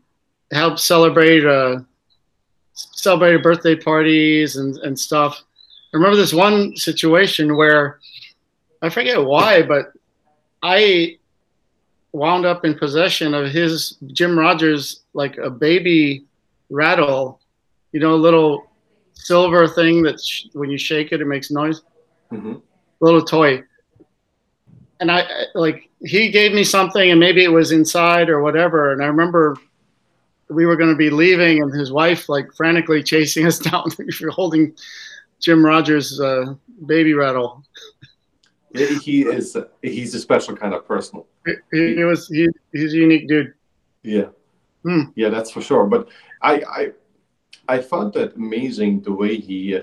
helped 0.51 0.79
celebrate 0.79 1.45
uh, 1.45 1.79
celebrated 2.73 3.43
birthday 3.43 3.75
parties 3.75 4.57
and 4.57 4.77
and 4.79 4.99
stuff. 4.99 5.43
Remember 5.97 6.15
this 6.15 6.33
one 6.33 6.75
situation 6.75 7.55
where 7.57 7.99
I 8.83 8.89
forget 8.89 9.23
why, 9.23 9.63
but 9.63 9.91
I 10.61 11.17
wound 12.11 12.45
up 12.45 12.63
in 12.65 12.77
possession 12.77 13.33
of 13.33 13.49
his 13.51 13.97
Jim 14.13 14.37
Rogers 14.37 15.01
like 15.13 15.37
a 15.37 15.49
baby 15.49 16.25
rattle, 16.69 17.39
you 17.93 17.99
know, 17.99 18.13
a 18.13 18.15
little 18.27 18.67
silver 19.13 19.67
thing 19.67 20.03
that 20.03 20.21
sh- 20.21 20.45
when 20.53 20.69
you 20.69 20.77
shake 20.77 21.11
it, 21.11 21.21
it 21.21 21.25
makes 21.25 21.49
noise, 21.49 21.81
Mhm. 22.31 22.61
little 22.99 23.23
toy. 23.23 23.63
And 24.99 25.11
I 25.11 25.21
I- 25.21 25.45
like 25.55 25.89
he 26.01 26.29
gave 26.29 26.53
me 26.53 26.63
something, 26.63 27.09
and 27.09 27.19
maybe 27.19 27.43
it 27.43 27.51
was 27.51 27.71
inside 27.71 28.29
or 28.29 28.41
whatever. 28.41 28.91
And 28.91 29.01
I 29.01 29.07
remember 29.07 29.57
we 30.49 30.67
were 30.67 30.75
going 30.75 30.91
to 30.91 30.95
be 30.95 31.09
leaving, 31.09 31.61
and 31.61 31.73
his 31.73 31.91
wife 31.91 32.29
like 32.29 32.53
frantically 32.53 33.01
chasing 33.13 33.47
us 33.47 33.57
down, 33.57 33.85
if 33.99 34.19
you're 34.21 34.31
holding 34.31 34.73
Jim 35.39 35.63
Rogers' 35.65 36.19
uh, 36.19 36.55
baby 36.85 37.13
rattle. 37.13 37.63
He 38.73 39.21
is. 39.21 39.57
He's 39.81 40.13
a 40.13 40.19
special 40.19 40.55
kind 40.55 40.73
of 40.73 40.87
person. 40.87 41.23
He, 41.71 41.95
he 41.95 42.03
was 42.03 42.27
he, 42.27 42.47
he's 42.71 42.93
a 42.93 42.97
unique 42.97 43.27
dude. 43.27 43.53
Yeah, 44.03 44.27
Hmm. 44.83 45.03
yeah, 45.15 45.29
that's 45.29 45.49
for 45.51 45.61
sure. 45.61 45.85
But 45.85 46.09
I, 46.41 46.61
I, 46.69 46.91
I 47.67 47.79
found 47.79 48.13
that 48.13 48.35
amazing 48.35 49.01
the 49.01 49.11
way 49.11 49.37
he. 49.37 49.77
Uh, 49.77 49.81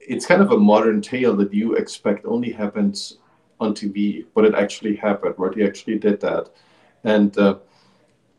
it's 0.00 0.26
kind 0.26 0.40
of 0.40 0.50
a 0.52 0.56
modern 0.56 1.00
tale 1.02 1.36
that 1.36 1.52
you 1.52 1.74
expect 1.74 2.24
only 2.24 2.50
happens 2.50 3.18
on 3.60 3.74
TV, 3.74 4.24
but 4.34 4.44
it 4.44 4.54
actually 4.54 4.96
happened. 4.96 5.34
Right, 5.38 5.54
he 5.54 5.64
actually 5.64 5.98
did 5.98 6.20
that, 6.20 6.48
and 7.04 7.36
uh, 7.38 7.58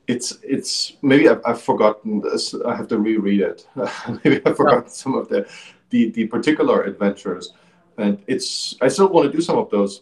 it's 0.09 0.39
it's 0.41 0.93
maybe 1.03 1.29
I've, 1.29 1.41
I've 1.45 1.61
forgotten. 1.61 2.19
This. 2.21 2.55
I 2.65 2.75
have 2.75 2.87
to 2.87 2.97
reread 2.97 3.41
it. 3.41 3.67
maybe 4.23 4.41
I've 4.45 4.57
forgotten 4.57 4.89
some 4.89 5.13
of 5.13 5.29
the, 5.29 5.47
the 5.91 6.09
the 6.11 6.25
particular 6.27 6.81
adventures, 6.83 7.53
and 7.97 8.17
it's 8.25 8.75
I 8.81 8.87
still 8.87 9.09
want 9.09 9.31
to 9.31 9.37
do 9.37 9.41
some 9.41 9.57
of 9.59 9.69
those 9.69 10.01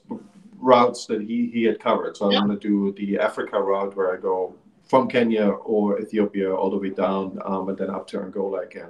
routes 0.59 1.05
that 1.07 1.21
he, 1.21 1.49
he 1.53 1.63
had 1.65 1.79
covered. 1.79 2.15
So 2.17 2.25
I 2.31 2.39
want 2.39 2.51
to 2.59 2.67
do 2.69 2.93
the 2.93 3.19
Africa 3.19 3.61
route 3.61 3.95
where 3.97 4.13
I 4.15 4.17
go 4.19 4.55
from 4.85 5.09
Kenya 5.09 5.49
or 5.49 5.99
Ethiopia 5.99 6.55
all 6.55 6.69
the 6.69 6.77
way 6.77 6.89
down 6.89 7.37
um, 7.45 7.67
and 7.69 7.77
then 7.77 7.89
up 7.89 8.07
to 8.07 8.21
Angola 8.21 8.59
again. 8.61 8.89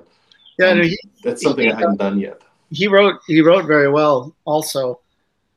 Yeah, 0.60 0.69
Um, 0.69 0.81
he, 0.84 0.98
That's 1.23 1.41
something 1.41 1.65
he- 1.65 1.72
I 1.73 1.76
hadn't 1.76 1.98
done 1.98 2.19
yet. 2.19 2.41
he 2.69 2.88
wrote 2.88 3.18
he 3.27 3.41
wrote 3.41 3.65
very 3.65 3.89
well 3.99 4.18
also 4.45 4.81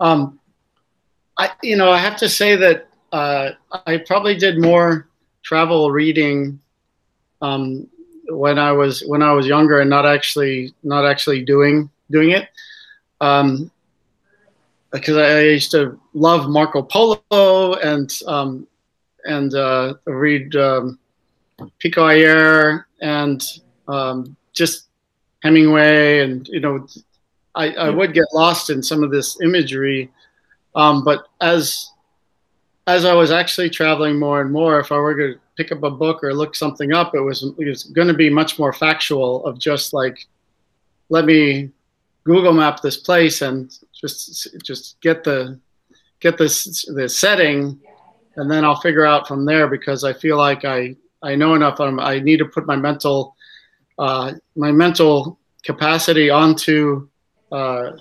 um 0.07 0.39
i 1.43 1.47
you 1.71 1.77
know 1.81 1.91
i 1.91 1.99
have 2.07 2.17
to 2.25 2.29
say 2.29 2.51
that 2.65 2.79
uh 3.21 3.47
i 3.91 3.93
probably 4.11 4.37
did 4.47 4.55
more 4.71 5.10
travel 5.43 5.91
reading 5.91 6.59
um 7.43 7.87
when 8.29 8.59
i 8.59 8.71
was 8.73 9.03
when 9.07 9.23
i 9.23 9.33
was 9.33 9.47
younger 9.47 9.81
and 9.81 9.91
not 9.91 10.07
actually 10.07 10.73
not 10.83 11.05
actually 11.05 11.45
doing 11.45 11.89
doing 12.11 12.31
it 12.31 12.49
um 13.21 13.71
because 14.93 15.17
i 15.17 15.41
used 15.41 15.71
to 15.71 15.99
love 16.15 16.49
marco 16.49 16.83
polo 16.83 17.75
and 17.83 18.19
um 18.27 18.67
and 19.25 19.55
uh 19.55 19.95
read 20.07 20.55
um 20.57 20.99
Pico 21.79 22.05
Iyer 22.05 22.87
and 23.01 23.43
um 23.89 24.37
just 24.53 24.89
Hemingway, 25.43 26.21
and 26.21 26.47
you 26.49 26.61
know, 26.61 26.87
I, 27.55 27.71
I 27.71 27.91
would 27.91 28.13
get 28.13 28.27
lost 28.35 28.71
in 28.71 28.83
some 28.83 29.03
of 29.03 29.11
this 29.11 29.41
imagery. 29.43 30.11
Um, 30.75 31.03
but 31.03 31.27
as 31.41 31.90
as 32.87 33.05
I 33.05 33.15
was 33.15 33.31
actually 33.31 33.71
traveling 33.71 34.19
more 34.19 34.41
and 34.41 34.51
more, 34.51 34.81
if 34.81 34.91
I 34.91 34.97
were 34.97 35.15
to 35.17 35.39
pick 35.57 35.73
up 35.73 35.83
a 35.83 35.91
book 35.91 36.25
or 36.25 36.35
look 36.35 36.57
something 36.57 36.93
up, 36.93 37.15
it 37.15 37.21
was 37.21 37.43
it 37.59 37.67
was 37.67 37.85
going 37.85 38.09
to 38.09 38.15
be 38.15 38.31
much 38.31 38.59
more 38.59 38.73
factual. 38.73 39.45
Of 39.45 39.59
just 39.59 39.93
like, 39.93 40.27
let 41.09 41.25
me 41.25 41.71
Google 42.25 42.53
map 42.53 42.81
this 42.83 42.97
place 42.97 43.43
and 43.43 43.77
just 43.93 44.49
just 44.65 45.01
get 45.01 45.25
the 45.25 45.59
get 46.21 46.39
this 46.39 46.85
the 46.87 47.09
setting, 47.09 47.81
and 48.37 48.51
then 48.51 48.65
I'll 48.65 48.81
figure 48.81 49.07
out 49.07 49.29
from 49.29 49.45
there 49.45 49.69
because 49.69 50.05
I 50.05 50.13
feel 50.13 50.37
like 50.37 50.65
I 50.65 50.97
I 51.23 51.35
know 51.35 51.55
enough. 51.55 51.81
Um, 51.81 52.01
I 52.01 52.19
need 52.21 52.39
to 52.39 52.47
put 52.47 52.67
my 52.67 52.77
mental 52.77 53.37
uh, 53.99 54.33
my 54.57 54.73
mental 54.73 55.39
capacity 55.63 56.31
onto 56.31 57.09
uh, 57.53 57.93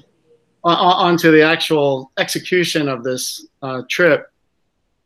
onto 0.63 1.31
the 1.31 1.41
actual 1.41 2.11
execution 2.17 2.87
of 2.87 3.03
this 3.03 3.47
uh, 3.61 3.81
trip, 3.89 4.28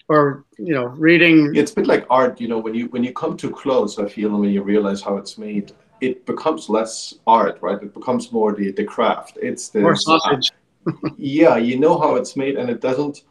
or 0.08 0.46
you 0.58 0.74
know, 0.74 0.86
reading. 0.86 1.56
It's 1.56 1.72
a 1.72 1.76
bit 1.76 1.88
like 1.88 2.06
art, 2.10 2.40
you 2.42 2.48
know, 2.48 2.60
when 2.60 2.74
you 2.74 2.88
when 2.88 3.04
you 3.04 3.14
come 3.14 3.38
too 3.38 3.52
close, 3.52 4.00
I 4.00 4.08
feel, 4.08 4.30
and 4.30 4.40
when 4.40 4.50
you 4.50 4.62
realize 4.62 5.02
how 5.02 5.18
it's 5.18 5.38
made, 5.38 5.72
it 6.02 6.26
becomes 6.26 6.70
less 6.70 7.16
art, 7.26 7.58
right? 7.62 7.82
It 7.82 7.94
becomes 7.94 8.32
more 8.32 8.54
the, 8.54 8.72
the 8.72 8.84
craft. 8.84 9.38
It's 9.42 9.70
the 9.70 9.82
More 9.82 9.96
sausage. 9.96 10.52
yeah, 11.18 11.58
you 11.58 11.80
know 11.80 11.98
how 11.98 12.16
it's 12.16 12.36
made, 12.36 12.58
and 12.58 12.70
it 12.70 12.82
doesn't. 12.82 13.24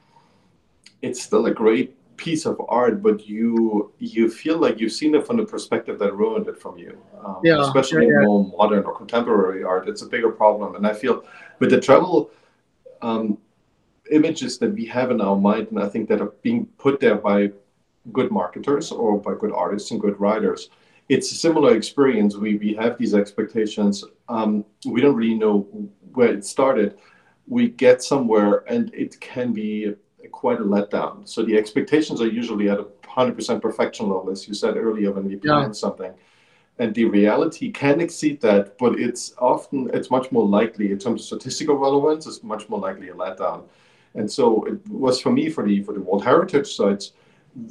It's 1.02 1.22
still 1.22 1.46
a 1.46 1.50
great 1.50 1.96
piece 2.16 2.46
of 2.46 2.60
art, 2.68 3.02
but 3.02 3.26
you 3.26 3.92
you 3.98 4.30
feel 4.30 4.58
like 4.58 4.80
you've 4.80 4.92
seen 4.92 5.14
it 5.14 5.26
from 5.26 5.36
the 5.36 5.44
perspective 5.44 5.98
that 5.98 6.14
ruined 6.14 6.48
it 6.48 6.58
from 6.58 6.78
you. 6.78 6.96
Um, 7.24 7.40
Yeah, 7.42 7.60
especially 7.62 8.06
yeah, 8.06 8.20
yeah. 8.20 8.26
more 8.26 8.50
modern 8.56 8.84
or 8.84 8.94
contemporary 8.96 9.64
art, 9.64 9.88
it's 9.88 10.02
a 10.02 10.06
bigger 10.06 10.30
problem. 10.30 10.74
And 10.76 10.86
I 10.86 10.94
feel 10.94 11.24
with 11.58 11.70
the 11.70 11.80
travel 11.80 12.30
um, 13.02 13.38
images 14.10 14.58
that 14.58 14.72
we 14.72 14.84
have 14.86 15.10
in 15.10 15.20
our 15.20 15.36
mind, 15.36 15.68
and 15.70 15.78
I 15.80 15.88
think 15.88 16.08
that 16.08 16.20
are 16.20 16.32
being 16.42 16.66
put 16.78 17.00
there 17.00 17.16
by 17.16 17.52
good 18.12 18.30
marketers 18.30 18.90
or 18.90 19.20
by 19.20 19.34
good 19.38 19.52
artists 19.52 19.90
and 19.90 20.00
good 20.00 20.18
writers. 20.18 20.70
It's 21.08 21.30
a 21.30 21.34
similar 21.34 21.76
experience. 21.76 22.36
We, 22.36 22.56
we 22.56 22.74
have 22.74 22.98
these 22.98 23.14
expectations. 23.14 24.04
Um, 24.28 24.64
we 24.86 25.00
don't 25.00 25.14
really 25.14 25.34
know 25.34 25.66
where 26.14 26.32
it 26.32 26.44
started. 26.44 26.98
We 27.46 27.68
get 27.68 28.02
somewhere 28.02 28.64
and 28.68 28.92
it 28.94 29.20
can 29.20 29.52
be 29.52 29.94
quite 30.30 30.60
a 30.60 30.64
letdown. 30.64 31.28
So 31.28 31.42
the 31.44 31.56
expectations 31.56 32.20
are 32.20 32.26
usually 32.28 32.68
at 32.70 32.78
a 32.78 32.86
100% 33.02 33.60
perfection 33.60 34.08
level, 34.08 34.30
as 34.30 34.48
you 34.48 34.54
said 34.54 34.76
earlier 34.76 35.12
when 35.12 35.26
we 35.28 35.36
plan 35.36 35.66
Yeah. 35.66 35.72
something. 35.72 36.12
And 36.78 36.94
the 36.94 37.04
reality 37.04 37.70
can 37.70 38.00
exceed 38.00 38.40
that, 38.40 38.78
but 38.78 38.98
it's 38.98 39.34
often, 39.38 39.90
it's 39.92 40.10
much 40.10 40.32
more 40.32 40.46
likely 40.48 40.90
in 40.90 40.98
terms 40.98 41.20
of 41.20 41.26
statistical 41.26 41.76
relevance, 41.76 42.26
it's 42.26 42.42
much 42.42 42.68
more 42.68 42.80
likely 42.80 43.10
a 43.10 43.14
letdown. 43.14 43.64
And 44.14 44.30
so 44.30 44.64
it 44.64 44.86
was 44.88 45.20
for 45.20 45.32
me 45.32 45.48
for 45.48 45.66
the 45.66 45.82
for 45.82 45.92
the 45.92 46.00
World 46.00 46.24
Heritage 46.24 46.74
sites, 46.74 47.12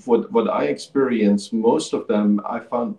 what 0.06 0.32
what 0.32 0.50
I 0.50 0.66
experienced, 0.66 1.54
most 1.54 1.94
of 1.94 2.08
them 2.08 2.42
I 2.46 2.60
found 2.60 2.98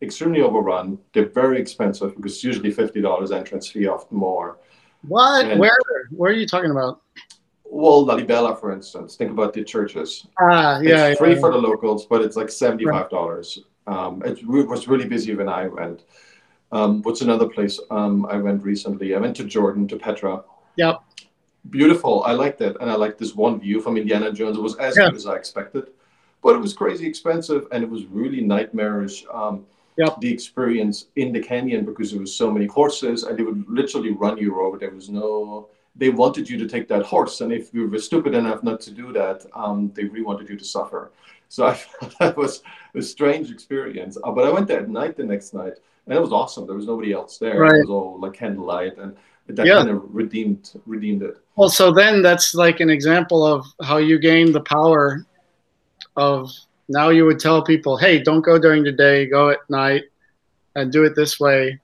extremely 0.00 0.40
overrun. 0.40 0.98
They're 1.12 1.28
very 1.28 1.60
expensive 1.60 2.16
because 2.16 2.34
it's 2.34 2.44
usually 2.44 2.70
fifty 2.70 3.00
dollars 3.00 3.30
entrance 3.32 3.68
fee, 3.70 3.86
often 3.86 4.16
more. 4.16 4.58
What? 5.06 5.46
And- 5.46 5.60
Where? 5.60 5.76
Where 6.10 6.30
are 6.32 6.34
you 6.34 6.46
talking 6.46 6.70
about? 6.70 7.00
Well, 7.64 8.04
Lalibela, 8.04 8.60
for 8.60 8.70
instance, 8.70 9.16
think 9.16 9.30
about 9.30 9.54
the 9.54 9.64
churches. 9.64 10.26
Ah, 10.38 10.78
yeah, 10.80 11.06
it's 11.06 11.18
free 11.18 11.32
yeah. 11.32 11.40
for 11.40 11.50
the 11.52 11.58
locals, 11.58 12.04
but 12.04 12.20
it's 12.20 12.36
like 12.36 12.50
seventy-five 12.50 13.08
dollars. 13.08 13.60
Um, 13.86 14.22
it 14.24 14.46
was 14.46 14.88
really 14.88 15.06
busy 15.06 15.34
when 15.34 15.48
I 15.48 15.68
went. 15.68 16.04
Um, 16.70 17.02
what's 17.02 17.22
another 17.22 17.48
place 17.48 17.80
um, 17.90 18.26
I 18.26 18.36
went 18.36 18.62
recently? 18.62 19.14
I 19.14 19.18
went 19.18 19.36
to 19.36 19.44
Jordan 19.44 19.88
to 19.88 19.96
Petra. 19.96 20.42
Yep. 20.76 21.02
Beautiful. 21.70 22.22
I 22.24 22.32
liked 22.32 22.60
it, 22.60 22.76
and 22.80 22.90
I 22.90 22.94
liked 22.94 23.18
this 23.18 23.34
one 23.34 23.60
view 23.60 23.80
from 23.80 23.96
Indiana 23.96 24.32
Jones. 24.32 24.56
It 24.56 24.62
was 24.62 24.76
as 24.76 24.96
Yeah. 24.96 25.06
good 25.06 25.16
as 25.16 25.26
I 25.26 25.36
expected, 25.36 25.90
but 26.42 26.54
it 26.56 26.58
was 26.60 26.72
crazy 26.74 27.06
expensive, 27.06 27.66
and 27.70 27.82
it 27.84 27.90
was 27.90 28.06
really 28.06 28.40
nightmarish. 28.40 29.24
Um, 29.32 29.66
Yep. 29.98 30.20
The 30.20 30.32
experience 30.32 31.08
in 31.16 31.34
the 31.34 31.40
canyon 31.42 31.84
because 31.84 32.12
there 32.12 32.20
was 32.20 32.34
so 32.34 32.50
many 32.50 32.64
horses, 32.64 33.24
and 33.24 33.38
they 33.38 33.42
would 33.42 33.62
literally 33.68 34.12
run 34.12 34.38
you 34.38 34.58
over. 34.58 34.78
There 34.78 34.90
was 34.90 35.10
no. 35.10 35.68
They 35.94 36.08
wanted 36.08 36.48
you 36.48 36.56
to 36.56 36.66
take 36.66 36.88
that 36.88 37.02
horse, 37.02 37.42
and 37.42 37.52
if 37.52 37.74
you 37.74 37.86
were 37.86 37.98
stupid 37.98 38.34
enough 38.34 38.62
not 38.62 38.80
to 38.80 38.90
do 38.90 39.12
that, 39.12 39.44
um, 39.52 39.92
they 39.94 40.04
really 40.04 40.22
wanted 40.22 40.48
you 40.48 40.56
to 40.56 40.64
suffer. 40.64 41.12
So 41.50 41.66
I 41.66 41.74
felt 41.82 42.18
that 42.20 42.36
was 42.38 42.62
a 42.94 43.02
strange 43.02 43.50
experience. 43.50 44.16
Uh, 44.24 44.30
but 44.32 44.46
I 44.46 44.50
went 44.50 44.66
there 44.66 44.80
at 44.80 44.88
night 44.88 45.14
the 45.18 45.24
next 45.24 45.52
night, 45.52 45.74
and 46.06 46.16
it 46.16 46.20
was 46.22 46.32
awesome. 46.32 46.66
There 46.66 46.74
was 46.74 46.86
nobody 46.86 47.12
else 47.12 47.36
there. 47.36 47.60
Right. 47.60 47.74
It 47.74 47.80
was 47.86 47.90
all 47.90 48.18
like 48.18 48.32
candlelight, 48.32 48.96
and 48.96 49.14
that 49.48 49.66
Yeah. 49.66 49.76
kind 49.76 49.90
of 49.90 50.02
redeemed 50.14 50.70
redeemed 50.86 51.22
it. 51.22 51.36
Well, 51.56 51.68
so 51.68 51.92
then 51.92 52.22
that's 52.22 52.54
like 52.54 52.80
an 52.80 52.90
example 52.90 53.46
of 53.46 53.66
how 53.82 53.98
you 53.98 54.18
gain 54.18 54.52
the 54.52 54.62
power 54.62 55.26
of 56.16 56.50
now 56.88 57.10
you 57.10 57.24
would 57.24 57.40
tell 57.40 57.62
people, 57.62 57.96
hey, 57.96 58.22
don't 58.22 58.40
go 58.40 58.58
during 58.58 58.84
the 58.84 58.92
day, 58.92 59.26
go 59.26 59.50
at 59.50 59.58
night, 59.68 60.04
and 60.74 60.90
do 60.90 61.04
it 61.04 61.14
this 61.14 61.38
way, 61.38 61.78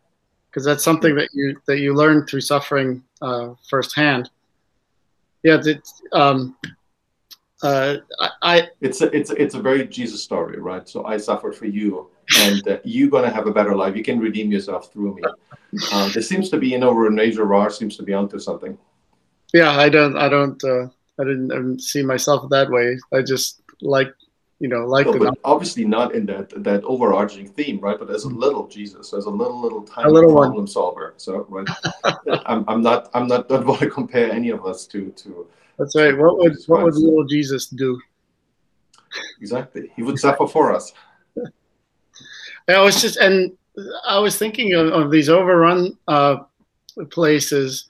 because 0.50 0.64
that's 0.64 0.84
something 0.84 1.14
that 1.16 1.28
you 1.32 1.60
that 1.66 1.78
you 1.78 1.94
learn 1.94 2.26
through 2.26 2.40
suffering 2.40 3.02
uh, 3.20 3.54
firsthand. 3.68 4.30
Yeah, 5.42 5.58
that, 5.58 5.88
um, 6.12 6.56
uh, 7.62 7.96
I, 8.42 8.68
It's 8.80 9.00
a, 9.00 9.14
it's 9.16 9.30
a, 9.30 9.40
it's 9.40 9.54
a 9.54 9.60
very 9.60 9.86
Jesus 9.86 10.22
story, 10.22 10.58
right? 10.58 10.88
So 10.88 11.04
I 11.04 11.16
suffered 11.16 11.54
for 11.54 11.66
you, 11.66 12.10
and 12.38 12.66
uh, 12.66 12.78
you're 12.84 13.10
gonna 13.10 13.30
have 13.30 13.46
a 13.46 13.52
better 13.52 13.74
life. 13.74 13.96
You 13.96 14.02
can 14.02 14.18
redeem 14.18 14.50
yourself 14.50 14.92
through 14.92 15.16
me. 15.16 15.22
Um, 15.92 16.10
there 16.14 16.22
seems 16.22 16.48
to 16.50 16.58
be, 16.58 16.68
you 16.68 16.78
know, 16.78 16.92
Rene 16.92 17.30
Girard 17.30 17.72
seems 17.72 17.96
to 17.98 18.02
be 18.02 18.14
onto 18.14 18.38
something. 18.38 18.76
Yeah, 19.52 19.70
I 19.70 19.88
don't, 19.88 20.16
I 20.16 20.28
don't, 20.28 20.62
uh, 20.64 20.84
I 21.20 21.24
didn't, 21.24 21.52
I 21.52 21.56
didn't 21.56 21.80
see 21.82 22.02
myself 22.02 22.48
that 22.50 22.70
way. 22.70 22.98
I 23.12 23.22
just 23.22 23.62
like, 23.80 24.14
you 24.60 24.68
know, 24.68 24.86
like 24.86 25.06
No, 25.06 25.32
obviously 25.44 25.84
not 25.84 26.14
in 26.14 26.26
that 26.26 26.50
that 26.64 26.82
overarching 26.84 27.48
theme, 27.48 27.78
right? 27.80 27.98
But 27.98 28.10
as 28.10 28.24
a 28.24 28.28
little 28.28 28.66
Jesus, 28.66 29.12
as 29.12 29.26
a 29.26 29.30
little 29.30 29.60
little 29.60 29.82
tiny 29.82 30.10
little 30.10 30.34
one. 30.34 30.48
problem 30.48 30.66
solver. 30.66 31.14
So 31.16 31.46
right, 31.48 31.68
I'm, 32.46 32.64
I'm 32.66 32.82
not 32.82 33.08
I'm 33.14 33.28
not 33.28 33.48
don't 33.48 33.66
want 33.66 33.80
to 33.80 33.90
compare 33.90 34.30
any 34.32 34.50
of 34.50 34.66
us 34.66 34.86
to 34.88 35.10
to 35.10 35.46
That's 35.78 35.94
right. 35.94 36.16
What 36.16 36.38
would 36.38 36.52
Jesus 36.52 36.68
what 36.68 36.82
would 36.82 36.94
little 36.94 37.24
Jesus 37.24 37.66
do? 37.68 38.00
exactly. 39.40 39.90
He 39.94 40.02
would 40.02 40.18
suffer 40.18 40.46
for 40.46 40.74
us. 40.74 40.92
Yeah, 41.36 41.44
I 42.68 42.80
was 42.80 43.00
just, 43.00 43.16
and 43.16 43.56
I 44.06 44.18
was 44.18 44.36
thinking 44.36 44.74
of, 44.74 44.88
of 44.88 45.10
these 45.10 45.28
overrun 45.28 45.96
uh, 46.08 46.38
places 47.10 47.88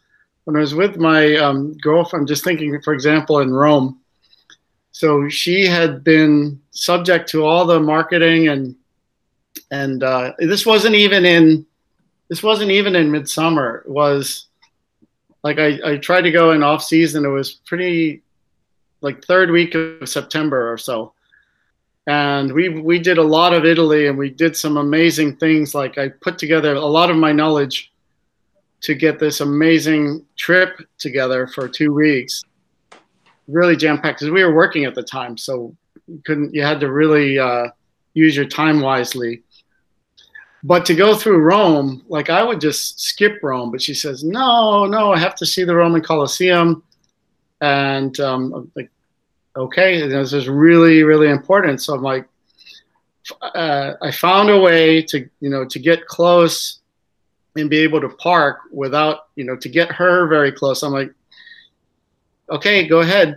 when 0.48 0.56
I 0.56 0.60
was 0.60 0.74
with 0.74 0.96
my 0.96 1.36
um, 1.36 1.76
girlfriend. 1.76 2.22
I'm 2.22 2.26
just 2.26 2.42
thinking, 2.42 2.80
for 2.80 2.94
example, 2.94 3.40
in 3.40 3.52
Rome. 3.52 4.00
So 4.92 5.28
she 5.28 5.66
had 5.66 6.02
been 6.02 6.58
subject 6.70 7.28
to 7.32 7.44
all 7.44 7.66
the 7.66 7.78
marketing 7.78 8.48
and 8.48 8.74
and 9.70 10.02
uh, 10.02 10.32
this 10.38 10.64
wasn't 10.64 10.94
even 10.94 11.26
in 11.26 11.66
this 12.30 12.42
wasn't 12.42 12.70
even 12.70 12.96
in 12.96 13.10
midsummer. 13.10 13.82
It 13.84 13.90
was 13.90 14.46
like 15.42 15.58
I, 15.58 15.80
I 15.84 15.96
tried 15.98 16.22
to 16.22 16.30
go 16.30 16.52
in 16.52 16.62
off 16.62 16.82
season. 16.82 17.26
It 17.26 17.28
was 17.28 17.60
pretty 17.66 18.22
like 19.02 19.22
third 19.22 19.50
week 19.50 19.74
of 19.74 20.08
September 20.08 20.72
or 20.72 20.78
so 20.78 21.12
and 22.06 22.50
we 22.54 22.70
we 22.70 22.98
did 22.98 23.18
a 23.18 23.22
lot 23.22 23.52
of 23.52 23.66
Italy, 23.66 24.06
and 24.06 24.16
we 24.16 24.30
did 24.30 24.56
some 24.56 24.78
amazing 24.78 25.36
things. 25.36 25.74
Like 25.74 25.98
I 25.98 26.08
put 26.08 26.38
together 26.38 26.74
a 26.74 26.80
lot 26.80 27.10
of 27.10 27.18
my 27.18 27.32
knowledge 27.32 27.92
to 28.80 28.94
get 28.94 29.18
this 29.18 29.40
amazing 29.40 30.24
trip 30.36 30.80
together 30.98 31.46
for 31.46 31.68
two 31.68 31.92
weeks. 31.92 32.42
Really 33.46 33.76
jam 33.76 34.00
packed 34.00 34.20
because 34.20 34.30
we 34.30 34.44
were 34.44 34.54
working 34.54 34.84
at 34.84 34.94
the 34.94 35.02
time, 35.02 35.36
so 35.36 35.74
you 36.06 36.22
couldn't. 36.24 36.54
You 36.54 36.62
had 36.62 36.80
to 36.80 36.92
really 36.92 37.38
uh, 37.38 37.68
use 38.14 38.36
your 38.36 38.44
time 38.44 38.80
wisely. 38.80 39.42
But 40.64 40.84
to 40.86 40.94
go 40.94 41.14
through 41.14 41.38
Rome, 41.38 42.04
like 42.08 42.30
I 42.30 42.42
would 42.42 42.60
just 42.60 43.00
skip 43.00 43.38
Rome. 43.42 43.70
But 43.70 43.80
she 43.80 43.94
says, 43.94 44.24
no, 44.24 44.86
no, 44.86 45.12
I 45.12 45.18
have 45.18 45.36
to 45.36 45.46
see 45.46 45.64
the 45.64 45.74
Roman 45.74 46.02
Colosseum. 46.02 46.82
and 47.60 48.18
um, 48.20 48.70
like, 48.74 48.90
okay, 49.56 50.06
this 50.06 50.32
is 50.32 50.48
really 50.48 51.02
really 51.02 51.28
important. 51.28 51.80
So 51.80 51.94
I'm 51.94 52.02
like, 52.02 52.28
uh, 53.40 53.94
I 54.02 54.10
found 54.10 54.50
a 54.50 54.60
way 54.60 55.02
to 55.02 55.28
you 55.40 55.48
know 55.48 55.64
to 55.64 55.78
get 55.78 56.06
close 56.06 56.77
and 57.58 57.70
be 57.70 57.78
able 57.78 58.00
to 58.00 58.08
park 58.08 58.60
without 58.72 59.28
you 59.36 59.44
know 59.44 59.56
to 59.56 59.68
get 59.68 59.90
her 59.92 60.26
very 60.26 60.52
close. 60.52 60.82
I'm 60.82 60.92
like, 60.92 61.12
okay, 62.50 62.86
go 62.86 63.00
ahead. 63.00 63.36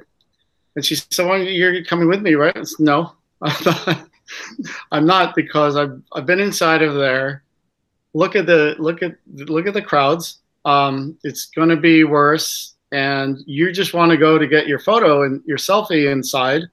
And 0.76 0.85
she 0.85 0.95
said, 0.95 1.27
well, 1.27 1.41
you're 1.41 1.84
coming 1.84 2.07
with 2.07 2.22
me, 2.22 2.35
right? 2.35 2.56
Said, 2.56 2.80
no, 2.80 3.14
I'm 4.91 5.06
not 5.06 5.35
because 5.35 5.76
I've 5.76 6.02
I've 6.14 6.26
been 6.26 6.39
inside 6.39 6.81
of 6.81 6.95
there. 6.95 7.43
Look 8.14 8.35
at 8.35 8.45
the 8.45 8.76
look 8.80 9.03
at 9.03 9.15
look 9.27 9.68
at 9.68 9.73
the 9.73 9.81
crowds. 9.81 10.39
Um, 10.64 11.18
it's 11.23 11.48
going 11.48 11.69
to 11.69 11.77
be 11.77 12.03
worse, 12.03 12.76
and 12.91 13.39
you 13.45 13.72
just 13.72 13.93
want 13.93 14.11
to 14.11 14.18
go 14.18 14.38
to 14.38 14.48
get 14.48 14.68
your 14.68 14.80
photo 14.80 15.23
and 15.23 15.41
your 15.45 15.57
selfie 15.57 16.11
inside. 16.11 16.64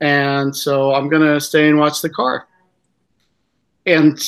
And 0.00 0.54
so 0.54 0.94
I'm 0.94 1.08
going 1.08 1.22
to 1.22 1.40
stay 1.40 1.68
and 1.68 1.78
watch 1.78 2.02
the 2.02 2.10
car. 2.10 2.46
And 3.86 4.18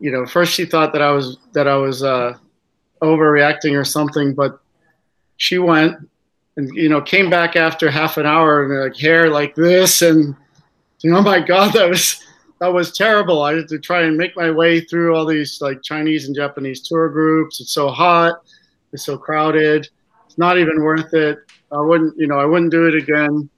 you 0.00 0.10
know, 0.10 0.24
first 0.26 0.54
she 0.54 0.64
thought 0.64 0.92
that 0.94 1.02
I 1.02 1.10
was 1.12 1.36
that 1.52 1.68
I 1.68 1.76
was 1.76 2.02
uh, 2.02 2.36
overreacting 3.02 3.78
or 3.78 3.84
something, 3.84 4.34
but 4.34 4.58
she 5.36 5.58
went 5.58 5.96
and 6.56 6.74
you 6.74 6.88
know 6.88 7.00
came 7.00 7.30
back 7.30 7.54
after 7.54 7.90
half 7.90 8.16
an 8.16 8.26
hour 8.26 8.64
and 8.64 8.92
like 8.92 8.98
hair 8.98 9.30
like 9.30 9.54
this 9.54 10.02
and 10.02 10.34
you 11.00 11.10
know, 11.10 11.18
oh 11.18 11.22
my 11.34 11.40
god 11.40 11.72
that 11.74 11.88
was 11.88 12.22
that 12.60 12.72
was 12.72 12.92
terrible. 12.92 13.42
I 13.42 13.54
had 13.54 13.68
to 13.68 13.78
try 13.78 14.02
and 14.02 14.18
make 14.18 14.36
my 14.36 14.50
way 14.50 14.80
through 14.80 15.14
all 15.14 15.26
these 15.26 15.60
like 15.60 15.82
chinese 15.82 16.26
and 16.26 16.34
japanese 16.34 16.80
tour 16.80 17.08
groups. 17.10 17.60
It's 17.60 17.72
so 17.72 17.88
hot. 17.88 18.40
It's 18.92 19.04
so 19.04 19.16
crowded. 19.16 19.88
It's 20.26 20.38
not 20.38 20.58
even 20.58 20.82
worth 20.82 21.12
it. 21.12 21.38
I 21.70 21.80
wouldn't 21.80 22.18
you 22.18 22.26
know 22.26 22.38
i 22.38 22.46
wouldn't 22.46 22.70
do 22.70 22.86
it 22.86 22.94
again. 22.94 23.50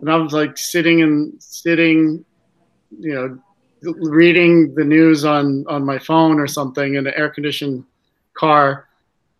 And 0.00 0.10
i 0.10 0.16
was 0.16 0.34
like 0.34 0.58
sitting 0.58 1.00
and 1.02 1.42
sitting 1.42 2.22
you 2.98 3.14
know 3.14 3.38
reading 3.86 4.74
the 4.74 4.84
news 4.84 5.24
on 5.24 5.64
on 5.68 5.84
my 5.84 5.98
phone 5.98 6.38
or 6.38 6.46
something 6.46 6.94
in 6.94 7.06
an 7.06 7.12
air 7.16 7.30
conditioned 7.30 7.84
car 8.34 8.88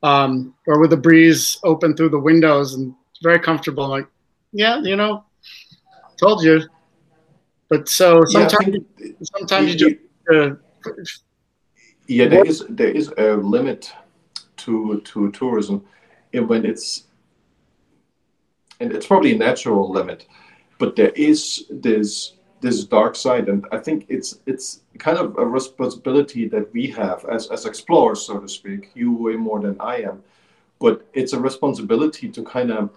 um, 0.03 0.55
or 0.67 0.81
with 0.81 0.91
the 0.91 0.97
breeze 0.97 1.59
open 1.65 1.97
through 1.97 2.11
the 2.11 2.19
windows 2.19 2.75
and 2.75 2.95
very 3.23 3.39
comfortable. 3.39 3.85
I'm 3.85 3.91
like, 3.91 4.09
yeah, 4.53 4.81
you 4.83 4.97
know, 4.97 5.25
told 6.19 6.43
you. 6.43 6.63
But 7.69 7.89
so 7.89 8.25
sometimes, 8.25 8.77
yeah, 8.99 9.13
sometimes 9.37 9.75
you, 9.75 9.89
you 9.89 9.99
just. 9.99 10.03
Uh, 10.33 10.95
yeah, 12.07 12.29
there 12.29 12.47
is 12.47 12.65
there 12.69 12.91
is 12.91 13.13
a 13.19 13.35
limit 13.35 13.93
to 14.59 15.01
to 15.01 15.33
tourism, 15.33 15.85
when 16.33 16.65
it's 16.65 17.05
and 18.81 18.93
it's 18.93 19.07
probably 19.07 19.35
a 19.35 19.39
natural 19.39 19.91
limit, 19.91 20.27
but 20.79 20.95
there 20.95 21.13
is 21.17 21.65
this 21.71 22.36
this 22.67 22.85
dark 22.85 23.15
side, 23.17 23.49
and 23.49 23.67
I 23.73 23.79
think 23.79 24.07
it's 24.09 24.41
it's 24.47 24.83
kind 24.99 25.19
of 25.19 25.39
a 25.39 25.47
responsibility 25.47 26.49
that 26.49 26.73
we 26.73 26.89
have 26.89 27.25
as 27.27 27.49
as 27.51 27.65
explorers, 27.65 28.21
so 28.23 28.39
to 28.39 28.49
speak. 28.49 28.91
You 28.95 29.13
way 29.13 29.37
more 29.37 29.61
than 29.61 29.77
I 29.81 29.97
am, 30.11 30.23
but 30.79 31.07
it's 31.15 31.33
a 31.33 31.41
responsibility 31.41 32.29
to 32.29 32.43
kind 32.43 32.71
of 32.73 32.91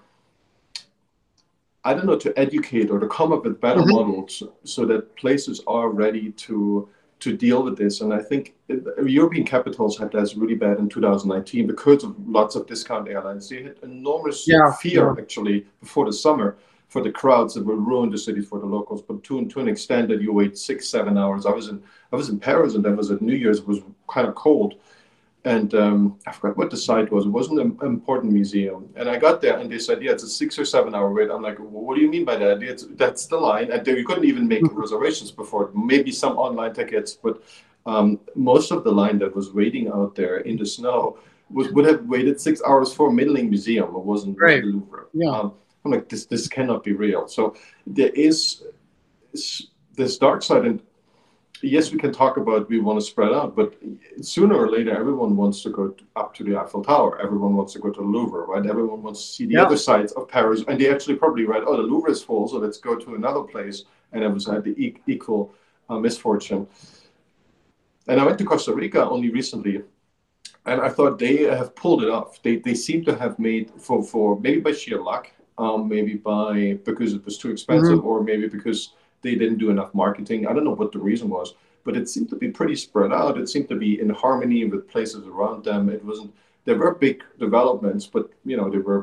I 1.84 1.94
don't 1.94 2.06
know 2.06 2.18
to 2.18 2.38
educate 2.38 2.90
or 2.90 3.00
to 3.00 3.08
come 3.08 3.32
up 3.32 3.44
with 3.46 3.62
better 3.62 3.82
mm-hmm. 3.82 3.96
models 3.96 4.44
so 4.64 4.86
that 4.86 5.16
places 5.16 5.62
are 5.68 5.90
ready 5.90 6.32
to 6.32 6.90
to 7.20 7.36
deal 7.36 7.64
with 7.64 7.78
this. 7.78 8.02
And 8.02 8.14
I 8.14 8.22
think 8.22 8.56
European 9.04 9.46
capitals 9.46 9.98
had 9.98 10.12
that 10.12 10.34
really 10.38 10.56
bad 10.56 10.80
in 10.80 10.88
2019 10.88 11.68
because 11.68 12.04
of 12.04 12.16
lots 12.28 12.56
of 12.56 12.66
discount 12.66 13.10
airlines. 13.10 13.50
They 13.50 13.64
had 13.64 13.76
enormous 13.84 14.48
yeah, 14.48 14.72
fear 14.82 15.14
yeah. 15.14 15.22
actually 15.22 15.66
before 15.82 16.06
the 16.06 16.14
summer 16.14 16.58
for 16.90 17.02
the 17.02 17.12
crowds 17.12 17.54
that 17.54 17.66
will 17.66 17.76
ruin 17.76 18.10
the 18.10 18.18
city 18.18 18.42
for 18.42 18.60
the 18.60 18.66
locals. 18.66 19.02
But 19.02 19.24
to, 19.24 19.46
to 19.46 19.60
an 19.60 19.70
extent 19.70 20.10
that 20.10 20.22
you 20.22 20.34
wait 20.34 20.58
six, 20.58 20.90
seven 20.90 21.18
hours. 21.18 21.46
I 21.46 21.52
was 21.52 21.68
in 21.70 21.82
I 22.12 22.16
was 22.16 22.30
in 22.30 22.40
Paris 22.40 22.76
and 22.76 22.84
that 22.84 22.98
was 22.98 23.12
at 23.12 23.22
New 23.22 23.36
Year's. 23.36 23.60
It 23.60 23.68
was 23.68 23.80
kind 24.08 24.28
of 24.28 24.36
cold, 24.36 24.76
and 25.46 25.74
um, 25.74 26.20
I 26.28 26.32
forgot 26.32 26.58
what 26.58 26.70
the 26.70 26.78
site 26.78 27.12
was. 27.12 27.26
It 27.26 27.30
wasn't 27.30 27.62
an 27.62 27.78
important 27.84 28.34
museum. 28.34 28.90
And 28.96 29.08
I 29.10 29.18
got 29.18 29.42
there 29.42 29.58
and 29.58 29.72
they 29.72 29.80
said, 29.80 30.02
yeah, 30.02 30.12
it's 30.12 30.24
a 30.24 30.30
six 30.30 30.60
or 30.60 30.66
seven 30.66 30.94
hour 30.94 31.14
wait. 31.14 31.30
I'm 31.30 31.42
like, 31.42 31.60
well, 31.60 31.84
what 31.86 31.96
do 31.96 32.02
you 32.02 32.10
mean 32.10 32.26
by 32.26 32.36
that? 32.38 32.62
It's, 32.62 32.86
that's 32.92 33.28
the 33.28 33.38
line. 33.38 33.72
And 33.72 33.86
you 33.88 34.06
couldn't 34.06 34.26
even 34.26 34.48
make 34.48 34.64
mm-hmm. 34.64 34.78
reservations 34.78 35.32
before. 35.32 35.72
Maybe 35.74 36.12
some 36.12 36.38
online 36.38 36.74
tickets, 36.74 37.14
but 37.14 37.44
um, 37.86 38.20
most 38.36 38.72
of 38.72 38.84
the 38.84 38.92
line 38.92 39.18
that 39.20 39.34
was 39.34 39.54
waiting 39.54 39.88
out 39.88 40.14
there 40.16 40.38
in 40.40 40.58
the 40.58 40.66
snow 40.66 41.20
was, 41.50 41.72
would 41.72 41.86
have 41.86 42.04
waited 42.06 42.40
six 42.42 42.62
hours 42.68 42.94
for 42.94 43.10
a 43.10 43.14
middling 43.14 43.50
museum. 43.50 43.96
It 43.96 44.04
wasn't 44.04 44.38
right. 44.40 44.62
the 44.62 44.68
Louvre. 44.68 45.08
Yeah. 45.14 45.30
Um, 45.30 45.54
I'm 45.84 45.92
like, 45.92 46.10
this 46.10 46.26
this 46.26 46.48
cannot 46.48 46.84
be 46.84 46.94
real. 46.94 47.28
So 47.28 47.56
there 47.88 48.10
is 48.10 48.64
this 49.96 50.18
dark 50.18 50.44
side, 50.44 50.66
and 50.66 50.82
yes, 51.62 51.92
we 51.92 52.00
can 52.00 52.12
talk 52.12 52.38
about 52.38 52.70
we 52.70 52.80
want 52.80 53.00
to 53.00 53.06
spread 53.06 53.32
out, 53.32 53.56
but 53.56 53.76
sooner 54.22 54.56
or 54.56 54.70
later, 54.70 54.92
everyone 54.96 55.36
wants 55.36 55.62
to 55.64 55.70
go 55.70 55.96
up 56.16 56.34
to 56.36 56.44
the 56.44 56.58
Eiffel 56.58 56.84
Tower. 56.84 57.20
Everyone 57.22 57.56
wants 57.56 57.74
to 57.74 57.80
go 57.80 57.90
to 57.90 58.02
the 58.02 58.06
Louvre, 58.06 58.46
right? 58.46 58.66
Everyone 58.66 59.02
wants 59.02 59.22
to 59.22 59.28
see 59.28 59.46
the 59.46 59.54
yeah. 59.54 59.64
other 59.64 59.78
sides 59.78 60.12
of 60.14 60.28
Paris, 60.28 60.64
and 60.68 60.80
they 60.80 60.90
actually 60.90 61.16
probably 61.16 61.46
write, 61.46 61.64
"Oh, 61.66 61.78
the 61.78 61.84
Louvre 61.84 62.12
is 62.12 62.22
full, 62.24 62.48
so 62.48 62.58
let's 62.58 62.78
go 62.78 62.96
to 62.96 63.16
another 63.16 63.44
place." 63.44 63.84
And 64.12 64.24
it 64.24 64.30
was 64.30 64.48
had 64.48 64.64
the 64.64 64.72
e- 64.72 65.02
equal 65.08 65.54
uh, 65.90 66.00
misfortune. 66.00 66.68
And 68.08 68.20
I 68.20 68.26
went 68.26 68.40
to 68.40 68.46
Costa 68.46 68.74
Rica 68.74 69.08
only 69.08 69.30
recently, 69.30 69.84
and 70.66 70.82
I 70.82 70.90
thought 70.90 71.20
they 71.20 71.44
have 71.44 71.76
pulled 71.76 72.04
it 72.04 72.10
off. 72.10 72.42
They 72.42 72.58
they 72.58 72.74
seem 72.74 73.06
to 73.06 73.16
have 73.16 73.38
made 73.38 73.72
for 73.78 74.04
for 74.04 74.40
maybe 74.40 74.62
by 74.62 74.72
sheer 74.72 75.02
luck 75.02 75.32
um, 75.60 75.90
maybe 75.90 76.16
by 76.16 76.80
because 76.86 77.14
it 77.14 77.24
was 77.26 77.38
too 77.38 77.52
expensive, 77.52 78.00
mm-hmm. 78.00 78.08
or 78.08 78.24
maybe 78.24 78.48
because 78.48 78.94
they 79.22 79.36
didn't 79.36 79.58
do 79.58 79.70
enough 79.70 79.94
marketing. 79.94 80.48
I 80.48 80.54
don't 80.54 80.64
know 80.64 80.76
what 80.76 80.94
the 80.94 81.00
reason 81.00 81.30
was, 81.30 81.54
but 81.84 81.98
it 81.98 82.08
seemed 82.08 82.30
to 82.30 82.38
be 82.38 82.50
pretty 82.50 82.76
spread 82.76 83.12
out. 83.12 83.38
It 83.38 83.50
seemed 83.50 83.68
to 83.70 83.76
be 83.76 84.00
in 84.00 84.10
harmony 84.10 84.64
with 84.66 84.88
places 84.88 85.28
around 85.28 85.66
them. 85.66 85.90
It 85.90 86.04
wasn't. 86.04 86.34
There 86.64 86.78
were 86.78 86.96
big 86.96 87.24
developments, 87.38 88.08
but 88.08 88.32
you 88.46 88.56
know 88.56 88.70
there 88.70 88.82
were 88.82 89.02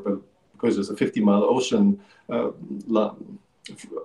because 0.53 0.77
there's 0.77 0.91
a 0.91 0.97
50 0.97 1.20
mile 1.20 1.45
ocean 1.45 2.01
uh, 2.31 2.51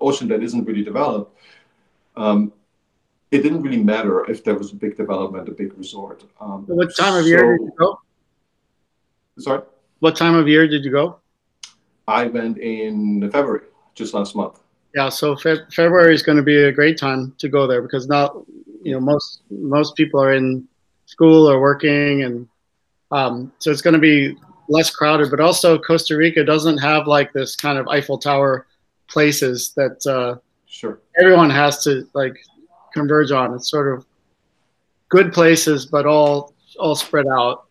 ocean 0.02 0.28
that 0.28 0.44
isn't 0.44 0.65
really 0.65 0.84
developed. 0.84 1.34
Um, 2.18 2.52
it 3.32 3.44
didn't 3.44 3.61
really 3.61 3.82
matter 3.82 4.30
if 4.30 4.44
there 4.44 4.56
was 4.56 4.73
a 4.73 4.76
big 4.76 4.98
development, 4.98 5.48
a 5.48 5.53
big 5.53 5.73
resort. 5.78 6.26
Um, 6.41 6.65
what 6.68 6.94
time 6.98 7.15
of 7.15 7.23
so, 7.23 7.30
year 7.30 7.57
did 7.57 7.64
you 7.64 7.72
go? 7.80 8.02
Sorry. 9.40 9.61
What 9.99 10.18
time 10.18 10.36
of 10.36 10.49
year 10.49 10.68
did 10.68 10.84
you 10.84 10.91
go? 10.91 11.20
I 12.07 12.26
went 12.26 12.57
in 12.57 13.30
February, 13.32 13.68
just 13.95 14.14
last 14.14 14.36
month. 14.36 14.60
Yeah, 14.95 15.10
so 15.10 15.36
fe- 15.36 15.65
February 15.72 16.14
is 16.14 16.23
going 16.23 16.38
to 16.38 16.44
be 16.44 16.64
a 16.64 16.72
great 16.72 16.98
time 16.98 17.34
to 17.38 17.48
go 17.48 17.65
there 17.65 17.82
because 17.82 18.07
now, 18.07 18.45
you 18.82 18.94
know, 18.94 18.99
most 18.99 19.41
most 19.49 19.95
people 19.95 20.22
are 20.22 20.34
in 20.34 20.68
school 21.06 21.49
or 21.49 21.61
working, 21.61 22.23
and 22.23 22.48
um, 23.11 23.52
so 23.60 23.72
it's 23.72 23.82
going 23.82 23.94
to 23.94 23.99
be 23.99 24.36
less 24.68 24.90
crowded. 24.90 25.30
But 25.30 25.40
also, 25.40 25.78
Costa 25.78 26.18
Rica 26.18 26.44
doesn't 26.44 26.78
have 26.80 27.07
like 27.07 27.32
this 27.32 27.56
kind 27.56 27.78
of 27.78 27.88
Eiffel 27.88 28.18
Tower 28.18 28.68
places 29.07 29.73
that 29.76 30.06
uh, 30.07 30.40
sure 30.65 30.99
everyone 31.19 31.49
has 31.49 31.84
to 31.86 32.07
like 32.14 32.36
converge 32.94 33.32
on. 33.32 33.53
It's 33.53 33.69
sort 33.69 33.94
of 33.94 34.06
good 35.10 35.32
places, 35.32 35.86
but 35.86 36.06
all 36.06 36.53
all 36.80 36.95
spread 36.95 37.28
out. 37.28 37.65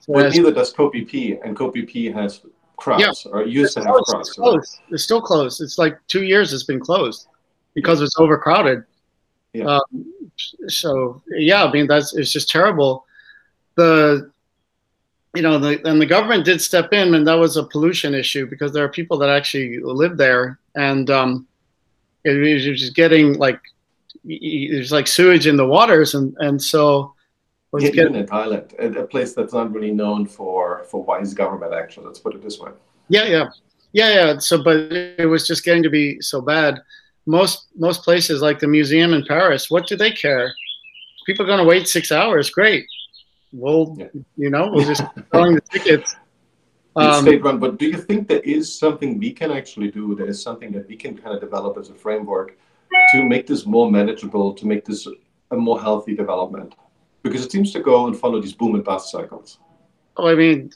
So 0.00 0.12
well, 0.14 0.30
neither 0.30 0.52
does 0.52 0.72
Phi, 0.72 1.38
and 1.44 1.56
Phi 1.56 2.10
has 2.10 2.40
crops 2.78 3.26
yeah. 3.26 3.32
or 3.32 3.44
used 3.44 3.66
it's 3.66 3.74
to 3.74 3.80
have 3.84 4.04
crops. 4.04 4.28
It's 4.28 4.32
closed. 4.36 4.78
It's 4.90 5.02
still 5.02 5.20
closed. 5.20 5.60
It's 5.60 5.78
like 5.78 5.98
two 6.06 6.24
years 6.24 6.52
it's 6.52 6.64
been 6.64 6.80
closed 6.80 7.26
because 7.74 8.00
it's 8.00 8.18
overcrowded. 8.18 8.84
Yeah. 9.52 9.64
Um, 9.64 10.12
so 10.68 11.22
yeah, 11.28 11.64
I 11.64 11.72
mean 11.72 11.86
that's 11.86 12.14
it's 12.14 12.32
just 12.32 12.48
terrible. 12.48 13.04
The 13.74 14.30
you 15.34 15.42
know 15.42 15.58
the 15.58 15.80
and 15.88 16.00
the 16.00 16.06
government 16.06 16.44
did 16.44 16.60
step 16.60 16.92
in 16.92 17.14
and 17.14 17.26
that 17.26 17.34
was 17.34 17.56
a 17.56 17.64
pollution 17.64 18.14
issue 18.14 18.46
because 18.46 18.72
there 18.72 18.84
are 18.84 18.88
people 18.88 19.18
that 19.18 19.28
actually 19.28 19.78
live 19.80 20.16
there 20.16 20.58
and 20.74 21.10
um, 21.10 21.46
it 22.24 22.32
was 22.32 22.64
just 22.64 22.94
getting 22.94 23.34
like 23.34 23.60
there's 24.24 24.92
like 24.92 25.06
sewage 25.06 25.46
in 25.46 25.56
the 25.56 25.66
waters 25.66 26.14
and 26.14 26.36
and 26.38 26.60
so 26.60 27.14
yeah, 27.78 27.88
even 27.88 28.14
in 28.16 28.26
Thailand, 28.26 28.96
a, 28.96 29.06
place 29.06 29.34
that's 29.34 29.52
not 29.52 29.72
really 29.72 29.92
known 29.92 30.24
for 30.26 30.67
for 30.84 31.02
wise 31.02 31.34
government 31.34 31.74
action. 31.74 32.04
Let's 32.04 32.18
put 32.18 32.34
it 32.34 32.42
this 32.42 32.58
way. 32.58 32.70
Yeah, 33.08 33.24
yeah, 33.24 33.48
yeah, 33.92 34.14
yeah. 34.14 34.38
So, 34.38 34.62
but 34.62 34.92
it 34.92 35.28
was 35.28 35.46
just 35.46 35.64
getting 35.64 35.82
to 35.82 35.90
be 35.90 36.20
so 36.20 36.40
bad. 36.40 36.80
Most 37.26 37.68
most 37.76 38.02
places, 38.02 38.40
like 38.40 38.58
the 38.58 38.68
museum 38.68 39.12
in 39.12 39.24
Paris, 39.24 39.70
what 39.70 39.86
do 39.86 39.96
they 39.96 40.10
care? 40.10 40.52
People 41.26 41.44
are 41.44 41.48
going 41.48 41.58
to 41.58 41.64
wait 41.64 41.88
six 41.88 42.10
hours. 42.10 42.50
Great. 42.50 42.86
We'll, 43.52 43.96
yeah. 43.98 44.06
you 44.36 44.50
know, 44.50 44.70
we'll 44.72 44.86
just 44.86 45.02
selling 45.32 45.54
the 45.54 45.60
tickets. 45.60 46.16
Um, 46.96 47.22
state 47.22 47.42
run, 47.44 47.58
but 47.58 47.78
do 47.78 47.86
you 47.86 47.96
think 47.96 48.28
there 48.28 48.40
is 48.40 48.76
something 48.76 49.18
we 49.18 49.32
can 49.32 49.52
actually 49.52 49.90
do? 49.90 50.16
There 50.16 50.26
is 50.26 50.42
something 50.42 50.72
that 50.72 50.88
we 50.88 50.96
can 50.96 51.16
kind 51.16 51.34
of 51.34 51.40
develop 51.40 51.78
as 51.78 51.90
a 51.90 51.94
framework 51.94 52.58
to 53.12 53.22
make 53.22 53.46
this 53.46 53.66
more 53.66 53.90
manageable, 53.90 54.52
to 54.54 54.66
make 54.66 54.84
this 54.84 55.06
a 55.50 55.56
more 55.56 55.80
healthy 55.80 56.16
development? 56.16 56.74
because 57.22 57.44
it 57.44 57.52
seems 57.52 57.72
to 57.72 57.80
go 57.80 58.06
and 58.06 58.16
follow 58.16 58.40
these 58.40 58.52
boom 58.52 58.74
and 58.74 58.84
bust 58.84 59.10
cycles. 59.10 59.58
I 60.26 60.34
mean, 60.34 60.72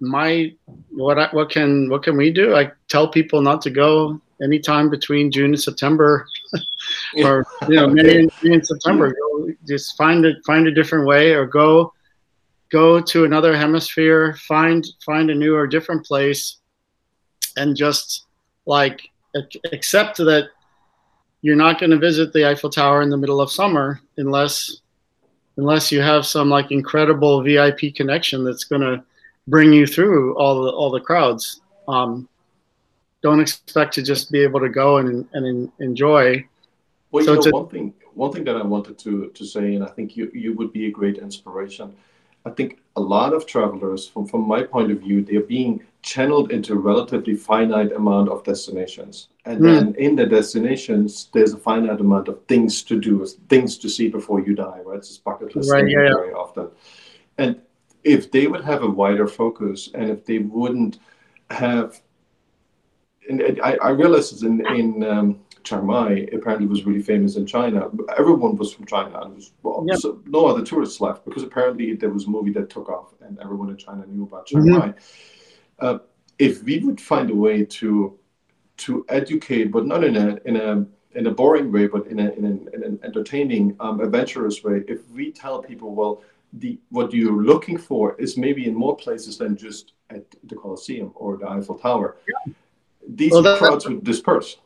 my 0.00 0.52
what 0.90 1.18
I, 1.18 1.28
what 1.30 1.50
can 1.50 1.88
what 1.90 2.02
can 2.02 2.16
we 2.16 2.30
do? 2.32 2.56
I 2.56 2.72
tell 2.88 3.08
people 3.08 3.40
not 3.40 3.62
to 3.62 3.70
go 3.70 4.20
anytime 4.42 4.90
between 4.90 5.30
June 5.30 5.52
and 5.52 5.60
September, 5.60 6.26
or 7.22 7.46
you 7.68 7.76
know 7.76 7.88
May, 7.88 8.28
May 8.42 8.54
and 8.54 8.66
September. 8.66 9.12
Go, 9.12 9.52
just 9.68 9.96
find 9.96 10.24
it 10.24 10.36
find 10.46 10.66
a 10.66 10.74
different 10.74 11.06
way, 11.06 11.32
or 11.32 11.46
go 11.46 11.92
go 12.70 13.00
to 13.00 13.24
another 13.24 13.56
hemisphere, 13.56 14.34
find 14.48 14.86
find 15.04 15.30
a 15.30 15.34
new 15.34 15.54
or 15.54 15.66
different 15.66 16.04
place, 16.04 16.58
and 17.56 17.76
just 17.76 18.26
like 18.66 19.02
accept 19.72 20.16
that 20.18 20.48
you're 21.42 21.56
not 21.56 21.78
going 21.78 21.90
to 21.90 21.98
visit 21.98 22.32
the 22.32 22.48
Eiffel 22.48 22.70
Tower 22.70 23.02
in 23.02 23.10
the 23.10 23.16
middle 23.16 23.40
of 23.40 23.50
summer 23.50 24.00
unless 24.16 24.80
unless 25.60 25.92
you 25.92 26.00
have 26.00 26.24
some 26.24 26.48
like 26.48 26.70
incredible 26.70 27.42
VIP 27.42 27.94
connection 27.94 28.44
that's 28.44 28.64
going 28.64 28.80
to 28.80 29.04
bring 29.46 29.72
you 29.72 29.86
through 29.86 30.34
all 30.36 30.62
the 30.64 30.70
all 30.70 30.90
the 30.90 31.00
crowds. 31.00 31.60
Um, 31.86 32.28
don't 33.22 33.40
expect 33.40 33.92
to 33.94 34.02
just 34.02 34.32
be 34.32 34.40
able 34.40 34.60
to 34.60 34.70
go 34.70 34.98
and 34.98 35.28
and 35.34 35.70
enjoy. 35.80 36.44
Well, 37.10 37.24
so 37.24 37.34
you 37.34 37.50
know, 37.50 37.58
one 37.58 37.68
thing 37.68 37.94
one 38.14 38.32
thing 38.32 38.44
that 38.44 38.56
I 38.56 38.62
wanted 38.62 38.98
to 39.04 39.28
to 39.38 39.44
say, 39.44 39.74
and 39.74 39.84
I 39.84 39.90
think 39.96 40.16
you 40.16 40.30
you 40.32 40.54
would 40.54 40.72
be 40.72 40.86
a 40.86 40.90
great 40.90 41.18
inspiration. 41.18 41.94
I 42.44 42.50
think 42.50 42.80
a 42.96 43.00
lot 43.00 43.34
of 43.34 43.46
travelers, 43.46 44.08
from 44.08 44.26
from 44.26 44.46
my 44.46 44.62
point 44.62 44.90
of 44.90 45.00
view, 45.00 45.22
they're 45.22 45.42
being 45.42 45.82
channeled 46.02 46.50
into 46.50 46.72
a 46.72 46.76
relatively 46.76 47.34
finite 47.34 47.92
amount 47.92 48.28
of 48.30 48.42
destinations, 48.44 49.28
and 49.44 49.60
mm. 49.60 49.64
then 49.64 49.94
in 49.96 50.16
the 50.16 50.26
destinations, 50.26 51.28
there's 51.32 51.52
a 51.52 51.58
finite 51.58 52.00
amount 52.00 52.28
of 52.28 52.44
things 52.46 52.82
to 52.84 52.98
do, 52.98 53.26
things 53.48 53.76
to 53.78 53.88
see 53.88 54.08
before 54.08 54.40
you 54.40 54.54
die. 54.54 54.80
Right, 54.84 54.98
it's 54.98 55.18
bucket 55.18 55.54
list 55.54 55.70
right, 55.70 55.88
yeah, 55.88 56.14
very 56.14 56.30
yeah. 56.30 56.36
often, 56.36 56.70
and 57.38 57.60
if 58.04 58.30
they 58.30 58.46
would 58.46 58.64
have 58.64 58.82
a 58.82 58.90
wider 58.90 59.26
focus, 59.26 59.90
and 59.94 60.10
if 60.10 60.24
they 60.24 60.38
wouldn't 60.38 60.98
have 61.50 62.00
and 63.30 63.60
I, 63.62 63.76
I 63.82 63.90
realized 63.90 64.42
in 64.42 64.64
in 64.74 65.04
um, 65.04 65.40
Chiang 65.64 65.86
Mai 65.86 66.28
apparently 66.32 66.66
was 66.66 66.84
really 66.84 67.02
famous 67.02 67.36
in 67.36 67.46
China. 67.46 67.88
Everyone 68.16 68.56
was 68.56 68.72
from 68.72 68.86
China, 68.86 69.20
and 69.20 69.34
was 69.36 69.52
well, 69.62 69.84
yep. 69.86 69.98
so 69.98 70.20
no 70.26 70.46
other 70.46 70.64
tourists 70.64 71.00
left 71.00 71.24
because 71.24 71.42
apparently 71.42 71.94
there 71.94 72.10
was 72.10 72.26
a 72.26 72.30
movie 72.30 72.52
that 72.52 72.70
took 72.70 72.88
off, 72.88 73.14
and 73.20 73.38
everyone 73.40 73.70
in 73.70 73.76
China 73.76 74.04
knew 74.06 74.24
about 74.24 74.46
Chiang 74.46 74.62
mm-hmm. 74.62 74.78
Mai. 74.78 74.94
Uh, 75.78 75.98
if 76.38 76.62
we 76.62 76.78
would 76.78 77.00
find 77.00 77.30
a 77.30 77.34
way 77.34 77.64
to 77.64 78.18
to 78.78 79.04
educate, 79.08 79.70
but 79.70 79.86
not 79.86 80.04
in 80.04 80.16
a 80.16 80.38
in 80.44 80.56
a 80.56 80.86
in 81.12 81.26
a 81.26 81.30
boring 81.30 81.72
way, 81.72 81.88
but 81.88 82.06
in, 82.06 82.20
a, 82.20 82.30
in, 82.30 82.44
an, 82.44 82.68
in 82.72 82.84
an 82.84 83.00
entertaining, 83.02 83.76
um, 83.80 83.98
adventurous 84.00 84.62
way, 84.62 84.84
if 84.86 85.00
we 85.10 85.32
tell 85.32 85.60
people, 85.60 85.92
well, 85.92 86.22
the 86.52 86.78
what 86.90 87.12
you're 87.12 87.42
looking 87.42 87.76
for 87.76 88.14
is 88.20 88.36
maybe 88.36 88.66
in 88.68 88.74
more 88.74 88.96
places 88.96 89.36
than 89.36 89.56
just 89.56 89.94
at 90.10 90.24
the 90.44 90.54
Colosseum 90.54 91.10
or 91.16 91.36
the 91.36 91.48
Eiffel 91.48 91.76
Tower. 91.76 92.16
Yeah 92.28 92.52
these 93.08 93.32
well, 93.32 93.56
crowds 93.58 93.86
would 93.88 94.04
disperse. 94.04 94.58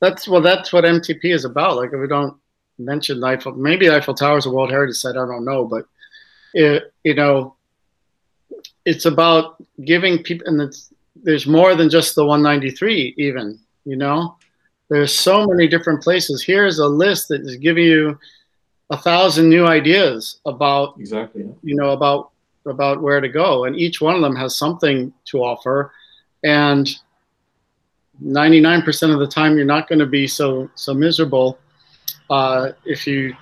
That's 0.00 0.28
well, 0.28 0.40
that's 0.40 0.72
what 0.72 0.84
MTP 0.84 1.24
is 1.24 1.44
about. 1.44 1.76
Like 1.76 1.92
if 1.92 2.00
we 2.00 2.06
don't 2.06 2.36
mention 2.78 3.22
Eiffel, 3.22 3.52
maybe 3.52 3.90
Eiffel 3.90 4.14
Tower 4.14 4.38
is 4.38 4.46
a 4.46 4.50
World 4.50 4.70
Heritage 4.70 4.96
Site. 4.96 5.16
I 5.16 5.26
don't 5.26 5.44
know, 5.44 5.64
but 5.64 5.86
it, 6.54 6.92
you 7.04 7.14
know, 7.14 7.56
it's 8.84 9.06
about 9.06 9.56
giving 9.84 10.22
people, 10.22 10.46
and 10.46 10.62
it's, 10.62 10.92
there's 11.16 11.46
more 11.46 11.74
than 11.74 11.90
just 11.90 12.14
the 12.14 12.24
193. 12.24 13.14
Even 13.18 13.58
you 13.84 13.96
know, 13.96 14.36
there's 14.88 15.14
so 15.14 15.46
many 15.46 15.66
different 15.66 16.02
places. 16.02 16.44
Here's 16.44 16.78
a 16.78 16.86
list 16.86 17.28
that 17.28 17.42
is 17.42 17.56
giving 17.56 17.84
you 17.84 18.18
a 18.90 18.96
thousand 18.96 19.48
new 19.48 19.66
ideas 19.66 20.40
about 20.46 20.94
exactly 20.98 21.42
you 21.62 21.74
know 21.74 21.90
about 21.90 22.30
about 22.66 23.02
where 23.02 23.20
to 23.20 23.28
go, 23.28 23.64
and 23.64 23.76
each 23.76 24.00
one 24.00 24.14
of 24.14 24.22
them 24.22 24.36
has 24.36 24.56
something 24.56 25.12
to 25.26 25.38
offer, 25.38 25.92
and 26.44 26.88
99% 28.22 29.12
of 29.12 29.20
the 29.20 29.26
time 29.26 29.56
you're 29.56 29.66
not 29.66 29.88
going 29.88 29.98
to 29.98 30.06
be 30.06 30.26
so 30.26 30.70
so 30.74 30.92
miserable 30.92 31.58
uh, 32.30 32.70
if 32.84 33.06
you 33.06 33.34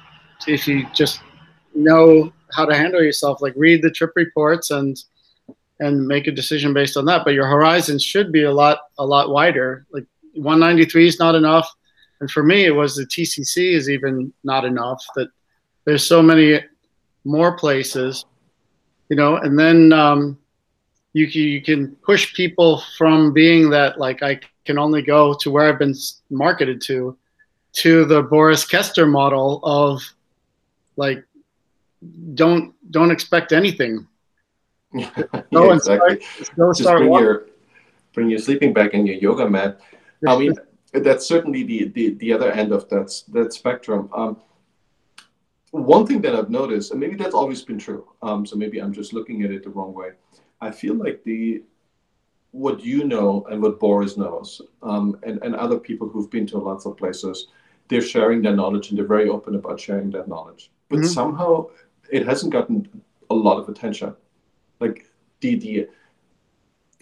if 0.46 0.68
you 0.68 0.86
just 0.94 1.20
know 1.74 2.32
how 2.52 2.64
to 2.64 2.76
handle 2.76 3.02
yourself 3.02 3.40
like 3.40 3.54
read 3.56 3.82
the 3.82 3.90
trip 3.90 4.12
reports 4.16 4.70
and 4.70 5.02
and 5.80 6.06
make 6.06 6.26
a 6.26 6.32
decision 6.32 6.72
based 6.72 6.96
on 6.96 7.04
that. 7.04 7.22
But 7.24 7.34
your 7.34 7.46
horizons 7.46 8.02
should 8.02 8.32
be 8.32 8.44
a 8.44 8.52
lot 8.52 8.78
a 8.98 9.04
lot 9.04 9.30
wider. 9.30 9.86
Like 9.90 10.06
193 10.34 11.06
is 11.08 11.18
not 11.18 11.34
enough. 11.34 11.70
And 12.20 12.30
for 12.30 12.42
me 12.42 12.64
it 12.64 12.70
was 12.70 12.96
the 12.96 13.04
tcc 13.04 13.74
is 13.74 13.90
even 13.90 14.32
not 14.42 14.64
enough 14.64 15.04
that 15.16 15.28
there's 15.84 16.06
so 16.06 16.22
many 16.22 16.60
more 17.24 17.56
places 17.56 18.24
you 19.08 19.16
know? 19.16 19.36
And 19.36 19.58
then 19.58 19.92
um, 19.92 20.38
you, 21.12 21.26
you 21.26 21.62
can 21.62 21.96
push 21.96 22.34
people 22.34 22.82
from 22.98 23.32
being 23.32 23.70
that 23.70 23.98
like 23.98 24.22
i 24.22 24.38
can 24.66 24.78
only 24.78 25.02
go 25.02 25.34
to 25.34 25.50
where 25.50 25.68
I've 25.68 25.78
been 25.78 25.94
marketed 26.30 26.80
to, 26.82 27.16
to 27.74 28.04
the 28.04 28.22
Boris 28.22 28.64
Kester 28.64 29.06
model 29.06 29.60
of 29.62 30.02
like 30.96 31.24
don't 32.34 32.74
don't 32.90 33.10
expect 33.10 33.52
anything. 33.52 34.06
yeah, 34.92 35.10
exactly. 35.50 36.20
Start, 36.42 36.76
Just 36.76 36.90
bring 36.90 37.12
your 37.12 37.46
bring 38.12 38.30
your 38.30 38.38
sleeping 38.38 38.72
bag 38.72 38.94
and 38.94 39.06
your 39.06 39.16
yoga 39.16 39.48
mat. 39.48 39.80
I 40.26 40.36
mean, 40.38 40.54
that's 40.92 41.26
certainly 41.26 41.62
the, 41.64 41.88
the 41.88 42.14
the 42.14 42.32
other 42.32 42.50
end 42.50 42.72
of 42.72 42.88
that 42.88 43.22
that 43.28 43.52
spectrum. 43.52 44.08
Um, 44.14 44.40
one 45.70 46.06
thing 46.06 46.22
that 46.22 46.34
I've 46.34 46.50
noticed, 46.50 46.92
and 46.92 47.00
maybe 47.00 47.16
that's 47.16 47.34
always 47.34 47.62
been 47.62 47.78
true. 47.78 48.08
Um, 48.22 48.46
so 48.46 48.56
maybe 48.56 48.78
I'm 48.78 48.92
just 48.92 49.12
looking 49.12 49.42
at 49.42 49.50
it 49.50 49.62
the 49.62 49.70
wrong 49.70 49.92
way. 49.92 50.12
I 50.60 50.70
feel 50.70 50.94
like 50.94 51.22
the 51.24 51.62
what 52.56 52.82
you 52.82 53.04
know 53.04 53.46
and 53.50 53.62
what 53.62 53.78
Boris 53.78 54.16
knows, 54.16 54.62
um, 54.82 55.18
and, 55.22 55.38
and 55.42 55.54
other 55.54 55.78
people 55.78 56.08
who've 56.08 56.30
been 56.30 56.46
to 56.46 56.58
lots 56.58 56.86
of 56.86 56.96
places, 56.96 57.48
they're 57.88 58.00
sharing 58.00 58.40
their 58.40 58.56
knowledge 58.56 58.88
and 58.88 58.98
they're 58.98 59.06
very 59.06 59.28
open 59.28 59.54
about 59.54 59.78
sharing 59.78 60.10
that 60.10 60.26
knowledge. 60.26 60.70
But 60.88 61.00
mm-hmm. 61.00 61.08
somehow 61.08 61.66
it 62.10 62.24
hasn't 62.26 62.52
gotten 62.52 62.88
a 63.30 63.34
lot 63.34 63.58
of 63.58 63.68
attention. 63.68 64.14
Like 64.80 65.06
the, 65.40 65.56
the 65.56 65.88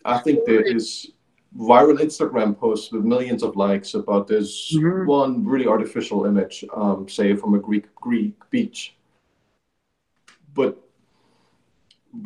I 0.05 0.19
think 0.19 0.45
there 0.45 0.63
is 0.63 1.13
viral 1.57 1.99
Instagram 1.99 2.59
posts 2.59 2.91
with 2.91 3.05
millions 3.05 3.45
of 3.45 3.55
likes 3.55 3.95
about 3.95 4.27
this 4.27 4.75
mm-hmm. 4.75 5.07
one 5.07 5.45
really 5.45 5.69
artificial 5.69 6.27
image, 6.27 6.65
um, 6.75 7.09
say 7.09 7.37
from 7.37 7.55
a 7.55 7.61
Greek 7.61 7.95
Greek 7.95 8.35
beach. 8.51 8.97
But 10.53 10.77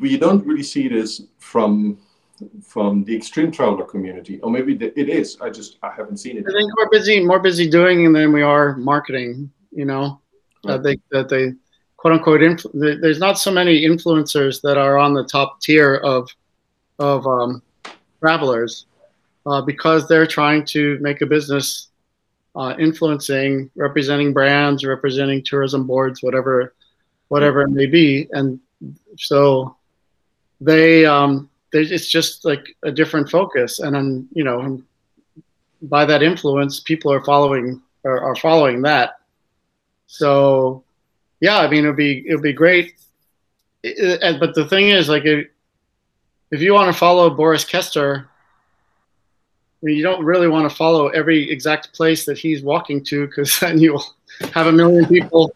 we 0.00 0.16
don't 0.16 0.46
really 0.46 0.62
see 0.62 0.88
this 0.88 1.22
from 1.38 1.98
from 2.62 3.04
the 3.04 3.16
extreme 3.16 3.50
traveler 3.50 3.84
community, 3.84 4.40
or 4.40 4.50
maybe 4.50 4.74
it 4.74 5.08
is. 5.08 5.38
I 5.40 5.50
just 5.50 5.78
I 5.82 5.90
haven't 5.90 6.18
seen 6.18 6.36
it. 6.36 6.44
I 6.48 6.52
think 6.52 6.76
we're 6.76 6.90
busy, 6.90 7.24
more 7.24 7.40
busy 7.40 7.68
doing 7.68 8.12
than 8.12 8.32
we 8.32 8.42
are 8.42 8.76
marketing. 8.76 9.50
You 9.72 9.84
know, 9.84 10.20
right. 10.64 10.78
I 10.78 10.82
think 10.82 11.00
that 11.10 11.28
they 11.28 11.52
quote 11.96 12.14
unquote 12.14 12.40
influ- 12.40 13.00
there's 13.00 13.18
not 13.18 13.38
so 13.38 13.50
many 13.50 13.84
influencers 13.84 14.60
that 14.62 14.76
are 14.76 14.98
on 14.98 15.14
the 15.14 15.24
top 15.24 15.60
tier 15.60 15.96
of 15.96 16.28
of 16.98 17.26
um, 17.26 17.62
travelers 18.20 18.86
uh, 19.46 19.62
because 19.62 20.08
they're 20.08 20.26
trying 20.26 20.64
to 20.66 20.98
make 21.00 21.20
a 21.20 21.26
business 21.26 21.88
uh, 22.56 22.74
influencing, 22.78 23.70
representing 23.76 24.32
brands, 24.32 24.84
representing 24.84 25.42
tourism 25.44 25.86
boards, 25.86 26.22
whatever 26.22 26.74
whatever 27.28 27.62
it 27.62 27.70
may 27.70 27.86
be, 27.86 28.28
and 28.32 28.58
so 29.16 29.76
they 30.60 31.04
um, 31.04 31.48
it's 31.72 32.08
just 32.08 32.44
like 32.44 32.76
a 32.82 32.90
different 32.90 33.30
focus. 33.30 33.78
And 33.78 33.94
then 33.94 34.28
you 34.32 34.44
know 34.44 34.82
by 35.82 36.04
that 36.04 36.22
influence 36.22 36.80
people 36.80 37.12
are 37.12 37.24
following 37.24 37.80
are, 38.04 38.20
are 38.20 38.36
following 38.36 38.82
that. 38.82 39.20
So 40.06 40.84
yeah 41.40 41.58
i 41.58 41.68
mean 41.68 41.84
it'd 41.84 41.96
be 41.96 42.26
it'd 42.26 42.42
be 42.42 42.52
great. 42.52 42.94
It, 43.82 44.40
but 44.40 44.54
the 44.54 44.66
thing 44.66 44.88
is 44.88 45.08
like 45.08 45.24
if, 45.24 45.46
if 46.50 46.60
you 46.60 46.74
want 46.74 46.92
to 46.92 46.98
follow 46.98 47.30
boris 47.30 47.64
kester 47.64 48.28
I 49.80 49.86
mean, 49.86 49.96
you 49.96 50.02
don't 50.02 50.24
really 50.24 50.48
want 50.48 50.68
to 50.68 50.74
follow 50.74 51.06
every 51.08 51.48
exact 51.48 51.92
place 51.92 52.24
that 52.24 52.36
he's 52.36 52.62
walking 52.62 53.04
to 53.04 53.28
because 53.28 53.60
then 53.60 53.78
you'll 53.78 54.02
have 54.52 54.66
a 54.66 54.72
million 54.72 55.06
people 55.06 55.54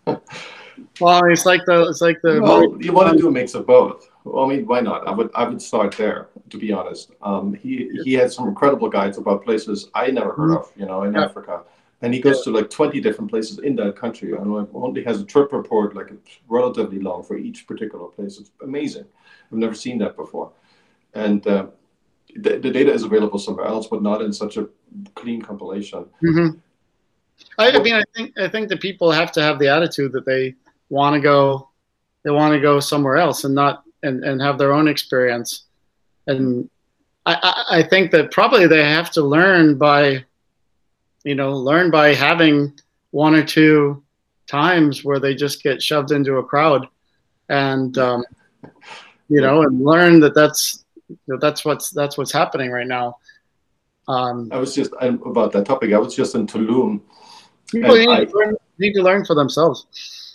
well 1.00 1.24
it's 1.24 1.46
like 1.46 1.64
the 1.66 1.88
it's 1.88 2.00
like 2.00 2.20
the 2.22 2.40
well, 2.40 2.80
you 2.80 2.92
want 2.92 3.12
to 3.12 3.18
do 3.18 3.28
a 3.28 3.30
mix 3.30 3.54
of 3.54 3.66
both 3.66 4.08
well, 4.24 4.44
I 4.44 4.48
mean, 4.48 4.66
why 4.66 4.80
not? 4.80 5.06
I 5.06 5.10
would 5.10 5.30
I 5.34 5.48
would 5.48 5.60
start 5.60 5.96
there. 5.96 6.28
To 6.50 6.58
be 6.58 6.72
honest, 6.72 7.12
um, 7.22 7.54
he 7.54 7.90
he 8.04 8.12
had 8.14 8.30
some 8.32 8.46
incredible 8.48 8.88
guides 8.88 9.18
about 9.18 9.44
places 9.44 9.90
I 9.94 10.10
never 10.10 10.32
heard 10.32 10.52
of, 10.52 10.72
you 10.76 10.86
know, 10.86 11.02
in 11.04 11.14
yeah. 11.14 11.24
Africa, 11.24 11.62
and 12.02 12.12
he 12.12 12.20
goes 12.20 12.42
to 12.42 12.50
like 12.50 12.68
twenty 12.70 13.00
different 13.00 13.30
places 13.30 13.58
in 13.58 13.74
that 13.76 13.96
country, 13.96 14.32
and 14.32 14.68
only 14.74 15.02
has 15.04 15.20
a 15.20 15.24
trip 15.24 15.52
report 15.52 15.96
like 15.96 16.10
it's 16.10 16.38
relatively 16.48 16.98
long 16.98 17.22
for 17.22 17.36
each 17.36 17.66
particular 17.66 18.06
place. 18.06 18.38
It's 18.38 18.50
amazing. 18.62 19.06
I've 19.50 19.58
never 19.58 19.74
seen 19.74 19.98
that 19.98 20.16
before, 20.16 20.52
and 21.14 21.46
uh, 21.46 21.66
the, 22.36 22.58
the 22.58 22.70
data 22.70 22.92
is 22.92 23.02
available 23.02 23.38
somewhere 23.38 23.66
else, 23.66 23.86
but 23.86 24.02
not 24.02 24.22
in 24.22 24.32
such 24.32 24.56
a 24.56 24.68
clean 25.14 25.42
compilation. 25.42 26.06
Mm-hmm. 26.22 26.58
I, 27.58 27.70
I 27.70 27.82
mean, 27.82 27.94
I 27.94 28.04
think 28.14 28.38
I 28.38 28.48
think 28.48 28.68
the 28.68 28.76
people 28.76 29.10
have 29.10 29.32
to 29.32 29.42
have 29.42 29.58
the 29.58 29.68
attitude 29.68 30.12
that 30.12 30.26
they 30.26 30.54
want 30.90 31.14
to 31.14 31.20
go, 31.20 31.70
they 32.24 32.30
want 32.30 32.54
to 32.54 32.60
go 32.60 32.78
somewhere 32.78 33.16
else, 33.16 33.44
and 33.44 33.54
not 33.54 33.81
and, 34.02 34.24
and 34.24 34.40
have 34.40 34.58
their 34.58 34.72
own 34.72 34.88
experience. 34.88 35.64
and 36.26 36.68
I, 37.24 37.64
I 37.70 37.82
think 37.82 38.10
that 38.12 38.32
probably 38.32 38.66
they 38.66 38.82
have 38.82 39.10
to 39.12 39.22
learn 39.22 39.78
by, 39.78 40.24
you 41.24 41.34
know, 41.34 41.52
learn 41.52 41.90
by 41.90 42.14
having 42.14 42.78
one 43.12 43.34
or 43.34 43.44
two 43.44 44.02
times 44.48 45.04
where 45.04 45.20
they 45.20 45.34
just 45.34 45.62
get 45.62 45.82
shoved 45.82 46.10
into 46.10 46.36
a 46.36 46.44
crowd, 46.44 46.88
and 47.48 47.96
um, 47.98 48.24
you 49.28 49.40
know, 49.40 49.62
and 49.62 49.80
learn 49.80 50.18
that 50.20 50.34
that's 50.34 50.84
that 51.28 51.40
that's 51.40 51.64
what's 51.64 51.90
that's 51.90 52.18
what's 52.18 52.32
happening 52.32 52.70
right 52.70 52.88
now. 52.88 53.18
Um, 54.08 54.48
I 54.50 54.58
was 54.58 54.74
just 54.74 54.92
about 55.00 55.52
that 55.52 55.64
topic. 55.64 55.92
I 55.92 55.98
was 55.98 56.16
just 56.16 56.34
in 56.34 56.46
Tulum. 56.46 57.00
People 57.70 57.96
need, 57.96 58.08
I, 58.08 58.24
to 58.24 58.36
learn, 58.36 58.56
need 58.78 58.94
to 58.94 59.02
learn 59.02 59.24
for 59.24 59.34
themselves. 59.34 59.86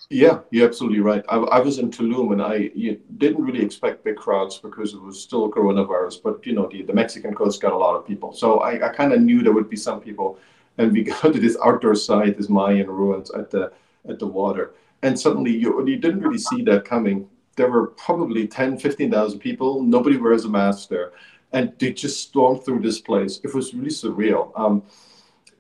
Yeah, 0.09 0.39
you're 0.51 0.67
absolutely 0.67 1.01
right. 1.01 1.23
I, 1.27 1.35
I 1.35 1.59
was 1.59 1.79
in 1.79 1.91
Tulum 1.91 2.31
and 2.31 2.41
I 2.41 2.69
didn't 3.17 3.43
really 3.43 3.61
expect 3.61 4.05
big 4.05 4.15
crowds 4.15 4.57
because 4.57 4.93
it 4.93 5.01
was 5.01 5.21
still 5.21 5.51
coronavirus, 5.51 6.23
but 6.23 6.45
you 6.45 6.53
know, 6.53 6.69
the, 6.71 6.84
the 6.84 6.93
Mexican 6.93 7.35
coast 7.35 7.61
got 7.61 7.73
a 7.73 7.77
lot 7.77 7.95
of 7.95 8.07
people. 8.07 8.31
So 8.31 8.59
I, 8.59 8.88
I 8.88 8.93
kind 8.93 9.11
of 9.11 9.19
knew 9.19 9.43
there 9.43 9.51
would 9.51 9.69
be 9.69 9.75
some 9.75 9.99
people. 9.99 10.39
And 10.77 10.93
we 10.93 11.03
got 11.11 11.34
to 11.34 11.39
this 11.39 11.57
outdoor 11.63 11.95
site, 11.95 12.38
this 12.38 12.47
Mayan 12.47 12.89
ruins 12.89 13.31
at 13.31 13.51
the 13.51 13.73
at 14.07 14.19
the 14.19 14.27
water. 14.27 14.73
And 15.03 15.19
suddenly 15.19 15.51
you, 15.51 15.85
you 15.85 15.97
didn't 15.97 16.21
really 16.21 16.38
see 16.38 16.61
that 16.63 16.85
coming. 16.85 17.27
There 17.57 17.69
were 17.69 17.88
probably 17.88 18.47
10, 18.47 18.77
15,000 18.77 19.39
people. 19.39 19.84
Nobody 19.84 20.15
wears 20.15 20.45
a 20.45 20.49
mask 20.49 20.88
there. 20.88 21.11
And 21.51 21.73
they 21.79 21.91
just 21.91 22.21
stormed 22.21 22.63
through 22.63 22.79
this 22.79 23.01
place. 23.01 23.41
It 23.43 23.53
was 23.53 23.73
really 23.73 23.89
surreal. 23.89 24.57
Um, 24.57 24.84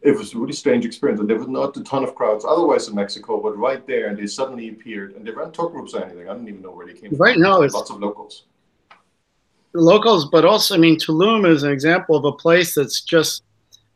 it 0.01 0.17
was 0.17 0.33
a 0.33 0.37
really 0.37 0.53
strange 0.53 0.85
experience. 0.85 1.19
And 1.19 1.29
there 1.29 1.37
was 1.37 1.47
not 1.47 1.75
a 1.77 1.83
ton 1.83 2.03
of 2.03 2.15
crowds 2.15 2.45
otherwise 2.45 2.87
in 2.87 2.95
Mexico, 2.95 3.41
but 3.41 3.57
right 3.57 3.85
there, 3.87 4.07
and 4.07 4.17
they 4.17 4.27
suddenly 4.27 4.69
appeared, 4.69 5.15
and 5.15 5.25
they 5.25 5.31
weren't 5.31 5.53
tour 5.53 5.69
groups 5.69 5.93
or 5.93 6.03
anything. 6.03 6.29
I 6.29 6.33
don't 6.33 6.47
even 6.47 6.61
know 6.61 6.71
where 6.71 6.85
they 6.85 6.93
came 6.93 7.11
right 7.11 7.11
from. 7.11 7.19
Right 7.19 7.37
now, 7.37 7.61
it's 7.61 7.73
lots 7.73 7.89
of 7.89 7.99
locals. 7.99 8.43
Locals, 9.73 10.29
but 10.29 10.45
also, 10.45 10.75
I 10.75 10.77
mean, 10.77 10.97
Tulum 10.97 11.49
is 11.49 11.63
an 11.63 11.71
example 11.71 12.15
of 12.15 12.25
a 12.25 12.31
place 12.31 12.73
that's 12.73 13.01
just 13.01 13.43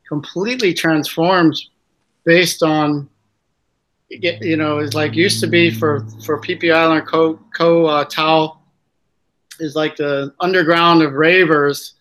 completely 0.08 0.74
transformed 0.74 1.56
based 2.26 2.62
on, 2.62 3.10
you 4.10 4.58
know, 4.58 4.80
it's 4.80 4.94
like 4.94 5.16
used 5.16 5.40
to 5.40 5.48
be 5.48 5.72
for 5.72 6.06
for 6.26 6.42
Phi 6.44 6.70
Island 6.70 7.08
Ko 7.08 7.40
Ko 7.56 7.86
uh, 7.86 8.04
Tao 8.06 8.60
is 9.60 9.76
like 9.76 9.96
the 9.96 10.34
underground 10.40 11.02
of 11.02 11.14
ravers 11.14 11.94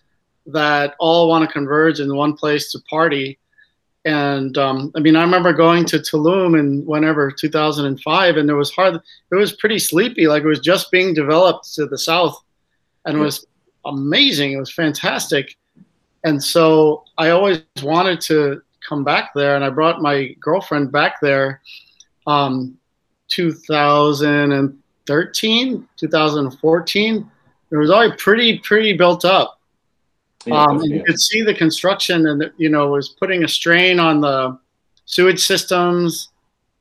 that 0.47 0.97
all 0.98 1.28
want 1.28 1.47
to 1.47 1.52
converge 1.52 2.01
in 2.01 2.16
one 2.16 2.35
place 2.35 2.72
to 2.72 2.81
party 2.90 3.39
and 4.05 4.56
um, 4.56 4.93
I 4.97 5.01
mean, 5.01 5.16
I 5.16 5.22
remember 5.22 5.52
going 5.52 5.85
to 5.86 5.98
Tulum 5.98 6.56
in 6.59 6.86
whenever 6.86 7.31
2005, 7.31 8.36
and 8.36 8.48
it 8.48 8.55
was 8.55 8.70
hard. 8.70 8.94
It 8.94 9.35
was 9.35 9.52
pretty 9.52 9.78
sleepy, 9.78 10.27
like 10.27 10.43
it 10.43 10.47
was 10.47 10.60
just 10.60 10.90
being 10.90 11.12
developed 11.12 11.74
to 11.74 11.85
the 11.86 11.98
south, 11.98 12.43
and 13.05 13.14
it 13.16 13.20
was 13.20 13.47
amazing. 13.85 14.52
It 14.52 14.59
was 14.59 14.72
fantastic, 14.72 15.55
and 16.24 16.43
so 16.43 17.05
I 17.18 17.28
always 17.31 17.60
wanted 17.82 18.22
to 18.22 18.62
come 18.89 19.05
back 19.05 19.32
there, 19.35 19.55
and 19.55 19.64
I 19.64 19.68
brought 19.68 20.01
my 20.01 20.35
girlfriend 20.40 20.93
back 20.93 21.20
there, 21.20 21.60
um, 22.27 22.78
2013, 23.28 25.89
2014. 25.97 27.31
It 27.72 27.77
was 27.77 27.90
already 27.90 28.16
pretty 28.16 28.59
pretty 28.60 28.94
built 28.94 29.27
up, 29.27 29.60
um, 30.51 30.81
and 30.81 30.91
you 30.91 31.05
could 31.05 31.21
see 31.21 31.43
the 31.43 31.55
construction, 31.55 32.27
and 32.27 32.51
you 32.57 32.69
know, 32.69 32.89
was 32.89 33.11
putting 33.11 33.45
a 33.45 33.49
strain 33.49 34.01
on 34.01 34.21
the 34.21 34.59
sewage 35.05 35.41
systems 35.41 36.31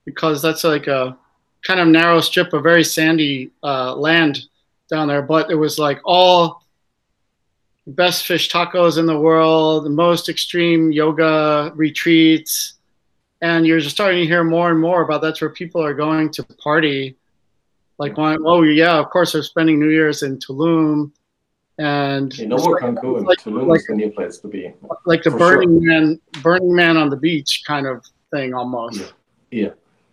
because 0.06 0.42
that's 0.42 0.64
like 0.64 0.88
a 0.88 1.18
kind 1.64 1.80
of 1.80 1.88
narrow 1.88 2.22
strip 2.22 2.54
of 2.54 2.64
very 2.64 2.84
sandy 2.84 3.52
uh, 3.64 3.94
land 3.96 4.46
down 4.90 5.08
there. 5.08 5.22
But 5.22 5.52
it 5.52 5.56
was 5.56 5.78
like 5.78 6.00
all 6.06 6.64
best 7.86 8.26
fish 8.26 8.50
tacos 8.50 8.98
in 8.98 9.06
the 9.06 9.20
world, 9.20 9.86
the 9.86 9.90
most 9.90 10.30
extreme 10.30 10.92
yoga 10.92 11.74
retreats, 11.76 12.76
and 13.42 13.68
you're 13.68 13.80
just 13.80 13.96
starting 13.96 14.22
to 14.22 14.28
hear 14.28 14.44
more 14.44 14.72
and 14.72 14.80
more 14.80 15.02
about 15.02 15.22
that's 15.22 15.42
where 15.42 15.50
people 15.50 15.84
are 15.84 15.94
going 15.94 16.32
to 16.32 16.44
party. 16.44 17.18
Like, 17.98 18.14
oh 18.18 18.62
yeah, 18.62 18.98
of 18.98 19.10
course 19.10 19.34
they're 19.34 19.44
spending 19.44 19.80
New 19.80 19.90
Year's 19.90 20.24
in 20.24 20.38
Tulum 20.38 21.12
and 21.80 22.38
you 22.38 22.46
know 22.46 22.58
more 22.58 22.80
Cancun. 22.80 23.26
Like, 23.26 23.40
Tulum 23.40 23.68
like, 23.68 23.80
is 23.80 23.88
the 23.88 23.96
new 23.96 24.12
place 24.12 24.38
to 24.40 24.48
be. 24.48 24.74
Like 25.06 25.24
the 25.24 25.32
Burning 25.32 25.82
sure. 25.82 26.02
Man, 26.02 26.20
Burning 26.44 26.76
Man 26.76 26.98
on 26.98 27.10
the 27.10 27.16
beach 27.16 27.64
kind 27.66 27.88
of 27.88 28.06
thing 28.32 28.54
almost. 28.54 29.00
Yeah. 29.00 29.62
yeah. 29.64 29.70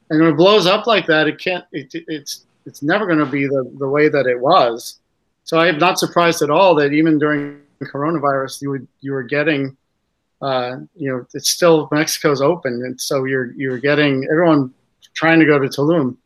And 0.08 0.20
when 0.20 0.30
it 0.32 0.36
blows 0.36 0.66
up 0.66 0.86
like 0.86 1.06
that, 1.06 1.26
it 1.26 1.38
can't. 1.38 1.64
It, 1.72 1.90
it's 1.92 2.46
it's 2.64 2.82
never 2.82 3.04
going 3.06 3.18
to 3.18 3.26
be 3.26 3.46
the 3.46 3.70
the 3.78 3.88
way 3.88 4.08
that 4.08 4.26
it 4.26 4.40
was. 4.40 5.00
So 5.42 5.58
I 5.58 5.66
am 5.66 5.78
not 5.78 5.98
surprised 5.98 6.40
at 6.42 6.50
all 6.50 6.74
that 6.76 6.92
even 6.92 7.18
during 7.18 7.60
coronavirus, 7.82 8.62
you 8.62 8.70
would 8.70 8.86
you 9.00 9.12
were 9.12 9.24
getting, 9.24 9.76
uh, 10.42 10.76
you 10.94 11.10
know, 11.10 11.26
it's 11.34 11.50
still 11.50 11.88
Mexico's 11.90 12.40
open, 12.40 12.72
and 12.84 13.00
so 13.00 13.24
you're 13.24 13.52
you're 13.52 13.78
getting 13.78 14.24
everyone 14.30 14.72
trying 15.14 15.40
to 15.40 15.46
go 15.46 15.58
to 15.58 15.68
Tulum. 15.68 16.16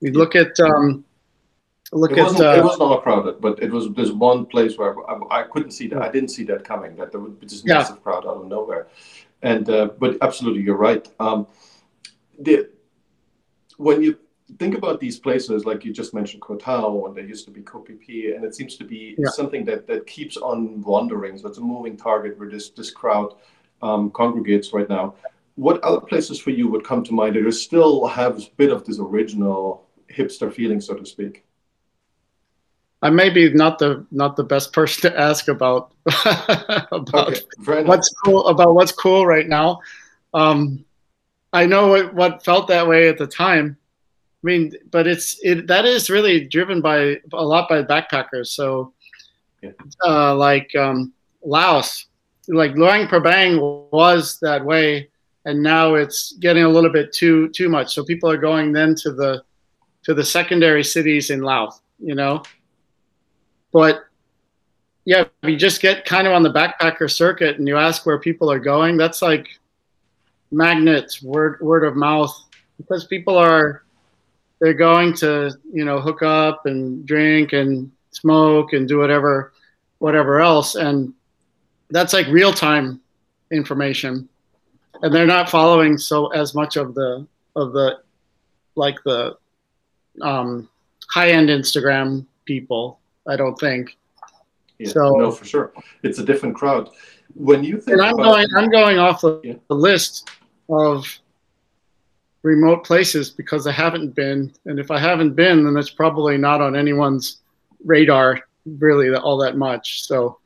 You 0.00 0.12
look 0.12 0.34
at 0.34 0.58
um, 0.58 1.04
look 2.00 2.12
it 2.12 2.18
at 2.18 2.24
wasn't, 2.24 2.42
uh, 2.42 2.52
it 2.52 2.80
all 2.80 3.00
crowded, 3.00 3.40
but 3.40 3.62
it 3.62 3.70
was 3.70 3.88
there's 3.94 4.12
one 4.12 4.46
place 4.46 4.76
where 4.78 4.94
I, 5.08 5.40
I, 5.40 5.42
couldn't 5.44 5.72
see 5.72 5.88
that. 5.88 6.02
I 6.02 6.10
didn't 6.10 6.30
see 6.30 6.44
that 6.44 6.64
coming. 6.64 6.96
That 6.96 7.12
there 7.12 7.20
would 7.20 7.40
be 7.40 7.46
this 7.46 7.62
yeah. 7.64 7.74
massive 7.74 8.02
crowd 8.02 8.26
out 8.26 8.36
of 8.36 8.46
nowhere, 8.46 8.88
and 9.42 9.68
uh, 9.68 9.90
but 9.98 10.16
absolutely, 10.22 10.62
you're 10.62 10.76
right. 10.76 11.08
Um, 11.20 11.46
the 12.38 12.70
when 13.76 14.02
you 14.02 14.18
think 14.58 14.76
about 14.76 15.00
these 15.00 15.18
places, 15.18 15.64
like 15.64 15.84
you 15.84 15.92
just 15.92 16.14
mentioned, 16.14 16.42
Koh 16.42 16.56
Tao, 16.56 17.04
and 17.06 17.16
there 17.16 17.24
used 17.24 17.44
to 17.46 17.50
be 17.50 17.62
Phi, 17.62 18.34
and 18.34 18.44
it 18.44 18.54
seems 18.54 18.76
to 18.76 18.84
be 18.84 19.14
yeah. 19.18 19.28
something 19.30 19.64
that 19.64 19.86
that 19.86 20.06
keeps 20.06 20.36
on 20.36 20.82
wandering. 20.82 21.38
So 21.38 21.48
it's 21.48 21.58
a 21.58 21.62
moving 21.62 21.96
target 21.96 22.38
where 22.38 22.48
this 22.48 22.70
this 22.70 22.90
crowd 22.90 23.34
um, 23.82 24.10
congregates 24.10 24.72
right 24.72 24.88
now. 24.88 25.14
What 25.56 25.82
other 25.82 26.00
places 26.00 26.38
for 26.38 26.50
you 26.50 26.68
would 26.68 26.84
come 26.84 27.02
to 27.04 27.12
mind 27.12 27.36
that 27.36 27.52
still 27.52 28.06
have 28.06 28.38
a 28.38 28.42
bit 28.58 28.70
of 28.70 28.84
this 28.84 28.98
original 28.98 29.86
hipster 30.10 30.52
feeling, 30.52 30.82
so 30.82 30.94
to 30.94 31.06
speak? 31.06 31.45
I 33.02 33.10
may 33.10 33.30
be 33.30 33.52
not 33.52 33.78
the 33.78 34.06
not 34.10 34.36
the 34.36 34.44
best 34.44 34.72
person 34.72 35.10
to 35.10 35.20
ask 35.20 35.48
about 35.48 35.92
about 36.92 37.42
okay, 37.68 37.82
what's 37.84 38.08
cool 38.24 38.46
about 38.48 38.74
what's 38.74 38.92
cool 38.92 39.26
right 39.26 39.48
now. 39.48 39.80
Um, 40.32 40.84
I 41.52 41.66
know 41.66 41.88
what, 41.88 42.14
what 42.14 42.44
felt 42.44 42.68
that 42.68 42.86
way 42.86 43.08
at 43.08 43.18
the 43.18 43.26
time. 43.26 43.76
I 44.42 44.46
mean, 44.46 44.72
but 44.90 45.06
it's 45.06 45.38
it 45.42 45.66
that 45.66 45.84
is 45.84 46.10
really 46.10 46.46
driven 46.46 46.80
by 46.80 47.20
a 47.32 47.44
lot 47.44 47.68
by 47.68 47.82
backpackers. 47.82 48.48
So, 48.48 48.92
yeah. 49.62 49.70
uh, 50.04 50.34
like 50.34 50.74
um, 50.76 51.12
Laos, 51.42 52.06
like 52.48 52.74
Luang 52.74 53.06
Prabang 53.08 53.90
was 53.90 54.38
that 54.40 54.64
way, 54.64 55.10
and 55.44 55.62
now 55.62 55.94
it's 55.94 56.32
getting 56.32 56.64
a 56.64 56.68
little 56.68 56.90
bit 56.90 57.12
too 57.12 57.48
too 57.50 57.68
much. 57.68 57.94
So 57.94 58.04
people 58.04 58.30
are 58.30 58.36
going 58.36 58.72
then 58.72 58.94
to 58.96 59.12
the 59.12 59.42
to 60.04 60.14
the 60.14 60.24
secondary 60.24 60.84
cities 60.84 61.30
in 61.30 61.40
Laos. 61.40 61.80
You 61.98 62.14
know, 62.14 62.42
but 63.76 64.06
yeah, 65.04 65.24
if 65.42 65.50
you 65.50 65.54
just 65.54 65.82
get 65.82 66.06
kind 66.06 66.26
of 66.26 66.32
on 66.32 66.42
the 66.42 66.50
backpacker 66.50 67.10
circuit 67.10 67.58
and 67.58 67.68
you 67.68 67.76
ask 67.76 68.06
where 68.06 68.18
people 68.18 68.50
are 68.50 68.58
going, 68.58 68.96
that's 68.96 69.20
like 69.20 69.48
magnets, 70.50 71.22
word 71.22 71.60
word 71.60 71.84
of 71.84 71.94
mouth, 71.94 72.34
because 72.78 73.04
people 73.04 73.36
are 73.36 73.84
they're 74.60 74.72
going 74.72 75.12
to 75.16 75.54
you 75.70 75.84
know 75.84 76.00
hook 76.00 76.22
up 76.22 76.64
and 76.64 77.04
drink 77.04 77.52
and 77.52 77.92
smoke 78.12 78.72
and 78.72 78.88
do 78.88 78.96
whatever 78.96 79.52
whatever 79.98 80.40
else, 80.40 80.76
and 80.76 81.12
that's 81.90 82.14
like 82.14 82.26
real 82.28 82.54
time 82.54 82.98
information, 83.50 84.26
and 85.02 85.12
they're 85.12 85.26
not 85.26 85.50
following 85.50 85.98
so 85.98 86.28
as 86.28 86.54
much 86.54 86.76
of 86.76 86.94
the 86.94 87.26
of 87.56 87.74
the 87.74 87.98
like 88.74 88.96
the 89.04 89.36
um, 90.22 90.66
high 91.10 91.32
end 91.32 91.50
Instagram 91.50 92.24
people 92.46 93.00
I 93.28 93.36
don't 93.36 93.58
think. 93.58 93.96
Yeah, 94.78 94.90
so 94.90 95.10
no, 95.16 95.30
for 95.30 95.44
sure, 95.44 95.72
it's 96.02 96.18
a 96.18 96.24
different 96.24 96.54
crowd. 96.54 96.90
When 97.34 97.64
you 97.64 97.80
think, 97.80 97.98
and 97.98 98.02
I'm 98.02 98.16
going, 98.16 98.46
I'm 98.56 98.70
going 98.70 98.98
off 98.98 99.22
the, 99.22 99.40
yeah. 99.42 99.54
the 99.68 99.74
list 99.74 100.28
of 100.68 101.06
remote 102.42 102.84
places 102.84 103.30
because 103.30 103.66
I 103.66 103.72
haven't 103.72 104.14
been, 104.14 104.52
and 104.66 104.78
if 104.78 104.90
I 104.90 104.98
haven't 104.98 105.34
been, 105.34 105.64
then 105.64 105.76
it's 105.76 105.90
probably 105.90 106.36
not 106.36 106.60
on 106.60 106.76
anyone's 106.76 107.40
radar 107.84 108.40
really 108.66 109.14
all 109.14 109.38
that 109.38 109.56
much. 109.56 110.06
So, 110.06 110.38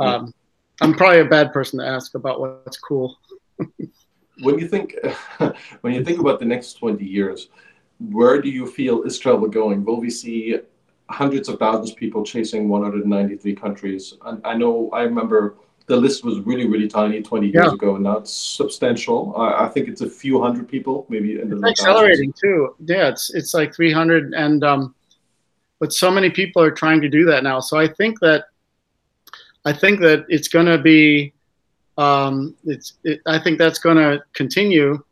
um, 0.00 0.26
yeah. 0.26 0.32
I'm 0.80 0.94
probably 0.94 1.20
a 1.20 1.24
bad 1.24 1.52
person 1.52 1.78
to 1.80 1.86
ask 1.86 2.14
about 2.14 2.40
what's 2.40 2.78
cool. 2.78 3.18
when 4.40 4.58
you 4.58 4.68
think, 4.68 4.96
when 5.80 5.92
you 5.92 6.04
think 6.04 6.20
about 6.20 6.38
the 6.38 6.46
next 6.46 6.74
20 6.74 7.04
years, 7.04 7.48
where 7.98 8.40
do 8.40 8.48
you 8.48 8.66
feel 8.66 9.02
is 9.02 9.18
travel 9.18 9.48
going? 9.48 9.84
Will 9.84 10.00
we 10.00 10.10
see 10.10 10.58
hundreds 11.10 11.48
of 11.48 11.58
thousands 11.58 11.90
of 11.90 11.96
people 11.96 12.22
chasing 12.22 12.68
193 12.68 13.54
countries. 13.54 14.14
And 14.24 14.40
I 14.44 14.54
know, 14.54 14.90
I 14.92 15.02
remember 15.02 15.56
the 15.86 15.96
list 15.96 16.22
was 16.22 16.38
really, 16.40 16.66
really 16.66 16.86
tiny 16.86 17.22
20 17.22 17.46
years 17.46 17.66
yeah. 17.66 17.72
ago, 17.72 17.94
and 17.94 18.04
now 18.04 18.18
it's 18.18 18.32
substantial. 18.32 19.34
I, 19.36 19.64
I, 19.64 19.68
think 19.68 19.88
it's 19.88 20.02
a 20.02 20.08
few 20.08 20.40
hundred 20.40 20.68
people, 20.68 21.06
maybe. 21.08 21.40
In 21.40 21.48
the 21.48 21.56
it's 21.56 21.80
accelerating 21.80 22.32
too. 22.38 22.76
Yeah, 22.84 23.08
it's 23.08 23.34
it's 23.34 23.54
like 23.54 23.74
300, 23.74 24.34
and 24.34 24.62
um, 24.62 24.94
but 25.80 25.92
so 25.92 26.10
many 26.10 26.28
people 26.28 26.62
are 26.62 26.70
trying 26.70 27.00
to 27.00 27.08
do 27.08 27.24
that 27.24 27.42
now. 27.42 27.60
So 27.60 27.78
I 27.78 27.88
think 27.88 28.20
that 28.20 28.48
I 29.64 29.72
think 29.72 30.00
that 30.00 30.26
it's 30.28 30.48
going 30.48 30.66
to 30.66 30.78
be, 30.78 31.32
um, 31.96 32.54
it's, 32.64 32.94
it, 33.04 33.20
I 33.26 33.38
think 33.38 33.58
that's 33.58 33.78
going 33.78 33.96
to 33.96 34.22
continue, 34.34 35.02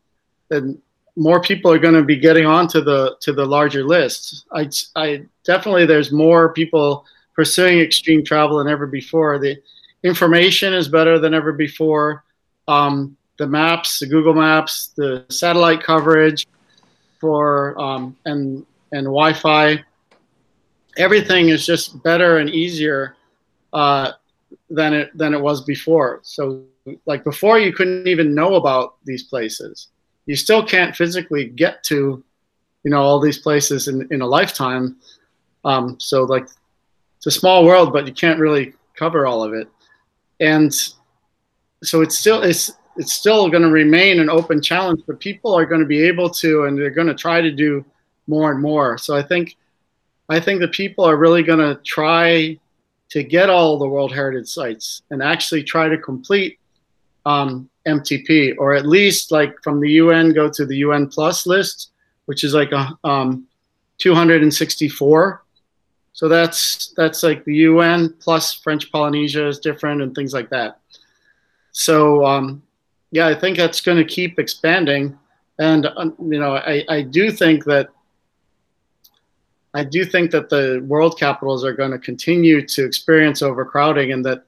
and 0.51 0.79
more 1.15 1.41
people 1.41 1.71
are 1.71 1.79
going 1.79 1.95
to 1.95 2.03
be 2.03 2.17
getting 2.17 2.45
onto 2.45 2.81
the 2.81 3.17
to 3.21 3.33
the 3.33 3.45
larger 3.45 3.83
lists. 3.83 4.45
I, 4.53 4.69
I 4.95 5.25
definitely 5.47 5.87
there's 5.87 6.11
more 6.11 6.53
people 6.53 7.05
pursuing 7.35 7.79
extreme 7.79 8.23
travel 8.23 8.59
than 8.59 8.67
ever 8.67 8.85
before. 8.85 9.39
The 9.39 9.57
information 10.03 10.73
is 10.73 10.87
better 10.87 11.17
than 11.17 11.33
ever 11.33 11.51
before. 11.53 12.23
Um, 12.67 13.17
the 13.37 13.47
maps, 13.47 13.99
the 13.99 14.07
Google 14.07 14.33
Maps, 14.33 14.87
the 14.97 15.25
satellite 15.29 15.81
coverage 15.81 16.45
for 17.19 17.79
um, 17.79 18.15
and 18.25 18.65
and 18.91 19.05
Wi-Fi, 19.05 19.83
everything 20.97 21.49
is 21.49 21.65
just 21.65 22.01
better 22.03 22.37
and 22.37 22.49
easier 22.49 23.15
uh, 23.73 24.13
than 24.69 24.93
it 24.93 25.17
than 25.17 25.33
it 25.33 25.41
was 25.41 25.63
before. 25.63 26.19
So 26.23 26.63
like 27.05 27.23
before, 27.23 27.59
you 27.59 27.73
couldn't 27.73 28.07
even 28.07 28.33
know 28.33 28.55
about 28.55 28.95
these 29.05 29.23
places. 29.23 29.89
You 30.25 30.35
still 30.35 30.65
can't 30.65 30.95
physically 30.95 31.45
get 31.45 31.83
to, 31.85 32.23
you 32.83 32.91
know, 32.91 33.01
all 33.01 33.19
these 33.19 33.39
places 33.39 33.87
in 33.87 34.07
in 34.11 34.21
a 34.21 34.27
lifetime. 34.27 34.97
Um, 35.67 35.99
so 35.99 36.23
like, 36.23 36.47
it's 37.17 37.25
a 37.25 37.31
small 37.31 37.65
world, 37.65 37.91
but 37.91 38.07
you 38.07 38.13
can't 38.13 38.39
really 38.39 38.73
cover 38.95 39.27
all 39.27 39.43
of 39.43 39.53
it. 39.53 39.67
And 40.39 40.73
so 41.83 42.01
it's 42.01 42.17
still 42.17 42.41
it's 42.41 42.71
it's 42.95 43.13
still 43.13 43.49
going 43.49 43.63
to 43.63 43.69
remain 43.69 44.19
an 44.19 44.29
open 44.29 44.61
challenge, 44.61 45.01
but 45.05 45.19
people 45.19 45.53
are 45.53 45.65
going 45.65 45.81
to 45.81 45.87
be 45.87 46.01
able 46.01 46.29
to, 46.31 46.63
and 46.63 46.77
they're 46.77 46.89
going 46.89 47.07
to 47.07 47.13
try 47.13 47.41
to 47.41 47.51
do 47.51 47.85
more 48.25 48.51
and 48.51 48.59
more. 48.61 48.97
So 48.97 49.15
I 49.15 49.21
think, 49.21 49.55
I 50.29 50.39
think 50.39 50.61
the 50.61 50.67
people 50.69 51.05
are 51.05 51.15
really 51.15 51.43
going 51.43 51.59
to 51.59 51.79
try 51.83 52.57
to 53.09 53.23
get 53.23 53.49
all 53.49 53.77
the 53.77 53.87
World 53.87 54.13
Heritage 54.13 54.47
sites 54.47 55.03
and 55.11 55.21
actually 55.21 55.63
try 55.63 55.87
to 55.87 55.97
complete 55.97 56.59
um, 57.25 57.69
MTP, 57.87 58.55
or 58.57 58.73
at 58.73 58.87
least 58.87 59.31
like 59.31 59.53
from 59.63 59.79
the 59.79 59.91
UN 59.91 60.33
go 60.33 60.49
to 60.49 60.65
the 60.65 60.77
UN 60.77 61.07
Plus 61.07 61.45
list, 61.45 61.91
which 62.25 62.43
is 62.43 62.53
like 62.53 62.71
a 62.71 62.97
um, 63.03 63.45
264. 63.99 65.43
So 66.17 66.27
that's 66.27 66.95
that's 66.97 67.21
like 67.21 67.45
the 67.45 67.57
UN 67.57 68.11
plus 68.13 68.51
French 68.51 68.91
Polynesia 68.91 69.47
is 69.47 69.59
different 69.59 70.01
and 70.01 70.15
things 70.15 70.33
like 70.33 70.49
that. 70.49 70.79
So 71.73 72.25
um, 72.25 72.63
yeah, 73.11 73.27
I 73.27 73.35
think 73.35 73.55
that's 73.55 73.81
going 73.81 73.99
to 73.99 74.03
keep 74.03 74.39
expanding, 74.39 75.15
and 75.59 75.85
um, 75.95 76.15
you 76.19 76.39
know, 76.39 76.55
I, 76.55 76.83
I 76.89 77.01
do 77.03 77.29
think 77.29 77.65
that 77.65 77.89
I 79.75 79.83
do 79.83 80.03
think 80.05 80.31
that 80.31 80.49
the 80.49 80.83
world 80.87 81.19
capitals 81.19 81.63
are 81.63 81.73
going 81.73 81.91
to 81.91 81.99
continue 81.99 82.65
to 82.65 82.83
experience 82.83 83.43
overcrowding, 83.43 84.11
and 84.11 84.25
that 84.25 84.43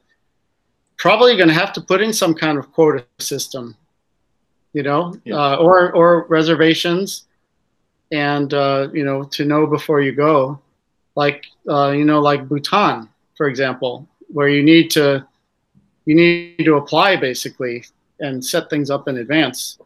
probably 0.97 1.35
going 1.35 1.49
to 1.49 1.53
have 1.53 1.71
to 1.73 1.81
put 1.81 2.01
in 2.01 2.11
some 2.11 2.33
kind 2.33 2.57
of 2.57 2.71
quota 2.71 3.05
system, 3.19 3.77
you 4.73 4.81
know, 4.81 5.13
yeah. 5.23 5.35
uh, 5.35 5.57
or 5.57 5.91
or 5.91 6.25
reservations, 6.29 7.25
and 8.11 8.55
uh, 8.55 8.87
you 8.91 9.05
know, 9.05 9.21
to 9.21 9.45
know 9.45 9.67
before 9.67 10.01
you 10.01 10.13
go, 10.13 10.59
like 11.23 11.41
uh, 11.67 11.91
you 11.99 12.05
know, 12.09 12.19
like 12.29 12.41
Bhutan, 12.49 13.09
for 13.37 13.47
example, 13.47 14.07
where 14.35 14.49
you 14.55 14.63
need 14.71 14.87
to 14.97 15.07
you 16.05 16.15
need 16.15 16.65
to 16.69 16.75
apply 16.81 17.09
basically 17.29 17.77
and 18.19 18.43
set 18.53 18.69
things 18.69 18.89
up 18.89 19.07
in 19.09 19.17
advance. 19.17 19.79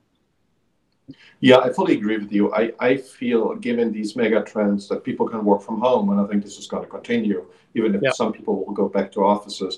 Yeah, 1.50 1.58
I 1.66 1.70
fully 1.78 1.96
agree 2.00 2.18
with 2.24 2.32
you. 2.32 2.44
I, 2.62 2.64
I 2.80 2.92
feel, 2.96 3.42
given 3.56 3.92
these 3.92 4.16
mega 4.16 4.42
trends, 4.52 4.88
that 4.90 5.04
people 5.04 5.28
can 5.28 5.44
work 5.44 5.62
from 5.62 5.78
home, 5.88 6.06
and 6.12 6.18
I 6.22 6.26
think 6.30 6.42
this 6.42 6.58
is 6.58 6.68
going 6.68 6.84
to 6.88 6.90
continue, 6.90 7.40
even 7.78 7.94
if 7.96 8.02
yeah. 8.02 8.12
some 8.12 8.32
people 8.32 8.54
will 8.64 8.74
go 8.74 8.88
back 8.88 9.12
to 9.14 9.20
offices. 9.36 9.74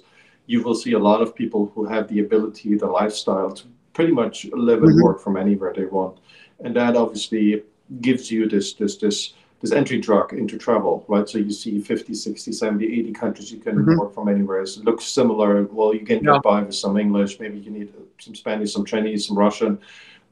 You 0.46 0.62
will 0.66 0.76
see 0.84 0.94
a 0.94 1.04
lot 1.10 1.20
of 1.24 1.34
people 1.42 1.62
who 1.74 1.82
have 1.94 2.08
the 2.08 2.20
ability, 2.20 2.76
the 2.76 2.92
lifestyle 3.00 3.52
to 3.58 3.64
pretty 3.94 4.14
much 4.22 4.46
live 4.70 4.84
and 4.84 4.92
mm-hmm. 4.92 5.08
work 5.08 5.20
from 5.26 5.36
anywhere 5.38 5.74
they 5.74 5.88
want, 5.98 6.16
and 6.64 6.72
that 6.76 6.96
obviously 6.96 7.64
gives 8.08 8.30
you 8.34 8.42
this 8.54 8.68
this 8.80 8.94
this 9.04 9.34
this 9.66 9.76
entry 9.76 10.00
drug 10.00 10.34
into 10.34 10.58
travel, 10.60 11.04
right? 11.08 11.28
So 11.28 11.40
you 11.40 11.52
see 11.52 11.80
50, 11.80 12.14
60, 12.14 12.52
70, 12.52 12.86
80 12.86 13.12
countries 13.14 13.52
you 13.52 13.60
can 13.60 13.78
mm-hmm. 13.78 13.98
work 13.98 14.14
from 14.14 14.28
anywhere. 14.28 14.62
It 14.62 14.78
looks 14.84 15.06
similar. 15.06 15.64
Well, 15.64 15.92
you 15.94 16.06
can 16.06 16.20
get 16.20 16.24
yeah. 16.24 16.40
by 16.44 16.62
with 16.62 16.76
some 16.76 16.98
English, 16.98 17.40
maybe 17.40 17.58
you 17.58 17.72
need 17.72 17.92
some 18.20 18.36
Spanish, 18.36 18.74
some 18.74 18.86
Chinese, 18.86 19.28
some 19.28 19.38
Russian, 19.38 19.80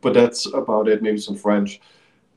but 0.02 0.14
that's 0.14 0.46
about 0.54 0.88
it. 0.88 1.02
Maybe 1.02 1.18
some 1.18 1.36
French, 1.36 1.82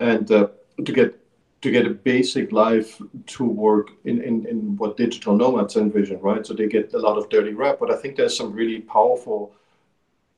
and 0.01 0.31
uh, 0.31 0.49
to 0.85 0.93
get 0.93 1.21
to 1.61 1.71
get 1.71 1.87
a 1.87 1.91
basic 1.91 2.53
life 2.53 3.01
to 3.27 3.45
work 3.45 3.91
in, 4.05 4.23
in, 4.23 4.47
in 4.47 4.77
what 4.77 4.97
digital 4.97 5.37
nomads 5.37 5.77
envision, 5.77 6.21
right? 6.21 6.47
So 6.47 6.55
they 6.55 6.69
get 6.69 6.95
a 6.95 6.99
lot 6.99 7.19
of 7.19 7.29
dirty 7.29 7.55
rap, 7.55 7.79
but 7.81 7.91
I 7.91 7.97
think 7.97 8.17
there's 8.17 8.37
some 8.37 8.53
really 8.53 8.81
powerful 8.81 9.55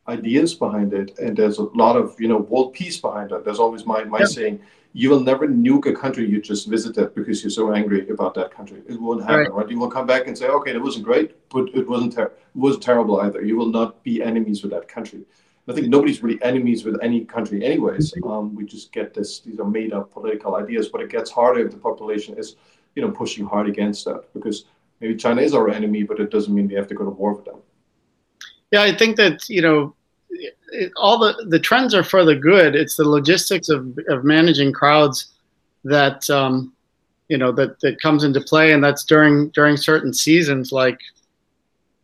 ideas 0.07 0.55
behind 0.55 0.95
it, 0.95 1.19
and 1.19 1.37
there's 1.37 1.59
a 1.59 1.65
lot 1.85 1.97
of 1.97 2.17
you 2.19 2.29
know 2.29 2.39
world 2.39 2.73
peace 2.73 2.99
behind 2.99 3.31
it. 3.31 3.45
There's 3.45 3.61
always 3.61 3.87
my 3.87 4.03
my 4.05 4.21
yeah. 4.21 4.27
saying 4.27 4.61
you 4.93 5.11
will 5.11 5.21
never 5.21 5.47
nuke 5.47 5.87
a 5.87 5.95
country 5.95 6.29
you 6.29 6.41
just 6.41 6.69
visited 6.69 7.15
because 7.15 7.43
you're 7.43 7.51
so 7.51 7.73
angry 7.73 8.09
about 8.09 8.35
that 8.35 8.51
country. 8.51 8.83
It 8.89 9.01
won't 9.01 9.23
happen, 9.23 9.37
right? 9.37 9.53
right? 9.53 9.71
You 9.71 9.79
will 9.79 9.91
come 9.91 10.07
back 10.07 10.27
and 10.27 10.37
say, 10.37 10.47
okay, 10.47 10.73
that 10.73 10.83
wasn't 10.83 11.05
great, 11.05 11.37
but 11.51 11.69
it 11.75 11.87
wasn't 11.89 12.15
ter- 12.15 12.27
it 12.27 12.33
was 12.55 12.79
terrible 12.79 13.21
either. 13.21 13.43
You 13.43 13.57
will 13.57 13.69
not 13.69 14.03
be 14.03 14.23
enemies 14.23 14.63
with 14.63 14.73
that 14.73 14.89
country. 14.89 15.25
I 15.69 15.75
think 15.75 15.89
nobody's 15.89 16.23
really 16.23 16.43
enemies 16.43 16.85
with 16.85 16.97
any 17.03 17.27
country, 17.27 17.63
anyways. 17.63 18.13
Mm-hmm. 18.13 18.31
Um, 18.31 18.55
we 18.55 18.65
just 18.65 18.91
get 18.91 19.13
this; 19.13 19.41
these 19.41 19.61
are 19.61 19.69
made-up 19.69 20.11
political 20.11 20.57
ideas. 20.57 20.89
But 20.89 21.03
it 21.03 21.11
gets 21.11 21.31
harder 21.31 21.67
if 21.67 21.73
the 21.73 21.77
population 21.77 22.39
is, 22.39 22.57
you 22.95 23.03
know, 23.03 23.11
pushing 23.11 23.45
hard 23.45 23.69
against 23.69 24.07
that 24.07 24.33
because 24.33 24.65
maybe 25.01 25.15
China 25.15 25.43
is 25.43 25.53
our 25.53 25.69
enemy, 25.69 26.05
but 26.05 26.21
it 26.21 26.31
doesn't 26.31 26.55
mean 26.55 26.69
we 26.69 26.75
have 26.75 26.89
to 26.89 26.95
go 26.95 27.05
to 27.05 27.11
war 27.11 27.35
with 27.35 27.45
them. 27.45 27.59
Yeah, 28.71 28.83
I 28.83 28.97
think 28.97 29.17
that 29.17 29.49
you 29.51 29.61
know 29.61 29.95
it, 30.73 30.93
all 30.97 31.19
the 31.19 31.47
the 31.49 31.59
trends 31.59 31.95
are 31.95 32.03
for 32.03 32.25
the 32.25 32.37
good. 32.37 32.75
It's 32.75 32.97
the 32.97 33.09
logistics 33.09 33.69
of 33.69 33.99
of 34.09 34.25
managing 34.25 34.73
crowds 34.73 35.33
that 35.85 36.29
um, 36.31 36.73
you 37.29 37.39
know 37.39 37.53
that 37.53 37.81
that 37.81 38.01
comes 38.01 38.25
into 38.25 38.41
play, 38.41 38.73
and 38.73 38.83
that's 38.83 39.05
during 39.05 39.49
during 39.51 39.77
certain 39.77 40.13
seasons 40.13 40.73
like 40.73 41.01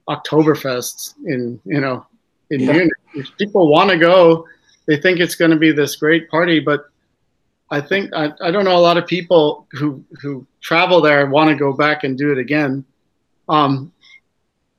Oktoberfest 0.09 1.15
in 1.27 1.61
you 1.65 1.81
know 1.81 2.07
in 2.51 2.61
yeah. 2.61 2.73
Munich. 2.73 2.93
If 3.15 3.37
people 3.37 3.71
want 3.71 3.91
to 3.91 3.99
go, 3.99 4.47
they 4.87 4.97
think 4.97 5.21
it's 5.21 5.35
going 5.35 5.51
to 5.51 5.57
be 5.57 5.73
this 5.73 5.97
great 5.97 6.29
party, 6.29 6.61
but 6.61 6.87
I 7.71 7.81
think 7.81 8.13
I, 8.15 8.33
I 8.41 8.51
don't 8.51 8.65
know 8.65 8.77
a 8.77 8.79
lot 8.79 8.97
of 8.97 9.07
people 9.07 9.67
who 9.73 10.05
who 10.21 10.47
travel 10.61 11.01
there 11.01 11.23
and 11.23 11.33
want 11.33 11.51
to 11.51 11.57
go 11.57 11.73
back 11.73 12.05
and 12.05 12.19
do 12.19 12.33
it 12.33 12.39
again. 12.39 12.85
Um, 13.49 13.93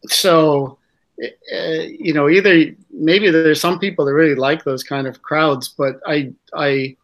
so 0.07 0.77
Eh, 1.21 1.91
you 1.97 2.13
know, 2.13 2.29
either 2.29 2.75
maybe 2.91 3.29
there's 3.29 3.61
some 3.61 3.79
people 3.79 4.05
that 4.05 4.13
really 4.13 4.35
like 4.35 4.63
those 4.63 4.83
kind 4.83 5.07
of 5.07 5.21
crowds, 5.21 5.69
but 5.69 5.99
I 6.05 6.33
I 6.53 6.97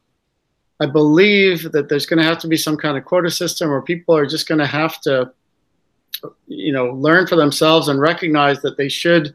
I 0.82 0.86
believe 0.88 1.72
that 1.72 1.88
there's 1.88 2.06
going 2.06 2.18
to 2.18 2.26
have 2.26 2.40
to 2.40 2.48
be 2.48 2.58
some 2.58 2.76
kind 2.76 2.98
of 2.98 3.06
quota 3.06 3.32
system, 3.32 3.70
where 3.70 3.82
people 3.82 4.16
are 4.16 4.26
just 4.26 4.48
going 4.48 4.60
to 4.60 4.66
have 4.66 5.00
to, 5.02 5.32
you 6.48 6.74
know, 6.74 6.88
learn 6.88 7.26
for 7.28 7.36
themselves 7.36 7.88
and 7.88 8.02
recognize 8.02 8.62
that 8.62 8.78
they 8.78 8.90
should 8.90 9.34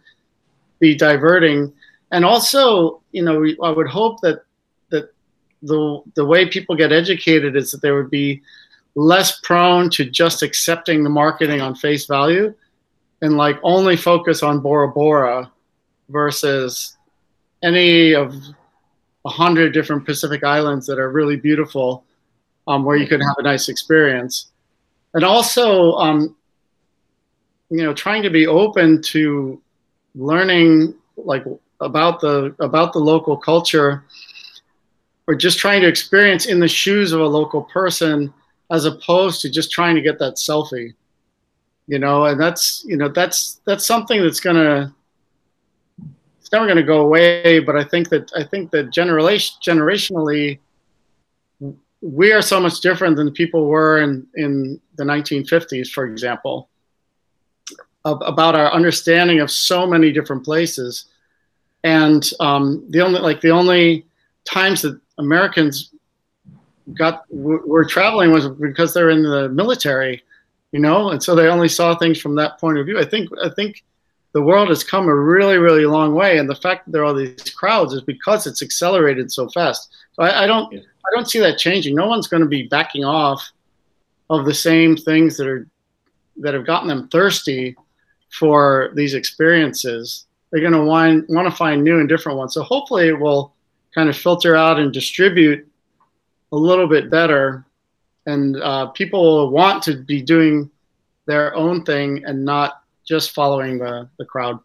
be 0.79 0.95
diverting. 0.95 1.73
And 2.11 2.25
also, 2.25 3.01
you 3.13 3.23
know, 3.23 3.47
I 3.63 3.71
would 3.71 3.89
hope 3.89 4.21
that 4.21 4.43
that 4.91 5.15
the 5.63 6.03
the 6.17 6.27
way 6.27 6.51
people 6.51 6.77
get 6.77 6.93
educated 6.93 7.57
is 7.57 7.71
that 7.71 7.81
they 7.81 7.93
would 7.93 8.11
be 8.11 8.43
less 8.95 9.41
prone 9.41 9.89
to 9.91 10.05
just 10.05 10.43
accepting 10.43 11.03
the 11.03 11.11
marketing 11.11 11.63
on 11.63 11.75
face 11.75 12.05
value 12.07 12.55
and 13.23 13.37
like 13.37 13.59
only 13.63 13.97
focus 13.97 14.43
on 14.43 14.61
Bora 14.61 14.89
Bora 14.89 15.51
versus 16.09 16.97
any 17.63 18.15
of 18.15 18.35
a 19.25 19.29
hundred 19.29 19.73
different 19.73 20.05
Pacific 20.05 20.45
islands 20.45 20.87
that 20.87 20.99
are 20.99 21.11
really 21.11 21.37
beautiful, 21.37 22.05
um, 22.69 22.85
where 22.85 22.97
you 22.97 23.07
could 23.07 23.21
have 23.21 23.37
a 23.39 23.43
nice 23.43 23.69
experience, 23.69 24.53
and 25.15 25.25
also, 25.25 25.93
um, 25.95 26.37
you 27.71 27.83
know, 27.83 27.93
trying 27.93 28.23
to 28.23 28.31
be 28.31 28.47
open 28.47 29.03
to 29.03 29.61
learning 30.15 30.95
like 31.17 31.45
about 31.81 32.21
the 32.21 32.55
about 32.61 32.93
the 32.93 32.99
local 32.99 33.37
culture, 33.37 34.05
or 35.27 35.35
just 35.35 35.59
trying 35.59 35.81
to 35.81 35.89
experience 35.89 36.47
in 36.47 36.61
the 36.61 36.69
shoes 36.69 37.13
of 37.13 37.21
a 37.21 37.27
local 37.27 37.63
person, 37.65 38.33
as 38.71 38.85
opposed 38.85 39.41
to 39.41 39.51
just 39.51 39.73
trying 39.73 39.95
to 39.95 40.03
get 40.03 40.19
that 40.19 40.35
selfie 40.35 40.95
you 41.87 41.99
know, 41.99 42.27
and 42.27 42.41
that's 42.41 42.85
you 42.87 42.97
know 42.97 43.09
that's 43.09 43.61
that's 43.65 43.87
something 43.87 44.21
that's 44.21 44.41
gonna 44.41 44.95
it's 46.41 46.51
never 46.53 46.67
gonna 46.67 46.83
go 46.83 47.01
away. 47.01 47.61
But 47.61 47.77
I 47.77 47.85
think 47.85 48.09
that 48.11 48.31
I 48.35 48.45
think 48.45 48.71
that 48.73 48.91
generation 48.91 49.57
generationally, 49.65 50.59
we 52.01 52.33
are 52.33 52.43
so 52.43 52.61
much 52.61 52.81
different 52.81 53.17
than 53.17 53.33
people 53.33 53.67
were 53.67 54.03
in 54.03 54.27
in 54.35 54.81
the 54.97 55.05
1950s, 55.05 55.89
for 55.89 56.07
example, 56.07 56.69
of, 58.05 58.21
about 58.25 58.57
our 58.57 58.73
understanding 58.73 59.41
of 59.41 59.51
so 59.51 59.87
many 59.87 60.11
different 60.11 60.45
places, 60.45 61.07
and 61.85 62.31
um, 62.41 62.85
the 62.91 63.01
only 63.01 63.21
like 63.21 63.41
the 63.41 63.51
only 63.51 64.07
times 64.45 64.83
that 64.83 65.01
Americans 65.19 65.93
got 66.95 67.25
were 67.31 67.85
traveling 67.85 68.33
was 68.33 68.49
because 68.49 68.93
they're 68.93 69.11
in 69.11 69.23
the 69.23 69.49
military 69.49 70.23
you 70.73 70.81
know, 70.81 71.11
and 71.11 71.23
so 71.23 71.35
they 71.35 71.49
only 71.49 71.69
saw 71.69 71.95
things 71.95 72.21
from 72.21 72.35
that 72.37 72.59
point 72.59 72.79
of 72.79 72.87
view. 72.87 72.99
I 72.99 73.05
think 73.05 73.31
I 73.43 73.49
think 73.49 73.85
the 74.33 74.43
world 74.43 74.69
has 74.69 74.85
come 74.85 75.09
a 75.09 75.15
really, 75.15 75.57
really 75.57 75.87
long 75.87 76.15
way, 76.15 76.39
and 76.39 76.49
the 76.49 76.55
fact 76.55 76.85
that 76.85 76.93
there 76.93 77.03
are 77.03 77.07
all 77.07 77.15
these 77.15 77.51
crowds 77.57 77.93
is 77.93 78.03
because 78.03 78.47
it's 78.47 78.63
accelerated 78.63 79.33
so 79.33 79.49
fast. 79.49 79.95
So 80.13 80.23
I, 80.23 80.45
I 80.45 80.47
don't, 80.47 80.71
yeah. 80.73 80.81
I 80.81 81.15
don't 81.15 81.29
see 81.29 81.39
that 81.39 81.59
changing. 81.59 81.95
No 81.95 82.07
one's 82.07 82.29
going 82.29 82.43
to 82.43 82.49
be 82.49 82.65
backing 82.65 83.05
off 83.05 83.51
of 84.29 84.45
the 84.45 84.55
same 84.55 84.97
things 84.97 85.37
that 85.37 85.47
are 85.47 85.67
that 86.39 86.53
have 86.53 86.67
gotten 86.67 86.89
them 86.89 87.09
thirsty 87.09 87.77
for 88.31 88.91
these 88.95 89.15
experiences. 89.15 90.27
They're 90.51 90.61
going 90.61 90.73
to 90.73 90.85
want 90.85 91.31
want 91.31 91.49
to 91.49 91.57
find 91.57 91.83
new 91.83 92.01
and 92.01 92.09
different 92.09 92.39
ones. 92.39 92.55
So 92.55 92.63
hopefully, 92.63 93.09
it 93.09 93.19
will 93.19 93.55
kind 93.95 94.09
of 94.09 94.17
filter 94.17 94.55
out 94.57 94.79
and 94.79 94.93
distribute 94.93 95.67
a 96.53 96.57
little 96.57 96.87
bit 96.87 97.11
better, 97.11 97.65
and 98.27 98.57
uh, 98.61 98.87
people 98.89 99.51
want 99.51 99.83
to 99.85 100.03
be 100.03 100.21
doing 100.21 100.71
their 101.27 101.55
own 101.55 101.85
thing 101.85 102.25
and 102.25 102.45
not 102.45 102.83
just 103.05 103.33
following 103.33 103.79
the, 103.79 104.09
the 104.19 104.25
crowd. 104.25 104.59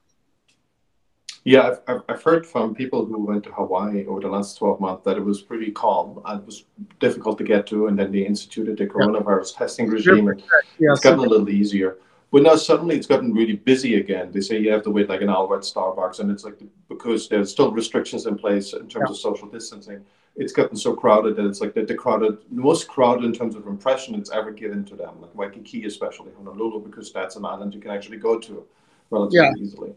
Yeah, 1.43 1.75
I've, 1.87 2.01
I've 2.07 2.23
heard 2.23 2.45
from 2.45 2.75
people 2.75 3.03
who 3.05 3.19
went 3.19 3.43
to 3.45 3.51
Hawaii 3.51 4.05
over 4.05 4.19
the 4.19 4.27
last 4.27 4.57
12 4.57 4.79
months 4.79 5.03
that 5.05 5.17
it 5.17 5.25
was 5.25 5.41
pretty 5.41 5.71
calm 5.71 6.21
it 6.27 6.45
was 6.45 6.65
difficult 6.99 7.39
to 7.39 7.43
get 7.43 7.65
to. 7.67 7.87
And 7.87 7.97
then 7.97 8.11
they 8.11 8.19
instituted 8.19 8.77
the 8.77 8.85
coronavirus 8.85 9.53
yeah. 9.53 9.59
testing 9.59 9.87
regime. 9.89 10.27
And 10.27 10.43
yeah, 10.77 10.91
it's 10.91 11.01
gotten 11.01 11.19
a 11.19 11.23
little 11.23 11.49
easier. 11.49 11.97
But 12.31 12.43
now 12.43 12.55
suddenly 12.55 12.95
it's 12.95 13.07
gotten 13.07 13.33
really 13.33 13.55
busy 13.55 13.95
again. 13.95 14.31
They 14.31 14.41
say 14.41 14.59
you 14.59 14.71
have 14.71 14.83
to 14.83 14.91
wait 14.91 15.09
like 15.09 15.21
an 15.21 15.29
hour 15.29 15.57
at 15.57 15.63
Starbucks. 15.63 16.19
And 16.19 16.29
it's 16.29 16.43
like 16.43 16.59
because 16.87 17.27
there's 17.27 17.51
still 17.51 17.71
restrictions 17.71 18.27
in 18.27 18.37
place 18.37 18.73
in 18.73 18.87
terms 18.87 19.07
yeah. 19.07 19.11
of 19.11 19.17
social 19.17 19.47
distancing. 19.47 20.05
It's 20.41 20.53
gotten 20.53 20.75
so 20.75 20.93
crowded 20.93 21.35
that 21.35 21.45
it's 21.45 21.61
like 21.61 21.73
the, 21.73 21.83
the 21.83 21.95
crowded, 21.95 22.37
most 22.49 22.87
crowded 22.87 23.25
in 23.25 23.33
terms 23.33 23.55
of 23.55 23.67
impression 23.67 24.15
it's 24.15 24.31
ever 24.31 24.51
given 24.51 24.83
to 24.85 24.95
them, 24.95 25.21
like 25.21 25.33
Waikiki, 25.35 25.85
especially 25.85 26.31
Honolulu, 26.37 26.81
because 26.81 27.13
that's 27.13 27.35
an 27.35 27.45
island 27.45 27.73
you 27.73 27.79
can 27.79 27.91
actually 27.91 28.17
go 28.17 28.39
to 28.39 28.65
relatively 29.09 29.61
easily. 29.61 29.93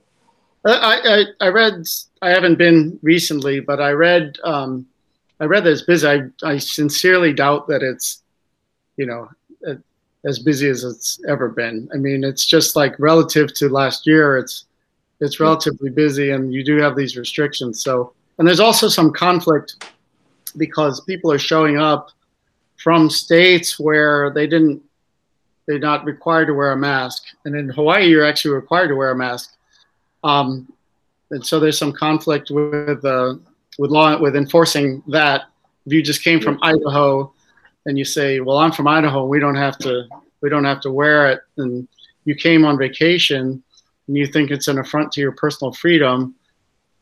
I, 0.67 1.25
I, 1.41 1.47
I 1.47 1.49
read 1.49 1.87
I 2.23 2.31
haven't 2.31 2.57
been 2.57 2.99
recently, 3.03 3.61
but 3.61 3.81
I 3.81 3.91
read 3.91 4.37
um, 4.45 4.87
I 5.41 5.45
read 5.45 5.65
that 5.65 5.73
it's 5.73 5.83
busy. 5.83 6.07
I, 6.07 6.21
I 6.43 6.59
sincerely 6.59 7.33
doubt 7.33 7.67
that 7.69 7.83
it's 7.83 8.23
you 8.97 9.07
know 9.07 9.29
as 10.25 10.39
busy 10.39 10.69
as 10.69 10.85
it's 10.85 11.21
ever 11.29 11.49
been. 11.49 11.89
I 11.93 11.99
mean, 11.99 12.25
it's 12.25 12.47
just 12.47 12.77
like 12.77 12.99
relative 12.99 13.53
to 13.55 13.69
last 13.69 14.07
year, 14.07 14.39
it's 14.39 14.67
it's 15.21 15.39
relatively 15.41 15.91
busy, 15.91 16.31
and 16.31 16.53
you 16.53 16.65
do 16.65 16.77
have 16.79 16.97
these 16.97 17.17
restrictions. 17.17 17.83
So, 17.83 18.13
and 18.39 18.49
there's 18.49 18.61
also 18.61 18.89
some 18.89 19.13
conflict 19.13 19.85
because 20.57 21.01
people 21.03 21.31
are 21.33 21.39
showing 21.39 21.79
up 21.79 22.11
from 22.77 23.09
states 23.09 23.79
where 23.79 24.31
they 24.31 24.47
didn't 24.47 24.83
they're 25.67 25.79
not 25.79 26.05
required 26.05 26.47
to 26.47 26.55
wear 26.55 26.73
a 26.73 26.77
mask, 26.77 27.25
and 27.45 27.57
in 27.57 27.71
Hawaii, 27.71 28.07
you're 28.07 28.25
actually 28.25 28.55
required 28.55 28.89
to 28.89 28.97
wear 28.97 29.11
a 29.11 29.17
mask. 29.17 29.55
Um, 30.23 30.71
and 31.31 31.45
so 31.45 31.59
there's 31.59 31.79
some 31.79 31.93
conflict 31.93 32.51
with 32.51 33.05
uh, 33.05 33.35
with 33.79 33.91
law 33.91 34.19
with 34.21 34.37
enforcing 34.37 35.03
that. 35.09 35.45
If 35.87 35.93
you 35.93 36.03
just 36.03 36.23
came 36.23 36.41
from 36.41 36.59
Idaho 36.63 37.33
and 37.87 37.99
you 37.99 38.05
say, 38.05 38.41
"Well, 38.41 38.59
I'm 38.59 38.73
from 38.73 38.89
Idaho, 38.89 39.27
we 39.27 39.41
don't 39.41 39.57
have 39.57 39.79
to 39.79 40.07
we 40.43 40.51
don't 40.51 40.65
have 40.65 40.81
to 40.83 40.93
wear 40.93 41.31
it," 41.31 41.41
and 41.57 41.89
you 42.25 42.35
came 42.35 42.65
on 42.65 42.79
vacation 42.79 43.63
and 44.07 44.17
you 44.17 44.27
think 44.27 44.51
it's 44.51 44.69
an 44.69 44.79
affront 44.79 45.13
to 45.13 45.21
your 45.21 45.33
personal 45.33 45.73
freedom, 45.73 46.35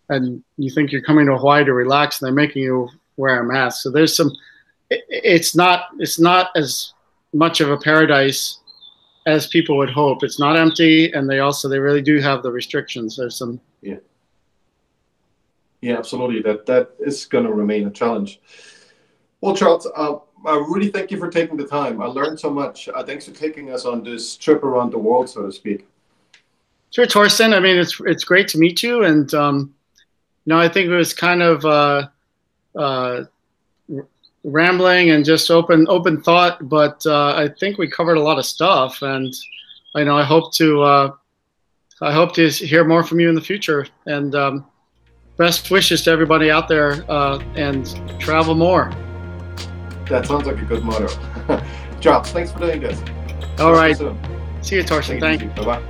and 0.09 0.43
you 0.57 0.71
think 0.71 0.93
you're 0.93 1.03
coming 1.03 1.27
to 1.27 1.37
Hawaii 1.37 1.65
to 1.65 1.75
relax, 1.75 2.21
and 2.21 2.27
they're 2.27 2.35
making 2.35 2.63
you 2.63 2.89
wear 3.23 3.41
a 3.41 3.45
mask. 3.45 3.83
So 3.83 3.91
there's 3.91 4.15
some. 4.17 4.31
It, 4.91 5.05
it's 5.09 5.55
not 5.55 5.79
it's 5.99 6.19
not 6.19 6.51
as 6.57 6.93
much 7.33 7.61
of 7.61 7.71
a 7.71 7.79
paradise 7.79 8.59
as 9.27 9.47
people 9.47 9.77
would 9.79 9.91
hope. 9.91 10.23
It's 10.23 10.41
not 10.41 10.57
empty, 10.57 11.13
and 11.13 11.31
they 11.31 11.39
also 11.39 11.69
they 11.69 11.79
really 11.79 12.03
do 12.03 12.19
have 12.19 12.43
the 12.43 12.51
restrictions. 12.51 13.17
There's 13.17 13.39
some. 13.39 13.61
Yeah. 13.81 14.01
Yeah, 15.81 15.99
absolutely. 15.99 16.43
That 16.43 16.67
that 16.67 16.91
is 16.99 17.25
going 17.27 17.47
to 17.47 17.53
remain 17.53 17.87
a 17.87 17.91
challenge. 17.91 18.41
Well, 19.41 19.57
Charles, 19.57 19.89
uh, 19.97 20.17
I 20.47 20.55
really 20.69 20.91
thank 20.91 21.11
you 21.11 21.19
for 21.19 21.31
taking 21.31 21.57
the 21.57 21.67
time. 21.67 22.01
I 22.01 22.07
learned 22.07 22.39
so 22.39 22.51
much. 22.51 22.89
Uh, 22.89 23.03
thanks 23.03 23.25
for 23.27 23.35
taking 23.35 23.73
us 23.73 23.85
on 23.85 24.05
this 24.05 24.37
trip 24.37 24.63
around 24.63 24.93
the 24.93 24.99
world, 24.99 25.29
so 25.29 25.47
to 25.47 25.53
speak. 25.53 25.87
Sure, 26.91 27.07
Torsten. 27.07 27.55
I 27.55 27.61
mean, 27.61 27.79
it's 27.79 27.99
it's 28.05 28.25
great 28.25 28.49
to 28.49 28.59
meet 28.59 28.83
you, 28.83 29.05
and 29.05 29.33
um, 29.35 29.75
you 30.45 30.51
know, 30.51 30.59
I 30.59 30.69
think 30.69 30.89
it 30.89 30.97
was 30.97 31.15
kind 31.15 31.43
of. 31.43 31.65
Uh, 31.65 32.09
uh, 32.77 33.25
rambling 34.45 35.11
and 35.11 35.25
just 35.25 35.51
open 35.51 35.87
open 35.89 36.21
thought, 36.21 36.69
but 36.69 37.05
uh, 37.07 37.35
I 37.35 37.49
think 37.49 37.79
we 37.79 37.89
covered 37.89 38.17
a 38.17 38.23
lot 38.23 38.39
of 38.39 38.47
stuff, 38.47 39.03
and 39.03 39.35
I 39.95 40.05
know 40.05 40.17
I 40.17 40.25
hope 40.25 40.53
to 40.55 40.83
uh, 40.83 41.13
I 42.01 42.13
hope 42.13 42.35
to 42.35 42.49
hear 42.49 42.85
more 42.85 43.05
from 43.05 43.21
you 43.21 43.29
in 43.29 43.35
the 43.35 43.41
future. 43.41 43.87
And 44.07 44.35
um, 44.35 44.67
best 45.37 45.71
wishes 45.71 46.03
to 46.05 46.11
everybody 46.11 46.51
out 46.51 46.69
there, 46.69 47.05
uh, 47.09 47.39
and 47.55 47.87
travel 48.21 48.55
more. 48.55 48.93
That 50.09 50.27
sounds 50.27 50.47
like 50.47 50.59
a 50.59 50.65
good 50.65 50.85
motto. 50.85 51.09
Jobs, 52.01 52.31
thanks 52.33 52.51
for 52.51 52.59
doing 52.59 52.81
this. 52.81 53.01
All 53.59 53.73
Talk 53.73 53.77
right. 53.77 53.97
See 54.63 54.77
you, 54.77 54.83
Torsten. 54.83 55.21
Thank 55.21 55.43
you. 55.43 55.49
Bye 55.51 55.65
bye. 55.65 55.83